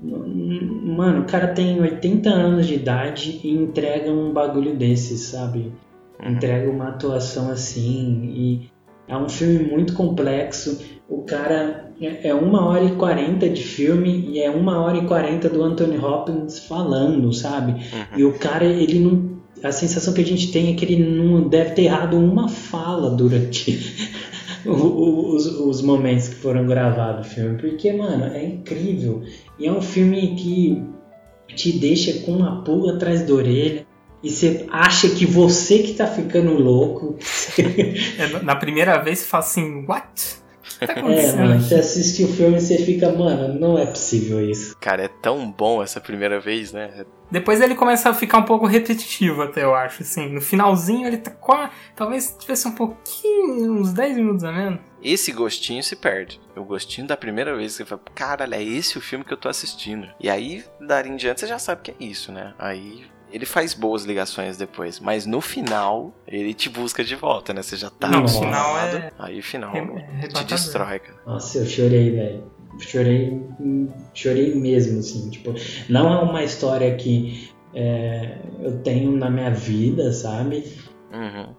Mano, 0.02 1.22
o 1.22 1.24
cara 1.24 1.48
tem 1.48 1.80
80 1.80 2.28
anos 2.28 2.66
de 2.66 2.74
idade 2.74 3.40
e 3.42 3.50
entrega 3.50 4.10
um 4.10 4.30
bagulho 4.32 4.76
desses, 4.76 5.20
sabe? 5.22 5.72
Entrega 6.22 6.70
uma 6.70 6.88
atuação 6.88 7.50
assim. 7.50 8.30
E 8.34 8.70
é 9.08 9.16
um 9.16 9.28
filme 9.28 9.64
muito 9.64 9.94
complexo. 9.94 10.78
O 11.08 11.22
cara 11.22 11.54
é 12.00 12.28
é 12.28 12.34
uma 12.34 12.66
hora 12.66 12.84
e 12.84 12.94
40 12.96 13.48
de 13.48 13.62
filme 13.62 14.28
e 14.28 14.38
é 14.42 14.50
uma 14.50 14.82
hora 14.82 14.98
e 14.98 15.06
40 15.06 15.48
do 15.48 15.62
Anthony 15.62 15.96
Hopkins 15.96 16.58
falando, 16.58 17.32
sabe? 17.32 17.74
E 18.14 18.22
o 18.24 18.34
cara, 18.38 18.64
ele 18.66 18.98
não. 19.00 19.35
A 19.62 19.72
sensação 19.72 20.12
que 20.12 20.20
a 20.20 20.26
gente 20.26 20.52
tem 20.52 20.72
é 20.72 20.76
que 20.76 20.84
ele 20.84 21.02
não 21.02 21.48
deve 21.48 21.70
ter 21.70 21.84
errado 21.84 22.16
uma 22.16 22.48
fala 22.48 23.10
durante 23.10 23.96
os, 24.64 25.46
os 25.46 25.82
momentos 25.82 26.28
que 26.28 26.34
foram 26.36 26.66
gravados 26.66 27.26
o 27.26 27.30
filme. 27.30 27.58
Porque, 27.58 27.92
mano, 27.92 28.24
é 28.26 28.44
incrível. 28.44 29.22
E 29.58 29.66
é 29.66 29.72
um 29.72 29.80
filme 29.80 30.34
que 30.36 30.82
te 31.54 31.72
deixa 31.72 32.20
com 32.20 32.32
uma 32.32 32.62
pulga 32.62 32.94
atrás 32.94 33.22
da 33.26 33.34
orelha. 33.34 33.86
E 34.22 34.30
você 34.30 34.66
acha 34.70 35.08
que 35.08 35.24
você 35.24 35.78
que 35.80 35.94
tá 35.94 36.06
ficando 36.06 36.54
louco. 36.54 37.16
É, 38.18 38.42
na 38.42 38.56
primeira 38.56 38.98
vez 38.98 39.20
você 39.20 39.24
fala 39.26 39.44
assim, 39.44 39.86
what? 39.86 40.45
O 40.76 40.78
que 40.80 40.86
tá 40.86 40.92
É, 40.94 40.98
acontecendo 40.98 41.38
mano, 41.40 41.54
aqui? 41.54 41.64
você 41.64 41.74
assiste 41.76 42.24
o 42.24 42.28
filme 42.28 42.56
e 42.56 42.60
você 42.60 42.78
fica, 42.78 43.10
mano, 43.12 43.58
não 43.58 43.78
é 43.78 43.86
possível 43.86 44.40
isso. 44.48 44.76
Cara, 44.78 45.04
é 45.04 45.08
tão 45.08 45.50
bom 45.50 45.82
essa 45.82 46.00
primeira 46.00 46.38
vez, 46.38 46.72
né? 46.72 47.04
Depois 47.30 47.60
ele 47.60 47.74
começa 47.74 48.08
a 48.10 48.14
ficar 48.14 48.38
um 48.38 48.44
pouco 48.44 48.66
repetitivo, 48.66 49.42
até 49.42 49.64
eu 49.64 49.74
acho, 49.74 50.02
assim. 50.02 50.28
No 50.32 50.40
finalzinho 50.40 51.06
ele 51.08 51.16
tá 51.16 51.30
quase. 51.32 51.72
Talvez 51.96 52.36
tivesse 52.38 52.68
um 52.68 52.72
pouquinho, 52.72 53.72
uns 53.72 53.92
10 53.92 54.16
minutos 54.16 54.44
a 54.44 54.52
menos. 54.52 54.78
Esse 55.02 55.32
gostinho 55.32 55.82
se 55.82 55.96
perde. 55.96 56.40
O 56.56 56.62
gostinho 56.64 57.06
da 57.06 57.16
primeira 57.16 57.54
vez 57.56 57.72
que 57.72 57.78
você 57.78 57.84
fala, 57.84 58.00
caralho, 58.14 58.54
é 58.54 58.62
esse 58.62 58.96
o 58.98 59.00
filme 59.00 59.24
que 59.24 59.32
eu 59.32 59.36
tô 59.36 59.48
assistindo. 59.48 60.08
E 60.20 60.28
aí, 60.30 60.64
dali 60.80 61.08
em 61.10 61.16
diante, 61.16 61.40
você 61.40 61.46
já 61.46 61.58
sabe 61.58 61.82
que 61.82 61.90
é 61.90 61.94
isso, 61.98 62.30
né? 62.32 62.54
Aí 62.58 63.04
ele 63.32 63.44
faz 63.46 63.74
boas 63.74 64.04
ligações 64.04 64.56
depois, 64.56 65.00
mas 65.00 65.26
no 65.26 65.40
final 65.40 66.12
ele 66.26 66.54
te 66.54 66.68
busca 66.68 67.02
de 67.04 67.14
volta, 67.14 67.52
né? 67.52 67.62
Você 67.62 67.76
já 67.76 67.90
tá 67.90 68.08
Não, 68.08 68.18
o 68.18 68.20
acostumado, 68.22 68.90
final 68.90 69.00
é- 69.02 69.12
Aí 69.18 69.38
o 69.38 69.42
final 69.42 69.74
é- 69.76 70.24
é 70.24 70.28
te 70.28 70.44
destrói, 70.44 70.98
cara. 71.00 71.18
Nossa, 71.26 71.58
eu 71.58 71.66
chorei, 71.66 72.10
velho. 72.12 72.44
Chorei, 72.78 73.42
chorei 74.14 74.54
mesmo, 74.54 74.98
assim. 75.00 75.30
Tipo, 75.30 75.54
não 75.88 76.12
é 76.12 76.22
uma 76.22 76.44
história 76.44 76.94
que 76.94 77.50
é, 77.74 78.38
eu 78.60 78.78
tenho 78.82 79.12
na 79.16 79.28
minha 79.30 79.50
vida, 79.50 80.12
sabe? 80.12 80.64
Uhum. 81.12 81.54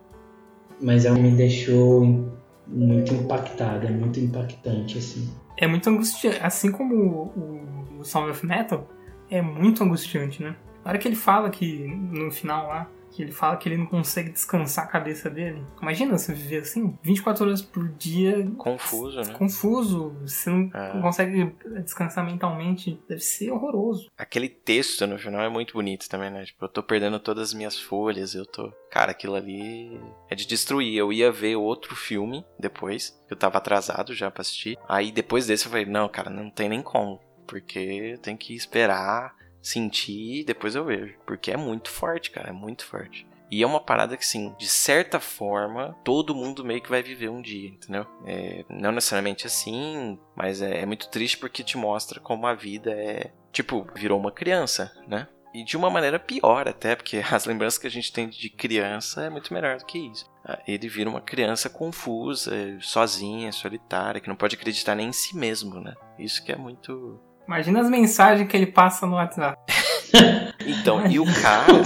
Mas 0.81 1.05
ela 1.05 1.17
me 1.17 1.31
deixou 1.31 2.31
muito 2.67 3.13
impactada, 3.13 3.87
muito 3.89 4.19
impactante, 4.19 4.97
assim. 4.97 5.29
É 5.57 5.65
muito 5.67 5.89
angustiante. 5.89 6.39
Assim 6.41 6.71
como 6.71 6.95
o, 6.95 7.99
o 7.99 8.03
Sound 8.03 8.29
of 8.31 8.45
Metal, 8.45 8.87
é 9.29 9.41
muito 9.41 9.83
angustiante, 9.83 10.41
né? 10.43 10.55
Na 10.87 10.91
hora 10.93 10.99
que 10.99 11.07
ele 11.09 11.17
fala 11.17 11.49
que, 11.49 11.85
no 11.85 12.31
final 12.31 12.65
lá, 12.69 12.89
que 13.11 13.21
ele 13.21 13.33
fala 13.33 13.57
que 13.57 13.67
ele 13.67 13.75
não 13.75 13.85
consegue 13.87 14.29
descansar 14.29 14.85
a 14.85 14.87
cabeça 14.87 15.29
dele. 15.29 15.61
Imagina 15.81 16.17
você 16.17 16.33
viver 16.33 16.59
assim, 16.59 16.97
24 17.03 17.43
horas 17.45 17.61
por 17.61 17.89
dia. 17.89 18.49
Confuso, 18.57 19.19
né? 19.21 19.33
Confuso. 19.33 20.15
Você 20.21 20.49
não 20.49 20.71
É. 20.73 21.01
consegue 21.01 21.53
descansar 21.83 22.23
mentalmente. 22.25 22.97
Deve 23.09 23.19
ser 23.19 23.51
horroroso. 23.51 24.09
Aquele 24.17 24.47
texto 24.47 25.05
no 25.05 25.17
final 25.19 25.41
é 25.41 25.49
muito 25.49 25.73
bonito 25.73 26.07
também, 26.07 26.29
né? 26.31 26.45
Tipo, 26.45 26.63
eu 26.63 26.69
tô 26.69 26.81
perdendo 26.81 27.19
todas 27.19 27.49
as 27.49 27.53
minhas 27.53 27.77
folhas, 27.77 28.33
eu 28.33 28.45
tô. 28.45 28.71
Cara, 28.89 29.11
aquilo 29.11 29.35
ali 29.35 29.99
é 30.29 30.35
de 30.35 30.47
destruir. 30.47 30.95
Eu 30.95 31.11
ia 31.11 31.29
ver 31.33 31.57
outro 31.57 31.97
filme 31.97 32.45
depois, 32.57 33.09
que 33.27 33.33
eu 33.33 33.37
tava 33.37 33.57
atrasado 33.57 34.13
já 34.13 34.31
pra 34.31 34.39
assistir. 34.39 34.77
Aí 34.87 35.11
depois 35.11 35.45
desse 35.47 35.65
eu 35.65 35.71
falei, 35.71 35.85
não, 35.85 36.07
cara, 36.07 36.29
não 36.29 36.49
tem 36.49 36.69
nem 36.69 36.81
como. 36.81 37.19
Porque 37.47 38.19
tem 38.21 38.35
que 38.37 38.53
esperar, 38.53 39.33
sentir 39.67 40.41
e 40.41 40.43
depois 40.43 40.75
eu 40.75 40.85
vejo. 40.85 41.15
Porque 41.25 41.51
é 41.51 41.57
muito 41.57 41.89
forte, 41.89 42.31
cara, 42.31 42.49
é 42.49 42.53
muito 42.53 42.85
forte. 42.85 43.27
E 43.49 43.63
é 43.63 43.67
uma 43.67 43.79
parada 43.79 44.17
que, 44.17 44.25
sim, 44.25 44.53
de 44.57 44.67
certa 44.67 45.19
forma, 45.19 45.95
todo 46.03 46.35
mundo 46.35 46.65
meio 46.65 46.81
que 46.81 46.89
vai 46.89 47.01
viver 47.01 47.29
um 47.29 47.41
dia, 47.41 47.69
entendeu? 47.69 48.05
É, 48.25 48.65
não 48.69 48.91
necessariamente 48.91 49.47
assim, 49.47 50.19
mas 50.35 50.61
é, 50.61 50.81
é 50.81 50.85
muito 50.85 51.09
triste 51.09 51.37
porque 51.37 51.63
te 51.63 51.77
mostra 51.77 52.19
como 52.19 52.45
a 52.45 52.53
vida 52.53 52.91
é. 52.91 53.31
Tipo, 53.51 53.87
virou 53.95 54.19
uma 54.19 54.31
criança, 54.31 54.91
né? 55.07 55.27
E 55.53 55.63
de 55.63 55.77
uma 55.77 55.89
maneira 55.89 56.19
pior 56.19 56.67
até, 56.67 56.95
porque 56.95 57.23
as 57.31 57.45
lembranças 57.45 57.79
que 57.79 57.87
a 57.87 57.91
gente 57.91 58.11
tem 58.11 58.27
de 58.27 58.49
criança 58.49 59.23
é 59.23 59.29
muito 59.29 59.53
melhor 59.53 59.77
do 59.77 59.85
que 59.85 59.97
isso. 59.97 60.29
Ah, 60.43 60.59
Ele 60.67 60.89
vira 60.89 61.09
uma 61.09 61.21
criança 61.21 61.69
confusa, 61.69 62.51
sozinha, 62.81 63.51
solitária, 63.51 64.19
que 64.19 64.27
não 64.27 64.35
pode 64.35 64.55
acreditar 64.55 64.93
nem 64.93 65.07
em 65.07 65.13
si 65.13 65.35
mesmo, 65.35 65.79
né? 65.79 65.95
Isso 66.19 66.43
que 66.43 66.51
é 66.51 66.57
muito. 66.57 67.19
Imagina 67.47 67.81
as 67.81 67.89
mensagens 67.89 68.47
que 68.49 68.55
ele 68.57 68.67
passa 68.67 69.05
no 69.05 69.15
WhatsApp. 69.15 69.57
Então, 70.65 71.05
e 71.07 71.17
o 71.19 71.25
cara. 71.41 71.81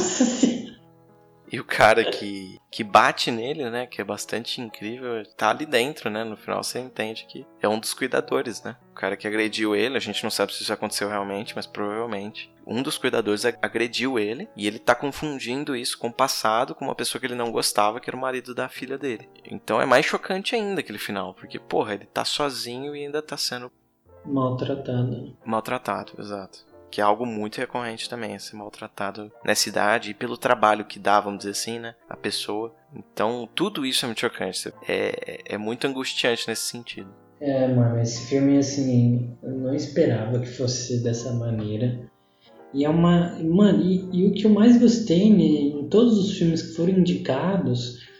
E 1.52 1.60
o 1.60 1.66
cara 1.66 2.04
que, 2.06 2.58
que 2.72 2.82
bate 2.84 3.30
nele, 3.30 3.70
né? 3.70 3.86
Que 3.86 4.00
é 4.00 4.04
bastante 4.04 4.62
incrível, 4.62 5.22
tá 5.36 5.50
ali 5.50 5.66
dentro, 5.66 6.10
né? 6.10 6.24
No 6.24 6.38
final 6.38 6.64
você 6.64 6.80
entende 6.80 7.26
que 7.28 7.46
é 7.62 7.68
um 7.68 7.78
dos 7.78 7.94
cuidadores, 7.94 8.64
né? 8.64 8.78
O 8.92 8.96
cara 8.96 9.18
que 9.18 9.28
agrediu 9.28 9.76
ele, 9.76 9.98
a 9.98 10.00
gente 10.00 10.24
não 10.24 10.32
sabe 10.32 10.54
se 10.54 10.64
isso 10.64 10.72
aconteceu 10.72 11.10
realmente, 11.10 11.54
mas 11.56 11.68
provavelmente. 11.68 12.50
Um 12.66 12.82
dos 12.82 12.98
cuidadores 12.98 13.44
ag- 13.44 13.58
agrediu 13.62 14.18
ele 14.18 14.48
e 14.56 14.66
ele 14.66 14.80
tá 14.80 14.96
confundindo 14.96 15.76
isso 15.76 15.98
com 15.98 16.08
o 16.08 16.14
passado, 16.14 16.74
com 16.74 16.86
uma 16.86 16.96
pessoa 16.96 17.20
que 17.20 17.28
ele 17.28 17.36
não 17.36 17.52
gostava, 17.52 18.00
que 18.00 18.10
era 18.10 18.16
o 18.18 18.22
marido 18.22 18.56
da 18.56 18.70
filha 18.70 18.98
dele. 18.98 19.28
Então 19.46 19.82
é 19.82 19.86
mais 19.86 20.06
chocante 20.06 20.56
ainda 20.56 20.80
aquele 20.80 21.00
final, 21.00 21.34
porque, 21.34 21.60
porra, 21.60 21.96
ele 21.96 22.06
tá 22.06 22.24
sozinho 22.24 22.96
e 22.96 23.04
ainda 23.04 23.22
tá 23.22 23.36
sendo 23.36 23.70
Maltratada. 24.26 25.28
maltratado, 25.46 26.14
exato. 26.20 26.66
Que 26.90 27.00
é 27.00 27.04
algo 27.04 27.26
muito 27.26 27.58
recorrente 27.58 28.10
também, 28.10 28.38
ser 28.38 28.56
maltratado 28.56 29.32
nessa 29.46 29.70
idade 29.70 30.12
e 30.12 30.14
pelo 30.14 30.38
trabalho 30.38 30.86
que 30.86 31.00
dá, 31.00 31.20
vamos 31.22 31.40
dizer 31.40 31.52
assim, 31.52 31.80
né? 31.80 31.96
A 32.10 32.18
pessoa. 32.18 32.76
Então, 32.94 33.48
tudo 33.56 33.86
isso 33.86 34.04
é 34.04 34.08
muito 34.08 34.20
chocante. 34.20 34.74
É, 34.88 35.42
é 35.46 35.58
muito 35.58 35.88
angustiante 35.88 36.48
nesse 36.48 36.64
sentido. 36.64 37.10
É, 37.40 37.68
mano, 37.68 38.00
esse 38.00 38.28
filme, 38.28 38.58
assim, 38.58 39.36
eu 39.42 39.52
não 39.52 39.74
esperava 39.74 40.38
que 40.40 40.48
fosse 40.48 41.02
dessa 41.02 41.32
maneira. 41.32 42.00
E 42.74 42.86
é 42.86 42.90
uma. 42.90 43.38
Mano, 43.42 43.82
e, 43.84 44.08
e 44.12 44.28
o 44.28 44.34
que 44.34 44.46
eu 44.46 44.52
mais 44.52 44.78
gostei 44.78 45.32
né, 45.32 45.80
em 45.80 45.88
todos 45.88 46.18
os 46.18 46.38
filmes 46.38 46.62
que 46.62 46.76
foram 46.76 46.92
indicados 46.92 48.11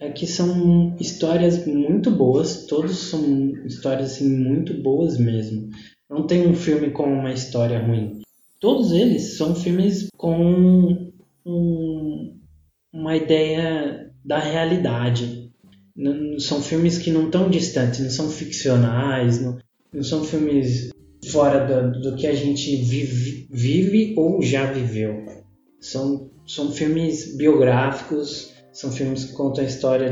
é 0.00 0.10
que 0.10 0.26
são 0.26 0.96
histórias 1.00 1.66
muito 1.66 2.10
boas, 2.10 2.66
todos 2.66 2.96
são 2.96 3.52
histórias 3.66 4.12
assim, 4.12 4.28
muito 4.28 4.74
boas 4.82 5.18
mesmo. 5.18 5.68
Não 6.08 6.26
tem 6.26 6.46
um 6.46 6.54
filme 6.54 6.90
com 6.90 7.04
uma 7.04 7.32
história 7.32 7.78
ruim. 7.78 8.20
Todos 8.60 8.92
eles 8.92 9.36
são 9.36 9.54
filmes 9.54 10.08
com 10.16 11.10
um- 11.44 12.36
uma 12.92 13.16
ideia 13.16 14.10
da 14.24 14.38
realidade. 14.38 15.50
Não- 15.96 16.38
são 16.38 16.62
filmes 16.62 16.98
que 16.98 17.10
não 17.10 17.26
estão 17.26 17.50
distantes, 17.50 18.00
não 18.00 18.10
são 18.10 18.28
ficcionais, 18.30 19.40
não, 19.42 19.58
não 19.92 20.02
são 20.02 20.22
filmes 20.24 20.90
fora 21.30 21.66
do, 21.66 22.00
do 22.00 22.16
que 22.16 22.26
a 22.26 22.34
gente 22.34 22.76
vive, 22.76 23.48
vive 23.50 24.14
ou 24.16 24.40
já 24.42 24.70
viveu. 24.72 25.24
São, 25.80 26.30
são 26.46 26.70
filmes 26.72 27.36
biográficos, 27.36 28.52
são 28.78 28.92
filmes 28.92 29.24
que 29.24 29.32
contam 29.32 29.64
a 29.64 29.66
história 29.66 30.08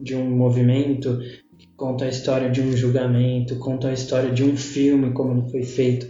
de 0.00 0.14
um 0.14 0.30
movimento, 0.30 1.18
que 1.58 1.66
contam 1.76 2.06
a 2.06 2.10
história 2.10 2.48
de 2.48 2.60
um 2.60 2.70
julgamento, 2.76 3.56
contam 3.56 3.90
a 3.90 3.92
história 3.92 4.30
de 4.30 4.44
um 4.44 4.56
filme, 4.56 5.12
como 5.12 5.32
ele 5.32 5.50
foi 5.50 5.64
feito, 5.64 6.06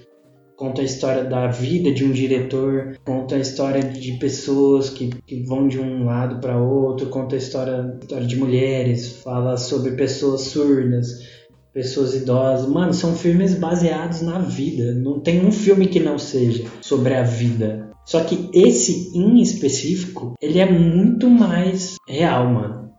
conta 0.59 0.83
a 0.83 0.85
história 0.85 1.25
da 1.25 1.47
vida 1.47 1.91
de 1.91 2.05
um 2.05 2.13
diretor, 2.13 2.99
conta 3.03 3.37
a 3.37 3.39
história 3.39 3.83
de 3.83 4.13
pessoas 4.19 4.91
que, 4.91 5.09
que 5.27 5.43
vão 5.45 5.67
de 5.67 5.81
um 5.81 6.05
lado 6.05 6.39
para 6.39 6.61
outro, 6.61 7.07
conta 7.07 7.35
a 7.35 7.39
história, 7.39 7.97
história 7.99 8.27
de 8.27 8.37
mulheres, 8.37 9.23
fala 9.23 9.57
sobre 9.57 9.93
pessoas 9.93 10.43
surdas, 10.43 11.27
pessoas 11.73 12.15
idosas. 12.15 12.69
Mano, 12.69 12.93
são 12.93 13.17
filmes 13.17 13.55
baseados 13.55 14.21
na 14.21 14.39
vida. 14.39 14.93
Não 14.93 15.19
tem 15.19 15.47
um 15.47 15.51
filme 15.51 15.87
que 15.87 15.99
não 16.01 16.19
seja 16.19 16.67
sobre 16.83 17.15
a 17.15 17.23
vida. 17.23 17.96
Só 18.07 18.23
que 18.23 18.49
esse 18.55 19.17
em 19.19 19.43
específico, 19.43 20.35
ele 20.41 20.61
é 20.61 20.71
muito 20.71 21.29
mais 21.29 21.97
real, 22.09 22.49
mano. 22.49 22.93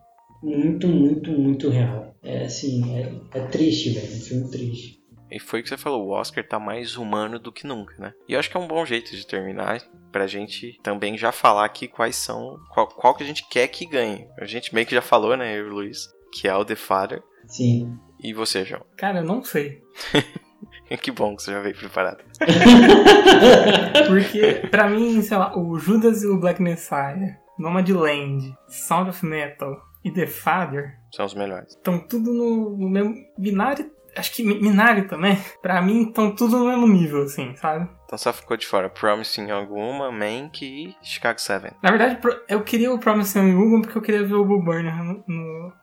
Muito, 0.43 0.87
muito, 0.87 1.31
muito 1.31 1.69
real. 1.69 2.13
É 2.21 2.43
assim, 2.43 2.93
é, 2.95 3.13
é 3.33 3.39
triste, 3.47 3.91
velho. 3.91 4.05
É 4.05 4.15
um 4.15 4.19
filme 4.19 4.51
triste. 4.51 4.97
E 5.31 5.39
foi 5.39 5.59
o 5.59 5.63
que 5.63 5.69
você 5.69 5.77
falou, 5.77 6.07
o 6.07 6.11
Oscar 6.11 6.45
tá 6.45 6.57
mais 6.57 6.95
humano 6.95 7.37
do 7.37 7.51
que 7.51 7.67
nunca, 7.67 7.93
né? 7.97 8.13
E 8.27 8.33
eu 8.33 8.39
acho 8.39 8.49
que 8.49 8.55
é 8.55 8.59
um 8.59 8.67
bom 8.67 8.85
jeito 8.85 9.15
de 9.15 9.27
terminar 9.27 9.81
pra 10.11 10.25
gente 10.25 10.79
também 10.81 11.17
já 11.17 11.31
falar 11.31 11.65
aqui 11.65 11.87
quais 11.87 12.15
são, 12.15 12.57
qual, 12.73 12.87
qual 12.87 13.13
que 13.13 13.23
a 13.23 13.25
gente 13.25 13.47
quer 13.49 13.67
que 13.67 13.85
ganhe. 13.85 14.27
A 14.39 14.45
gente 14.45 14.73
meio 14.73 14.87
que 14.87 14.95
já 14.95 15.01
falou, 15.01 15.35
né, 15.35 15.57
eu 15.57 15.67
e 15.67 15.69
o 15.69 15.73
Luiz, 15.73 16.07
que 16.31 16.47
é 16.47 16.55
o 16.55 16.63
The 16.63 16.75
Father. 16.75 17.21
Sim. 17.45 17.97
E 18.23 18.33
você, 18.33 18.63
João? 18.63 18.85
Cara, 18.95 19.19
eu 19.19 19.25
não 19.25 19.43
sei. 19.43 19.81
que 21.01 21.11
bom 21.11 21.35
que 21.35 21.43
você 21.43 21.51
já 21.51 21.59
veio 21.59 21.75
preparado. 21.75 22.23
Porque, 24.07 24.67
pra 24.69 24.89
mim, 24.89 25.21
sei 25.21 25.37
lá, 25.37 25.57
o 25.57 25.77
Judas 25.77 26.23
e 26.23 26.27
o 26.27 26.39
Black 26.39 26.61
Messiah, 26.61 27.37
Nomadland, 27.57 28.55
Sound 28.67 29.09
of 29.09 29.25
Metal 29.25 29.75
e 30.03 30.11
The 30.11 30.27
Father 30.27 30.93
São 31.11 31.25
os 31.25 31.33
melhores. 31.33 31.69
estão 31.73 31.99
tudo 31.99 32.31
no, 32.33 32.77
no 32.77 32.89
mesmo. 32.89 33.15
Minari, 33.37 33.85
acho 34.15 34.33
que 34.33 34.43
Mi- 34.43 34.59
Minari 34.61 35.03
também. 35.07 35.37
Pra 35.61 35.81
mim, 35.81 36.03
estão 36.07 36.33
tudo 36.35 36.57
no 36.59 36.67
mesmo 36.67 36.87
nível, 36.87 37.23
assim, 37.23 37.55
sabe? 37.55 37.89
Então 38.05 38.17
só 38.17 38.31
ficou 38.31 38.55
de 38.55 38.65
fora 38.65 38.89
Promising 38.89 39.51
Woman, 39.51 40.11
Mank 40.11 40.63
e 40.65 40.95
Chicago 41.01 41.39
7. 41.41 41.73
Na 41.83 41.89
verdade, 41.91 42.17
eu 42.47 42.63
queria 42.63 42.93
o 42.93 42.99
Promising 42.99 43.53
Woman 43.53 43.81
porque 43.81 43.97
eu 43.97 44.01
queria 44.01 44.23
ver 44.25 44.35
o 44.35 44.45
Bull 44.45 44.63
Burner 44.63 44.95
no, 45.03 45.23
no, 45.27 45.73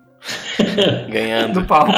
Ganhando. 1.11 1.61
no 1.61 1.67
palco. 1.67 1.93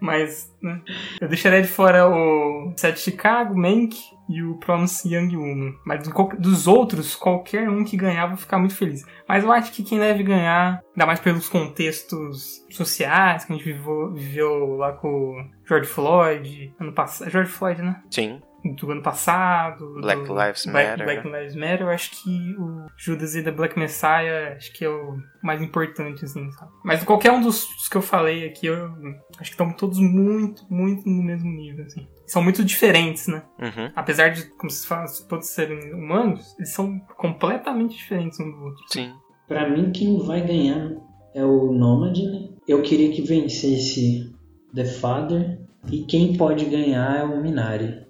Mas, 0.00 0.54
né, 0.62 0.80
eu 1.20 1.28
deixaria 1.28 1.62
de 1.62 1.68
fora 1.68 2.08
o 2.08 2.72
Set 2.76 2.98
Chicago, 2.98 3.56
Mank 3.56 3.96
e 4.28 4.42
o 4.42 4.54
Promising 4.56 5.14
Young 5.14 5.36
Woman. 5.36 5.74
Mas 5.84 6.06
dos 6.38 6.66
outros, 6.66 7.14
qualquer 7.14 7.68
um 7.68 7.84
que 7.84 7.96
ganhar, 7.96 8.26
vou 8.26 8.36
ficar 8.36 8.58
muito 8.58 8.74
feliz. 8.74 9.04
Mas 9.28 9.44
eu 9.44 9.52
acho 9.52 9.72
que 9.72 9.82
quem 9.82 9.98
deve 9.98 10.22
ganhar, 10.22 10.80
ainda 10.94 11.06
mais 11.06 11.20
pelos 11.20 11.48
contextos 11.48 12.64
sociais 12.70 13.44
que 13.44 13.52
a 13.52 13.56
gente 13.56 13.64
viveu, 13.64 14.12
viveu 14.12 14.76
lá 14.76 14.92
com 14.92 15.08
o 15.08 15.44
George 15.66 15.88
Floyd, 15.88 16.74
ano 16.78 16.92
passado. 16.92 17.30
George 17.30 17.50
Floyd, 17.50 17.82
né? 17.82 18.02
Sim. 18.10 18.40
Do 18.64 18.90
ano 18.90 19.02
passado. 19.02 19.94
Black 20.00 20.24
do 20.24 20.34
Lives 20.34 20.66
Black, 20.66 20.90
Matter, 20.90 21.04
Black? 21.04 21.28
Lives 21.28 21.54
Matter, 21.54 21.82
eu 21.82 21.90
acho 21.90 22.10
que 22.10 22.56
o 22.58 22.86
Judas 22.96 23.34
e 23.34 23.42
The 23.42 23.50
Black 23.50 23.78
Messiah 23.78 24.54
acho 24.56 24.72
que 24.72 24.84
é 24.84 24.88
o 24.88 25.16
mais 25.42 25.62
importante, 25.62 26.24
assim, 26.24 26.50
sabe? 26.52 26.72
Mas 26.84 27.04
qualquer 27.04 27.32
um 27.32 27.40
dos, 27.40 27.66
dos 27.76 27.88
que 27.88 27.96
eu 27.96 28.02
falei 28.02 28.46
aqui, 28.46 28.66
eu 28.66 28.90
acho 29.38 29.50
que 29.50 29.54
estão 29.54 29.72
todos 29.72 29.98
muito, 29.98 30.64
muito 30.70 31.08
no 31.08 31.22
mesmo 31.22 31.50
nível, 31.50 31.84
assim. 31.84 32.06
São 32.26 32.42
muito 32.42 32.64
diferentes, 32.64 33.28
né? 33.28 33.42
Uhum. 33.60 33.92
Apesar 33.94 34.30
de, 34.30 34.44
como 34.56 34.70
vocês 34.70 34.84
falam, 34.84 35.06
todos 35.28 35.48
serem 35.48 35.94
humanos, 35.94 36.54
eles 36.58 36.72
são 36.72 36.98
completamente 37.16 37.96
diferentes 37.96 38.40
um 38.40 38.50
do 38.50 38.64
outro. 38.64 38.82
Sim. 38.88 39.12
Pra 39.46 39.68
mim, 39.68 39.92
quem 39.92 40.18
vai 40.26 40.40
ganhar 40.44 40.90
é 41.34 41.44
o 41.44 41.72
Nomad, 41.72 42.18
né? 42.18 42.48
Eu 42.66 42.82
queria 42.82 43.12
que 43.12 43.22
vencesse 43.22 44.34
The 44.74 44.84
Father. 44.84 45.60
E 45.90 46.02
quem 46.02 46.36
pode 46.36 46.64
ganhar 46.64 47.20
é 47.20 47.22
o 47.22 47.40
Minari. 47.40 48.04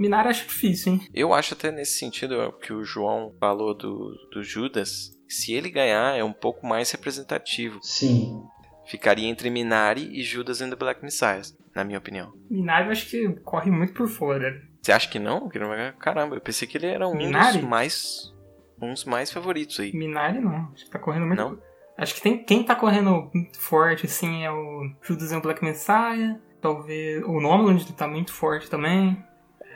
Minari 0.00 0.28
acho 0.28 0.48
difícil, 0.48 0.94
hein? 0.94 1.00
Eu 1.12 1.34
acho 1.34 1.52
até 1.52 1.70
nesse 1.70 1.98
sentido 1.98 2.40
é 2.40 2.46
o 2.46 2.52
que 2.52 2.72
o 2.72 2.82
João 2.82 3.34
falou 3.38 3.74
do, 3.74 4.16
do 4.32 4.42
Judas. 4.42 5.14
Se 5.28 5.52
ele 5.52 5.68
ganhar, 5.68 6.16
é 6.16 6.24
um 6.24 6.32
pouco 6.32 6.66
mais 6.66 6.90
representativo. 6.90 7.78
Sim. 7.82 8.42
Ficaria 8.86 9.28
entre 9.28 9.50
Minari 9.50 10.08
e 10.18 10.22
Judas 10.22 10.62
and 10.62 10.70
the 10.70 10.76
Black 10.76 11.02
Messiah, 11.02 11.42
na 11.76 11.84
minha 11.84 11.98
opinião. 11.98 12.32
Minari 12.50 12.86
eu 12.86 12.92
acho 12.92 13.10
que 13.10 13.28
corre 13.44 13.70
muito 13.70 13.92
por 13.92 14.08
fora. 14.08 14.58
Você 14.80 14.90
acha 14.90 15.06
que 15.06 15.18
não? 15.18 15.50
Que 15.50 15.58
não 15.58 15.68
vai 15.68 15.76
ganhar? 15.76 15.92
Caramba, 15.98 16.34
eu 16.34 16.40
pensei 16.40 16.66
que 16.66 16.78
ele 16.78 16.86
era 16.86 17.06
um 17.06 17.14
Minari? 17.14 17.58
dos 17.58 17.68
mais. 17.68 18.34
Um 18.80 18.94
dos 18.94 19.04
mais 19.04 19.30
favoritos 19.30 19.78
aí. 19.80 19.92
Minari 19.92 20.40
não, 20.40 20.70
acho 20.72 20.86
que 20.86 20.90
tá 20.90 20.98
correndo 20.98 21.26
muito. 21.26 21.38
Não? 21.38 21.58
Acho 21.98 22.14
que 22.14 22.22
tem, 22.22 22.42
quem 22.42 22.64
tá 22.64 22.74
correndo 22.74 23.30
muito 23.34 23.60
forte, 23.60 24.06
assim, 24.06 24.44
é 24.44 24.50
o 24.50 24.90
Judas 25.02 25.30
e 25.30 25.36
o 25.36 25.42
Black 25.42 25.62
Messiah. 25.62 26.40
Talvez 26.58 27.22
o 27.24 27.38
Nomadland 27.38 27.92
tá 27.92 28.08
muito 28.08 28.32
forte 28.32 28.70
também. 28.70 29.22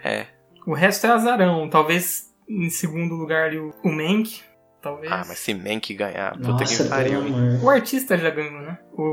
É. 0.04 0.26
O 0.66 0.74
resto 0.74 1.06
é 1.06 1.10
azarão. 1.10 1.68
Talvez 1.68 2.32
em 2.48 2.68
segundo 2.70 3.14
lugar 3.14 3.46
ali 3.46 3.58
o, 3.58 3.72
Mank. 3.84 4.42
Talvez. 4.82 5.10
Ah, 5.10 5.24
mas 5.26 5.38
se 5.38 5.54
Mank 5.54 5.94
ganhar, 5.94 6.36
puta 6.36 6.48
Nossa, 6.48 6.84
que 6.84 6.90
pariu. 6.90 7.20
O 7.62 7.70
artista 7.70 8.18
já 8.18 8.28
ganhou, 8.28 8.60
né? 8.60 8.78
O, 8.92 9.12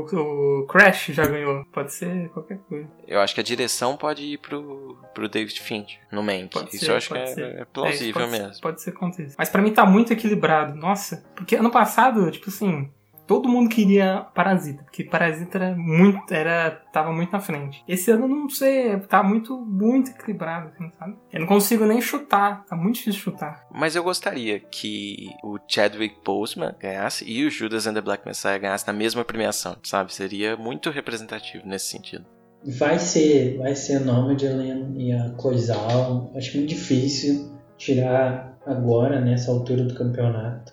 o 0.62 0.66
Crash 0.66 1.06
já 1.06 1.24
ganhou. 1.26 1.64
Pode 1.72 1.94
ser 1.94 2.28
qualquer 2.28 2.58
coisa. 2.68 2.86
Eu 3.08 3.20
acho 3.20 3.34
que 3.34 3.40
a 3.40 3.44
direção 3.44 3.96
pode 3.96 4.22
ir 4.22 4.38
pro, 4.38 4.98
pro 5.14 5.30
David 5.30 5.58
Fincher, 5.62 5.98
no 6.12 6.22
Mank. 6.22 6.50
Pode 6.52 6.76
Isso 6.76 6.84
ser, 6.84 6.90
eu 6.90 6.96
acho 6.96 7.08
que 7.08 7.16
é, 7.18 7.26
ser. 7.26 7.60
é 7.60 7.64
plausível 7.64 8.20
É, 8.22 8.26
pode, 8.26 8.42
mesmo. 8.42 8.60
Pode 8.60 8.82
ser 8.82 8.90
aconteça. 8.90 9.34
Mas 9.38 9.48
pra 9.48 9.62
mim 9.62 9.72
tá 9.72 9.86
muito 9.86 10.12
equilibrado. 10.12 10.74
Nossa. 10.74 11.24
Porque 11.34 11.56
ano 11.56 11.70
passado, 11.70 12.30
tipo 12.30 12.50
assim, 12.50 12.92
todo 13.32 13.48
mundo 13.48 13.70
queria 13.70 14.26
Parasita. 14.34 14.82
Porque 14.82 15.04
Parasita 15.04 15.56
era 15.56 15.74
muito. 15.74 16.32
Era, 16.32 16.70
tava 16.92 17.10
muito 17.12 17.32
na 17.32 17.40
frente. 17.40 17.82
Esse 17.88 18.10
ano, 18.10 18.28
não 18.28 18.48
sei, 18.50 18.98
tá 19.00 19.22
muito, 19.22 19.58
muito 19.58 20.10
equilibrado, 20.10 20.68
assim, 20.68 20.90
sabe? 20.98 21.16
Eu 21.32 21.40
não 21.40 21.46
consigo 21.46 21.86
nem 21.86 22.00
chutar. 22.00 22.64
Tá 22.66 22.76
muito 22.76 22.96
difícil 22.96 23.20
chutar. 23.20 23.66
Mas 23.72 23.96
eu 23.96 24.04
gostaria 24.04 24.60
que 24.60 25.30
o 25.42 25.58
Chadwick 25.66 26.16
Boseman 26.22 26.74
ganhasse 26.78 27.24
e 27.26 27.46
o 27.46 27.50
Judas 27.50 27.86
and 27.86 27.94
the 27.94 28.02
Black 28.02 28.26
Messiah 28.26 28.58
ganhasse 28.58 28.86
na 28.86 28.92
mesma 28.92 29.24
premiação, 29.24 29.76
sabe? 29.82 30.12
Seria 30.12 30.54
muito 30.54 30.90
representativo 30.90 31.66
nesse 31.66 31.86
sentido. 31.86 32.26
Vai 32.64 32.98
ser, 32.98 33.56
vai 33.56 33.74
ser 33.74 34.00
Nomadland 34.00 34.94
e 35.02 35.10
a 35.10 35.30
Coisal. 35.30 36.30
Acho 36.36 36.58
muito 36.58 36.68
difícil 36.68 37.50
tirar 37.78 38.58
agora, 38.66 39.20
nessa 39.20 39.50
altura 39.50 39.84
do 39.84 39.94
campeonato. 39.94 40.72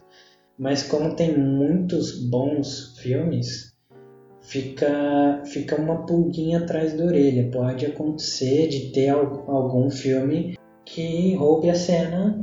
Mas 0.60 0.84
como 0.84 1.16
tem 1.16 1.38
muitos 1.38 2.20
bons 2.30 2.98
filmes, 3.02 3.74
fica, 4.42 5.42
fica 5.46 5.80
uma 5.80 6.06
pulguinha 6.06 6.60
atrás 6.60 6.94
da 6.94 7.06
orelha. 7.06 7.50
Pode 7.50 7.86
acontecer 7.86 8.68
de 8.68 8.92
ter 8.92 9.10
al- 9.10 9.46
algum 9.48 9.90
filme 9.90 10.58
que 10.86 11.34
roube 11.36 11.70
a 11.70 11.76
cena 11.76 12.38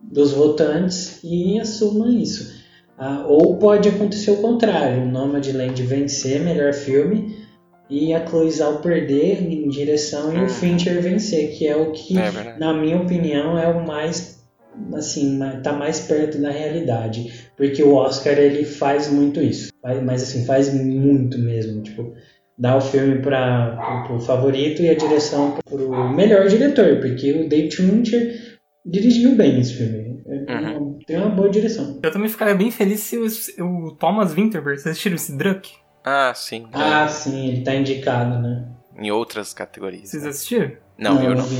dos 0.00 0.32
votantes 0.32 1.20
e 1.24 1.58
assuma 1.58 2.08
isso. 2.12 2.56
Ah, 2.96 3.24
ou 3.28 3.56
pode 3.56 3.88
acontecer 3.88 4.30
o 4.32 4.36
contrário, 4.42 5.02
o 5.02 5.06
Nomadland 5.06 5.82
vencer 5.82 6.40
melhor 6.40 6.72
filme 6.72 7.36
e 7.88 8.12
a 8.12 8.26
Chloe 8.26 8.50
Zhao 8.50 8.78
perder 8.80 9.42
em 9.42 9.68
direção 9.68 10.36
e 10.36 10.44
o 10.44 10.48
Fincher 10.48 11.00
vencer, 11.00 11.56
que 11.56 11.66
é 11.66 11.76
o 11.76 11.92
que, 11.92 12.18
É 12.18 12.56
na 12.58 12.74
minha 12.74 13.00
opinião, 13.00 13.56
é 13.58 13.68
o 13.68 13.86
mais 13.86 14.37
assim, 14.94 15.38
tá 15.62 15.72
mais 15.72 16.00
perto 16.00 16.38
da 16.40 16.50
realidade, 16.50 17.48
porque 17.56 17.82
o 17.82 17.94
Oscar 17.94 18.38
ele 18.38 18.64
faz 18.64 19.10
muito 19.10 19.40
isso, 19.40 19.70
mas 20.04 20.22
assim, 20.22 20.44
faz 20.44 20.72
muito 20.72 21.38
mesmo, 21.38 21.82
tipo, 21.82 22.14
dá 22.56 22.76
o 22.76 22.80
filme 22.80 23.20
para 23.20 23.76
pro, 23.76 24.08
pro 24.16 24.20
favorito 24.20 24.82
e 24.82 24.88
a 24.90 24.94
direção 24.94 25.56
pro 25.64 26.08
melhor 26.14 26.48
diretor, 26.48 27.00
porque 27.00 27.32
o 27.32 27.48
David 27.48 27.76
Fincher 27.76 28.58
dirigiu 28.84 29.34
bem 29.36 29.60
esse 29.60 29.74
filme. 29.74 30.08
É 30.46 30.58
uma- 30.58 30.98
tem 31.06 31.16
uma 31.16 31.30
boa 31.30 31.48
direção. 31.48 32.00
Eu 32.02 32.10
também 32.10 32.28
ficaria 32.28 32.54
bem 32.54 32.70
feliz 32.70 33.00
se 33.00 33.16
o, 33.16 33.86
o 33.86 33.92
Thomas 33.92 34.32
Winterberg. 34.34 34.78
Vocês 34.78 34.92
assistiram 34.92 35.16
esse 35.16 35.34
Druck? 35.36 35.70
Ah, 36.04 36.32
sim. 36.34 36.66
Ah, 36.72 37.08
sim, 37.08 37.48
ele 37.48 37.62
tá 37.62 37.74
indicado, 37.74 38.38
né? 38.40 38.66
Em 38.98 39.10
outras 39.10 39.54
categorias. 39.54 40.08
Vocês 40.10 40.26
assistiram? 40.26 40.72
Não, 40.98 41.22
eu 41.22 41.34
não. 41.34 41.44
vi. 41.44 41.56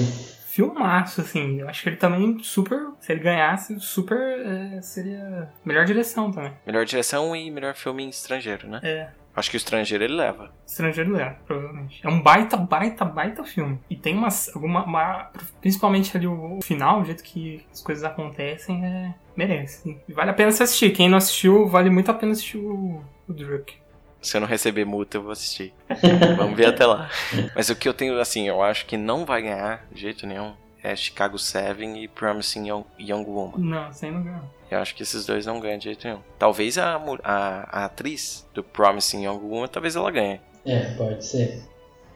Filmaço, 0.59 1.20
assim. 1.20 1.60
Eu 1.60 1.68
acho 1.68 1.85
que 1.85 1.89
ele 1.89 1.97
também 1.97 2.36
super. 2.43 2.89
Se 2.98 3.12
ele 3.12 3.20
ganhasse, 3.20 3.78
super. 3.78 4.18
é, 4.18 4.82
seria. 4.82 5.48
Melhor 5.64 5.85
direção 5.85 6.32
também. 6.32 6.52
Melhor 6.66 6.85
direção 6.85 7.36
e 7.36 7.48
melhor 7.48 7.74
filme 7.76 8.02
em 8.02 8.09
estrangeiro, 8.09 8.66
né? 8.68 8.80
É. 8.82 9.09
Acho 9.36 9.51
que 9.51 9.56
o 9.56 9.59
estrangeiro 9.59 10.02
ele 10.02 10.14
leva. 10.14 10.51
Estrangeiro 10.66 11.16
é, 11.16 11.36
provavelmente. 11.47 12.05
É 12.05 12.09
um 12.09 12.20
baita, 12.20 12.56
baita, 12.56 13.05
baita 13.05 13.44
filme. 13.44 13.78
E 13.89 13.94
tem 13.94 14.16
umas. 14.18 14.52
Alguma, 14.52 14.85
uma- 14.85 15.30
principalmente 15.60 16.16
ali 16.16 16.26
o, 16.26 16.59
final, 16.60 17.02
o 17.02 17.05
jeito 17.05 17.22
que 17.22 17.64
as 17.72 17.80
coisas 17.80 18.02
acontecem, 18.02 18.85
é, 18.85 19.14
merece. 19.36 19.97
E 20.09 20.12
vale 20.12 20.30
a 20.32 20.35
pena 20.35 20.51
você 20.51 20.64
assistir. 20.64 20.90
Quem 20.90 21.09
não 21.09 21.18
assistiu, 21.18 21.68
vale 21.68 21.89
muito 21.89 22.10
a 22.10 22.14
pena 22.14 22.32
assistir 22.32 22.59
o, 22.59 23.01
o 23.28 23.32
Druk. 23.32 23.74
Se 24.20 24.36
eu 24.36 24.40
não 24.40 24.49
receber 24.49 24.85
multa, 24.85 25.16
eu 25.16 25.23
vou 25.23 25.32
assistir. 25.32 25.73
Vamos 26.36 26.57
ver 26.57 26.66
até 26.66 26.85
lá. 26.85 27.09
Mas 27.55 27.69
o 27.70 27.77
que 27.77 27.89
eu 27.89 27.95
tenho, 27.95 28.19
assim, 28.20 28.49
eu 28.49 28.62
acho 28.62 28.85
que 28.86 28.97
não 28.97 29.24
vai 29.24 29.43
ganhar 29.43 29.85
de 29.93 30.01
jeito 30.01 30.27
nenhum 30.27 30.55
é 30.82 30.95
Chicago 30.95 31.39
7 31.39 31.82
e 31.85 32.09
Promising 32.09 32.69
Young, 32.69 32.85
Young 32.99 33.24
Woman. 33.24 33.59
Não, 33.59 33.93
sem 33.93 34.11
lugar. 34.11 34.43
Eu 34.70 34.78
acho 34.81 34.95
que 34.95 35.03
esses 35.03 35.24
dois 35.27 35.47
não 35.47 35.59
ganham 35.61 35.78
de 35.78 35.85
jeito 35.85 36.07
nenhum. 36.07 36.20
Talvez 36.39 36.78
a, 36.78 36.97
a, 37.24 37.81
a 37.81 37.85
atriz 37.86 38.47
do 38.55 38.62
Promising 38.62 39.24
Young 39.24 39.39
Woman, 39.40 39.69
talvez 39.69 39.97
ela 39.97 40.11
ganhe. 40.11 40.40
É, 40.65 40.95
pode 40.95 41.24
ser. 41.24 41.62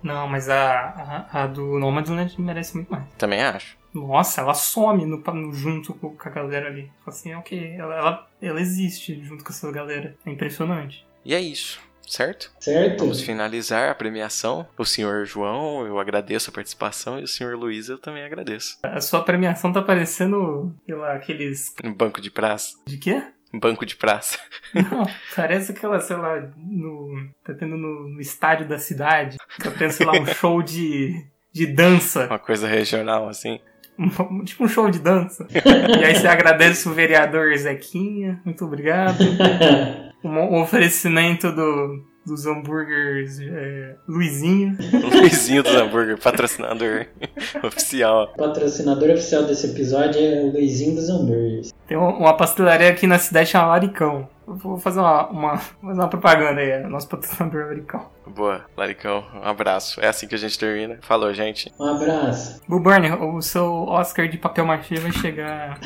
Não, 0.02 0.26
mas 0.28 0.48
a, 0.48 1.26
a, 1.32 1.42
a 1.42 1.46
do 1.46 1.78
Nomadland 1.78 2.34
merece 2.40 2.74
muito 2.74 2.90
mais. 2.90 3.04
Também 3.16 3.40
acho. 3.42 3.76
Nossa, 3.94 4.40
ela 4.40 4.54
some 4.54 5.04
no, 5.04 5.18
no- 5.18 5.52
junto 5.54 5.94
com 5.94 6.16
com 6.16 6.28
a 6.28 6.32
galera 6.32 6.68
ali. 6.68 6.90
Assim, 7.06 7.34
ok, 7.34 7.74
ela, 7.78 7.94
ela, 7.94 8.28
ela 8.40 8.60
existe 8.60 9.22
junto 9.24 9.44
com 9.44 9.50
essa 9.50 9.70
galera. 9.70 10.16
É 10.26 10.30
impressionante. 10.30 11.06
E 11.24 11.34
é 11.34 11.40
isso, 11.40 11.80
certo? 12.12 12.52
Certo. 12.60 13.00
Vamos 13.00 13.22
finalizar 13.22 13.90
a 13.90 13.94
premiação. 13.94 14.66
O 14.76 14.84
senhor 14.84 15.24
João, 15.24 15.86
eu 15.86 15.98
agradeço 15.98 16.50
a 16.50 16.52
participação. 16.52 17.18
E 17.18 17.24
o 17.24 17.28
senhor 17.28 17.56
Luiz, 17.56 17.88
eu 17.88 17.98
também 17.98 18.24
agradeço. 18.24 18.78
A 18.82 19.00
sua 19.00 19.22
premiação 19.24 19.72
tá 19.72 19.82
parecendo, 19.82 20.74
sei 20.86 20.94
lá, 20.94 21.14
aqueles. 21.14 21.74
No 21.82 21.94
banco 21.94 22.20
de 22.20 22.30
praça. 22.30 22.76
De 22.86 22.98
quê? 22.98 23.22
banco 23.54 23.84
de 23.84 23.96
praça. 23.96 24.38
Não, 24.72 25.06
parece 25.36 25.72
aquela, 25.72 26.00
sei 26.00 26.16
lá, 26.16 26.40
no, 26.56 27.28
tá 27.44 27.52
tendo 27.52 27.76
no, 27.76 28.08
no 28.08 28.20
estádio 28.20 28.66
da 28.66 28.78
cidade. 28.78 29.36
Tá 29.62 29.70
tendo, 29.70 29.92
sei 29.92 30.06
lá, 30.06 30.12
um 30.18 30.26
show 30.26 30.62
de, 30.62 31.22
de 31.52 31.66
dança. 31.66 32.26
Uma 32.26 32.38
coisa 32.38 32.66
regional, 32.66 33.28
assim. 33.28 33.60
Um- 33.98 34.42
tipo 34.42 34.64
um 34.64 34.68
show 34.68 34.90
de 34.90 34.98
dança. 34.98 35.46
e 35.52 36.04
aí 36.04 36.14
você 36.14 36.26
agradece 36.26 36.88
o 36.88 36.94
vereador 36.94 37.54
Zequinha, 37.56 38.40
muito 38.44 38.64
obrigado. 38.64 39.18
Um, 40.24 40.60
oferecimento 40.60 41.50
do, 41.52 42.04
dos 42.24 42.46
hambúrgueres 42.46 43.40
é, 43.40 43.96
Luizinho. 44.08 44.76
Luizinho 45.12 45.62
dos 45.62 45.74
hambúrguer, 45.74 46.18
patrocinador 46.18 47.06
oficial. 47.62 48.32
Patrocinador 48.36 49.10
oficial 49.10 49.44
desse 49.44 49.66
episódio 49.68 50.20
é 50.20 50.42
o 50.42 50.52
Luizinho 50.52 50.94
dos 50.94 51.08
Hambúrgueres. 51.08 51.72
Tem 51.86 51.96
uma, 51.96 52.36
pastelaria 52.36 52.88
aqui 52.88 53.06
na 53.06 53.18
cidade 53.18 53.50
chamada 53.50 53.72
Laricão. 53.72 54.28
Vou 54.46 54.76
fazer 54.76 55.00
uma, 55.00 55.28
uma, 55.28 55.56
fazer 55.56 56.00
uma 56.00 56.08
propaganda 56.08 56.60
aí, 56.60 56.70
é 56.70 56.80
nosso 56.86 57.08
patrocinador 57.08 57.66
Laricão. 57.66 58.06
Boa, 58.26 58.64
Laricão, 58.76 59.24
um 59.34 59.46
abraço. 59.46 60.00
É 60.00 60.08
assim 60.08 60.26
que 60.26 60.34
a 60.34 60.38
gente 60.38 60.58
termina. 60.58 60.98
Falou, 61.02 61.32
gente. 61.32 61.72
Um 61.78 61.84
abraço. 61.84 62.60
Bull 62.68 62.80
Burner, 62.80 63.22
o 63.22 63.42
seu 63.42 63.84
Oscar 63.84 64.28
de 64.28 64.38
papel 64.38 64.64
machê 64.64 64.96
vai 64.96 65.12
chegar. 65.12 65.78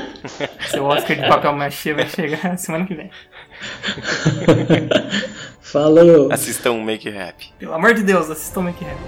seu 0.70 0.84
Oscar 0.84 1.16
de 1.16 1.26
papel 1.26 1.52
machê 1.54 1.92
vai 1.92 2.06
chegar 2.06 2.56
semana 2.58 2.86
que 2.86 2.94
vem. 2.94 3.10
Falou. 5.60 6.32
Assistam 6.32 6.72
um 6.72 6.82
Make 6.82 7.08
Rap. 7.10 7.46
Pelo 7.58 7.72
amor 7.74 7.94
de 7.94 8.02
Deus, 8.02 8.30
assistam 8.30 8.60
o 8.60 8.64
Make 8.64 8.84
Rap. 8.84 8.98